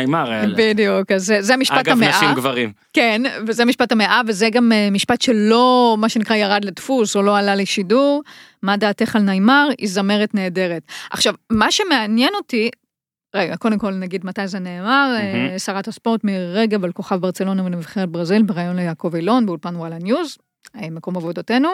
לה. 0.46 0.54
בדיוק, 0.56 1.12
אז 1.12 1.24
זה- 1.24 1.42
זה 1.42 1.56
משפט 1.56 1.78
אגב, 1.78 1.92
המאה. 1.92 2.16
נשים 2.16 2.34
גברים. 2.34 2.69
כן, 2.92 3.22
וזה 3.46 3.64
משפט 3.64 3.92
המאה, 3.92 4.20
וזה 4.26 4.50
גם 4.50 4.72
אה, 4.72 4.88
משפט 4.90 5.22
שלא, 5.22 5.96
מה 5.98 6.08
שנקרא, 6.08 6.36
ירד 6.36 6.64
לדפוס 6.64 7.16
או 7.16 7.22
לא 7.22 7.38
עלה 7.38 7.54
לשידור. 7.54 8.22
מה 8.62 8.76
דעתך 8.76 9.16
על 9.16 9.22
ניימר? 9.22 9.68
היא 9.78 9.88
זמרת 9.88 10.34
נהדרת. 10.34 10.82
עכשיו, 11.10 11.34
מה 11.50 11.70
שמעניין 11.70 12.34
אותי, 12.34 12.70
רגע, 13.34 13.56
קודם 13.56 13.78
כל 13.78 13.90
נגיד 13.90 14.26
מתי 14.26 14.48
זה 14.48 14.58
נאמר, 14.58 15.16
מהמם. 15.18 15.58
שרת 15.58 15.88
הספורט 15.88 16.24
מירי 16.24 16.52
רגב 16.54 16.84
על 16.84 16.92
כוכב 16.92 17.16
ברצלונה 17.16 17.64
ונבחרת 17.64 18.08
ברזיל 18.08 18.42
בריאיון 18.42 18.76
ליעקב 18.76 19.14
אילון 19.14 19.46
באולפן 19.46 19.76
וואלה 19.76 19.98
ניוז, 19.98 20.36
אה, 20.76 20.90
מקום 20.90 21.16
עבודתנו. 21.16 21.68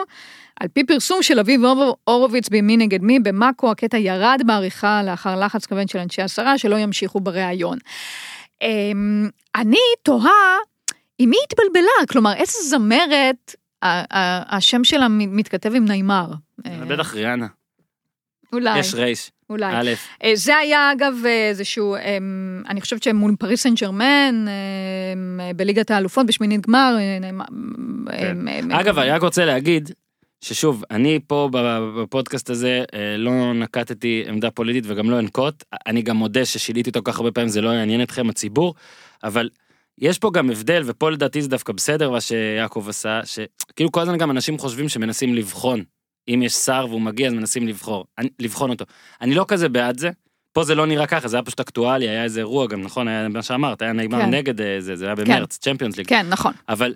על 0.59 0.67
פי 0.67 0.83
פרסום 0.83 1.23
של 1.23 1.39
אביב 1.39 1.65
הור- 1.65 1.97
הורוביץ 2.03 2.49
במי 2.49 2.77
נגד 2.77 3.01
מי, 3.01 3.19
במאקו 3.19 3.71
הקטע 3.71 3.97
ירד 3.97 4.41
בעריכה 4.45 5.03
לאחר 5.03 5.39
לחץ 5.39 5.65
כבד 5.65 5.89
של 5.89 5.99
אנשי 5.99 6.21
השרה 6.21 6.57
שלא 6.57 6.75
ימשיכו 6.75 7.19
בריאיון. 7.19 7.77
אמ, 8.61 9.29
אני 9.55 9.77
תוהה 10.03 10.57
עם 11.19 11.29
מי 11.29 11.37
התבלבלה, 11.49 12.07
כלומר 12.09 12.33
איזה 12.33 12.57
זמרת 12.69 13.55
השם 13.81 14.83
שלה 14.83 15.07
מת- 15.07 15.29
מתכתב 15.31 15.75
עם 15.75 15.85
ניימר. 15.85 16.31
אה, 16.65 16.85
בטח 16.87 17.13
ריאנה, 17.13 17.47
אולי, 18.53 18.79
יש 18.79 18.93
רייש, 18.93 19.31
אולי. 19.49 19.65
א', 19.75 19.91
אה, 20.23 20.31
זה 20.35 20.55
היה 20.57 20.91
אגב 20.91 21.13
אה, 21.25 21.49
איזשהו, 21.49 21.95
אני 22.69 22.81
חושבת 22.81 23.03
שמול 23.03 23.35
פריס 23.39 23.63
סן 23.63 23.73
ג'רמן, 23.73 24.45
בליגת 25.55 25.91
האלופות 25.91 26.25
בשמינית 26.25 26.67
גמר. 26.67 26.95
כן. 28.11 28.71
אגב, 28.71 28.99
אני 28.99 29.09
רק 29.09 29.21
רוצה 29.21 29.45
להגיד, 29.45 29.91
ששוב, 30.41 30.83
אני 30.91 31.19
פה 31.27 31.49
בפודקאסט 31.97 32.49
הזה 32.49 32.83
לא 33.17 33.53
נקטתי 33.53 34.23
עמדה 34.27 34.51
פוליטית 34.51 34.83
וגם 34.87 35.09
לא 35.09 35.19
אנקוט, 35.19 35.63
אני 35.87 36.01
גם 36.01 36.17
מודה 36.17 36.45
ששיליתי 36.45 36.89
אותו 36.89 36.99
כך 37.03 37.17
הרבה 37.17 37.31
פעמים, 37.31 37.49
זה 37.49 37.61
לא 37.61 37.69
יעניין 37.69 38.01
אתכם, 38.03 38.29
הציבור, 38.29 38.75
אבל 39.23 39.49
יש 39.99 40.19
פה 40.19 40.31
גם 40.33 40.49
הבדל, 40.49 40.83
ופה 40.85 41.09
לדעתי 41.11 41.41
זה 41.41 41.49
דווקא 41.49 41.73
בסדר 41.73 42.09
מה 42.09 42.21
שיעקב 42.21 42.85
עשה, 42.89 43.19
שכאילו 43.25 43.91
כל 43.91 44.01
הזמן 44.01 44.17
גם 44.17 44.31
אנשים 44.31 44.57
חושבים 44.57 44.89
שמנסים 44.89 45.35
לבחון. 45.35 45.83
אם 46.33 46.41
יש 46.43 46.53
שר 46.53 46.85
והוא 46.89 47.01
מגיע 47.01 47.27
אז 47.27 47.33
מנסים 47.33 47.67
לבחור, 47.67 48.05
אני- 48.17 48.29
לבחון 48.39 48.69
אותו. 48.69 48.85
אני 49.21 49.35
לא 49.35 49.45
כזה 49.47 49.69
בעד 49.69 49.99
זה, 49.99 50.09
פה 50.53 50.63
זה 50.63 50.75
לא 50.75 50.85
נראה 50.85 51.07
ככה, 51.07 51.27
זה 51.27 51.37
היה 51.37 51.43
פשוט 51.43 51.59
אקטואלי, 51.59 52.09
היה 52.09 52.23
איזה 52.23 52.39
אירוע 52.39 52.67
גם, 52.67 52.81
נכון, 52.81 53.07
היה 53.07 53.27
מה 53.27 53.41
שאמרת, 53.43 53.81
היה 53.81 53.93
נגמר 53.93 54.21
כן. 54.21 54.29
נגד 54.33 54.61
אה, 54.61 54.75
זה, 54.79 54.95
זה 54.95 55.05
היה 55.05 55.15
במרץ, 55.15 55.57
צ'מפיונס 55.57 55.97
ליג. 55.97 56.07
כן, 56.07 56.25
נכון. 56.29 56.53
אבל 56.69 56.93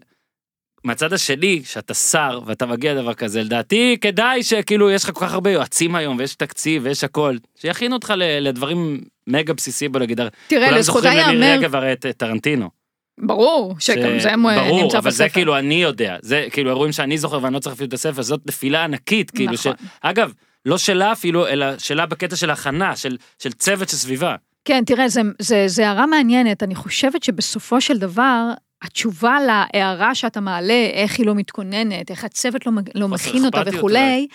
מהצד 0.83 1.13
השני, 1.13 1.61
שאתה 1.63 1.93
שר 1.93 2.39
ואתה 2.45 2.65
מגיע 2.65 2.93
לדבר 2.93 3.13
כזה, 3.13 3.43
לדעתי 3.43 3.97
כדאי 4.01 4.43
שכאילו 4.43 4.91
יש 4.91 5.03
לך 5.03 5.11
כל 5.13 5.25
כך 5.25 5.33
הרבה 5.33 5.51
יועצים 5.51 5.95
היום 5.95 6.17
ויש 6.19 6.35
תקציב 6.35 6.81
ויש 6.85 7.03
הכל, 7.03 7.37
שיכינו 7.55 7.95
אותך 7.95 8.13
לדברים 8.17 9.01
מגה 9.27 9.53
בסיסיים 9.53 9.97
נגיד. 9.97 10.19
תראה, 10.47 10.65
כולם 10.65 10.79
לזכותה 10.79 11.01
זוכרים 11.09 11.27
למירי 11.27 11.45
ייאמר, 11.45 11.59
רגב 11.59 11.75
הרי 11.75 11.93
את 11.93 12.05
טרנטינו. 12.17 12.80
ברור, 13.21 13.75
שגם 13.79 14.19
ש- 14.19 14.23
זה 14.23 14.35
מ- 14.35 14.55
ברור, 14.55 14.83
נמצא 14.83 14.97
אבל 14.97 15.11
זה 15.11 15.23
בספר. 15.23 15.33
כאילו 15.33 15.57
אני 15.57 15.75
יודע, 15.83 16.17
זה 16.21 16.47
כאילו 16.51 16.69
אירועים 16.69 16.91
שאני 16.91 17.17
זוכר 17.17 17.39
ואני 17.43 17.53
לא 17.53 17.59
צריך 17.59 17.75
אפילו 17.75 17.87
את 17.87 17.93
הספר, 17.93 18.21
זאת 18.21 18.41
נפילה 18.47 18.83
ענקית, 18.83 19.31
כאילו 19.31 19.57
ש... 19.57 19.67
נכון. 19.67 19.87
אגב, 20.01 20.33
לא 20.65 20.77
שלה 20.77 21.11
אפילו, 21.11 21.47
אלא 21.47 21.65
שלה 21.77 22.05
בקטע 22.05 22.35
של 22.35 22.49
הכנה, 22.49 22.95
של, 22.95 23.17
של 23.39 23.51
צוות 23.51 23.89
שסביבה. 23.89 24.35
כן, 24.65 24.83
תראה, 24.85 25.09
זה, 25.09 25.21
זה, 25.39 25.63
זה 25.67 25.87
הערה 25.87 26.05
מעניינת. 26.05 26.63
אני 26.63 26.75
חושבת 26.75 27.23
שבסופו 27.23 27.81
של 27.81 27.97
דבר, 27.97 28.43
התשובה 28.81 29.37
להערה 29.47 30.15
שאתה 30.15 30.41
מעלה, 30.41 30.89
איך 30.93 31.17
היא 31.19 31.25
לא 31.25 31.35
מתכוננת, 31.35 32.11
איך 32.11 32.23
הצוות 32.23 32.65
לא, 32.65 32.71
לא 32.95 33.07
מכין 33.07 33.45
אותה 33.45 33.61
וכולי, 33.65 34.27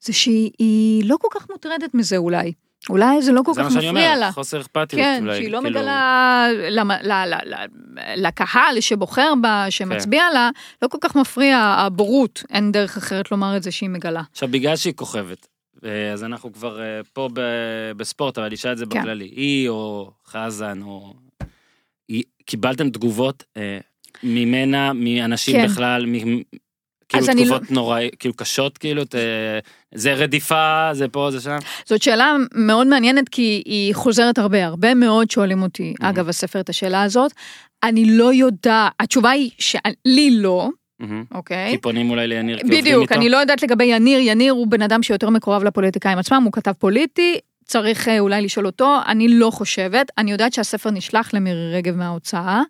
זה 0.00 0.12
שהיא 0.12 0.50
היא 0.58 1.04
לא 1.08 1.16
כל 1.20 1.28
כך 1.34 1.46
מוטרדת 1.50 1.94
מזה 1.94 2.16
אולי. 2.16 2.52
אולי 2.90 3.22
זה 3.22 3.32
לא 3.32 3.42
כל 3.44 3.54
זה 3.54 3.60
כך 3.60 3.66
מה 3.66 3.70
שאני 3.80 3.90
מפריע 3.90 4.08
אומר, 4.08 4.20
לה. 4.20 4.32
חוסר 4.32 4.60
אכפתיות 4.60 5.02
כן, 5.02 5.22
אולי. 5.22 5.36
שהיא 5.36 5.50
לא 5.50 5.60
כאילו- 5.62 5.80
מגלה 5.80 6.46
למ- 6.70 6.90
ל- 6.90 7.12
ל- 7.12 7.34
ל- 7.54 7.66
לקהל 8.16 8.80
שבוחר 8.80 9.32
בה, 9.42 9.66
שמצביע 9.70 10.22
לה, 10.34 10.50
לא 10.82 10.88
כל 10.88 10.98
כך 11.00 11.16
מפריע 11.16 11.58
הבורות, 11.58 12.42
אין 12.50 12.72
דרך 12.72 12.96
אחרת 12.96 13.30
לומר 13.30 13.56
את 13.56 13.62
זה 13.62 13.70
שהיא 13.70 13.90
מגלה. 13.90 14.22
עכשיו, 14.32 14.48
בגלל 14.48 14.76
שהיא 14.76 14.94
כוכבת, 14.94 15.46
אה, 15.84 16.12
אז 16.12 16.24
אנחנו 16.24 16.52
כבר 16.52 16.80
אה, 16.80 17.00
פה 17.12 17.28
ב- 17.32 17.92
בספורט, 17.96 18.38
אבל 18.38 18.46
אני 18.46 18.54
אשאל 18.54 18.72
את 18.72 18.78
זה 18.78 18.84
כן. 18.90 19.00
בכללי. 19.00 19.24
היא 19.24 19.68
או 19.68 20.10
חזן, 20.26 20.82
או... 20.82 21.14
קיבלתם 22.44 22.90
תגובות 22.90 23.44
אה, 23.56 23.78
ממנה, 24.22 24.92
מאנשים 24.92 25.56
כן. 25.56 25.66
בכלל, 25.66 26.06
מ- 26.06 26.42
כאילו 27.10 27.26
אני 27.28 27.44
תגובות 27.44 27.70
נוראי, 27.70 28.08
כאילו 28.18 28.34
קשות, 28.34 28.78
כאילו, 28.78 29.04
ת- 29.04 29.14
זה 29.94 30.14
רדיפה, 30.14 30.88
זה 30.92 31.08
פה, 31.08 31.28
זה 31.30 31.40
שם. 31.40 31.56
זאת 31.84 32.02
שאלה 32.02 32.36
מאוד 32.54 32.86
מעניינת 32.86 33.28
כי 33.28 33.62
היא 33.66 33.94
חוזרת 33.94 34.38
הרבה, 34.38 34.66
הרבה 34.66 34.94
מאוד 34.94 35.30
שואלים 35.30 35.62
אותי, 35.62 35.94
מהמם. 36.00 36.14
אגב 36.14 36.28
הספר, 36.28 36.60
את 36.60 36.68
השאלה 36.68 37.02
הזאת. 37.02 37.32
אני 37.82 38.04
לא 38.04 38.32
יודעת, 38.34 38.92
התשובה 39.00 39.30
היא 39.30 39.50
שלי 39.58 40.30
לא, 40.30 40.68
מהמם. 41.00 41.24
אוקיי? 41.34 41.70
כי 41.70 41.78
פונים 41.78 42.10
אולי 42.10 42.26
ליניר, 42.26 42.56
כי 42.56 42.62
עובדים 42.62 42.80
בדיוק, 42.80 43.02
איתו. 43.02 43.14
אני 43.14 43.28
לא 43.28 43.36
יודעת 43.36 43.62
לגבי 43.62 43.84
יניר, 43.84 44.18
יניר 44.22 44.52
הוא 44.52 44.66
בן 44.66 44.82
אדם 44.82 45.02
שיותר 45.02 45.30
מקורב 45.30 45.64
לפוליטיקאים 45.64 46.18
עצמם, 46.18 46.42
הוא 46.44 46.52
כתב 46.52 46.72
פוליטי, 46.78 47.38
צריך 47.70 48.08
אה, 48.08 48.18
אולי 48.18 48.42
לשאול 48.42 48.66
אותו, 48.66 48.96
אני 49.06 49.28
לא 49.28 49.50
חושבת, 49.50 50.10
אני 50.18 50.32
יודעת 50.32 50.52
שהספר 50.52 50.90
נשלח 50.90 51.34
למירי 51.34 51.74
רגב 51.74 51.96
מההוצאה. 51.96 52.62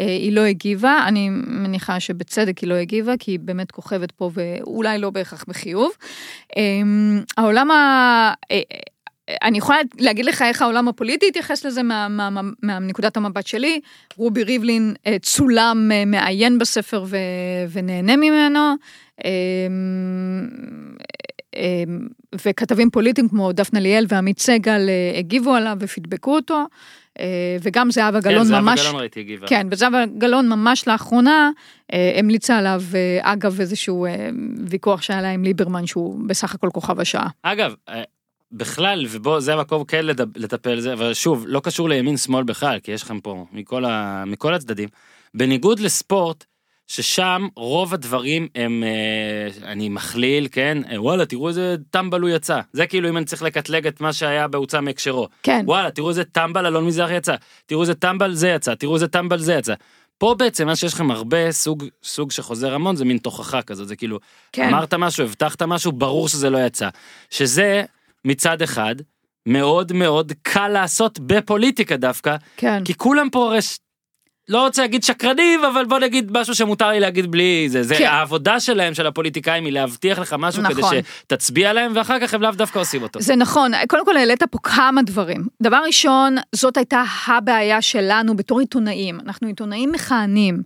אה, 0.00 0.06
היא 0.06 0.32
לא 0.32 0.40
הגיבה, 0.40 1.04
אני 1.08 1.28
מניחה 1.30 2.00
שבצדק 2.00 2.58
היא 2.58 2.68
לא 2.68 2.74
הגיבה, 2.74 3.12
כי 3.18 3.30
היא 3.30 3.38
באמת 3.42 3.70
כוכבת 3.70 4.12
פה 4.12 4.30
ואולי 4.34 4.98
לא 4.98 5.10
בהכרח 5.10 5.44
בחיוב. 5.48 5.90
אה, 6.56 6.62
העולם 7.36 7.70
ה... 7.70 8.32
אה, 8.50 8.60
אני 9.42 9.58
יכולה 9.58 9.78
להגיד 9.98 10.24
לך 10.24 10.42
איך 10.42 10.62
העולם 10.62 10.88
הפוליטי 10.88 11.26
התייחס 11.28 11.64
לזה 11.64 11.80
מהנקודת 12.62 13.16
המבט 13.16 13.46
שלי. 13.46 13.80
רובי 14.16 14.42
ריבלין 14.42 14.94
צולם 15.22 15.90
מעיין 16.06 16.58
בספר 16.58 17.04
ו- 17.08 17.16
ונהנה 17.72 18.16
ממנו. 18.16 18.74
וכתבים 22.46 22.90
פוליטיים 22.90 23.28
כמו 23.28 23.52
דפנה 23.52 23.80
ליאל 23.80 24.06
ועמית 24.08 24.38
סגל 24.38 24.88
אה, 24.88 25.18
הגיבו 25.18 25.54
עליו 25.54 25.76
ופידבקו 25.80 26.34
אותו. 26.34 26.64
אה, 27.20 27.56
וגם 27.62 27.90
זהבה 27.90 28.22
כן, 28.22 28.28
גלאון 28.28 28.44
זהבה 28.44 28.60
ממש... 28.60 28.80
גלאון 28.80 29.00
ראיתי 29.00 29.20
הגיבה. 29.20 29.46
כן, 29.46 29.66
וזהבה 29.70 30.04
גלאון 30.18 30.48
ממש 30.48 30.88
לאחרונה 30.88 31.50
אה, 31.92 32.12
המליצה 32.18 32.58
עליו, 32.58 32.82
אגב, 33.22 33.60
איזשהו 33.60 34.06
ויכוח 34.68 35.02
שהיה 35.02 35.22
לה 35.22 35.30
עם 35.30 35.44
ליברמן, 35.44 35.86
שהוא 35.86 36.18
בסך 36.26 36.54
הכל 36.54 36.68
כוכב 36.72 37.00
השעה. 37.00 37.28
אגב, 37.42 37.74
בכלל, 38.52 39.06
ובוא, 39.10 39.40
זה 39.40 39.52
המקום 39.52 39.84
כן 39.84 40.06
לטפל 40.36 40.80
זה, 40.80 40.92
אבל 40.92 41.14
שוב, 41.14 41.44
לא 41.48 41.60
קשור 41.60 41.88
לימין 41.88 42.16
שמאל 42.16 42.44
בכלל, 42.44 42.78
כי 42.80 42.92
יש 42.92 43.02
לכם 43.02 43.20
פה 43.20 43.46
מכל, 43.52 43.84
ה, 43.84 44.24
מכל 44.26 44.54
הצדדים. 44.54 44.88
בניגוד 45.34 45.80
לספורט, 45.80 46.44
ששם 46.86 47.46
רוב 47.56 47.94
הדברים 47.94 48.48
הם, 48.54 48.84
אה, 48.86 49.70
אני 49.72 49.88
מכליל, 49.88 50.48
כן, 50.52 50.78
אה, 50.90 51.02
וואלה, 51.02 51.26
תראו 51.26 51.48
איזה 51.48 51.76
טמבל 51.90 52.20
הוא 52.20 52.30
יצא. 52.30 52.60
זה 52.72 52.86
כאילו 52.86 53.08
אם 53.08 53.16
אני 53.16 53.24
צריך 53.24 53.42
לקטלג 53.42 53.86
את 53.86 54.00
מה 54.00 54.12
שהיה 54.12 54.48
בהוצא 54.48 54.80
מהקשרו. 54.80 55.28
כן, 55.42 55.62
וואלה, 55.66 55.90
תראו 55.90 56.08
איזה 56.08 56.24
טמבל 56.24 56.66
אלון 56.66 56.86
מזרח 56.86 57.10
יצא, 57.10 57.34
תראו 57.66 57.82
איזה 57.82 57.94
טמבל 57.94 58.34
זה 58.34 58.48
יצא, 58.48 58.74
תראו 58.74 58.94
איזה 58.94 59.08
טמבל 59.08 59.38
זה 59.38 59.54
יצא. 59.54 59.74
פה 60.18 60.34
בעצם 60.38 60.66
מה 60.66 60.76
שיש 60.76 60.94
לכם 60.94 61.10
הרבה 61.10 61.52
סוג, 61.52 61.84
סוג 62.04 62.30
שחוזר 62.30 62.74
המון 62.74 62.96
זה 62.96 63.04
מין 63.04 63.18
תוכחה 63.18 63.62
כזאת, 63.62 63.88
זה 63.88 63.96
כאילו, 63.96 64.18
כן. 64.52 64.68
אמרת 64.68 64.94
משהו, 64.94 65.24
הבטחת 65.24 65.62
משהו, 65.62 65.92
ברור 65.92 66.28
שזה 66.28 66.50
לא 66.50 66.58
יצא. 66.58 66.88
שזה 67.30 67.84
מצד 68.24 68.62
אחד 68.62 68.94
מאוד 69.46 69.92
מאוד 69.92 70.32
קל 70.42 70.68
לעשות 70.68 71.18
בפוליטיקה 71.18 71.96
דווקא, 71.96 72.36
כן. 72.56 72.84
כי 72.84 72.94
כולם 72.94 73.30
פה 73.30 73.46
הרי, 73.46 73.58
לא 74.48 74.64
רוצה 74.64 74.82
להגיד 74.82 75.04
שקרנים, 75.04 75.64
אבל 75.64 75.84
בוא 75.84 75.98
נגיד 75.98 76.38
משהו 76.38 76.54
שמותר 76.54 76.88
לי 76.88 77.00
להגיד 77.00 77.30
בלי 77.30 77.66
זה, 77.68 77.82
זה 77.82 77.94
כן. 77.94 78.06
העבודה 78.06 78.60
שלהם 78.60 78.94
של 78.94 79.06
הפוליטיקאים 79.06 79.64
היא 79.64 79.72
להבטיח 79.72 80.18
לך 80.18 80.36
משהו 80.38 80.62
כדי 80.64 80.80
נכון. 80.80 80.96
שתצביע 81.22 81.72
להם 81.72 81.92
ואחר 81.94 82.20
כך 82.20 82.34
הם 82.34 82.42
לאו 82.42 82.50
דווקא 82.50 82.78
עושים 82.78 83.02
אותו. 83.02 83.20
זה 83.20 83.36
נכון, 83.36 83.72
קודם 83.88 84.04
כל 84.04 84.16
העלית 84.16 84.42
פה 84.42 84.58
כמה 84.62 85.02
דברים. 85.02 85.46
דבר 85.62 85.80
ראשון, 85.86 86.36
זאת 86.52 86.76
הייתה 86.76 87.04
הבעיה 87.26 87.82
שלנו 87.82 88.36
בתור 88.36 88.60
עיתונאים. 88.60 89.20
אנחנו 89.20 89.48
עיתונאים 89.48 89.92
מכהנים. 89.92 90.62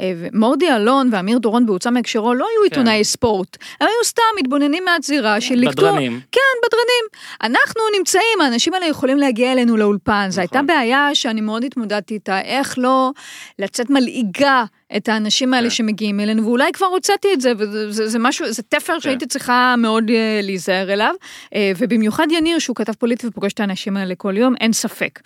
אה, 0.00 0.12
מורדי 0.32 0.72
אלון 0.72 1.08
ואמיר 1.12 1.38
דורון 1.38 1.66
בהוצא 1.66 1.90
מהקשרו 1.90 2.34
לא 2.34 2.44
היו 2.44 2.60
כן. 2.60 2.64
עיתונאי 2.64 3.04
ספורט, 3.04 3.56
הם 3.80 3.86
היו 3.86 4.04
סתם 4.04 4.22
מתבוננים 4.40 4.84
מהזירה 4.84 5.40
של 5.40 5.54
לקטוע. 5.54 5.90
בדרנים. 5.90 6.20
כן, 6.32 6.40
בדרנים. 6.66 7.04
אנחנו 7.42 7.80
נמצאים, 7.98 8.40
האנשים 8.44 8.74
האלה 8.74 8.86
יכולים 8.86 9.18
להגיע 9.18 9.52
אלינו 9.52 9.76
לאולפן. 9.76 10.26
זו 10.30 10.40
הייתה 10.40 10.56
נכון. 10.56 10.66
בעיה 10.66 11.14
שאני 11.14 11.40
מאוד 11.40 11.64
התמודדתי 11.64 12.14
איתה, 12.14 12.40
איך 12.40 12.78
לא 12.78 13.10
לצאת 13.58 13.90
מלעיגה 13.90 14.64
את 14.96 15.08
האנשים 15.08 15.54
האלה 15.54 15.68
כן. 15.68 15.74
שמגיעים 15.74 16.20
אלינו, 16.20 16.44
ואולי 16.44 16.72
כבר 16.72 16.86
הוצאתי 16.86 17.28
את 17.34 17.40
זה, 17.40 17.52
וזה 17.58 17.92
זה, 17.92 18.08
זה 18.08 18.18
משהו, 18.18 18.52
זה 18.52 18.62
תפר 18.62 18.98
שהייתי 18.98 19.26
צריכה 19.26 19.74
מאוד 19.78 20.10
אה, 20.10 20.40
להיזהר 20.42 20.92
אליו, 20.92 21.14
אה, 21.54 21.72
ובמיוחד 21.78 22.26
יניר, 22.30 22.58
שהוא 22.58 22.76
כתב 22.76 22.92
פוליטי 22.92 23.26
ופוגש 23.26 23.52
את 23.52 23.60
האנשים 23.60 23.96
האלה 23.96 24.14
כל 24.14 24.36
יום, 24.36 24.54
אין 24.60 24.72
ספק. 24.72 25.20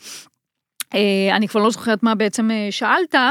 אה, 0.94 1.36
אני 1.36 1.48
כבר 1.48 1.60
לא 1.60 1.70
זוכרת 1.70 2.02
מה 2.02 2.14
בעצם 2.14 2.50
אה, 2.50 2.68
שאלת. 2.70 3.14
אה, 3.14 3.30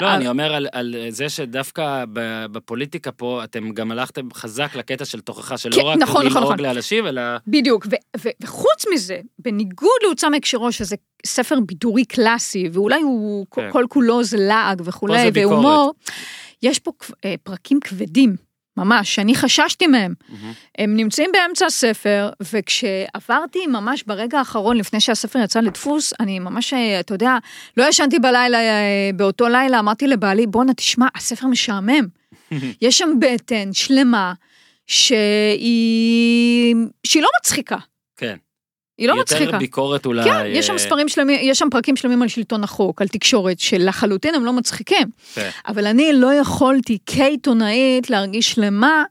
לא, 0.00 0.06
אבל- 0.06 0.16
אני 0.16 0.28
אומר 0.28 0.54
על, 0.54 0.66
על 0.72 0.94
זה 1.08 1.28
שדווקא 1.28 2.04
בפוליטיקה 2.52 3.12
פה 3.12 3.44
אתם 3.44 3.70
גם 3.70 3.90
הלכתם 3.90 4.28
חזק 4.34 4.74
לקטע 4.74 5.04
של 5.04 5.20
תוכחה 5.20 5.58
שלא 5.58 5.74
כן, 5.76 5.80
רק 5.80 5.96
נכון, 5.98 6.26
נכון, 6.26 6.26
ללעוג 6.26 6.52
נכון. 6.52 6.60
לאנשים, 6.66 7.06
אלא... 7.06 7.22
בדיוק, 7.46 7.86
ו- 7.86 8.20
ו- 8.20 8.28
וחוץ 8.42 8.84
מזה, 8.94 9.20
בניגוד 9.38 9.90
להוצא 10.02 10.28
מהקשרו, 10.28 10.72
שזה 10.72 10.96
ספר 11.26 11.56
בידורי 11.66 12.04
קלאסי, 12.04 12.68
ואולי 12.72 13.00
הוא 13.00 13.46
כן. 13.54 13.68
כל 13.72 13.84
כולו 13.88 14.24
זה 14.24 14.36
לעג 14.40 14.82
וכולי. 14.84 15.30
והומור, 15.34 15.92
יש 16.62 16.78
פה 16.78 16.92
פרקים 17.42 17.80
כבדים, 17.80 18.36
ממש, 18.80 19.14
שאני 19.14 19.34
חששתי 19.34 19.86
מהם. 19.86 20.14
הם 20.78 20.96
נמצאים 20.96 21.30
באמצע 21.32 21.66
הספר, 21.66 22.30
וכשעברתי 22.52 23.66
ממש 23.66 24.04
ברגע 24.06 24.38
האחרון, 24.38 24.76
לפני 24.76 25.00
שהספר 25.00 25.38
יצא 25.38 25.60
לדפוס, 25.60 26.12
אני 26.20 26.38
ממש, 26.38 26.72
אה, 26.72 27.00
אתה 27.00 27.14
יודע, 27.14 27.38
לא 27.76 27.88
ישנתי 27.88 28.18
בלילה, 28.18 28.58
אה, 28.58 29.10
באותו 29.14 29.48
לילה, 29.48 29.78
אמרתי 29.78 30.06
לבעלי, 30.06 30.46
בואנה, 30.46 30.74
תשמע, 30.74 31.06
הספר 31.14 31.46
משעמם. 31.46 32.06
יש 32.82 32.98
שם 32.98 33.08
בטן 33.20 33.72
שלמה, 33.72 34.32
שהיא, 34.86 36.76
שהיא 37.04 37.22
לא 37.22 37.28
מצחיקה. 37.40 37.76
היא 39.00 39.08
לא 39.08 39.12
יותר 39.12 39.34
מצחיקה. 39.34 39.58
ביקורת 39.58 40.06
אולי... 40.06 40.24
כן, 40.24 40.46
יש 40.46 40.66
שם 40.66 40.72
אה, 40.72 40.78
ספרים 40.78 41.08
שלמים, 41.08 41.38
יש 41.42 41.58
שם 41.58 41.68
פרקים 41.70 41.96
שלמים 41.96 42.22
על 42.22 42.28
שלטון 42.28 42.64
החוק, 42.64 43.02
על 43.02 43.08
תקשורת, 43.08 43.60
שלחלוטין 43.60 44.34
הם 44.34 44.44
לא 44.44 44.52
מצחיקים. 44.52 45.08
כן. 45.34 45.50
אבל 45.68 45.86
אני 45.86 46.12
לא 46.12 46.34
יכולתי 46.34 46.98
כעיתונאית 47.06 48.10
להרגיש 48.10 48.52
שלמה, 48.52 49.04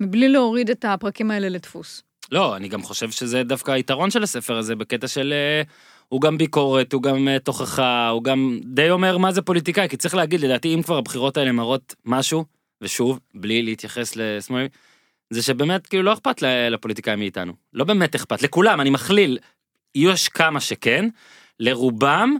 מבלי 0.00 0.28
להוריד 0.28 0.70
את 0.70 0.84
הפרקים 0.84 1.30
האלה 1.30 1.48
לדפוס. 1.48 2.02
לא, 2.32 2.56
אני 2.56 2.68
גם 2.68 2.82
חושב 2.82 3.10
שזה 3.10 3.42
דווקא 3.42 3.70
היתרון 3.70 4.10
של 4.10 4.22
הספר 4.22 4.58
הזה, 4.58 4.76
בקטע 4.76 5.08
של... 5.08 5.32
אה, 5.32 5.62
הוא 6.08 6.20
גם 6.20 6.38
ביקורת, 6.38 6.92
הוא 6.92 7.02
גם 7.02 7.28
אה, 7.28 7.38
תוכחה, 7.38 8.08
הוא 8.08 8.24
גם 8.24 8.58
די 8.64 8.90
אומר 8.90 9.18
מה 9.18 9.32
זה 9.32 9.42
פוליטיקאי, 9.42 9.88
כי 9.88 9.96
צריך 9.96 10.14
להגיד, 10.14 10.40
לדעתי, 10.40 10.74
אם 10.74 10.82
כבר 10.82 10.98
הבחירות 10.98 11.36
האלה 11.36 11.52
מראות 11.52 11.94
משהו, 12.04 12.44
ושוב, 12.80 13.20
בלי 13.34 13.62
להתייחס 13.62 14.16
לשמאל, 14.16 14.66
זה 15.30 15.42
שבאמת, 15.42 15.86
כאילו, 15.86 16.02
לא 16.02 16.12
אכפת 16.12 16.42
לפוליטיקאים 16.42 17.18
מאיתנו. 17.18 17.52
לא 17.72 17.84
באמת 17.84 18.14
אכפת, 18.14 18.42
לכולם, 18.42 18.80
אני 18.80 18.90
מכליל. 18.90 19.38
יש 19.94 20.28
כמה 20.28 20.60
שכן, 20.60 21.08
לרובם, 21.60 22.36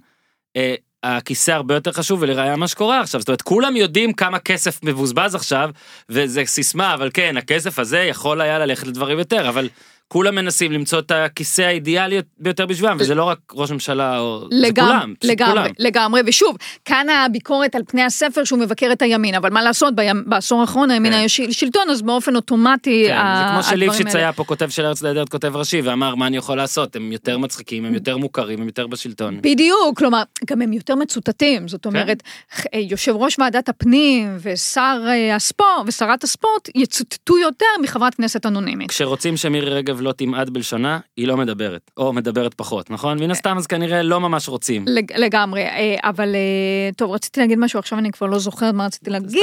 אה, 0.57 0.75
הכיסא 1.03 1.51
הרבה 1.51 1.75
יותר 1.75 1.93
חשוב 1.93 2.23
ולראיה 2.23 2.57
מה 2.57 2.69
שקורה 2.69 3.01
עכשיו, 3.01 3.21
זאת 3.21 3.29
אומרת, 3.29 3.43
כולם 3.43 3.77
יודעים 3.77 4.13
כמה 4.13 4.39
כסף 4.39 4.83
מבוזבז 4.83 5.35
עכשיו, 5.35 5.71
וזה 6.09 6.43
סיסמה, 6.47 6.95
אבל 6.95 7.11
כן, 7.15 7.37
הכסף 7.37 7.79
הזה 7.79 7.99
יכול 7.99 8.41
היה 8.41 8.59
ללכת 8.59 8.87
לדברים 8.87 9.19
יותר, 9.19 9.49
אבל 9.49 9.69
כולם 10.09 10.35
מנסים 10.35 10.73
למצוא 10.73 10.99
את 10.99 11.11
הכיסא 11.11 11.63
האידיאלי 11.63 12.19
ביותר 12.39 12.67
בשבילם, 12.67 12.97
וזה 13.01 13.15
לא 13.15 13.25
רק 13.25 13.39
ראש 13.53 13.71
ממשלה, 13.71 14.19
או... 14.19 14.41
זה 14.41 14.47
לגמרי, 14.67 14.93
כולם, 14.93 15.15
פשוט 15.21 15.31
לגמרי, 15.33 15.53
כולם. 15.53 15.71
לגמרי, 15.79 16.21
ושוב, 16.27 16.57
כאן 16.85 17.07
הביקורת 17.09 17.75
על 17.75 17.83
פני 17.89 18.03
הספר 18.03 18.45
שהוא 18.45 18.59
מבקר 18.59 18.89
את 18.93 19.03
הימין, 19.03 19.35
אבל 19.35 19.51
מה 19.51 19.63
לעשות, 19.63 19.95
בימ, 19.97 20.23
בעשור 20.27 20.61
האחרון 20.61 20.91
הימין 20.91 21.13
כן. 21.13 21.19
היה 21.19 21.29
של- 21.29 21.53
שלטון, 21.53 21.91
אז 21.91 22.03
באופן 22.03 22.37
אוטומטי 22.37 23.05
כן, 23.09 23.15
ה- 23.17 23.45
זה 23.49 23.71
כמו 23.71 23.77
שליפשיץ 23.77 24.15
היה 24.15 24.33
פה 24.33 24.45
כותב 24.45 24.69
של 24.71 24.85
ארץ 24.85 25.03
נהדרת 25.03 25.29
כותב 25.29 25.57
ראשי, 25.57 25.81
ואמר 25.81 26.15
מה 26.15 26.27
אני 26.27 26.37
יכול 26.37 26.57
לעשות, 26.57 26.97
הם 26.97 27.13
יותר 27.13 27.39
מצחיקים, 27.39 27.85
הם 27.85 27.95
יותר 27.95 28.17
מוכרים, 28.17 28.61
הם 28.61 28.67
יותר 28.67 28.87
בשלטון. 28.87 29.39
בדיוק, 29.43 29.99
כלומר, 29.99 30.23
גם 30.51 30.63
הם 30.63 30.73
יותר 30.73 30.95
מצוטטים, 30.95 31.61
כן. 31.63 31.69
זאת 31.69 31.87
אומרת, 31.87 32.23
ח- 32.55 32.67
אה, 32.75 32.79
יושב 32.79 33.13
ראש 33.17 33.39
ועדת 33.39 33.69
הפנים 33.69 34.37
ושר 34.43 35.01
אה, 35.09 35.35
הספורט 35.37 35.69
ושרת 35.87 36.25
הספורט 36.25 36.69
יצוטטו 36.75 37.39
יותר 37.39 37.67
מחברת 37.83 38.15
כנסת 38.15 38.47
אנונימית. 38.47 38.89
כשרוצים 38.91 39.37
שמירי 39.37 39.71
רגב 39.71 39.96
לא 40.01 40.13
תמעד 40.13 40.51
בלשונה, 40.51 41.01
היא 41.17 41.27
לא 41.29 41.37
מדברת, 41.37 41.91
או 41.97 42.13
מדברת 42.13 42.55
פחות, 42.55 42.91
נכון? 42.91 43.19
מן 43.21 43.31
הסתם 43.31 43.57
אז 43.59 43.67
כנראה 43.67 44.03
לא 44.03 44.21
ממש 44.21 44.49
רוצים. 44.49 44.85
לג- 44.89 45.13
לגמרי, 45.17 45.63
אה, 45.63 45.97
אבל 46.03 46.35
אה, 46.35 46.91
טוב, 46.97 47.11
רציתי 47.11 47.41
להגיד 47.41 47.59
משהו, 47.59 47.79
עכשיו 47.79 47.99
אני 47.99 48.11
כבר 48.13 48.27
לא 48.27 48.39
זוכרת 48.39 48.75
מה 48.75 48.87
רציתי 48.87 49.11
להגיד, 49.11 49.41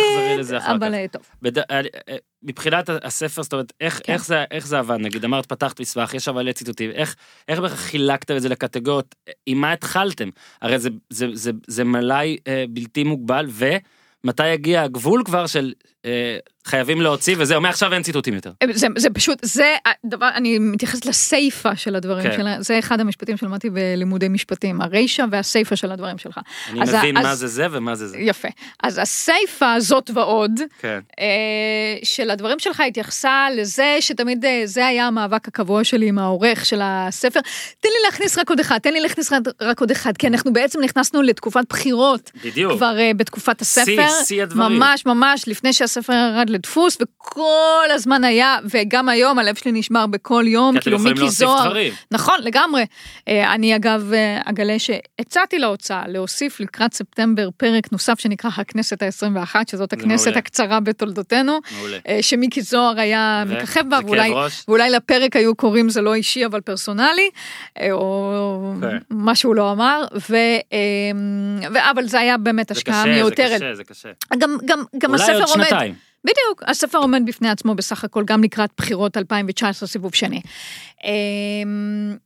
אבל. 0.67 0.93
אה, 0.93 1.05
טוב. 1.11 1.21
אה, 1.45 1.81
אה, 2.09 2.15
מבחינת 2.43 2.89
הספר, 3.03 3.43
זאת 3.43 3.53
אומרת, 3.53 3.73
איך, 3.81 4.01
כן. 4.03 4.13
איך, 4.13 4.25
זה, 4.25 4.43
איך 4.51 4.67
זה 4.67 4.79
עבד? 4.79 4.97
נגיד, 4.99 5.25
אמרת, 5.25 5.45
פתחת 5.45 5.79
מסמך, 5.79 6.13
יש 6.13 6.27
אבל 6.27 6.51
ציטוטים, 6.51 6.91
איך, 6.91 7.15
איך 7.47 7.59
בערך 7.59 7.79
חילקתם 7.79 8.35
את 8.35 8.41
זה 8.41 8.49
לקטגוריות, 8.49 9.15
עם 9.45 9.61
מה 9.61 9.71
התחלתם? 9.71 10.29
הרי 10.61 10.79
זה, 10.79 10.89
זה, 11.09 11.27
זה, 11.33 11.51
זה 11.67 11.83
מלאי 11.83 12.37
אה, 12.47 12.65
בלתי 12.69 13.03
מוגבל, 13.03 13.47
ומתי 14.23 14.47
יגיע 14.47 14.81
הגבול 14.81 15.21
כבר 15.25 15.47
של 15.47 15.73
אה, 15.85 15.91
חייבים 16.65 17.01
להוציא, 17.01 17.35
וזהו, 17.39 17.61
מעכשיו 17.61 17.93
אין 17.93 18.03
ציטוטים 18.03 18.33
יותר. 18.33 18.51
זה, 18.73 18.87
זה 18.97 19.09
פשוט, 19.09 19.39
זה 19.41 19.75
הדבר, 20.05 20.29
אני 20.35 20.59
מתייחסת 20.59 21.05
לסיפה 21.05 21.75
של 21.75 21.95
הדברים 21.95 22.23
כן. 22.23 22.37
שלה, 22.37 22.61
זה 22.61 22.79
אחד 22.79 22.99
המשפטים 22.99 23.37
שלמדתי 23.37 23.69
בלימודי 23.69 24.27
משפטים, 24.29 24.81
הרישה 24.81 25.25
והסיפה 25.31 25.75
של 25.75 25.91
הדברים 25.91 26.17
שלך. 26.17 26.39
אני 26.69 26.81
אז 26.83 26.93
ה- 26.93 26.97
מבין 26.97 27.17
אז- 27.17 27.23
מה 27.23 27.35
זה 27.35 27.47
זה 27.47 27.67
ומה 27.71 27.95
זה 27.95 28.07
זה. 28.07 28.17
יפה. 28.17 28.47
אז 28.83 28.97
הסיפה 28.97 29.73
הזאת 29.73 30.09
ועוד, 30.13 30.51
כן. 30.79 30.99
אה, 31.19 31.25
של 32.03 32.29
הדברים 32.29 32.59
שלך 32.59 32.79
התייחסה 32.79 33.47
לזה 33.55 33.97
שתמיד 33.99 34.45
אה, 34.45 34.61
זה 34.65 34.87
היה 34.87 35.07
המאבק 35.07 35.47
הקבוע 35.47 35.83
שלי 35.83 36.07
עם 36.07 36.19
העורך 36.19 36.65
של 36.65 36.79
הספר. 36.83 37.39
תן 37.79 37.89
לי 37.89 38.05
להכניס 38.05 38.37
רק 38.37 38.49
עוד 38.49 38.59
אחד, 38.59 38.77
תן 38.77 38.93
לי 38.93 38.99
להכניס 39.01 39.31
רק 39.61 39.79
עוד 39.79 39.91
אחד, 39.91 40.17
כי 40.17 40.27
אנחנו 40.27 40.53
בעצם 40.53 40.79
נכנסנו 40.83 41.21
לתקופת 41.21 41.63
בחירות 41.69 42.31
בדיוק. 42.43 42.73
כבר 42.73 42.99
אה, 42.99 43.11
בתקופת 43.17 43.61
הספר. 43.61 43.85
שיא, 43.85 44.25
שיא 44.25 44.43
הדברים. 44.43 44.79
ממש 44.79 45.05
ממש 45.05 45.43
לפני 45.47 45.73
שהספר 45.73 45.92
ירד 46.09 46.49
לדפוס, 46.49 46.97
וכל 47.01 47.87
הזמן 47.91 48.23
היה, 48.23 48.57
וגם 48.69 49.09
היום 49.09 49.39
הלב 49.39 49.55
שלי 49.55 49.71
נשמר 49.71 50.07
בכל 50.07 50.43
יום, 50.47 50.79
כאילו 50.79 50.99
מיקי 50.99 51.29
זוהר. 51.29 51.73
נכון, 52.11 52.35
לגמרי. 52.43 52.85
אה, 53.27 53.53
אני 53.53 53.75
אגב 53.75 54.13
אה, 54.13 54.41
אגלה 54.45 54.75
שהצעתי 54.79 55.59
להוצאה 55.59 56.03
להוסיף 56.07 56.59
לקראת 56.59 56.93
ספטמבר 56.93 57.49
פרק 57.57 57.91
נוסף 57.91 58.19
שנקרא 58.19 58.49
הכנסת 58.57 59.01
ה-21, 59.03 59.55
שזאת 59.71 59.93
הכנסת. 59.93 60.37
הקצרה 60.37 60.79
בתולדותינו, 60.79 61.59
מעולה. 61.77 61.97
אה, 62.07 62.17
שמיקי 62.21 62.61
זוהר 62.61 62.99
היה 62.99 63.43
ו- 63.47 63.53
מככב 63.53 63.89
בה, 63.89 63.97
זה 63.97 64.05
ואולי? 64.05 64.33
ואולי 64.67 64.89
לפרק 64.89 65.35
היו 65.35 65.55
קוראים 65.55 65.89
זה 65.89 66.01
לא 66.01 66.13
אישי 66.13 66.45
אבל 66.45 66.61
פרסונלי, 66.61 67.29
או 67.91 68.73
כן. 68.81 68.97
מה 69.09 69.35
שהוא 69.35 69.55
לא 69.55 69.71
אמר, 69.71 70.03
ו, 70.29 70.35
ו, 71.73 71.77
אבל 71.91 72.05
זה 72.05 72.19
היה 72.19 72.37
באמת 72.37 72.67
זה 72.69 72.73
השקעה 72.73 73.03
קשה, 73.03 73.13
זה 73.13 73.21
מיותרת. 73.21 73.61
קשה, 73.61 73.75
זה 73.75 73.83
קשה. 73.83 74.09
גם, 74.37 74.57
גם, 74.65 74.83
גם 74.97 75.13
הספר 75.13 75.43
עומד, 75.53 75.82
שנתיים. 75.85 76.13
בדיוק, 76.23 76.63
הספר 76.67 76.97
עומד 76.97 77.21
בפני 77.25 77.49
עצמו 77.49 77.75
בסך 77.75 78.03
הכל, 78.03 78.23
גם 78.25 78.43
לקראת 78.43 78.69
בחירות 78.77 79.17
2019 79.17 79.87
סיבוב 79.87 80.15
שני. 80.15 80.41
אמ, 81.03 82.17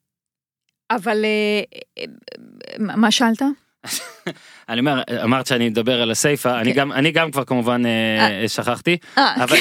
אבל 0.91 1.25
אה, 1.25 1.63
אה, 1.97 2.03
מה 2.79 3.11
שאלת? 3.11 3.41
אני 4.69 4.80
אומר, 4.80 5.01
אמרת 5.23 5.47
שאני 5.47 5.69
מדבר 5.69 6.01
על 6.01 6.11
הסיפה, 6.11 6.59
אני 6.59 6.73
כן. 6.73 6.80
גם, 6.80 6.91
אני 6.91 7.11
גם 7.11 7.31
כבר 7.31 7.43
כמובן 7.43 7.85
אה, 7.85 8.47
שכחתי, 8.47 8.97
אה, 9.18 9.43
אבל 9.43 9.57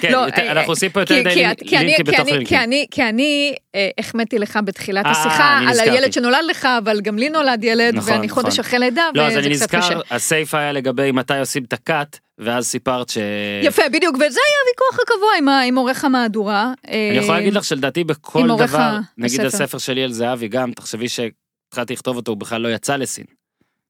כן, 0.00 0.12
לא, 0.12 0.18
יותר- 0.18 0.42
אה, 0.42 0.52
אנחנו 0.52 0.72
עושים 0.72 0.90
פה 0.90 1.00
יותר 1.00 1.14
כי- 1.14 1.20
מדי 1.20 1.30
כי- 1.34 1.40
לינק- 1.42 1.58
כי 1.68 1.76
אני- 1.76 1.84
לינקים 1.86 2.06
כי 2.06 2.12
בתוך 2.12 2.28
אני- 2.28 2.46
כי. 2.46 2.56
אני, 2.56 2.86
אני 3.10 3.54
אה, 3.74 3.88
החמאתי 3.98 4.38
לך 4.38 4.58
בתחילת 4.64 5.06
אה, 5.06 5.10
השיחה 5.10 5.58
אני 5.58 5.66
על. 5.66 5.80
הילד 5.80 6.12
שנולד 6.12 6.44
לך, 6.50 6.68
אבל 6.84 7.00
גם 7.00 7.18
לי 7.18 7.28
נולד 7.28 7.64
ילד, 7.64 7.94
נכון, 7.94 8.12
ואני 8.12 8.28
חודש 8.28 8.52
נכון. 8.52 8.64
אחרי 8.64 8.78
לידה, 8.78 9.08
לא, 9.14 9.22
אז 9.26 9.32
וזה 9.32 9.40
אני 9.46 9.54
קצת 9.56 9.66
קשה. 9.74 9.78
נזכר, 9.78 10.00
הסיפה 10.10 10.58
היה 10.58 10.72
לגבי 10.72 11.12
מתי 11.12 11.38
עושים 11.38 11.64
את 11.64 11.72
הקאט, 11.72 12.18
ואז 12.38 12.66
סיפרת 12.66 13.08
ש... 13.08 13.18
יפה, 13.62 13.82
בדיוק, 13.92 14.14
וזה 14.16 14.24
היה 14.24 14.58
הוויכוח 14.64 14.98
הקבוע 15.04 15.58
עם 15.66 15.78
עורך 15.78 16.04
המהדורה. 16.04 16.72
אני 16.88 17.18
יכול 17.18 17.34
להגיד 17.34 17.54
לך 17.54 17.64
שלדעתי 17.64 18.04
בכל 18.04 18.48
דבר, 18.58 18.98
נגיד 19.18 19.40
הספר. 19.40 19.46
הספר 19.64 19.78
שלי 19.78 20.02
על 20.04 20.12
זהבי 20.12 20.48
גם, 20.48 20.72
תחשבי 20.72 21.06
שהתחלתי 21.08 21.92
לכתוב 21.92 22.16
אותו, 22.16 22.32
הוא 22.32 22.38
בכלל 22.38 22.60
לא 22.60 22.68
יצא 22.68 22.96
לסין. 22.96 23.24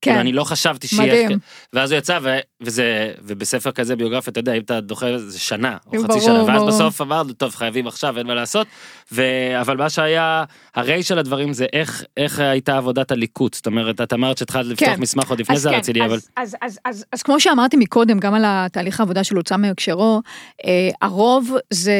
כן, 0.00 0.10
כאילו, 0.10 0.20
אני 0.20 0.32
לא 0.32 0.44
חשבתי 0.44 0.88
שיהיה... 0.88 1.24
מדהים. 1.24 1.38
ואז 1.72 1.92
הוא 1.92 1.98
יצא, 1.98 2.18
ו- 2.22 2.38
וזה, 2.60 3.12
ובספר 3.22 3.70
כזה 3.70 3.96
ביוגרפיה, 3.96 4.30
אתה 4.30 4.40
יודע, 4.40 4.52
אם 4.52 4.62
אתה 4.62 4.80
דוחה 4.80 5.18
זה 5.18 5.38
שנה, 5.38 5.76
או 5.86 5.90
ברור, 5.92 6.04
חצי 6.04 6.20
שנה, 6.20 6.44
ואז 6.44 6.56
ברור. 6.56 6.68
בסוף 6.68 7.00
אמרנו, 7.00 7.32
טוב, 7.32 7.54
חייבים 7.54 7.86
עכשיו, 7.86 8.18
אין 8.18 8.26
מה 8.26 8.34
לעשות. 8.34 8.66
ו... 9.12 9.22
אבל 9.60 9.76
מה 9.76 9.90
שהיה, 9.90 10.44
הרי 10.74 11.02
של 11.02 11.18
הדברים 11.18 11.52
זה 11.52 11.66
איך, 11.72 12.04
איך 12.16 12.38
הייתה 12.38 12.76
עבודת 12.76 13.10
הליקוט. 13.10 13.54
זאת 13.54 13.66
אומרת, 13.66 14.00
את 14.00 14.12
אמרת 14.12 14.38
שהתחלת 14.38 14.66
לפתוח 14.66 14.88
כן. 14.88 15.00
מסמך 15.00 15.30
עוד 15.30 15.40
לפני 15.40 15.56
אז 15.56 15.62
זה 15.62 15.70
כן, 15.70 15.76
רציתי, 15.76 16.02
אז- 16.02 16.10
אבל... 16.10 16.18
אז, 16.36 16.56
אז, 16.62 16.78
אז, 16.84 17.04
אז 17.12 17.22
כמו 17.22 17.40
שאמרתי 17.40 17.76
מקודם, 17.76 18.18
גם 18.18 18.34
על 18.34 18.42
התהליך 18.46 19.00
העבודה 19.00 19.24
של 19.24 19.36
הוצאה 19.36 19.58
מהקשרו, 19.58 20.22
אה, 20.66 20.88
הרוב 21.02 21.50
זה 21.72 21.92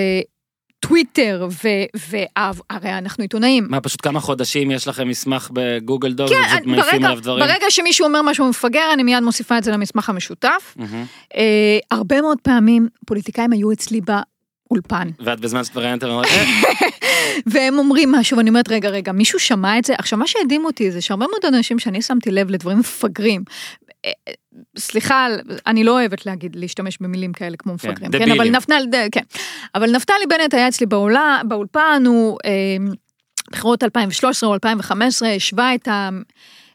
טוויטר, 0.89 1.49
והרי 2.09 2.99
אנחנו 2.99 3.23
עיתונאים. 3.23 3.67
מה, 3.71 3.81
פשוט 3.81 4.01
כמה 4.03 4.21
חודשים 4.21 4.71
יש 4.71 4.89
לכם 4.89 5.09
מסמך 5.09 5.51
בגוגל 5.53 6.13
דוק, 6.13 6.29
כן, 6.29 6.35
ופשוט 6.47 6.67
מעיפים 6.67 6.91
ברגע, 6.93 7.07
עליו 7.07 7.21
דברים? 7.23 7.47
ברגע 7.47 7.67
שמישהו 7.71 8.07
אומר 8.07 8.23
משהו 8.23 8.49
מפגר, 8.49 8.91
אני 8.93 9.03
מיד 9.03 9.23
מוסיפה 9.23 9.59
את 9.59 9.65
זה 9.65 9.73
למסמך 9.73 10.09
המשותף. 10.09 10.75
מהמם. 10.77 11.05
אה, 11.37 11.79
הרבה 11.91 12.21
מאוד 12.21 12.39
פעמים 12.43 12.89
פוליטיקאים 13.07 13.53
היו 13.53 13.73
אצלי 13.73 14.01
באולפן, 14.01 15.09
ואת 15.21 15.41
בזמן 15.41 15.65
שאת 15.65 15.77
מראיינת, 15.77 16.05
אומרת, 16.05 16.27
"אה, 16.27 16.45
והם 17.47 17.79
אומרים 17.79 18.13
משהו, 18.13 18.37
ואני 18.39 18.49
אומרת, 18.49 18.69
רגע, 18.69 18.89
רגע, 18.89 19.13
מישהו 19.13 19.39
שמע 19.39 19.79
את 19.79 19.85
זה? 19.85 19.95
עכשיו, 19.99 20.19
מה 20.19 20.27
שהדהים 20.27 20.65
אותי 20.65 20.91
זה 20.91 21.01
שהרבה 21.01 21.27
מאוד 21.31 21.55
אנשים 21.55 21.79
שאני 21.79 22.03
שמתי 22.03 22.31
לב 22.31 22.51
לדברים 22.51 22.79
מפגרים. 22.79 23.43
אה, 24.07 24.13
אה, 24.29 24.33
סליחה, 24.79 25.27
אני 25.67 25.85
לא 25.85 25.93
אוהבת 25.93 26.27
להגיד, 26.27 26.57
להשתמש 26.57 26.99
במילים 27.01 27.33
כאלה 27.33 27.57
כמו 27.57 27.75
מפגרים, 27.75 27.97
כן, 27.97 28.23
אבל 28.23 28.35
דבילים. 28.35 28.55
נפתלי, 28.55 29.09
כן, 29.13 29.23
אבל 29.75 29.91
נפתלי 29.91 30.27
בנט 30.29 30.55
היה 30.55 30.69
אצלי 30.69 30.87
באולה, 30.87 31.41
באולפן, 31.49 32.03
הוא 32.07 32.39
אה, 32.45 32.77
בחירות 33.51 33.83
2013 33.83 34.49
או 34.49 34.55
2015, 34.55 35.29
השווה 35.29 35.75
את 35.75 35.89
ה... 35.89 36.09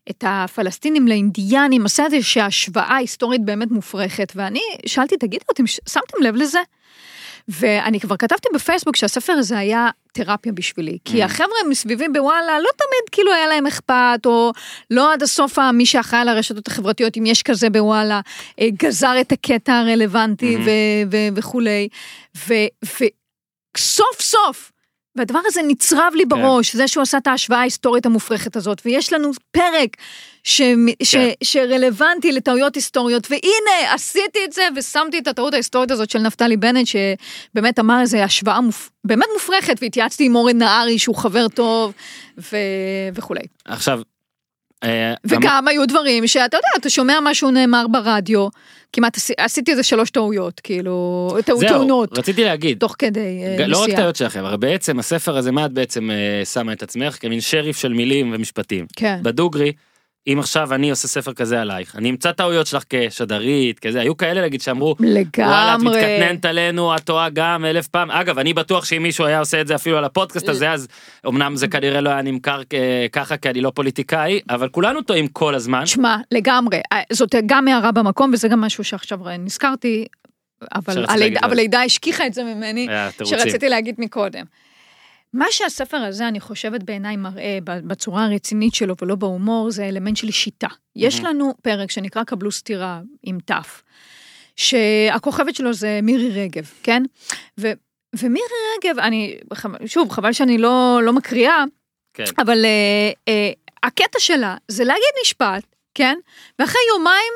את 0.10 0.24
הפלסטינים 0.28 1.08
לאינדיאנים, 1.08 1.86
עשה 1.86 2.06
איזושהי 2.06 2.42
השוואה 2.42 2.96
היסטורית 2.96 3.46
באמת 3.46 3.72
מופרכת, 3.72 4.34
ואני 4.36 4.60
שאלתי, 4.86 5.18
תגידו, 5.18 5.46
אתם 5.54 5.68
שמתם 5.68 6.24
לב 6.24 6.36
לזה? 6.36 6.60
ואני 7.48 8.00
כבר 8.00 8.18
כתבתי 8.18 8.48
בפייסבוק 8.54 8.96
שהספר 8.96 9.34
הזה 9.34 9.58
היה 9.58 9.90
תרפיה 10.14 10.52
בשבילי, 10.52 10.98
כי 11.06 11.22
Mm. 11.22 11.26
החבר'ה 11.26 11.58
מסביבי 11.70 12.06
בוואלה 12.14 12.60
לא 12.60 12.70
תמיד 12.78 13.10
כאילו 13.12 13.34
היה 13.34 13.48
להם 13.48 13.68
אכפת, 13.68 14.20
או 14.26 14.52
לא 14.92 15.14
עד 15.14 15.24
הסוף 15.24 15.58
מי 15.74 15.86
שאחראי 15.86 16.22
על 16.22 16.30
הרשתות 16.30 16.68
החברתיות, 16.68 17.18
אם 17.18 17.26
יש 17.26 17.44
כזה 17.44 17.70
בוואלה, 17.70 18.22
אה, 18.60 18.68
גזר 18.74 19.14
את 19.22 19.32
הקטע 19.32 19.74
הרלוונטי 19.74 20.56
Mhm. 20.58 20.60
ו- 21.12 21.36
וכולי, 21.36 21.88
וסוף 23.78 24.22
סוף. 24.22 24.72
והדבר 25.16 25.40
הזה 25.46 25.62
נצרב 25.68 26.14
לי 26.16 26.26
בראש, 26.26 26.76
זה 26.76 26.88
שהוא 26.88 27.02
עשה 27.02 27.18
את 27.18 27.28
ההשוואה 27.28 27.60
ההיסטורית 27.60 28.06
המופרכת 28.06 28.56
הזאת, 28.56 28.82
ויש 28.86 29.14
לנו 29.14 29.32
פרק 29.52 29.98
ש... 30.44 30.62
ש... 31.04 31.16
כן. 31.16 31.30
שרלוונטי 31.44 32.32
לטעויות 32.32 32.76
היסטוריות, 32.76 33.28
והנה, 33.32 33.94
עשיתי 33.94 34.40
את 34.46 34.54
זה 34.54 34.62
ושמתי 34.76 35.20
את 35.20 35.28
הטעות 35.28 35.54
ההיסטורית 35.54 35.92
הזאת 35.92 36.10
של 36.10 36.20
נפתלי 36.20 36.58
בנט, 36.58 36.88
שבאמת 36.88 37.80
אמר 37.80 38.02
איזה 38.02 38.24
השוואה 38.24 38.62
מופ... 38.62 38.90
באמת 39.04 39.28
מופרכת, 39.34 39.76
והתייעצתי 39.82 40.26
עם 40.26 40.36
אורן 40.36 40.58
נהרי, 40.58 41.00
שהוא 41.00 41.16
חבר 41.16 41.48
טוב, 41.48 41.94
ו... 42.38 42.58
וכולי. 43.14 43.44
עכשיו... 43.66 44.02
אה, 44.84 45.14
וגם 45.26 45.68
היו 45.68 45.86
דברים 45.88 46.28
שאתה 46.28 46.58
יודע, 46.58 46.68
אתה 46.78 46.90
שומע 46.90 47.20
משהו 47.24 47.52
נאמר 47.52 47.86
ברדיו, 47.92 48.48
כמעט 48.94 49.18
עשי... 49.18 49.34
עשיתי 49.38 49.72
איזה 49.72 49.84
שלוש 49.84 50.10
טעויות, 50.10 50.60
כאילו, 50.60 50.92
טעו- 51.46 51.60
זהו, 51.60 51.70
תאונות, 51.70 52.18
רציתי 52.20 52.44
להגיד, 52.44 52.78
תוך 52.80 52.96
כדי 53.00 53.20
אה, 53.46 53.56
ג- 53.58 53.62
לא 53.62 53.78
רק 53.78 53.84
נסיעה. 53.84 53.98
טעויות 53.98 54.16
שלכם, 54.16 54.46
הרי 54.46 54.58
בעצם 54.58 55.00
הספר 55.00 55.38
הזה, 55.38 55.52
מה 55.52 55.66
את 55.66 55.72
בעצם 55.72 56.12
אה, 56.12 56.46
שמה 56.46 56.74
את 56.74 56.84
עצמך? 56.84 57.18
כמין 57.20 57.42
שריף 57.42 57.78
של 57.78 57.94
מילים 57.94 58.32
ומשפטים. 58.36 58.86
כן. 58.96 59.20
בדוגרי, 59.22 59.72
אם 60.28 60.40
עכשיו 60.40 60.74
אני 60.74 60.90
עושה 60.90 61.08
ספר 61.08 61.34
כזה 61.34 61.62
עלייך, 61.62 61.96
אני 61.96 62.10
אמצא 62.10 62.32
טעויות 62.32 62.68
שלך 62.68 62.84
כשדרית, 62.90 63.80
כזה, 63.80 64.02
היו 64.02 64.18
כאלה 64.18 64.42
נגיד 64.42 64.62
שאמרו, 64.62 64.96
וואלה, 65.00 65.22
את 65.76 65.80
לגמרי. 65.80 65.96
מתקטננת 66.02 66.46
עלינו, 66.46 66.96
את 66.96 67.02
טועה 67.04 67.30
גם 67.30 67.66
אלף 67.66 67.88
פעם. 67.88 68.12
אגב, 68.12 68.40
אני 68.40 68.54
בטוח 68.54 68.86
שאם 68.86 69.04
מישהו 69.04 69.26
היה 69.26 69.40
עושה 69.40 69.62
את 69.62 69.68
זה 69.68 69.76
אפילו 69.76 69.98
על 69.98 70.04
הפודקאסט 70.06 70.50
הזה, 70.50 70.72
אז 70.72 70.88
אמנם 71.28 71.56
זה 71.56 71.68
כנראה 71.68 72.02
לא 72.02 72.10
היה 72.10 72.22
נמכר 72.22 72.62
כ- 72.70 72.76
ככה, 73.12 73.38
כי 73.38 73.50
אני 73.50 73.62
לא 73.62 73.72
פוליטיקאי, 73.76 74.40
אבל 74.50 74.70
כולנו 74.70 75.02
טועים 75.02 75.28
כל 75.28 75.56
הזמן. 75.56 75.86
שמע, 75.86 76.18
לגמרי, 76.32 76.82
אה, 76.94 77.02
זאת 77.12 77.36
גם 77.46 77.68
הערה 77.68 77.92
במקום, 77.92 78.32
וזה 78.34 78.48
גם 78.48 78.62
משהו 78.62 78.84
שעכשיו 78.84 79.28
אה, 79.28 79.38
נזכרתי, 79.38 80.06
אבל 80.76 81.06
הלידה- 81.10 81.48
להגיד 81.48 81.76
השכיחה 81.76 82.28
את 82.28 82.34
זה 82.34 82.44
ממני, 82.44 82.88
תירוצים. 83.18 83.40
שרציתי 83.40 83.70
להגיד 83.70 83.96
מקודם. 83.98 84.44
מה 85.34 85.46
שהספר 85.52 85.98
הזה, 85.98 86.28
אני 86.28 86.40
חושבת 86.40 86.84
בעיניי 86.84 87.16
מראה 87.16 87.58
בצורה 87.66 88.26
הרצינית 88.26 88.76
שלו 88.76 88.96
ולא 89.02 89.16
בהומור, 89.16 89.72
זה 89.72 89.86
אלמנט 89.86 90.18
של 90.18 90.32
שיטה. 90.32 90.68
יש 90.96 91.22
מהמם. 91.22 91.36
לנו 91.36 91.54
פרק 91.62 91.92
שנקרא 91.92 92.24
קבלו 92.24 92.52
סטירה 92.52 93.02
עם 93.24 93.38
ת', 93.46 93.52
שהכוכבת 94.56 95.56
שלו 95.56 95.74
זה 95.74 96.00
מירי 96.04 96.44
רגב, 96.44 96.72
כן? 96.84 97.04
ו, 97.60 97.72
ומירי 98.20 98.46
רגב, 98.78 99.00
אני, 99.00 99.38
שוב, 99.86 100.10
חבל 100.10 100.34
שאני 100.34 100.58
לא, 100.58 101.00
לא 101.04 101.14
מקריאה, 101.14 101.64
כן. 102.14 102.24
אבל 102.38 102.66
אה, 102.66 103.12
אה, 103.28 103.52
הקטע 103.84 104.20
שלה 104.20 104.56
זה 104.68 104.84
להגיד 104.84 105.14
משפט, 105.24 105.64
כן? 105.96 106.18
ואחרי 106.60 106.82
יומיים 106.96 107.34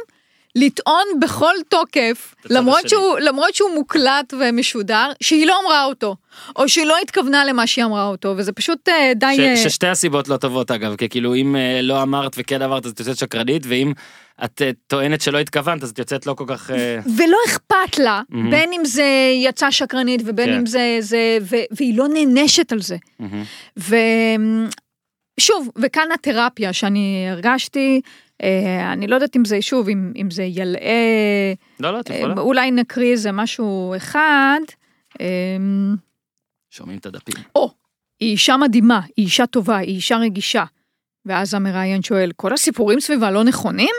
לטעון 0.56 1.03
בכל 1.22 1.53
תוקף, 1.69 2.36
למרות. 2.49 2.90
שהוא, 2.90 3.19
למרות 3.19 3.56
שהוא 3.56 3.69
מוקלט 3.76 4.34
ומשודר, 4.40 5.11
שהיא 5.23 5.48
לא 5.48 5.56
אמרה 5.65 5.86
אותו, 5.86 6.15
או 6.56 6.69
שהיא 6.69 6.86
לא 6.86 6.98
התכוונה 7.02 7.45
למה 7.45 7.68
שהיא 7.68 7.86
אמרה 7.86 8.07
אותו, 8.07 8.34
וזה 8.38 8.52
פשוט 8.52 8.90
אה, 8.90 9.11
די... 9.15 9.36
ש, 9.36 9.40
אה, 9.40 9.57
ששתי 9.57 9.88
הסיבות 9.88 10.27
לא 10.27 10.38
טובות 10.38 10.72
אגב, 10.72 10.95
כי 10.95 11.10
כאילו 11.10 11.36
אם 11.36 11.56
אה, 11.56 11.80
לא 11.82 12.02
אמרת 12.02 12.36
וכן 12.38 12.61
אמרת 12.61 12.86
אז 12.86 12.91
את 12.91 12.99
יוצאת 12.99 13.18
שקרנית, 13.18 13.64
ואם 13.68 13.94
את 14.44 14.61
אה, 14.61 14.72
טוענת 14.88 15.22
שלא 15.22 15.40
התכוונת 15.40 15.84
אז 15.84 15.90
את 15.90 15.99
יוצאת 15.99 16.26
לא 16.26 16.34
כל 16.34 16.45
כך... 16.48 16.72
אה, 16.72 16.99
ולא 17.18 17.38
אכפת 17.48 17.99
לה, 17.99 18.22
מהמם. 18.30 18.52
בין 18.52 18.73
אם 18.73 18.86
זה 18.86 19.32
יצא 19.44 19.72
שקרנית 19.72 20.22
ובין 20.26 20.49
כן. 20.49 20.53
אם 20.57 20.65
זה 20.65 20.98
זה, 20.99 21.38
ו, 21.41 21.56
והיא 21.72 21.98
לא 21.98 22.07
נענשת 22.07 22.72
על 22.72 22.82
זה. 22.82 22.98
מהמם. 23.19 23.44
ושוב, 25.38 25.69
וכאן 25.76 26.07
התרפיה 26.14 26.73
שאני 26.73 27.27
הרגשתי, 27.32 28.02
אני 28.94 29.07
לא 29.07 29.16
יודעת 29.16 29.36
אם 29.36 29.45
זה, 29.45 29.62
שוב, 29.62 29.90
אם, 29.90 30.12
אם 30.16 30.32
זה 30.32 30.44
ילאה, 30.44 31.53
לא, 31.80 31.94
לא, 31.94 31.99
את 31.99 32.12
אה, 32.12 32.16
יכולה. 32.16 32.34
אולי 32.38 32.72
נקריא 32.72 33.12
איזה 33.12 33.32
משהו 33.32 33.94
אחד. 33.98 34.60
אה, 35.22 35.26
שומעים 36.70 36.99
את 36.99 37.06
הדפים. 37.06 37.36
או, 37.56 37.72
היא 38.20 38.32
אישה 38.32 38.57
מדהימה, 38.57 39.02
היא 39.18 39.26
אישה 39.26 39.45
טובה, 39.45 39.78
היא 39.78 39.95
אישה 39.95 40.18
רגישה. 40.18 40.64
ואז 41.26 41.53
המראיין 41.53 42.03
שואל, 42.03 42.32
כל 42.36 42.53
הסיפורים 42.53 42.99
סביבה 42.99 43.32
לא 43.32 43.44
נכונים? 43.44 43.95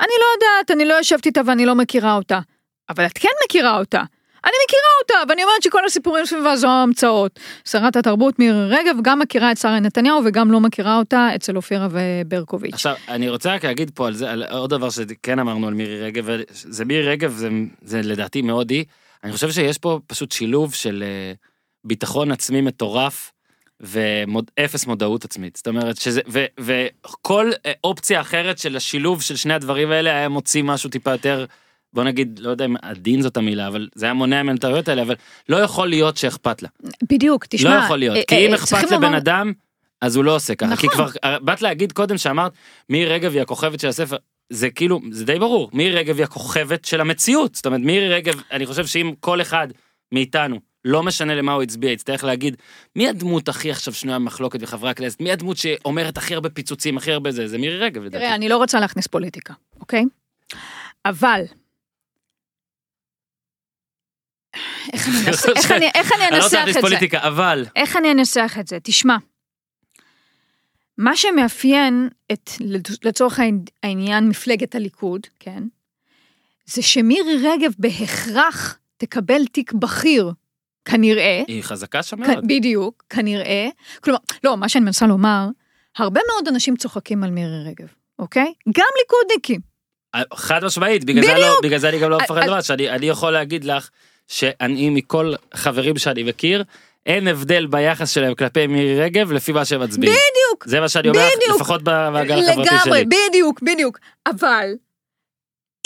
אני 0.00 0.12
לא 0.20 0.26
יודעת, 0.34 0.70
אני 0.70 0.84
לא 0.84 0.94
יושבת 0.94 1.26
איתה 1.26 1.40
ואני 1.46 1.66
לא 1.66 1.74
מכירה 1.74 2.16
אותה. 2.16 2.40
אבל 2.88 3.06
את 3.06 3.18
כן 3.18 3.28
מכירה 3.44 3.78
אותה. 3.78 4.02
אני 4.46 4.54
מכירה 4.64 4.90
אותה, 5.02 5.30
ואני 5.30 5.42
אומרת 5.44 5.62
שכל 5.62 5.84
הסיפורים 5.86 6.26
סביבה 6.26 6.56
זו 6.56 6.68
המצאות. 6.68 7.40
שרת 7.64 7.96
התרבות 7.96 8.38
מירי 8.38 8.68
רגב 8.68 8.96
גם 9.02 9.18
מכירה 9.18 9.52
את 9.52 9.56
שרה 9.56 9.80
נתניהו 9.80 10.20
וגם 10.24 10.52
לא 10.52 10.60
מכירה 10.60 10.98
אותה 10.98 11.28
אצל 11.34 11.56
אופירה 11.56 11.88
וברקוביץ'. 11.90 12.74
עכשיו, 12.74 12.94
אני 13.08 13.28
רוצה 13.28 13.54
רק 13.54 13.64
להגיד 13.64 13.90
פה 13.94 14.06
על 14.06 14.14
זה, 14.14 14.30
על 14.30 14.44
עוד 14.50 14.70
דבר 14.70 14.90
שכן 14.90 15.38
אמרנו 15.38 15.68
על 15.68 15.74
מירי 15.74 16.02
רגב, 16.02 16.28
זה 16.50 16.84
מירי 16.84 17.08
רגב, 17.08 17.32
זה, 17.32 17.48
זה 17.82 18.00
לדעתי 18.02 18.42
מאוד 18.42 18.70
היא. 18.70 18.84
אני 19.24 19.32
חושב 19.32 19.50
שיש 19.50 19.78
פה 19.78 20.00
פשוט 20.06 20.32
שילוב 20.32 20.74
של 20.74 21.04
אה, 21.06 21.32
ביטחון 21.84 22.32
עצמי 22.32 22.60
מטורף 22.60 23.32
ואפס 23.80 24.86
מודעות 24.86 25.24
עצמית. 25.24 25.56
זאת 25.56 25.68
אומרת 25.68 25.96
שזה, 25.96 26.20
ו, 26.28 26.44
וכל 26.60 27.50
אה, 27.66 27.72
אופציה 27.84 28.20
אחרת 28.20 28.58
של 28.58 28.76
השילוב 28.76 29.22
של 29.22 29.36
שני 29.36 29.54
הדברים 29.54 29.90
האלה 29.90 30.10
היה 30.10 30.28
מוציא 30.28 30.62
משהו 30.62 30.90
טיפה 30.90 31.10
יותר, 31.10 31.44
בוא 31.96 32.04
נגיד, 32.04 32.38
לא 32.38 32.50
יודע 32.50 32.64
אם 32.64 32.74
עדין 32.82 33.22
זאת 33.22 33.36
המילה, 33.36 33.66
אבל 33.68 33.88
זה 33.94 34.06
היה 34.06 34.14
מונע 34.14 34.42
את 34.42 34.58
הטעויות 34.58 34.88
האלה, 34.88 35.02
אבל 35.02 35.14
לא 35.48 35.56
יכול 35.56 35.88
להיות 35.88 36.16
שאכפת 36.16 36.62
לה. 36.62 36.68
בדיוק, 37.10 37.46
תשמע. 37.46 37.70
לא 37.70 37.84
יכול 37.84 37.98
להיות, 37.98 38.16
אה, 38.16 38.22
כי 38.28 38.34
אה, 38.34 38.40
אם 38.40 38.56
צריכים 38.56 38.78
אכפת 38.78 38.90
לבן 38.90 39.14
אדם, 39.14 39.52
אז 40.00 40.16
הוא 40.16 40.24
לא 40.24 40.34
עושה 40.34 40.54
ככה. 40.54 40.76
כי 40.76 40.86
נכון. 40.86 41.08
כבר, 41.08 41.38
באת 41.38 41.62
להגיד 41.62 41.92
קודם 41.92 42.18
שאמרת, 42.18 42.52
מירי 42.88 43.10
רגב 43.10 43.32
היא 43.32 43.42
הכוכבת 43.42 43.80
של 43.80 43.88
הספר, 43.88 44.16
זה 44.50 44.70
כאילו, 44.70 45.00
זה 45.10 45.24
די 45.24 45.38
ברור, 45.38 45.70
מירי 45.72 45.94
רגב 45.94 46.16
היא 46.16 46.24
הכוכבת 46.24 46.84
של 46.84 47.00
המציאות. 47.00 47.54
זאת 47.54 47.66
אומרת, 47.66 47.80
מירי 47.80 48.08
רגב, 48.08 48.42
אני 48.52 48.66
חושב 48.66 48.86
שאם 48.86 49.12
כל 49.20 49.40
אחד 49.40 49.68
מאיתנו, 50.12 50.60
לא 50.84 51.02
משנה 51.02 51.34
למה 51.34 51.52
הוא 51.52 51.62
הצביע, 51.62 51.90
יצטרך 51.90 52.24
להגיד, 52.24 52.56
מי 52.96 53.08
הדמות 53.08 53.48
הכי 53.48 53.70
עכשיו 53.70 53.94
שנויה 53.94 54.18
במחלוקת 54.18 54.60
בחברי 54.60 54.90
הכנסת? 54.90 55.20
מי 55.20 55.32
הדמות 55.32 55.56
שאומרת 55.56 56.16
הכי 56.16 56.34
הרבה 56.34 56.50
פיצוצים, 56.50 56.96
הכי 56.96 57.12
הרבה 57.12 57.30
זה? 57.30 57.48
זה 57.48 57.58
מירי 57.58 57.78
רגב 57.78 58.02
לדעתי. 58.02 58.24
תראה, 58.24 58.34
אני 58.34 58.48
לא 58.48 58.56
רוצה 58.56 58.80
להכניס 58.80 59.06
פוליטיקה, 59.06 59.54
אוקיי? 59.80 60.04
אבל... 61.06 61.40
איך 64.92 65.08
אני 65.08 65.16
אנסח- 65.28 65.48
איך 65.56 65.70
אני- 65.70 65.90
איך 65.94 66.12
אני 66.12 66.28
אני 66.28 66.38
לא 66.38 66.44
רוצה 66.44 66.46
אנסח 66.46 66.54
להכניס 66.56 66.76
את 66.76 66.82
זה? 66.82 66.88
פוליטיקה, 66.88 67.18
אבל... 67.28 67.64
איך 67.76 67.96
אני 67.96 68.12
אנסח 68.12 68.56
את 68.60 68.66
זה? 68.68 68.78
תשמע, 68.82 69.16
מה 70.98 71.16
שמאפיין 71.16 72.08
את, 72.32 72.50
לצורך 73.04 73.40
העניין- 73.82 74.28
מפלגת 74.28 74.74
הליכוד, 74.74 75.26
כן? 75.40 75.62
זה 76.66 76.82
שמירי 76.82 77.36
רגב 77.48 77.72
בהכרח 77.78 78.78
תקבל 78.96 79.46
תיק 79.46 79.72
בכיר, 79.72 80.32
כנראה, 80.84 81.42
היא 81.46 81.62
חזקה 81.62 82.02
שם 82.02 82.24
כ- 82.24 82.28
מאוד. 82.28 82.44
בדיוק, 82.46 83.04
כנראה. 83.10 83.68
כלומר, 84.00 84.18
לא, 84.44 84.56
מה 84.56 84.68
שאני 84.68 84.84
מנסה 84.84 85.06
לומר, 85.06 85.48
הרבה 85.98 86.20
מאוד 86.32 86.48
אנשים 86.48 86.76
צוחקים 86.76 87.24
על 87.24 87.30
מירי 87.30 87.64
רגב, 87.66 87.86
אוקיי? 88.18 88.52
גם 88.76 88.84
ליכודניקים. 89.00 89.60
חד 90.34 90.64
משמעית, 90.64 91.04
בגלל 91.04 91.22
זה, 91.24 91.34
לא, 91.40 91.56
בגלל 91.62 91.78
זה 91.78 91.88
אני 91.88 91.98
גם 91.98 92.10
לא 92.10 92.18
מפחד 92.18 92.38
אז- 92.42 92.48
לבד, 92.48 92.60
שאני 92.60 92.90
אני 92.90 93.06
יכול 93.06 93.32
להגיד 93.32 93.64
לך 93.64 93.88
שאני 94.28 94.90
מכל 94.90 95.32
חברים 95.54 95.98
שאני 95.98 96.22
מכיר, 96.22 96.64
אין 97.06 97.28
הבדל 97.28 97.66
ביחס 97.66 98.10
שלהם 98.10 98.34
כלפי 98.34 98.66
מירי 98.66 99.00
רגב 99.00 99.32
לפי 99.32 99.52
מה 99.52 99.64
שהם 99.64 99.80
מצביעים. 99.80 100.14
בדיוק, 100.14 100.66
זה 100.66 100.80
מה 100.80 100.88
שאני 100.88 101.08
אומר 101.08 101.28
בדיוק. 101.36 101.56
לפחות 101.56 101.80
במעגל 101.84 102.38
החברתי 102.38 102.60
לגמרי, 102.60 102.78
שלי. 102.84 103.04
בדיוק, 103.04 103.62
בדיוק. 103.62 103.98
אבל 104.26 104.70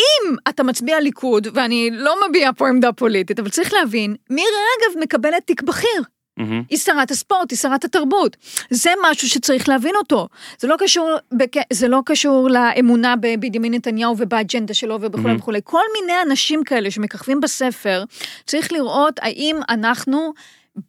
אם 0.01 0.37
אתה 0.49 0.63
מצביע 0.63 1.01
ליכוד, 1.01 1.47
ואני 1.55 1.91
לא 1.93 2.15
מביע 2.29 2.51
פה 2.57 2.69
עמדה 2.69 2.93
פוליטית, 2.93 3.39
אבל 3.39 3.49
צריך 3.49 3.73
להבין, 3.73 4.17
מירי 4.31 4.47
רגב 4.49 5.03
מקבלת 5.03 5.47
תיק 5.47 5.63
בכיר. 5.63 6.03
מהמם. 6.41 6.63
היא 6.71 6.79
שרת 6.79 7.11
הספורט, 7.11 7.51
היא 7.51 7.59
שרת 7.59 7.85
התרבות. 7.85 8.37
זה 8.71 8.91
משהו 9.11 9.29
שצריך 9.29 9.69
להבין 9.69 9.95
אותו. 9.97 10.29
זה 10.59 10.69
לא 10.69 10.77
קשור, 10.79 11.11
בק... 11.33 11.53
זה 11.73 11.89
לא 11.89 12.01
קשור 12.07 12.49
לאמונה 12.51 13.15
בבנימין 13.17 13.75
נתניהו 13.75 14.15
ובאג'נדה 14.19 14.75
שלו 14.75 14.99
וכולי 15.01 15.35
Mhm. 15.35 15.39
וכולי. 15.39 15.61
כל 15.65 15.83
מיני 16.01 16.13
אנשים 16.27 16.65
כאלה 16.65 16.91
שמככבים 16.91 17.41
בספר, 17.41 18.05
צריך 18.47 18.73
לראות 18.73 19.15
האם 19.23 19.57
אנחנו, 19.69 20.33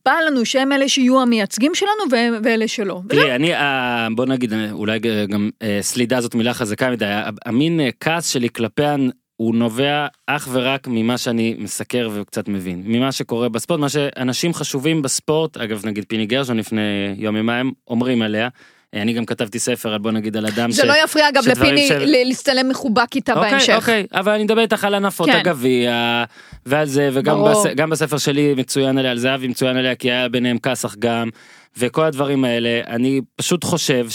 בא 0.05 0.13
לנו 0.27 0.45
שהם 0.45 0.71
אלה 0.71 0.89
שיהיו 0.89 1.21
המייצגים 1.21 1.75
שלנו 1.75 2.03
ואלה 2.43 2.67
שלא. 2.67 3.01
תראי, 3.09 3.35
אני, 3.35 3.55
אה, 3.55 4.07
בוא 4.15 4.25
נגיד, 4.25 4.53
אה, 4.53 4.71
אולי 4.71 4.99
גם 5.29 5.49
אה, 5.61 5.77
סלידה 5.81 6.21
זאת 6.21 6.35
מילה 6.35 6.53
חזקה 6.53 6.89
מדי, 6.89 7.05
המין 7.45 7.79
כעס 7.99 8.29
שלי 8.29 8.49
כלפיהן 8.49 9.09
הוא 9.41 9.55
נובע 9.55 10.07
אך 10.27 10.47
ורק 10.51 10.87
ממה 10.87 11.17
שאני 11.17 11.55
מסקר 11.59 12.09
וקצת 12.13 12.47
מבין, 12.47 12.83
ממה 12.85 13.11
שקורה 13.11 13.49
בספורט, 13.49 13.79
מה 13.79 13.89
שאנשים 13.89 14.53
חשובים 14.53 15.01
בספורט, 15.01 15.57
אגב 15.57 15.85
נגיד 15.85 16.05
פיני 16.07 16.25
גרשון 16.25 16.57
לפני 16.57 16.81
יום 17.17 17.35
יומיים 17.35 17.71
אומרים 17.87 18.21
עליה, 18.21 18.49
אה, 18.95 19.01
אני 19.01 19.13
גם 19.13 19.25
כתבתי 19.25 19.59
ספר 19.59 19.93
על 19.93 19.99
בוא 19.99 20.11
נגיד 20.11 20.37
על 20.37 20.45
אדם 20.45 20.71
זה 20.71 20.85
לא 20.85 20.93
יפריע 21.03 21.29
אגב 21.29 21.47
לפיני 21.47 21.87
של- 21.87 22.05
להצטלם 22.27 22.69
מחובק 22.69 23.15
איתה 23.15 23.33
אוקיי, 23.33 23.51
בהמשך. 23.51 23.73
אוקיי, 23.75 24.05
אבל 24.13 24.31
אני 24.31 24.43
מדבר 24.43 24.61
איתך 24.61 24.83
על 24.83 24.93
הנפות 24.93 25.29
כן. 25.29 25.35
הגביע 25.37 26.23
ועל 26.65 26.85
זה, 26.85 27.09
וגם. 27.13 27.43
בס, 27.43 27.65
גם 27.75 27.89
בספר 27.89 28.17
שלי 28.17 28.53
מצוין 28.57 28.97
עליה, 28.97 29.11
על 29.11 29.17
זהבי 29.17 29.47
מצוין 29.47 29.77
עליה, 29.77 29.95
כי 29.95 30.11
היה 30.11 30.29
ביניהם 30.29 30.57
כסח 30.57 30.95
גם, 30.99 31.29
וכל 31.77 32.05
הדברים 32.05 32.45
האלה, 32.45 32.81
אני 32.87 33.21
פשוט 33.35 33.63
חושב 33.63 34.07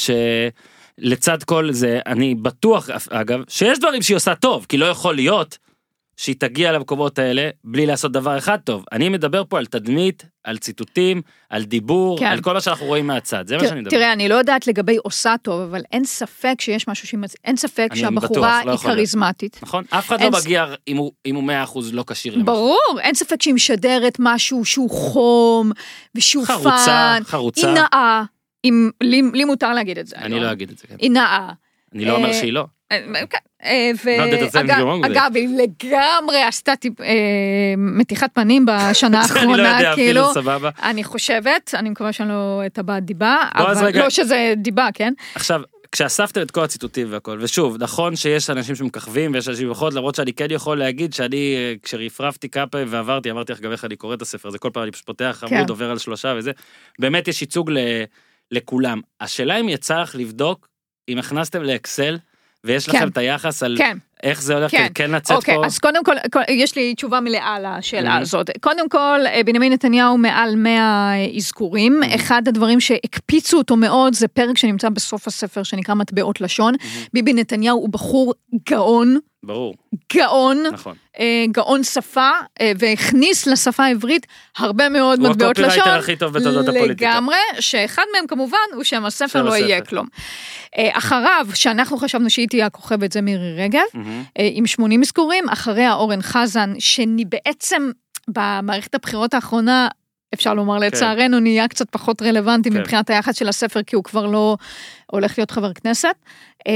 שלצד 1.00 1.42
כל 1.42 1.72
זה, 1.72 2.00
אני 2.06 2.34
בטוח, 2.34 2.88
אגב, 3.10 3.40
שיש 3.48 3.78
דברים 3.78 4.02
שהיא 4.02 4.16
עושה 4.16 4.34
טוב, 4.34 4.66
כי 4.68 4.76
לא 4.76 4.86
יכול 4.86 5.14
להיות 5.14 5.58
שהיא 6.16 6.36
תגיע 6.38 6.72
למקומות 6.72 7.18
האלה 7.18 7.50
בלי 7.64 7.86
לעשות 7.86 8.12
דבר 8.12 8.38
אחד 8.38 8.58
טוב. 8.64 8.84
אני 8.92 9.08
מדבר 9.08 9.42
פה 9.48 9.58
על 9.58 9.66
תדמית, 9.66 10.24
על 10.44 10.58
ציטוטים, 10.58 11.22
על 11.50 11.64
דיבור, 11.64 12.18
כן. 12.18 12.24
על 12.26 12.40
כל 12.40 12.52
מה 12.54 12.60
שאנחנו 12.60 12.86
רואים 12.86 13.06
מהצד, 13.06 13.46
זה 13.46 13.54
מה 13.54 13.60
תראה- 13.60 13.68
שאני 13.70 13.80
מדבר. 13.80 13.90
תראה, 13.96 14.12
אני 14.12 14.28
לא 14.28 14.34
יודעת 14.34 14.66
לגבי 14.66 14.96
עושה 14.96 15.34
טוב, 15.42 15.60
אבל 15.60 15.80
אין 15.92 16.04
ספק 16.04 16.54
שיש 16.60 16.88
משהו 16.88 17.08
שהיא... 17.08 17.20
אין 17.44 17.56
ספק 17.56 17.88
שהבחורה 17.94 18.20
בטוח, 18.28 18.44
לא 18.44 18.50
היא 18.56 18.64
להיות. 18.66 18.80
כריזמטית. 18.80 19.60
נכון? 19.62 19.84
אף 19.90 20.06
אחד 20.08 20.20
לא 20.22 20.38
ס- 20.40 20.44
מגיע 20.44 20.66
אם 20.88 20.96
הוא 20.96 21.12
אם 21.26 21.34
הוא 21.34 21.44
100% 21.66 21.78
לא 21.92 22.04
כשיר 22.06 22.32
למשהו. 22.32 22.46
ברור, 22.46 23.00
אין 23.00 23.14
ספק 23.14 23.42
שהיא 23.42 23.54
משדרת 23.54 24.16
משהו 24.18 24.64
שהוא 24.64 24.90
חום, 24.90 25.72
ושהוא 26.14 26.46
חרוצה, 26.46 26.84
פאן. 26.86 27.22
חרוצה. 27.24 27.66
היא 27.68 27.74
נאה. 27.92 28.22
אם, 28.68 28.90
לי, 29.00 29.22
לי 29.32 29.44
מותר 29.44 29.72
להגיד 29.72 29.98
את 29.98 30.06
זה. 30.06 30.16
אני 30.16 30.40
לא 30.40 30.52
אגיד 30.52 30.70
את 30.70 30.78
זה, 30.78 30.86
כן. 30.86 30.96
היא 30.98 31.10
נאה. 31.10 31.50
אני 31.94 32.04
לא 32.04 32.16
אומר 32.16 32.28
אה, 32.28 32.34
שהיא 32.34 32.52
לא. 32.52 32.64
אה, 32.92 33.90
it's 33.94 34.04
anything 34.04 34.58
אגב- 35.06 35.34
היא 35.36 35.48
לגמרי 35.48 36.42
עשתה 36.42 36.72
טיפ- 36.80 37.00
אה, 37.00 37.14
מתיחת 37.76 38.30
פנים 38.34 38.66
בשנה 38.66 38.90
אני 39.22 39.28
לא 39.28 39.34
האחרונה, 39.38 39.62
יודע 39.78 39.92
כאילו, 39.94 40.20
אפילו 40.20 40.34
סבבה. 40.34 40.70
אני 40.82 41.04
חושבת, 41.04 41.74
אני 41.74 41.90
מקווה 41.90 42.12
שאני 42.12 42.28
לא 42.28 42.62
אטבע 42.66 42.98
דיבה, 43.00 43.36
אבל. 43.54 43.98
לא 43.98 44.10
שזה 44.10 44.54
דיבה, 44.56 44.88
כן? 44.94 45.12
עכשיו, 45.34 45.60
כשאספתם 45.92 46.42
את 46.42 46.50
כל 46.50 46.64
הציטוטים 46.64 47.06
והכל, 47.10 47.38
ושוב, 47.40 47.76
נכון 47.82 48.16
שיש 48.16 48.50
אנשים 48.50 48.74
שמככבים 48.74 49.34
ויש 49.34 49.48
אנשים 49.48 49.70
פחות, 49.70 49.94
למרות 49.94 50.14
שאני 50.14 50.32
כן 50.32 50.46
יכול 50.50 50.78
להגיד 50.78 51.12
שאני, 51.14 51.54
אה, 51.56 51.74
כשרפרפתי 51.82 52.48
כמה 52.48 52.66
פעמים 52.66 52.86
ועברתי, 52.90 53.30
אמרתי 53.30 53.52
לך 53.52 53.60
גם 53.60 53.72
איך 53.72 53.84
אני 53.84 53.96
קורא 53.96 54.14
את 54.14 54.22
הספר 54.22 54.48
הזה, 54.48 54.58
כל 54.58 54.70
פעם 54.72 54.82
אני 54.82 54.92
פשוט 54.92 55.06
פותח 55.06 55.42
כן. 55.48 55.56
עמוד, 55.56 55.70
עובר 55.70 55.90
על 55.90 55.98
שלושה 55.98 56.34
וזה, 56.38 56.50
באמת 56.98 57.28
יש 57.28 57.42
ייצוג 57.42 57.70
ל, 57.70 57.78
לכולם. 58.50 59.00
השאלה 59.20 59.56
אם 59.60 59.68
יצא 59.68 60.00
לך 60.02 60.14
לבדוק, 60.14 60.68
אם 61.08 61.18
הכנסתם 61.18 61.62
לאקסל, 61.62 62.18
ויש 62.64 62.88
כן. 62.90 62.96
לכם 62.96 63.08
את 63.08 63.16
היחס 63.18 63.62
על 63.62 63.74
כן. 63.78 63.98
איך 64.22 64.42
זה 64.42 64.54
הולך 64.54 64.70
כדי 64.70 64.88
כן 64.94 65.10
לצאת 65.10 65.36
אוקיי, 65.36 65.54
פה? 65.54 65.66
אז 65.66 65.78
קודם 65.78 66.04
כל, 66.04 66.14
יש 66.48 66.76
לי 66.76 66.94
תשובה 66.94 67.20
מלאה 67.20 67.56
לשאלה 67.60 68.16
Mhm. 68.18 68.20
הזאת. 68.20 68.50
קודם 68.60 68.88
כל, 68.88 69.20
אה, 69.26 69.40
בנימין 69.46 69.72
נתניהו 69.72 70.18
מעל 70.18 70.56
100 70.56 71.12
אזכורים. 71.36 72.00
אחד 72.14 72.42
הדברים 72.48 72.80
שהקפיצו 72.80 73.58
אותו 73.58 73.76
מאוד 73.76 74.14
זה 74.14 74.28
פרק 74.28 74.58
שנמצא 74.58 74.88
בסוף 74.88 75.26
הספר 75.26 75.62
שנקרא 75.62 75.94
מטבעות 75.94 76.40
לשון. 76.40 76.74
ביבי 77.12 77.32
נתניהו 77.32 77.78
הוא 77.78 77.88
בחור 77.88 78.34
גאון, 78.70 79.18
ברור, 79.46 79.74
גאון, 80.12 80.62
נכון. 80.72 80.94
אה, 81.18 81.44
גאון 81.50 81.84
שפה, 81.84 82.30
אה, 82.60 82.72
והכניס 82.78 83.46
לשפה 83.46 83.84
העברית 83.84 84.26
הרבה 84.58 84.88
מאוד 84.88 85.20
הוא 85.20 85.28
מטבעות 85.28 85.58
לשון. 85.58 85.70
הקופירייטר 85.70 85.98
הכי 85.98 86.16
טוב 86.16 86.32
בתולדות 86.32 86.68
הפוליטיקה. 86.68 87.10
לגמרי, 87.10 87.36
שאחד 87.60 88.02
מהם 88.14 88.26
כמובן 88.26 88.58
הוא 88.74 88.84
שם 88.84 89.04
הספר 89.04 89.28
שם 89.38 89.44
לא 89.44 89.54
הספר. 89.54 89.66
יהיה 89.68 89.80
כלום. 89.80 90.06
אה, 90.78 90.88
אחריו, 90.92 91.46
שאנחנו 91.54 91.98
חשבנו 91.98 92.30
שהיא 92.30 92.48
תהיה 92.48 92.66
הכוכבת, 92.66 93.12
זה 93.12 93.20
מירי 93.20 93.62
רגב. 93.64 93.80
אה, 94.38 94.48
עם 94.52 94.66
80 94.66 95.02
אזכורים, 95.02 95.48
אחריה 95.48 95.94
אורן 95.94 96.22
חזן, 96.22 96.72
שבעצם 96.78 97.90
במערכת 98.28 98.94
הבחירות 98.94 99.34
האחרונה, 99.34 99.88
אפשר 100.34 100.54
לומר 100.54 100.78
לצערנו, 100.78 101.40
נהיה 101.40 101.68
קצת 101.68 101.90
פחות 101.90 102.22
רלוונטי 102.22 102.70
כן. 102.70 102.76
מבחינת 102.80 103.10
היחס 103.10 103.36
של 103.36 103.48
הספר, 103.48 103.82
כי 103.82 103.96
הוא 103.96 104.04
כבר 104.04 104.26
לא 104.26 104.56
הולך 105.06 105.38
להיות 105.38 105.50
חבר 105.50 105.72
כנסת. 105.72 106.08
אה, 106.68 106.72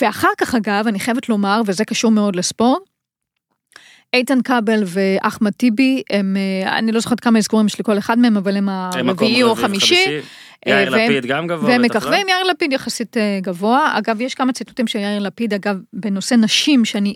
ואחר 0.00 0.28
כך, 0.38 0.54
אגב, 0.54 0.86
אני 0.86 1.00
חייבת 1.00 1.28
לומר, 1.28 1.62
וזה 1.66 1.84
קשור 1.84 2.10
מאוד 2.10 2.36
לספורט, 2.36 2.82
איתן 4.14 4.42
כבל 4.42 4.82
ואחמד 4.86 5.52
טיבי, 5.52 6.02
הם, 6.10 6.36
אה, 6.36 6.78
אני 6.78 6.92
לא 6.92 7.00
זוכרת 7.00 7.20
כמה 7.20 7.38
אזכורים 7.38 7.66
יש 7.66 7.80
לכל 7.80 7.98
אחד 7.98 8.18
מהם, 8.18 8.36
אבל 8.36 8.56
הם 8.56 8.68
הרביעי 8.68 9.42
או 9.42 9.52
רביעי 9.52 9.64
החמישי. 9.64 10.04
יאיר 10.66 10.88
אה, 10.88 10.92
והם- 10.92 11.10
לפיד 11.10 11.26
גם 11.26 11.46
גבוה. 11.46 11.70
והם 11.70 11.80
לא? 11.80 11.86
מככבים, 11.86 12.28
יאיר 12.28 12.44
לפיד 12.50 12.72
יחסית 12.72 13.16
אה, 13.16 13.38
גבוה. 13.42 13.94
אגב, 13.98 14.20
יש 14.20 14.34
כמה 14.34 14.52
ציטוטים 14.52 14.86
של 14.86 14.98
יאיר 14.98 15.18
לפיד, 15.18 15.54
אגב, 15.54 15.76
בנושא 15.92 16.34
נשים, 16.34 16.84
שאני 16.84 17.14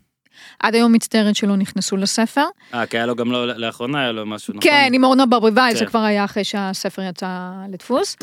עד 0.63 0.75
היום 0.75 0.93
מצטערת 0.93 1.37
שלא 1.37 1.57
נכנסו 1.57 1.97
לספר. 1.97 2.47
אה, 2.75 2.87
כי 2.87 2.97
היה 2.97 3.07
לו 3.07 3.17
גם 3.17 3.33
לא, 3.33 3.47
לאחרונה 3.47 4.01
היה 4.01 4.13
לו 4.13 4.27
משהו, 4.27 4.55
נכון? 4.55 4.71
כן, 4.71 4.91
עם 4.95 5.05
אורנה 5.05 5.27
ברביבאי, 5.27 5.75
זה 5.75 5.81
כן. 5.81 5.87
כבר 5.87 5.99
היה 5.99 6.25
אחרי 6.25 6.45
שהספר 6.45 7.03
יצא 7.03 7.51
לדפוס. 7.73 8.17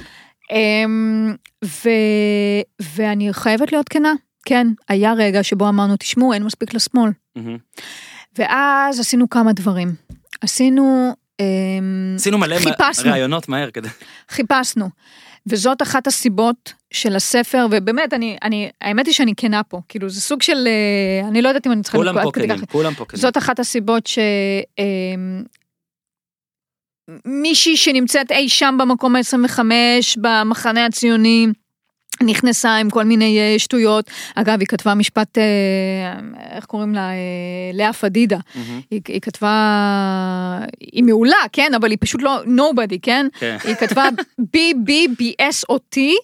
אמ, 0.51 1.35
ו... 1.65 1.89
ואני 2.95 3.33
חייבת 3.33 3.71
להיות 3.71 3.89
כנה, 3.89 4.13
כן, 4.45 4.67
היה 4.89 5.13
רגע 5.13 5.43
שבו 5.43 5.69
אמרנו, 5.69 5.97
תשמעו, 5.97 6.33
אין 6.33 6.43
מספיק 6.43 6.73
לשמאל. 6.73 7.09
ואז 8.37 8.99
עשינו 8.99 9.29
כמה 9.29 9.53
דברים. 9.53 9.95
עשינו, 10.41 11.13
אמ, 11.39 12.13
עשינו 12.15 12.37
מלא 12.37 12.59
חיפשנו. 12.59 13.11
רעיונות 13.11 13.49
מהר 13.49 13.71
כדי... 13.71 13.87
חיפשנו. 14.29 14.89
וזאת 15.49 15.81
אחת 15.81 16.07
הסיבות 16.07 16.73
של 16.93 17.15
הספר, 17.15 17.67
ובאמת, 17.71 18.13
אני, 18.13 18.37
אני, 18.43 18.69
האמת 18.81 19.05
היא 19.05 19.13
שאני 19.13 19.33
כנה 19.37 19.63
פה, 19.63 19.81
כאילו, 19.89 20.09
זה 20.09 20.21
סוג 20.21 20.41
של, 20.41 20.67
אה, 20.67 21.27
אני 21.27 21.41
לא 21.41 21.47
יודעת 21.47 21.67
אם 21.67 21.71
אני 21.71 21.83
צריכה 21.83 21.97
כולם 21.97 22.17
לקרוא 22.17 22.31
פה 22.31 22.39
עד 22.39 22.45
כדי 22.45 22.55
כנים. 22.55 22.65
כולם 22.65 22.93
פה 22.93 23.05
כנים. 23.05 23.21
זאת 23.21 23.37
אחת 23.37 23.59
הסיבות 23.59 24.07
ש... 24.07 24.19
אמ, 24.79 25.43
מישהי 27.25 27.77
שנמצאת 27.77 28.31
אי 28.31 28.49
שם 28.49 28.77
במקום 28.79 29.15
ה-25, 29.15 29.59
במחנה 30.21 30.85
הציוני, 30.85 31.47
נכנסה 32.21 32.75
עם 32.75 32.89
כל 32.89 33.03
מיני 33.03 33.39
אה, 33.39 33.59
שטויות. 33.59 34.11
אגב, 34.35 34.59
היא 34.59 34.67
כתבה 34.67 34.93
משפט, 34.93 35.37
אה, 35.37 35.43
איך 36.55 36.65
קוראים 36.65 36.95
לה? 36.95 37.09
אה, 37.09 37.15
לאה 37.73 37.93
פדידה. 37.93 38.37
מהמם. 38.55 38.81
היא, 38.91 39.01
היא 39.07 39.21
כתבה, 39.21 40.59
היא 40.79 41.03
מעולה, 41.03 41.37
כן? 41.53 41.71
אבל 41.73 41.89
היא 41.89 41.97
פשוט 42.01 42.21
לא 42.21 42.41
nobody, 42.45 42.97
כן? 43.01 43.27
כן. 43.39 43.57
היא 43.63 43.75
כתבה 43.75 44.07
BBBS 44.41 45.63
אותי, 45.69 46.15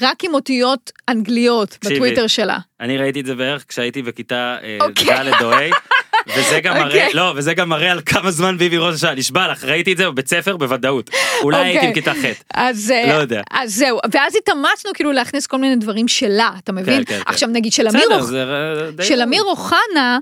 רק 0.00 0.24
עם 0.24 0.34
אותיות 0.34 0.92
אנגליות. 1.08 1.78
בטוויטר 1.84 2.26
שלה. 2.26 2.58
אני 2.80 2.98
ראיתי 2.98 3.20
את 3.20 3.26
זה 3.26 3.34
בערך 3.34 3.64
כשהייתי 3.68 4.02
בכיתה 4.02 4.56
אוקיי. 4.80 5.06
ד' 5.06 5.42
או 5.42 5.52
ה', 5.52 5.58
וזה 6.26 6.60
גם 6.60 6.74
מראה, 6.74 6.86
אוקיי. 6.86 7.14
לא, 7.14 7.32
וזה 7.36 7.54
גם 7.54 7.68
מראה 7.68 7.90
על 7.92 8.00
כמה 8.06 8.30
זמן 8.30 8.58
ביבי 8.58 8.78
ראש 8.78 8.94
השעה, 8.94 9.14
נשבע 9.14 9.48
לך, 9.52 9.64
ראיתי 9.64 9.92
את 9.92 9.96
זה 9.96 10.10
בבית 10.10 10.28
ספר 10.28 10.56
בוודאות. 10.56 11.10
אולי 11.42 11.58
אוקיי. 11.58 11.72
הייתי 11.72 11.90
בכיתה 11.90 12.12
ח', 12.14 12.42
אז, 12.54 12.90
אה, 12.90 13.08
לא 13.08 13.20
יודע. 13.20 13.42
אז 13.50 13.74
זהו, 13.74 13.98
ואז 14.12 14.36
התאמצנו 14.36 14.90
כאילו 14.94 15.12
להכניס 15.12 15.46
כל 15.46 15.58
מיני 15.58 15.76
דברים 15.76 16.08
שלה, 16.08 16.50
אתה 16.64 16.72
מבין? 16.72 17.04
כן, 17.04 17.16
כן. 17.16 17.22
עכשיו 17.26 17.48
נגיד 17.48 17.72
של 17.72 17.88
אמיר 17.88 18.08
אה. 18.12 19.04
של 19.04 19.22
אמיר 19.22 19.42
אוחנה, 19.42 20.18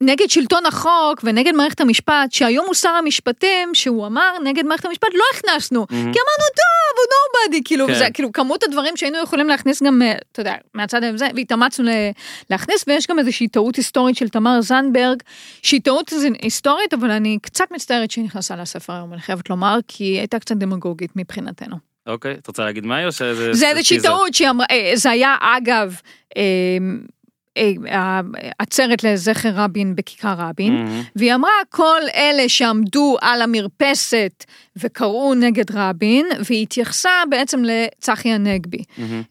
נגד 0.00 0.30
שלטון 0.30 0.66
החוק 0.66 1.20
ונגד 1.24 1.54
מערכת 1.54 1.80
המשפט, 1.80 2.32
שהיום 2.32 2.66
הוא 2.66 2.74
שר 2.74 2.88
המשפטים, 2.88 3.74
שהוא 3.74 4.06
אמר 4.06 4.32
נגד 4.44 4.64
מערכת 4.64 4.84
המשפט, 4.84 5.08
לא 5.14 5.24
הכנסנו. 5.34 5.86
כי 5.86 5.94
מהמם. 5.94 6.06
אמרנו, 6.06 6.46
טוב, 6.56 6.96
הוא 6.96 7.44
נובדי, 7.44 7.64
כאילו, 7.64 7.86
כן. 7.86 7.94
זה, 7.94 8.06
כאילו, 8.14 8.32
כמות 8.32 8.62
הדברים 8.62 8.96
שהיינו 8.96 9.18
יכולים 9.22 9.48
להכניס 9.48 9.82
גם, 9.82 10.02
אה, 10.02 10.14
אתה 10.32 10.40
יודע, 10.40 10.54
מהצד 10.74 11.04
הזה, 11.04 11.28
והתאמצנו 11.36 11.90
להכניס, 12.50 12.84
ויש 12.86 13.06
גם 13.06 13.18
איזושהי 13.18 13.48
טעות 13.48 13.76
היסטורית 13.76 14.16
של 14.16 14.28
תמר 14.28 14.60
זנדברג, 14.60 15.22
שהיא 15.62 15.80
טעות 15.84 16.12
היסטורית, 16.42 16.94
אבל 16.94 17.10
אני 17.10 17.38
קצת 17.42 17.70
מצטערת 17.70 18.10
שהיא 18.10 18.24
נכנסה 18.24 18.56
לספר 18.56 18.92
היום, 18.92 19.12
אני 19.12 19.20
חייבת 19.20 19.50
לומר, 19.50 19.78
כי 19.88 20.04
היא 20.04 20.18
הייתה 20.18 20.38
קצת 20.38 20.56
דמגוגית 20.56 21.10
מבחינתנו. 21.16 21.76
אוקיי, 22.06 22.34
את 22.34 22.46
רוצה 22.46 22.64
להגיד 22.64 22.86
מה 22.86 22.96
היא 22.96 23.06
או 23.06 23.12
שזה... 23.12 23.52
זה 23.52 23.70
איזושהי? 23.70 24.00
טעות 24.00 24.34
שהיא 24.34 24.50
אמרה, 24.50 24.66
אה, 24.70 24.92
זה 24.94 25.10
היה 25.10 25.36
אגב, 25.40 26.00
אה, 26.36 26.42
עצרת 28.58 29.04
לזכר 29.04 29.50
רבין 29.54 29.94
בכיכר 29.96 30.34
רבין, 30.38 30.74
מהמם. 30.74 31.02
והיא 31.16 31.34
אמרה 31.34 31.50
כל 31.70 32.00
אלה 32.14 32.48
שעמדו 32.48 33.16
על 33.20 33.42
המרפסת 33.42 34.44
וקראו 34.76 35.34
נגד 35.34 35.64
רבין, 35.74 36.26
והיא 36.44 36.62
התייחסה 36.62 37.10
בעצם 37.30 37.62
לצחי 37.64 38.28
הנגבי. 38.32 38.82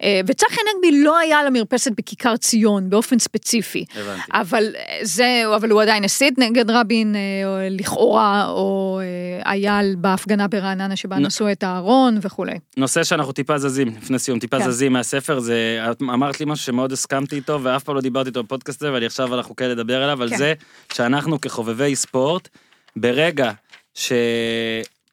אה, 0.04 0.20
וצחי 0.28 0.56
הנגבי 0.56 1.04
לא 1.04 1.18
היה 1.18 1.40
על 1.40 1.48
המרפסת 1.48 1.92
בכיכר 1.98 2.38
ציון 2.38 2.90
באופן 2.90 3.20
ספציפי. 3.20 3.86
הבנתי. 3.96 4.22
אבל 4.34 4.66
זה, 5.02 5.44
אבל 5.56 5.70
הוא 5.70 5.82
עדיין 5.82 6.04
הסית 6.04 6.40
נגד 6.40 6.70
רבין, 6.72 7.16
אה, 7.16 7.22
או 7.46 7.58
לכאורה, 7.70 8.48
או 8.48 9.00
אה, 9.04 9.52
היה 9.52 9.80
בהפגנה 9.98 10.48
ברעננה 10.48 10.96
שבה 10.96 11.16
נ- 11.20 11.26
נשאו 11.26 11.52
את 11.52 11.64
הארון 11.64 12.18
וכולי. 12.22 12.56
נושא 12.78 13.04
שאנחנו 13.04 13.32
טיפה 13.32 13.58
זזים, 13.58 13.88
לפני 13.88 14.20
סיום, 14.20 14.40
טיפה 14.40 14.60
כן. 14.60 14.72
זזים 14.72 14.94
מהספר, 14.94 15.40
זה, 15.40 15.86
את 15.92 16.02
אמרת 16.02 16.40
לי 16.40 16.46
משהו 16.50 16.66
שמאוד 16.66 16.92
הסכמתי 16.92 17.36
איתו, 17.36 17.60
ואף 17.64 17.84
פעם 17.84 17.96
לא 17.96 18.02
דיברתי 18.02 18.15
איתו 18.26 18.44
בפודקאסט 18.44 18.82
הזה, 18.82 18.94
ואני 18.94 19.06
עכשיו 19.06 19.36
אנחנו 19.36 19.56
כן 19.56 19.70
לדבר 19.70 20.04
עליו, 20.04 20.22
על 20.22 20.30
כן. 20.30 20.38
זה 20.38 20.54
שאנחנו 20.94 21.42
כחובבי 21.42 21.96
ספורט, 21.96 22.50
ברגע 22.96 23.52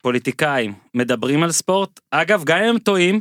שפוליטיקאים 0.00 0.74
מדברים 0.94 1.42
על 1.42 1.52
ספורט, 1.52 2.00
אגב, 2.10 2.44
גם 2.44 2.58
אם 2.58 2.64
הם 2.64 2.78
טועים, 2.78 3.20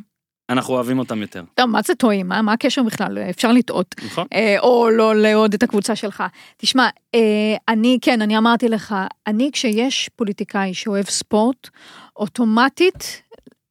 אנחנו 0.50 0.74
אוהבים 0.74 1.00
אותם 1.00 1.22
יותר, 1.22 1.44
טוב, 1.56 1.66
מה 1.66 1.82
זה 1.82 1.96
טועים? 1.96 2.28
מה, 2.28 2.42
מה 2.42 2.54
הקשר 2.54 2.84
בכלל? 2.84 3.18
אפשר 3.18 3.52
לטעות. 3.52 3.96
נכון? 4.06 4.28
אה, 4.34 4.56
או 4.60 4.90
לא 4.90 5.16
לאהוד 5.16 5.54
את 5.54 5.64
הקבוצה 5.64 5.96
שלך. 5.96 6.24
תשמע, 6.58 6.90
אה, 7.16 7.20
אני, 7.68 7.98
כן, 8.02 8.22
אני 8.22 8.38
אמרתי 8.38 8.68
לך, 8.68 8.96
אני 9.28 9.50
כשיש 9.54 10.10
פוליטיקאי 10.16 10.74
שאוהב 10.74 11.06
ספורט, 11.06 11.70
אוטומטית, 12.16 13.22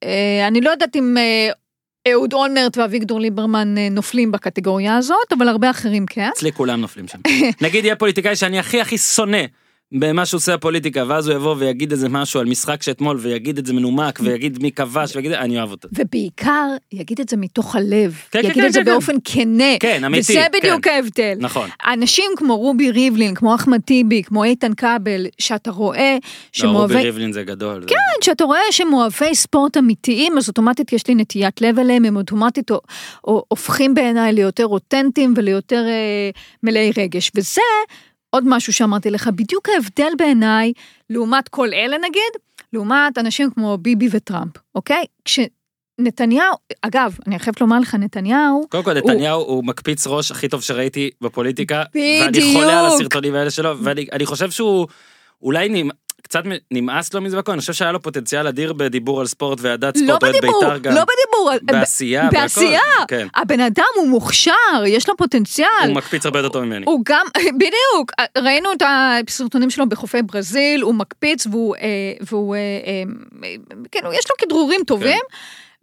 אה, 0.03 0.49
אני 0.49 0.61
לא 0.61 0.71
יודעת 0.71 0.97
אם 0.97 1.17
אה, 1.19 1.51
אהוד 2.09 2.33
אולמרט 2.33 2.77
ואביגדור 2.77 3.21
ליברמן 3.21 3.79
אה, 3.79 3.89
נופלים 3.91 4.33
בקטגוריה 4.33 4.97
הזאת, 4.97 5.33
אבל 5.39 5.49
הרבה 5.49 5.71
אחרים 5.71 6.07
כן. 6.07 6.29
אצלי 6.33 6.53
כולם 6.53 6.81
נופלים 6.81 7.09
שם. 7.09 7.19
נגיד 7.67 7.85
יהיה 7.85 7.97
פוליטיקאי 7.97 8.37
שאני 8.37 8.59
הכי 8.59 8.81
הכי 8.81 8.99
שונא. 8.99 9.39
במה 9.93 10.27
שהוא 10.27 10.39
עושה 10.39 10.55
הפוליטיקה 10.55 11.05
ואז 11.09 11.29
הוא 11.29 11.37
יבוא 11.37 11.55
ויגיד 11.59 11.93
איזה 11.93 12.09
משהו 12.09 12.41
על 12.41 12.47
משחק 12.47 12.83
שאתמול 12.83 13.17
ויגיד 13.21 13.59
את 13.59 13.67
זה 13.67 13.73
מנומק 13.73 14.19
ויגיד 14.23 14.63
מי 14.63 14.73
כבש 14.73 15.17
ויגיד 15.17 15.33
אני 15.33 15.59
אוהב 15.59 15.71
אותו. 15.71 15.89
ובעיקר, 15.93 16.67
יגיד 16.93 17.21
את 17.21 17.29
זה 17.29 17.37
מתוך 17.37 17.77
הלב. 17.77 18.19
כן, 18.31 18.39
יגיד 18.39 18.53
כן, 18.55 18.67
את 18.67 18.73
זה 18.73 18.79
כן, 18.81 18.85
כן. 18.85 18.93
באופן 18.93 19.13
כנה. 19.25 19.65
כן, 19.81 20.05
אמיתי, 20.05 20.33
וזה 20.33 20.47
בדיוק 20.53 20.85
כן. 20.85 20.91
ההבדל. 20.91 21.35
נכון. 21.41 21.69
אנשים 21.93 22.25
כמו 22.37 22.57
רובי 22.57 22.91
ריבלין, 22.91 23.35
כמו 23.35 23.55
אחמד 23.55 23.81
טיבי, 23.81 24.23
כמו 24.23 24.45
איתן 24.45 24.75
כבל, 24.75 25.27
שאתה 25.39 25.71
רואה 25.71 26.13
לא, 26.15 26.29
שהם 26.53 26.71
רובי. 26.71 26.95
ריבלין 26.95 27.33
זה 27.33 27.43
גדול. 27.43 27.85
כן, 27.87 27.97
שאתה 28.25 28.45
רואה 28.45 28.61
שהם 28.71 28.93
אוהבי 28.93 29.35
ספורט 29.35 29.77
אמיתיים, 29.77 30.39
אז 30.39 30.49
אוטומטית 30.49 30.93
יש 30.93 31.07
לי 31.09 31.15
נטיית 31.15 31.61
לב 31.61 31.79
אליהם, 31.79 32.05
הם 32.05 32.17
אוטומטית 32.17 32.71
או- 32.71 32.81
או- 33.25 33.45
הופכים 33.49 33.95
בעיניי 33.95 34.33
ליותר 34.33 34.67
אותנטיים 34.67 35.35
וליותר 35.37 35.85
אה, 35.89 36.31
מלאי 36.63 36.93
רגש. 36.99 37.31
וזה 37.35 37.61
עוד 38.31 38.45
משהו 38.47 38.73
שאמרתי 38.73 39.11
לך, 39.11 39.29
בדיוק 39.35 39.69
ההבדל 39.69 40.13
בעיניי, 40.19 40.73
לעומת 41.11 41.49
כל 41.49 41.69
אלה 41.73 41.97
נגיד, 41.99 42.33
לעומת 42.73 43.19
אנשים 43.19 43.51
כמו 43.51 43.79
ביבי 43.79 44.09
וטראמפ, 44.11 44.53
אוקיי? 44.75 45.05
כשנתניהו, 45.25 46.55
אגב, 46.83 47.17
אני 47.27 47.39
חייבת 47.39 47.61
לומר 47.61 47.79
לך, 47.81 47.95
נתניהו, 47.95 48.67
קודם 48.69 48.85
כל 48.85 48.95
נתניהו 48.95 49.41
הוא 49.43 49.65
מקפיץ 49.65 50.07
ראש 50.07 50.31
הכי 50.31 50.49
טוב 50.49 50.63
שראיתי 50.63 51.11
בפוליטיקה. 51.21 51.83
ואני 51.95 52.29
בדיוק. 52.29 52.57
חולה 52.57 52.81
על 52.81 52.87
הסרטונים 52.87 53.35
האלה 53.35 53.51
שלו 53.51 53.79
ואני 53.85 54.07
אני 54.13 54.27
חושב 54.27 54.51
שהוא 54.51 54.87
אולי 55.43 55.83
קצת 56.23 56.43
נמאס 56.71 57.15
לו 57.15 57.21
מזה 57.21 57.37
והכל 57.37 57.53
אני 57.53 57.61
חושב 57.61 57.73
שהיה 57.73 57.93
לו 57.93 58.03
פוטנציאל 58.03 58.47
אדיר 58.47 58.73
בדיבור 58.73 59.21
על 59.21 59.27
ספורט 59.27 59.59
ואהדת 59.61 59.97
לא 59.97 60.03
ספורט 60.03 60.23
אוהד 60.23 60.35
בדיבור, 60.37 60.61
בית"ר 60.65 60.79
גם. 60.79 60.95
לא 60.95 61.01
בדיבור, 61.03 61.51
בעשייה. 61.63 62.29
בעשייה. 62.33 62.81
כן. 63.09 63.27
הבן 63.35 63.61
אדם 63.61 63.85
הוא 63.97 64.09
מוכשר, 64.09 64.53
יש 64.87 65.09
לו 65.09 65.17
פוטנציאל. 65.17 65.69
הוא 65.87 65.95
מקפיץ 65.95 66.27
הרבה 66.27 66.39
יותר 66.39 66.49
טוב 66.49 66.65
ממני. 66.65 66.85
הוא 66.87 67.03
גם, 67.05 67.27
בדיוק, 67.61 68.13
ראינו 68.39 68.73
את 68.73 68.83
הסרטונים 69.29 69.71
שלו 69.71 69.89
בחופי 69.89 70.23
ברזיל, 70.23 70.83
הוא 70.83 70.95
מקפיץ 70.95 71.47
והוא, 71.47 71.77
אה, 71.77 71.81
והוא, 72.21 72.57
כאילו, 73.91 74.13
יש 74.13 74.25
לו 74.31 74.37
כדרורים 74.39 74.81
טובים. 74.87 75.21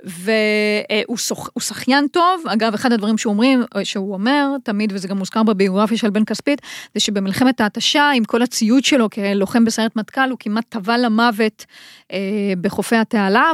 והוא 0.03 1.17
שוח- 1.17 1.49
שחיין 1.59 2.07
טוב, 2.11 2.43
אגב, 2.47 2.73
אחד 2.73 2.91
הדברים 2.91 3.17
שהוא 3.17 3.31
אומרים, 3.33 3.63
שהוא 3.83 4.13
אומר 4.13 4.47
תמיד, 4.63 4.91
וזה 4.95 5.07
גם 5.07 5.17
מוזכר 5.17 5.43
בביוגרפיה 5.43 5.97
של 5.97 6.09
בן 6.09 6.25
כספית, 6.25 6.61
זה 6.93 6.99
שבמלחמת 6.99 7.61
ההתשה, 7.61 8.11
עם 8.15 8.23
כל 8.23 8.41
הציוד 8.41 8.83
שלו 8.85 9.09
כלוחם 9.09 9.65
בסיירת 9.65 9.95
מטכ"ל, 9.95 10.29
הוא 10.29 10.37
כמעט 10.39 10.65
טבע 10.69 10.97
למוות 10.97 11.65
אה, 12.13 12.17
בחופי 12.61 12.95
התעלה, 12.95 13.51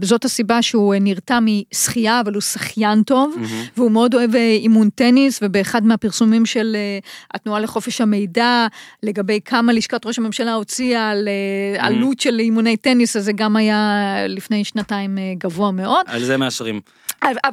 וזאת 0.00 0.24
הסיבה 0.24 0.62
שהוא 0.62 0.94
נרתע 1.00 1.38
משחייה, 1.42 2.20
אבל 2.20 2.34
הוא 2.34 2.42
שחיין 2.42 3.02
טוב, 3.02 3.34
והוא 3.76 3.90
מאוד 3.90 4.14
אוהב 4.14 4.34
אה, 4.34 4.40
אימון 4.60 4.88
טניס, 4.94 5.38
ובאחד 5.42 5.84
מהפרסומים 5.86 6.46
של 6.46 6.76
אה, 6.78 6.98
התנועה 7.34 7.60
לחופש 7.60 8.00
המידע, 8.00 8.66
לגבי 9.02 9.40
כמה 9.44 9.72
לשכת 9.72 10.06
ראש 10.06 10.18
הממשלה 10.18 10.54
הוציאה 10.54 11.10
על 11.10 11.28
אה, 11.28 11.86
עלות 11.86 12.20
של 12.20 12.38
אימוני 12.38 12.76
טניס, 12.76 13.16
אז 13.16 13.24
זה 13.24 13.32
גם 13.32 13.56
היה 13.56 14.14
לפני 14.28 14.64
שנתיים 14.64 15.18
אה, 15.18 15.33
גבוה 15.34 15.70
מאוד. 15.70 16.06
על 16.06 16.24
זה 16.24 16.36
מאשרים. 16.36 16.80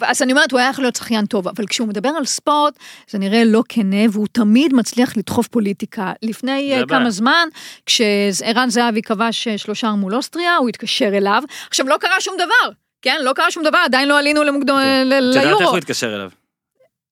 אז 0.01 0.21
אני 0.21 0.31
אומרת, 0.31 0.51
הוא 0.51 0.59
היה 0.59 0.69
יכול 0.69 0.83
להיות 0.83 0.95
שחיין 0.95 1.25
טוב, 1.25 1.47
אבל 1.47 1.65
כשהוא 1.67 1.87
מדבר 1.87 2.09
על 2.09 2.25
ספורט, 2.25 2.73
זה 3.09 3.17
נראה 3.19 3.43
לא 3.45 3.63
כנה, 3.69 3.97
והוא 4.11 4.27
תמיד 4.31 4.73
מצליח 4.75 5.17
לדחוף 5.17 5.47
פוליטיקה. 5.47 6.11
לפני 6.23 6.73
אה. 6.73 6.83
כמה 6.87 7.09
זמן, 7.09 7.47
כשערן 7.85 8.69
זהבי 8.69 9.01
כבש 9.01 9.47
אה, 9.47 9.57
שלושה 9.57 9.91
מול 9.91 10.15
אוסטריה, 10.15 10.55
הוא 10.55 10.69
התקשר 10.69 11.17
אליו. 11.17 11.43
עכשיו, 11.69 11.87
לא 11.87 11.97
קרה 11.99 12.21
שום 12.21 12.35
דבר, 12.35 12.71
כן? 13.01 13.17
לא 13.23 13.33
קרה 13.33 13.51
שום 13.51 13.63
דבר, 13.63 13.77
עדיין 13.85 14.07
לא 14.07 14.19
עלינו 14.19 14.43
למוקדו- 14.43 14.73
כן. 14.73 15.07
ל- 15.07 15.13
את 15.13 15.23
יודעת 15.23 15.45
איך 15.45 15.45
ליורו. 15.57 15.69
הוא 15.69 15.77
התקשר 15.77 16.15
אליו? 16.15 16.29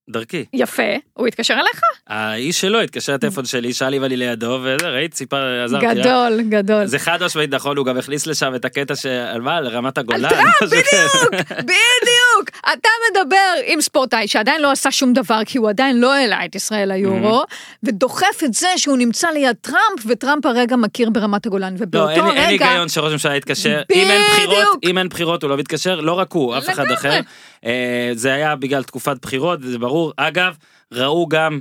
דרכי. 0.09 0.45
יפה, 0.53 0.83
הוא 1.13 1.27
התקשר 1.27 1.53
אליך? 1.53 1.81
האיש 2.07 2.61
שלו 2.61 2.81
התקשר 2.81 3.13
לטלפון 3.13 3.45
שלי, 3.45 3.73
שאל 3.73 3.89
לי 3.89 3.99
ואליי 3.99 4.17
לידו, 4.17 4.59
וזה, 4.63 4.87
ראית, 4.89 5.13
סיפר, 5.13 5.63
עזרתי. 5.63 5.85
גדול, 5.85 6.41
גדול. 6.49 6.85
זה 6.85 6.99
חד 6.99 7.23
משמעית 7.23 7.53
נכון, 7.53 7.77
הוא 7.77 7.85
גם 7.85 7.97
הכניס 7.97 8.27
לשם 8.27 8.55
את 8.55 8.65
הקטע 8.65 8.95
של 8.95 9.41
מה, 9.41 9.57
על 9.57 9.67
רמת 9.67 9.97
הגולן. 9.97 10.29
טראמפ, 10.29 10.45
משהו 10.63 10.67
כזה. 10.67 11.27
בדיוק! 11.49 11.69
אתה 12.61 12.89
מדבר 13.11 13.35
עם 13.65 13.81
ספורטאי 13.81 14.27
שעדיין 14.27 14.61
לא 14.61 14.71
עשה 14.71 14.91
שום 14.91 15.13
דבר, 15.13 15.39
כי 15.45 15.57
הוא 15.57 15.69
עדיין 15.69 15.99
לא 15.99 16.13
העלה 16.13 16.45
את 16.45 16.55
ישראל 16.55 16.91
ליורו, 16.91 17.43
ודוחף 17.83 18.43
את 18.45 18.53
זה 18.53 18.67
שהוא 18.77 18.97
נמצא 18.97 19.29
ליד 19.29 19.55
טראמפ, 19.61 20.05
וטראמפ 20.05 20.45
הרגע 20.45 20.75
מכיר 20.75 21.09
ברמת 21.09 21.45
הגולן. 21.45 21.73
לא, 21.73 21.77
ובאותו 21.79 22.09
אין 22.09 22.37
אין 22.37 22.49
רגע... 22.49 22.69
היגיון 22.69 22.89
שראש 22.89 23.09
הממשלה 23.09 23.35
יתקשר, 23.35 23.81
אם 23.93 24.07
אין 24.09 24.21
בחירות, 24.31 24.55
בדיוק. 24.55 24.77
אם 24.83 24.97
אין 24.97 25.09
בחירות 25.09 25.43
הוא 25.43 25.49
לא 25.49 25.57
מתקשר, 25.57 26.01
לא 26.01 26.13
רק 26.13 26.33
הוא, 26.33 26.57
אף 26.57 26.69
אחד 26.69 26.83
לגמרי. 26.83 26.95
אחר. 26.95 27.19
אה, 27.65 28.11
זה 28.13 28.33
היה 28.33 28.55
בגלל 28.55 28.83
תקופת 28.83 29.17
בחירות, 29.21 29.59
זה 29.61 29.79
ברור. 29.79 30.13
אגב, 30.17 30.55
ראו 30.91 31.27
גם 31.27 31.59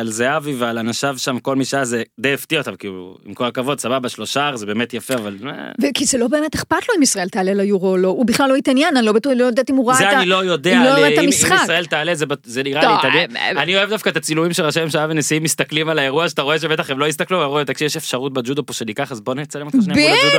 על 0.00 0.10
זהבי 0.10 0.54
ועל 0.54 0.78
אנשיו 0.78 1.14
שם, 1.18 1.38
כל 1.38 1.56
מי 1.56 1.64
שהיה, 1.64 1.84
זה 1.84 2.02
די 2.20 2.34
הפתיע 2.34 2.58
אותם, 2.60 2.76
כאילו, 2.76 3.18
עם 3.24 3.34
כל 3.34 3.44
הכבוד, 3.44 3.80
סבבה, 3.80 4.08
שלושה, 4.08 4.50
זה 4.54 4.66
באמת 4.66 4.94
יפה, 4.94 5.14
אבל... 5.14 5.36
אה, 5.46 5.52
וכי 5.82 6.04
זה 6.04 6.18
לא 6.18 6.28
באמת 6.28 6.54
אכפת 6.54 6.88
לו 6.88 6.94
אם 6.98 7.02
ישראל 7.02 7.28
תעלה 7.28 7.54
ליורו 7.54 7.88
או 7.90 7.96
לא, 7.96 8.08
הוא 8.08 8.26
בכלל 8.26 8.48
לא 8.50 8.56
התעניין, 8.56 8.96
אני 8.96 9.06
לא 9.06 9.12
בטוח, 9.12 9.32
לא 9.36 9.44
יודעת 9.44 9.70
אם 9.70 9.76
הוא 9.76 9.90
ראה 9.90 9.98
את 9.98 10.04
ה... 10.06 10.10
זה 10.10 10.18
אני 10.18 10.26
לא 10.26 10.44
יודע, 10.44 10.78
אם 10.78 10.84
לא 10.84 11.06
את 11.06 11.12
אם- 11.12 11.18
אם 11.18 11.24
המשחק. 11.24 11.56
ישראל 11.64 11.86
תעלה 11.86 12.14
זה 12.14 12.24
זה 12.44 12.62
נראה 12.62 12.82
טוב, 12.82 13.10
לי, 13.12 13.18
אה, 13.18 13.26
אה, 13.36 13.50
אני 13.62 13.76
אוהב 13.76 13.88
דווקא 13.90 14.08
את 14.10 14.16
הצילומים 14.16 14.52
של 14.52 14.64
ראשי 14.64 14.84
ממשלה 14.84 15.06
ונשיאים 15.10 15.42
מסתכלים 15.42 15.88
על 15.88 15.98
האירוע 15.98 16.28
שאתה 16.28 16.42
רואה 16.42 16.58
שבטח 16.58 16.90
הם 16.90 16.98
לא 16.98 17.06
יסתכלו, 17.06 17.42
הם 17.42 17.48
אומרים, 17.48 17.64
תקשיב 17.66 17.86
יש 17.86 17.96
אפשרות 17.96 18.32
בג'ודו 18.32 18.66
פה 18.66 18.72
שניקח 18.72 19.12
אז 19.12 19.20
בוא 19.20 19.34
נצלם 19.34 19.66
אותך 19.66 19.78
שנייה 19.84 20.10
מול 20.14 20.18
הג'ודו. 20.18 20.36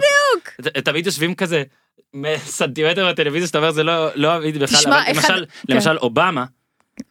בדיוק! 0.61 0.81
תמיד 0.85 1.05
יושבים 1.05 1.35
כזה 1.35 1.63
סנטימטר 2.45 3.09
בטלוויזיה 3.09 3.47
שאתה 3.47 3.57
אומר 3.57 3.71
זה 3.71 3.83
לא 3.83 4.07
לא 4.15 4.37
אמיתי 4.37 4.59
בכלל, 4.59 4.77
תשמע, 4.79 5.01
אבל 5.11 5.19
אחד- 5.19 5.33
למשל 5.33 5.45
כן. 5.67 5.73
למשל 5.73 5.97
אובמה. 5.97 6.45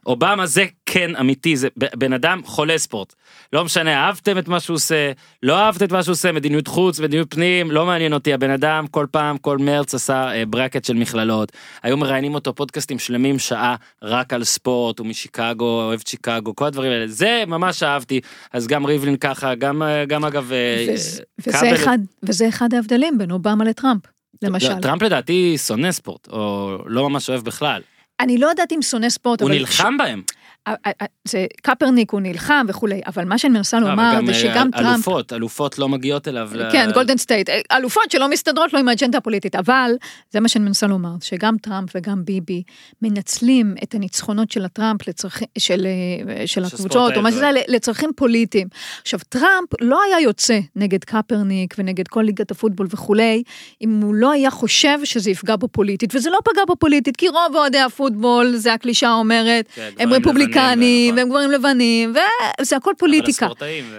אובמה 0.06 0.46
זה 0.46 0.64
כן 0.86 1.16
אמיתי 1.16 1.56
זה 1.56 1.68
בן 1.76 2.12
אדם 2.12 2.40
חולה 2.44 2.78
ספורט. 2.78 3.14
לא 3.52 3.64
משנה 3.64 3.94
אהבתם 4.06 4.38
את 4.38 4.48
מה 4.48 4.60
שהוא 4.60 4.74
עושה 4.74 5.12
לא 5.42 5.58
אהבתם 5.58 5.84
את 5.84 5.92
מה 5.92 6.02
שהוא 6.02 6.12
עושה 6.12 6.32
מדיניות 6.32 6.68
חוץ 6.68 7.00
מדיניות 7.00 7.34
פנים 7.34 7.70
לא 7.70 7.86
מעניין 7.86 8.12
אותי. 8.12 8.32
הבן 8.32 8.50
אדם 8.50 8.86
כל 8.86 9.06
פעם 9.10 9.38
כל 9.38 9.58
מרץ 9.58 9.94
עשה 9.94 10.32
אה, 10.34 10.46
ברקט 10.46 10.84
של 10.84 10.94
מכללות. 10.94 11.52
היו 11.82 11.96
מראיינים 11.96 12.34
אותו 12.34 12.54
פודקאסטים 12.54 12.98
שלמים 12.98 13.38
שעה 13.38 13.76
רק 14.02 14.32
על 14.32 14.44
ספורט 14.44 14.98
הוא 14.98 15.06
משיקגו 15.06 15.64
אוהב 15.64 16.00
את 16.00 16.06
שיקגו 16.06 16.56
כל 16.56 16.64
הדברים 16.64 16.92
האלה. 16.92 17.06
זה 17.08 17.44
ממש 17.46 17.82
אהבתי. 17.82 18.20
אז 18.52 18.66
גם 18.66 18.84
ריבלין 18.84 19.16
ככה 19.16 19.54
גם 19.54 19.82
אה, 19.82 20.04
גם 20.04 20.24
אגב 20.24 20.52
אה, 20.52 20.86
וזה- 20.94 21.22
כבל- 21.42 21.54
וזה 21.56 21.74
אחד- 21.74 21.98
וזה 22.22 22.48
אחד 22.48 22.74
ההבדלים 22.74 23.18
בין 23.18 23.30
אובמה 23.30 23.64
לטראמפ, 23.64 24.02
למשל. 24.42 24.74
טראמפ 24.82 25.02
לדעתי 25.02 25.58
שונא 25.58 25.92
ספורט 25.92 26.28
או 26.32 26.76
לא 26.86 27.10
ממש 27.10 27.30
אוהב 27.30 27.42
בכלל 27.44 27.80
אני 28.20 28.38
לא 28.38 28.46
יודעת 28.46 28.72
אם 28.72 28.82
שונא 28.82 29.08
ספורט, 29.10 29.40
הוא 29.40 29.48
אבל... 29.48 29.58
נלחם 29.58 29.96
בהם. 29.96 30.22
אה, 30.68 30.74
אה, 30.86 31.06
זה 31.24 31.46
קפרניק, 31.62 32.10
הוא 32.10 32.20
נלחם 32.20 32.66
וכולי, 32.68 33.00
אבל 33.06 33.24
מה 33.24 33.38
שאני 33.38 33.52
מנסה 33.52 33.80
לומר 33.80 34.18
זה 34.26 34.34
שגם 34.34 34.70
אה, 34.74 34.82
טראמפ... 34.82 34.94
אלופות 35.08 35.32
אלופות 35.32 35.78
לא 35.78 35.88
מגיעות 35.88 36.28
אליו. 36.28 36.50
ל- 36.52 36.72
כן, 36.72 36.90
גולדן 36.94 37.16
סטייט, 37.16 37.50
אלופות 37.72 38.10
שלא 38.10 38.28
מסתדרות 38.30 38.72
לו 38.72 38.78
עם 38.78 38.88
האג'נדה 38.88 39.18
הפוליטית, 39.18 39.54
אבל 39.54 39.90
זה 40.30 40.40
מה 40.40 40.48
שאני 40.48 40.64
מנסה 40.64 40.86
לומר, 40.86 41.10
שגם 41.20 41.56
טראמפ 41.58 41.90
וגם 41.94 42.24
ביבי 42.24 42.62
מנצלים 43.02 43.74
את 43.82 43.94
הניצחונות 43.94 44.50
של 44.50 44.64
הטראמפ 44.64 45.08
לצרכים, 45.08 45.48
של, 45.58 45.86
אה, 46.28 46.46
של 46.46 46.64
הקבוצות, 46.64 47.16
או 47.16 47.22
מה 47.22 47.30
זה. 47.30 47.36
שזה, 47.36 47.50
לצרכים 47.68 48.10
פוליטיים. 48.16 48.68
עכשיו, 49.02 49.20
טראמפ 49.28 49.68
לא 49.80 50.02
היה 50.02 50.20
יוצא 50.20 50.58
נגד 50.76 51.04
קפרניק 51.04 51.74
ונגד 51.78 52.08
כל 52.08 52.22
ליגת 52.22 52.50
הפוטבול 52.50 52.86
וכולי, 52.90 53.42
אם 53.82 54.00
הוא 54.00 54.14
לא 54.14 54.30
היה 54.30 54.50
חושב 54.50 54.98
שזה 55.04 55.30
יפגע 55.30 55.56
בו 55.56 55.68
פוליטית, 55.68 56.14
וזה 56.14 56.30
לא 56.30 56.38
פגע 56.44 56.62
בו 56.66 56.76
פוליטית, 56.76 57.16
כי 57.16 57.28
רוב 57.28 57.54
אוהדי 57.54 57.78
הפוטבול, 57.78 58.56
זה 58.56 58.72
הקלישה 58.72 59.12
אומרת, 59.12 59.68
כן, 59.74 59.90
הם 59.98 60.12
רפובליקנים, 60.12 60.55
לבנים, 60.56 61.16
והם 61.16 61.28
גברים 61.28 61.50
לבנים, 61.50 62.14
וזה 62.60 62.76
הכל 62.76 62.92
פוליטיקה. 62.98 63.48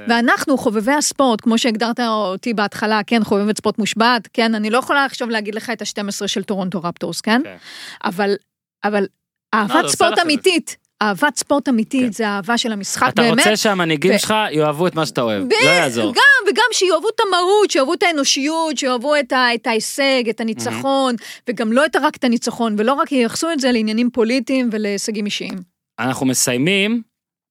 ואנחנו 0.08 0.58
חובבי 0.58 0.92
הספורט, 0.92 1.42
כמו 1.42 1.58
שהגדרת 1.58 2.00
אותי 2.00 2.54
בהתחלה, 2.54 3.02
כן, 3.08 3.24
חובבת 3.24 3.58
ספורט 3.58 3.78
מושבת, 3.78 4.28
כן, 4.34 4.56
אני 4.56 4.70
לא 4.70 4.78
יכולה 4.78 5.06
עכשיו 5.06 5.30
להגיד 5.30 5.56
לך 5.56 5.70
את 5.70 5.82
ה-12 5.82 6.28
של 6.28 6.44
טורונטו 6.44 6.82
רפטורס, 6.84 7.22
כן? 7.22 7.42
כן. 7.44 7.56
אבל, 8.04 8.36
אבל 8.84 9.02
זה 9.02 9.08
אהבת 9.54 9.88
ספורט. 9.90 10.20
אמיתית, 10.20 10.78
אהבת 11.02 11.38
ספורט 11.38 11.66
כן. 11.66 11.72
אמיתית, 11.74 12.14
זה 12.14 12.28
אהבה 12.28 12.58
של 12.58 12.72
המשחק 12.72 13.10
אתה 13.14 13.22
באמת. 13.22 13.38
רוצה 13.38 13.58
שהמנהיגים 13.58 14.16
ו- 14.16 14.20
שלך 14.20 14.34
יאהבו 14.52 14.88
את 14.88 14.96
מה 14.96 15.06
שאתה 15.06 15.22
אוהב, 15.22 15.44
ב- 15.44 15.66
לא 15.66 15.70
יעזור. 15.70 16.14
גם, 16.14 16.52
וגם 16.52 16.66
שיאהבו 16.72 17.10
את 17.10 17.20
המהות, 17.28 17.72
שיאהבו 17.72 17.94
את 17.94 18.04
האנושיות, 18.04 18.78
שיאהבו 18.78 19.16
את, 19.16 19.34
ה, 19.34 19.54
את 19.56 19.68
ההישג, 19.68 20.24
את 20.30 20.42
הניצחון, 20.42 21.16
וגם 21.50 21.72
לא 21.72 21.86
את, 21.86 21.96
רק 21.96 22.16
את 22.16 22.24
הניצחון, 22.24 22.76
ולא 22.78 22.94
רק 22.94 23.12
ייחסו 23.12 23.52
את 23.52 23.60
זה 23.60 23.72
לעניינים 23.72 24.10
פוליטיים 24.10 24.70
ולהישגים 24.72 25.26
אישיים. 25.26 25.77
אנחנו 25.99 26.26
מסיימים 26.26 27.02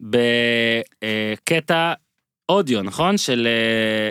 בקטע 0.03 1.93
אודיו, 2.49 2.83
נכון? 2.83 3.19
של... 3.19 3.47
אה, 3.47 4.11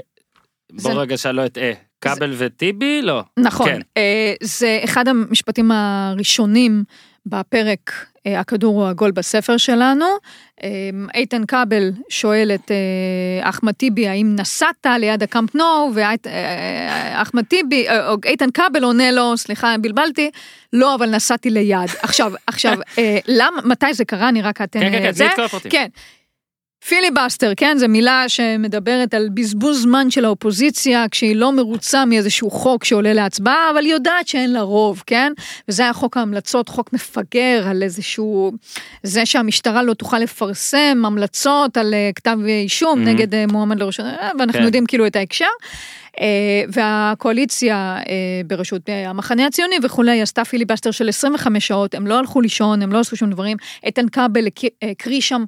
בוא 0.71 0.81
זה- 0.93 0.99
רגע 0.99 1.17
שאני 1.17 1.35
לא 1.37 1.45
אטעה. 1.45 1.71
כבל 2.01 2.33
וטיבי? 2.37 3.01
לא. 3.01 3.23
נכון, 3.39 3.65
כן. 3.69 3.81
אה, 3.97 4.33
זה 4.43 4.79
אחד 4.83 5.07
המשפטים 5.07 5.71
הראשונים 5.71 6.83
בפרק 7.25 7.91
אה, 7.91 8.14
הכדור 8.25 8.81
הוא 8.81 8.89
עגול 8.89 9.11
בספר 9.11 9.57
שלנו. 9.57 10.05
אה, 10.63 10.69
איתן 11.15 11.45
כבל 11.45 11.91
שואל 12.09 12.51
את 12.55 12.71
אה, 12.71 13.49
אחמד 13.49 13.71
טיבי 13.71 14.07
האם 14.07 14.35
נסעת 14.39 14.85
ליד 14.99 15.23
הקאמפ 15.23 15.55
נו, 15.55 15.91
ואחמד 15.93 17.43
טיבי, 17.43 17.87
אה, 17.89 18.09
או 18.09 18.15
איתן 18.25 18.51
כבל 18.51 18.83
עונה 18.83 19.11
לו, 19.11 19.37
סליחה 19.37 19.75
בלבלתי, 19.81 20.31
לא 20.73 20.95
אבל 20.95 21.09
נסעתי 21.09 21.49
ליד. 21.49 21.89
עכשיו, 22.01 22.33
עכשיו, 22.47 22.77
אה, 22.97 23.17
למה, 23.27 23.61
מתי 23.63 23.93
זה 23.93 24.05
קרה? 24.05 24.29
אני 24.29 24.41
רק 24.41 24.61
אתן 24.61 24.79
כן, 24.79 24.89
כן, 24.91 24.95
אה, 24.95 25.01
כן, 25.01 25.11
זה. 25.11 25.27
כל 25.35 25.43
הפרטים. 25.43 25.71
כן. 25.71 25.87
פיליבסטר, 26.87 27.51
כן, 27.57 27.77
זו 27.77 27.87
מילה 27.87 28.29
שמדברת 28.29 29.13
על 29.13 29.29
בזבוז 29.33 29.81
זמן 29.81 30.11
של 30.11 30.25
האופוזיציה 30.25 31.05
כשהיא 31.11 31.35
לא 31.35 31.51
מרוצה 31.51 32.05
מאיזשהו 32.05 32.51
חוק 32.51 32.83
שעולה 32.83 33.13
להצבעה, 33.13 33.71
אבל 33.71 33.85
היא 33.85 33.93
יודעת 33.93 34.27
שאין 34.27 34.53
לה 34.53 34.61
רוב, 34.61 35.03
כן? 35.07 35.33
וזה 35.67 35.83
היה 35.83 35.93
חוק 35.93 36.17
ההמלצות, 36.17 36.69
חוק 36.69 36.93
מפגר 36.93 37.67
על 37.69 37.83
איזשהו... 37.83 38.51
זה 39.03 39.25
שהמשטרה 39.25 39.83
לא 39.83 39.93
תוכל 39.93 40.19
לפרסם 40.19 41.03
המלצות 41.05 41.77
על 41.77 41.93
אה, 41.93 42.09
כתב 42.15 42.37
אישום 42.47 42.99
Mhm. 43.03 43.05
נגד 43.09 43.35
אה, 43.35 43.45
מועמד 43.47 43.79
לראש... 43.79 43.99
אה, 43.99 44.29
ואנחנו 44.39 44.59
כן. 44.59 44.65
יודעים 44.65 44.85
כאילו 44.85 45.07
את 45.07 45.15
ההקשר. 45.15 45.45
אה, 46.21 46.63
והקואליציה 46.69 47.97
אה, 47.97 48.41
בראשות 48.47 48.89
אה, 48.89 49.09
המחנה 49.09 49.45
הציוני 49.45 49.75
וכולי 49.83 50.21
עשתה 50.21 50.45
פיליבסטר 50.45 50.91
של 50.91 51.09
25 51.09 51.67
שעות, 51.67 51.95
הם 51.95 52.07
לא 52.07 52.19
הלכו 52.19 52.41
לישון, 52.41 52.81
הם 52.81 52.91
לא 52.91 52.99
עשו 52.99 53.15
שום 53.15 53.29
דברים. 53.29 53.57
איתן 53.83 54.09
כבל 54.09 54.47
הקריא 54.81 55.21
שם 55.21 55.43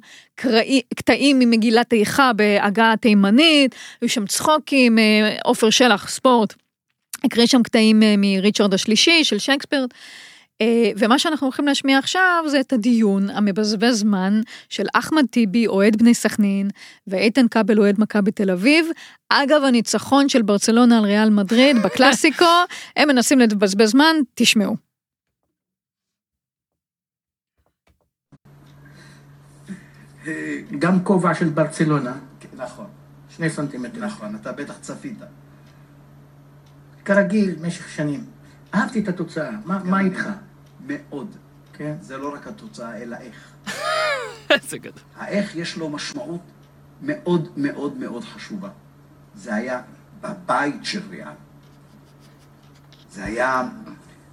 קטעים 0.94 1.38
ממגילת 1.38 1.92
איכה 1.92 2.32
בהגה 2.32 2.92
התימנית, 2.92 3.74
היו 4.00 4.08
שם 4.08 4.26
צחוקים, 4.26 4.98
עופר 5.44 5.70
שלח, 5.70 6.08
ספורט. 6.08 6.54
הקריא 7.24 7.46
שם 7.46 7.62
קטעים 7.62 8.02
מריצ'רד 8.18 8.74
השלישי 8.74 9.24
של 9.24 9.38
שייקספיר. 9.38 9.86
אה, 10.60 10.90
ומה 10.96 11.18
שאנחנו 11.18 11.46
הולכים 11.46 11.66
להשמיע 11.66 11.98
עכשיו 11.98 12.44
זה 12.46 12.60
את 12.60 12.72
הדיון 12.72 13.30
המבזבז 13.30 13.98
זמן 13.98 14.40
של 14.68 14.86
אחמד 14.94 15.26
טיבי, 15.26 15.66
אוהד 15.66 15.96
בני 15.96 16.14
סכנין, 16.14 16.70
ואיתן 17.06 17.48
כבל, 17.48 17.78
אוהד 17.78 18.00
מכבי 18.00 18.30
תל 18.30 18.50
אביב. 18.50 18.86
אגב 19.28 19.64
הניצחון 19.64 20.28
של 20.28 20.42
ברצלונה 20.42 20.98
על 20.98 21.04
ריאל 21.04 21.30
מדריד 21.30 21.76
בקלאסיקו, 21.84 22.44
הם 22.96 23.08
מנסים 23.08 23.38
לבזבז 23.38 23.90
זמן, 23.90 24.16
תשמעו. 24.34 24.76
גם 30.78 31.04
כובע 31.04 31.34
של 31.34 31.48
ברצלונה, 31.48 32.12
נכון, 32.56 32.86
שני 33.28 33.50
סנטימטר. 33.50 34.06
נכון, 34.06 34.34
אתה 34.34 34.52
בטח 34.52 34.78
צפית. 34.80 35.18
כרגיל, 37.04 37.54
במשך 37.54 37.88
שנים. 37.88 38.24
אהבתי 38.74 39.00
את 39.00 39.08
התוצאה, 39.08 39.50
מה 39.64 39.80
מה 39.84 40.00
איתך? 40.00 40.28
מאוד. 40.88 41.36
כן. 41.72 41.94
זה 42.00 42.16
לא 42.16 42.34
רק 42.34 42.46
התוצאה, 42.46 42.96
אלא 43.02 43.16
איך. 43.20 43.52
איזה 44.50 44.78
גדול. 44.78 45.02
האיך 45.16 45.56
יש 45.56 45.76
לו 45.76 45.90
משמעות 45.90 46.40
מאוד 47.02 47.48
מאוד 47.56 47.96
מאוד 47.96 48.24
חשובה. 48.24 48.68
זה 49.34 49.54
היה 49.54 49.80
בבית 50.20 50.84
של 50.84 51.00
ריאן. 51.10 51.34
זה 53.12 53.24
היה 53.24 53.68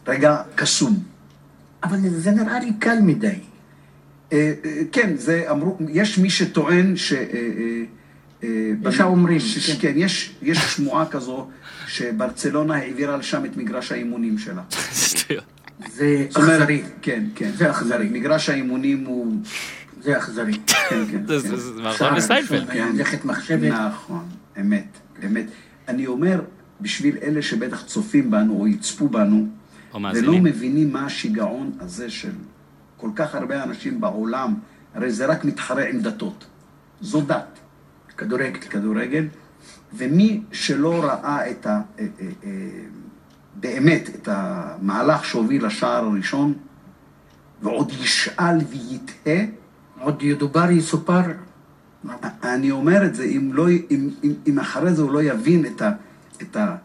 רגע 0.07 0.43
קסום. 0.55 1.03
אבל 1.83 1.97
זה 2.09 2.31
נראה 2.31 2.59
לי 2.59 2.73
קל 2.79 2.97
מדי. 3.01 3.39
אה, 4.33 4.53
אה, 4.65 4.81
כן, 4.91 5.15
זה 5.17 5.45
אמרו, 5.51 5.77
יש 5.89 6.17
מי 6.17 6.29
שטוען 6.29 6.95
ש... 6.97 7.13
אה, 7.13 7.83
יש 8.89 8.99
האומרים, 8.99 9.39
ש- 9.39 9.69
כן. 9.71 9.77
כן, 9.81 9.93
יש 9.97 10.35
יש 10.41 10.57
שמועה 10.57 11.05
כזו 11.05 11.49
שברצלונה 11.87 12.75
העבירה 12.75 13.17
לשם 13.17 13.45
את 13.45 13.57
מגרש 13.57 13.91
האימונים 13.91 14.37
שלה. 14.37 14.61
שטויות. 15.09 15.43
זה 15.87 16.25
אכזרי. 16.31 16.83
כן, 17.01 17.23
כן. 17.35 17.51
זה 17.55 17.71
אכזרי. 17.71 18.09
מגרש 18.09 18.49
האימונים 18.49 19.05
הוא... 19.05 19.35
זה 20.01 20.17
אכזרי. 20.17 20.53
כן, 20.89 21.03
כן. 21.11 21.25
זה- 21.37 21.81
מערכון 21.81 22.13
לסיינפלד. 22.15 22.67
מלאכת 22.93 23.25
מחשבת. 23.25 23.71
נכון, 23.71 24.25
אמת, 24.61 24.87
אמת. 25.25 25.45
אני 25.87 26.07
אומר, 26.07 26.41
בשביל 26.81 27.17
אלה 27.21 27.41
שבטח 27.41 27.83
צופים 27.83 28.31
בנו 28.31 28.53
או 28.59 28.67
יצפו 28.67 29.09
בנו, 29.09 29.47
ולא. 30.13 30.33
מבינים 30.39 30.93
מה 30.93 31.05
השיגעון 31.05 31.71
הזה 31.79 32.09
של 32.09 32.31
כל 32.97 33.09
כך 33.15 33.35
הרבה 33.35 33.63
אנשים 33.63 34.01
בעולם, 34.01 34.53
הרי 34.93 35.11
זה 35.11 35.25
רק 35.25 35.45
מתחרה 35.45 35.89
עם 35.89 35.99
דתות. 35.99 36.45
זו 37.01 37.21
דת, 37.21 37.59
כדורגל. 38.17 38.59
כדורגל, 38.59 39.27
ומי 39.93 40.41
שלא 40.51 41.03
ראה 41.03 41.49
את 41.51 41.65
ה... 41.67 41.81
באמת 43.65 44.09
את 44.15 44.29
המהלך 44.31 45.25
שהוביל 45.25 45.65
לשער 45.65 46.05
הראשון, 46.05 46.53
ועוד 47.61 47.91
ישאל 48.01 48.57
ויתהה, 48.69 49.45
עוד 49.99 50.23
ידובר, 50.23 50.71
יסופר. 50.71 51.21
אני 52.43 52.71
אומר 52.71 53.05
את 53.05 53.15
זה, 53.15 53.23
אם, 53.23 53.49
לא, 53.53 53.69
אם, 53.69 54.09
אם, 54.23 54.33
אם 54.47 54.59
אחרי 54.59 54.93
זה 54.93 55.01
הוא 55.01 55.11
לא 55.11 55.23
יבין 55.23 55.65
את, 55.65 55.81
ה, 55.81 55.91
את, 56.41 56.55
ה, 56.55 56.75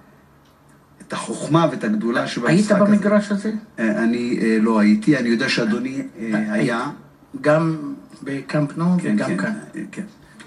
את 1.00 1.12
החוכמה 1.12 1.66
ואת 1.70 1.84
הגדולה 1.84 2.20
היית 2.20 2.32
שבמשחק 2.32 2.76
הזה. 2.76 2.84
במגרש 2.84 3.32
הזה? 3.32 3.52
אה, 3.78 4.02
אני 4.02 4.38
אה, 4.42 4.58
לא 4.60 4.78
הייתי, 4.78 5.16
אני 5.16 5.28
יודע 5.28 5.48
שאדוני 5.48 6.02
אה, 6.18 6.52
היה. 6.52 6.90
גם 7.40 7.94
בקמפ 8.22 8.76
נו 8.76 8.96
כן, 8.98 9.14
וגם 9.14 9.28
כן, 9.28 9.36
כאן. 9.36 9.52
כן. 9.92 10.02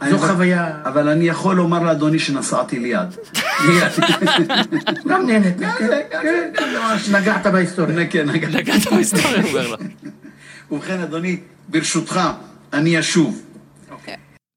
זו 0.10 0.18
חוויה, 0.18 0.72
אבל 0.86 1.10
אני 1.10 1.28
יכול 1.28 1.56
לומר 1.56 1.84
לאדוני 1.84 2.20
שנסעתי 2.20 2.80
ליד. 2.80 3.07
גם 5.10 5.28
נהנית, 5.28 5.60
כן, 5.60 5.99
כן, 6.22 6.52
ממש 6.80 7.10
נגעת 7.10 7.48
בהיסטוריה. 7.48 8.07
כן, 8.10 8.30
נגע. 8.30 8.48
נגעת 8.48 8.88
בהיסטוריה, 8.91 9.41
הוא 9.41 9.49
אומר 9.49 9.68
לו. 9.68 9.78
ובכן, 10.72 10.99
אדוני, 10.99 11.40
ברשותך, 11.70 12.20
אני 12.74 12.99
אשוב. 12.99 13.41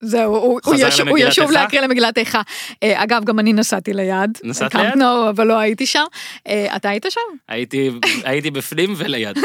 זהו, 0.00 0.36
הוא- 0.36 0.60
הוא 1.08 1.18
ישוב-? 1.18 1.50
להקריא 1.50 1.80
למגילת 1.80 2.18
איכה. 2.18 2.42
אה, 2.82 3.02
אגב, 3.02 3.24
גם 3.24 3.38
אני 3.38 3.52
נסעתי 3.52 3.92
ליד. 3.92 4.38
נסעת 4.44 4.72
קמפ 4.72 4.82
ליד? 4.82 4.96
נו, 4.96 5.28
אבל 5.30 5.46
לא 5.46 5.58
הייתי 5.58 5.86
שם. 5.86 6.04
אה, 6.48 6.76
אתה 6.76 6.88
היית 6.88 7.06
שם? 7.10 7.20
הייתי 7.48 7.90
הייתי 8.24 8.50
בפנים 8.50 8.94
וליד. 8.96 9.38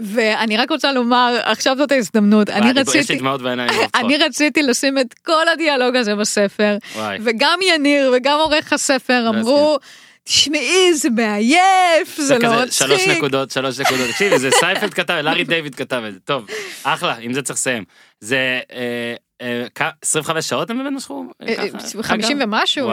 ואני 0.00 0.56
רק 0.56 0.70
רוצה 0.70 0.92
לומר, 0.92 1.38
עכשיו 1.42 1.76
זאת 1.76 1.92
ההזדמנות, 1.92 2.50
אני 2.50 2.60
וואי, 2.60 2.70
יש 2.82 2.94
לי 2.94 3.00
רציתי... 3.00 3.16
דמעות 3.18 3.42
בעיניים. 3.42 3.70
אני 4.00 4.16
רציתי 4.16 4.62
לשים 4.62 4.98
את 4.98 5.14
כל 5.14 5.48
הדיאלוג 5.52 5.96
הזה 5.96 6.14
בספר. 6.16 6.76
וגם 7.20 7.58
יניר 7.62 8.12
וגם 8.16 8.38
עורך 8.38 8.72
הספר 8.72 9.24
אמרו, 9.28 9.78
תשמעי, 10.24 10.94
זה 10.94 11.10
מעייף, 11.10 12.16
זה 12.18 12.38
לא 12.38 12.66
שלוש 12.70 13.00
מצחיק. 13.00 13.16
נקודות, 13.16 13.50
שלוש 13.50 13.80
נקודות. 13.80 14.08
תקשיבי, 14.10 14.38
זה 14.38 14.50
סיינפלד 14.60 14.94
כתב, 14.94 15.14
לארי 15.14 15.44
דיוויד 15.44 15.74
כתב 15.74 16.02
את 16.08 16.14
זה. 16.14 16.20
טוב, 16.24 16.46
אחלה, 16.84 17.14
עם 17.20 17.32
זה 17.32 17.42
צריך 17.42 17.58
לסיים. 17.58 17.84
זה 18.20 18.36
אה, 18.36 18.76
אה, 18.76 19.14
25 19.42 20.48
שעות 20.48 20.70
הם 20.70 20.78
באמת 20.78 20.92
משכו? 20.96 21.24
אה, 21.42 21.48
אה, 21.48 21.68
ככה? 21.70 22.02
חמישים 22.02 22.40
אגב? 22.42 22.48
ומשהו, 22.52 22.90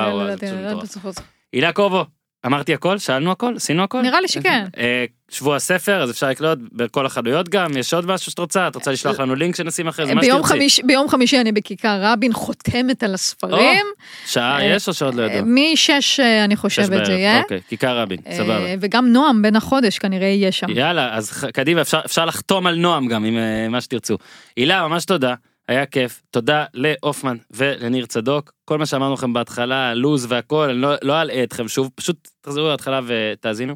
הילה 1.53 1.71
קובו, 1.73 2.05
אמרתי 2.45 2.73
הכל? 2.73 2.97
שאלנו 2.97 3.31
הכל? 3.31 3.53
עשינו 3.55 3.83
הכל? 3.83 4.01
נראה 4.01 4.21
לי 4.21 4.27
שכן. 4.27 4.65
אה, 4.77 5.05
שבוע 5.29 5.55
הספר, 5.55 6.01
אז 6.03 6.11
אפשר 6.11 6.29
לקלוט 6.29 6.59
בכל 6.71 7.05
החנויות 7.05 7.49
גם, 7.49 7.77
יש 7.77 7.93
עוד 7.93 8.05
משהו 8.05 8.31
שאת 8.31 8.39
רוצה? 8.39 8.67
את 8.67 8.75
רוצה 8.75 8.91
לשלוח 8.91 9.19
לנו 9.19 9.35
לינק 9.35 9.55
שנשים 9.55 9.87
אחרי 9.87 10.05
זה? 10.05 10.15
ביום. 10.15 10.43
חמישי- 10.43 10.81
ביום 10.85 11.09
חמישי 11.09 11.41
אני 11.41 11.51
בכיכר 11.51 11.97
רבין 12.01 12.33
חותמת 12.33 13.03
על 13.03 13.13
הספרים. 13.13 13.85
שעה 14.25 14.59
אה, 14.59 14.65
יש 14.65 14.87
או 14.87 14.93
שעוד 14.93 15.15
לא 15.15 15.23
ידוע? 15.23 15.41
משש 15.45 16.19
אה, 16.19 16.43
אני 16.43 16.55
חושבת 16.55 17.05
זה 17.05 17.13
יהיה. 17.13 17.41
אוקיי, 17.41 17.59
כיכר 17.69 17.97
רבין, 17.97 18.17
סבבה. 18.37 18.57
אה, 18.65 18.75
וגם 18.81 19.07
נועם 19.07 19.41
בן 19.41 19.55
החודש 19.55 19.97
כנראה 19.99 20.27
יהיה 20.27 20.51
שם. 20.51 20.67
יאללה, 20.69 21.15
אז 21.15 21.31
קדימה, 21.53 21.81
אפשר, 21.81 21.99
אפשר 22.05 22.25
לחתום 22.25 22.67
על 22.67 22.75
נועם 22.75 23.07
גם, 23.07 23.23
עם 23.25 23.37
אה, 23.37 23.67
מה 23.69 23.81
שתרצו. 23.81 24.17
הילה, 24.57 24.87
ממש 24.87 25.05
תודה, 25.05 25.33
היה 25.71 25.85
כיף, 25.85 26.21
תודה 26.29 26.65
להופמן 26.73 27.37
ולניר 27.51 28.05
צדוק. 28.05 28.51
כל 28.65 28.77
מה 28.77 28.85
שאמרנו 28.85 29.13
לכם 29.13 29.33
בהתחלה, 29.33 29.93
לוז 29.93 30.25
והכל, 30.29 30.69
אני 30.69 30.81
לא, 30.81 30.93
לא 31.01 31.21
אלאה 31.21 31.37
לא 31.37 31.43
אתכם 31.43 31.67
שוב, 31.67 31.89
פשוט 31.95 32.27
תחזרו 32.41 32.69
להתחלה 32.69 32.99
ותאזינו. 33.07 33.75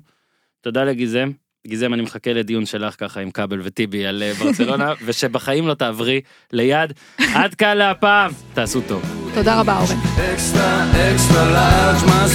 תודה 0.62 0.84
לגיזם. 0.84 1.32
גיזם, 1.68 1.94
אני 1.94 2.02
מחכה 2.02 2.34
לדיון 2.34 2.66
שלך 2.66 2.96
ככה 2.98 3.20
עם 3.22 3.32
כבל 3.32 3.60
וטיבי 3.64 4.06
על 4.06 4.24
אה, 4.24 4.34
ברצלונה, 4.34 4.94
ושבחיים 5.06 5.68
לא 5.68 5.74
תעברי 5.74 6.22
ליד. 6.54 6.94
עד 7.34 7.56
כאן 7.56 7.78
להפעם, 7.78 8.32
תעשו 8.54 8.82
טוב. 8.88 9.30
תודה 9.34 9.60
רבה, 9.60 9.78
אורן. 9.78 9.96
Extra, 10.18 10.70
extra 11.14 11.44
large, 11.56 12.04
my 12.08 12.26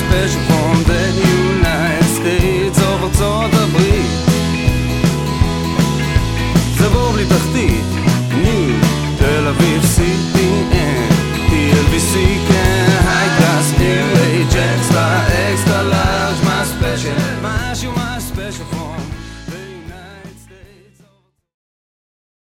see. 10.00 10.39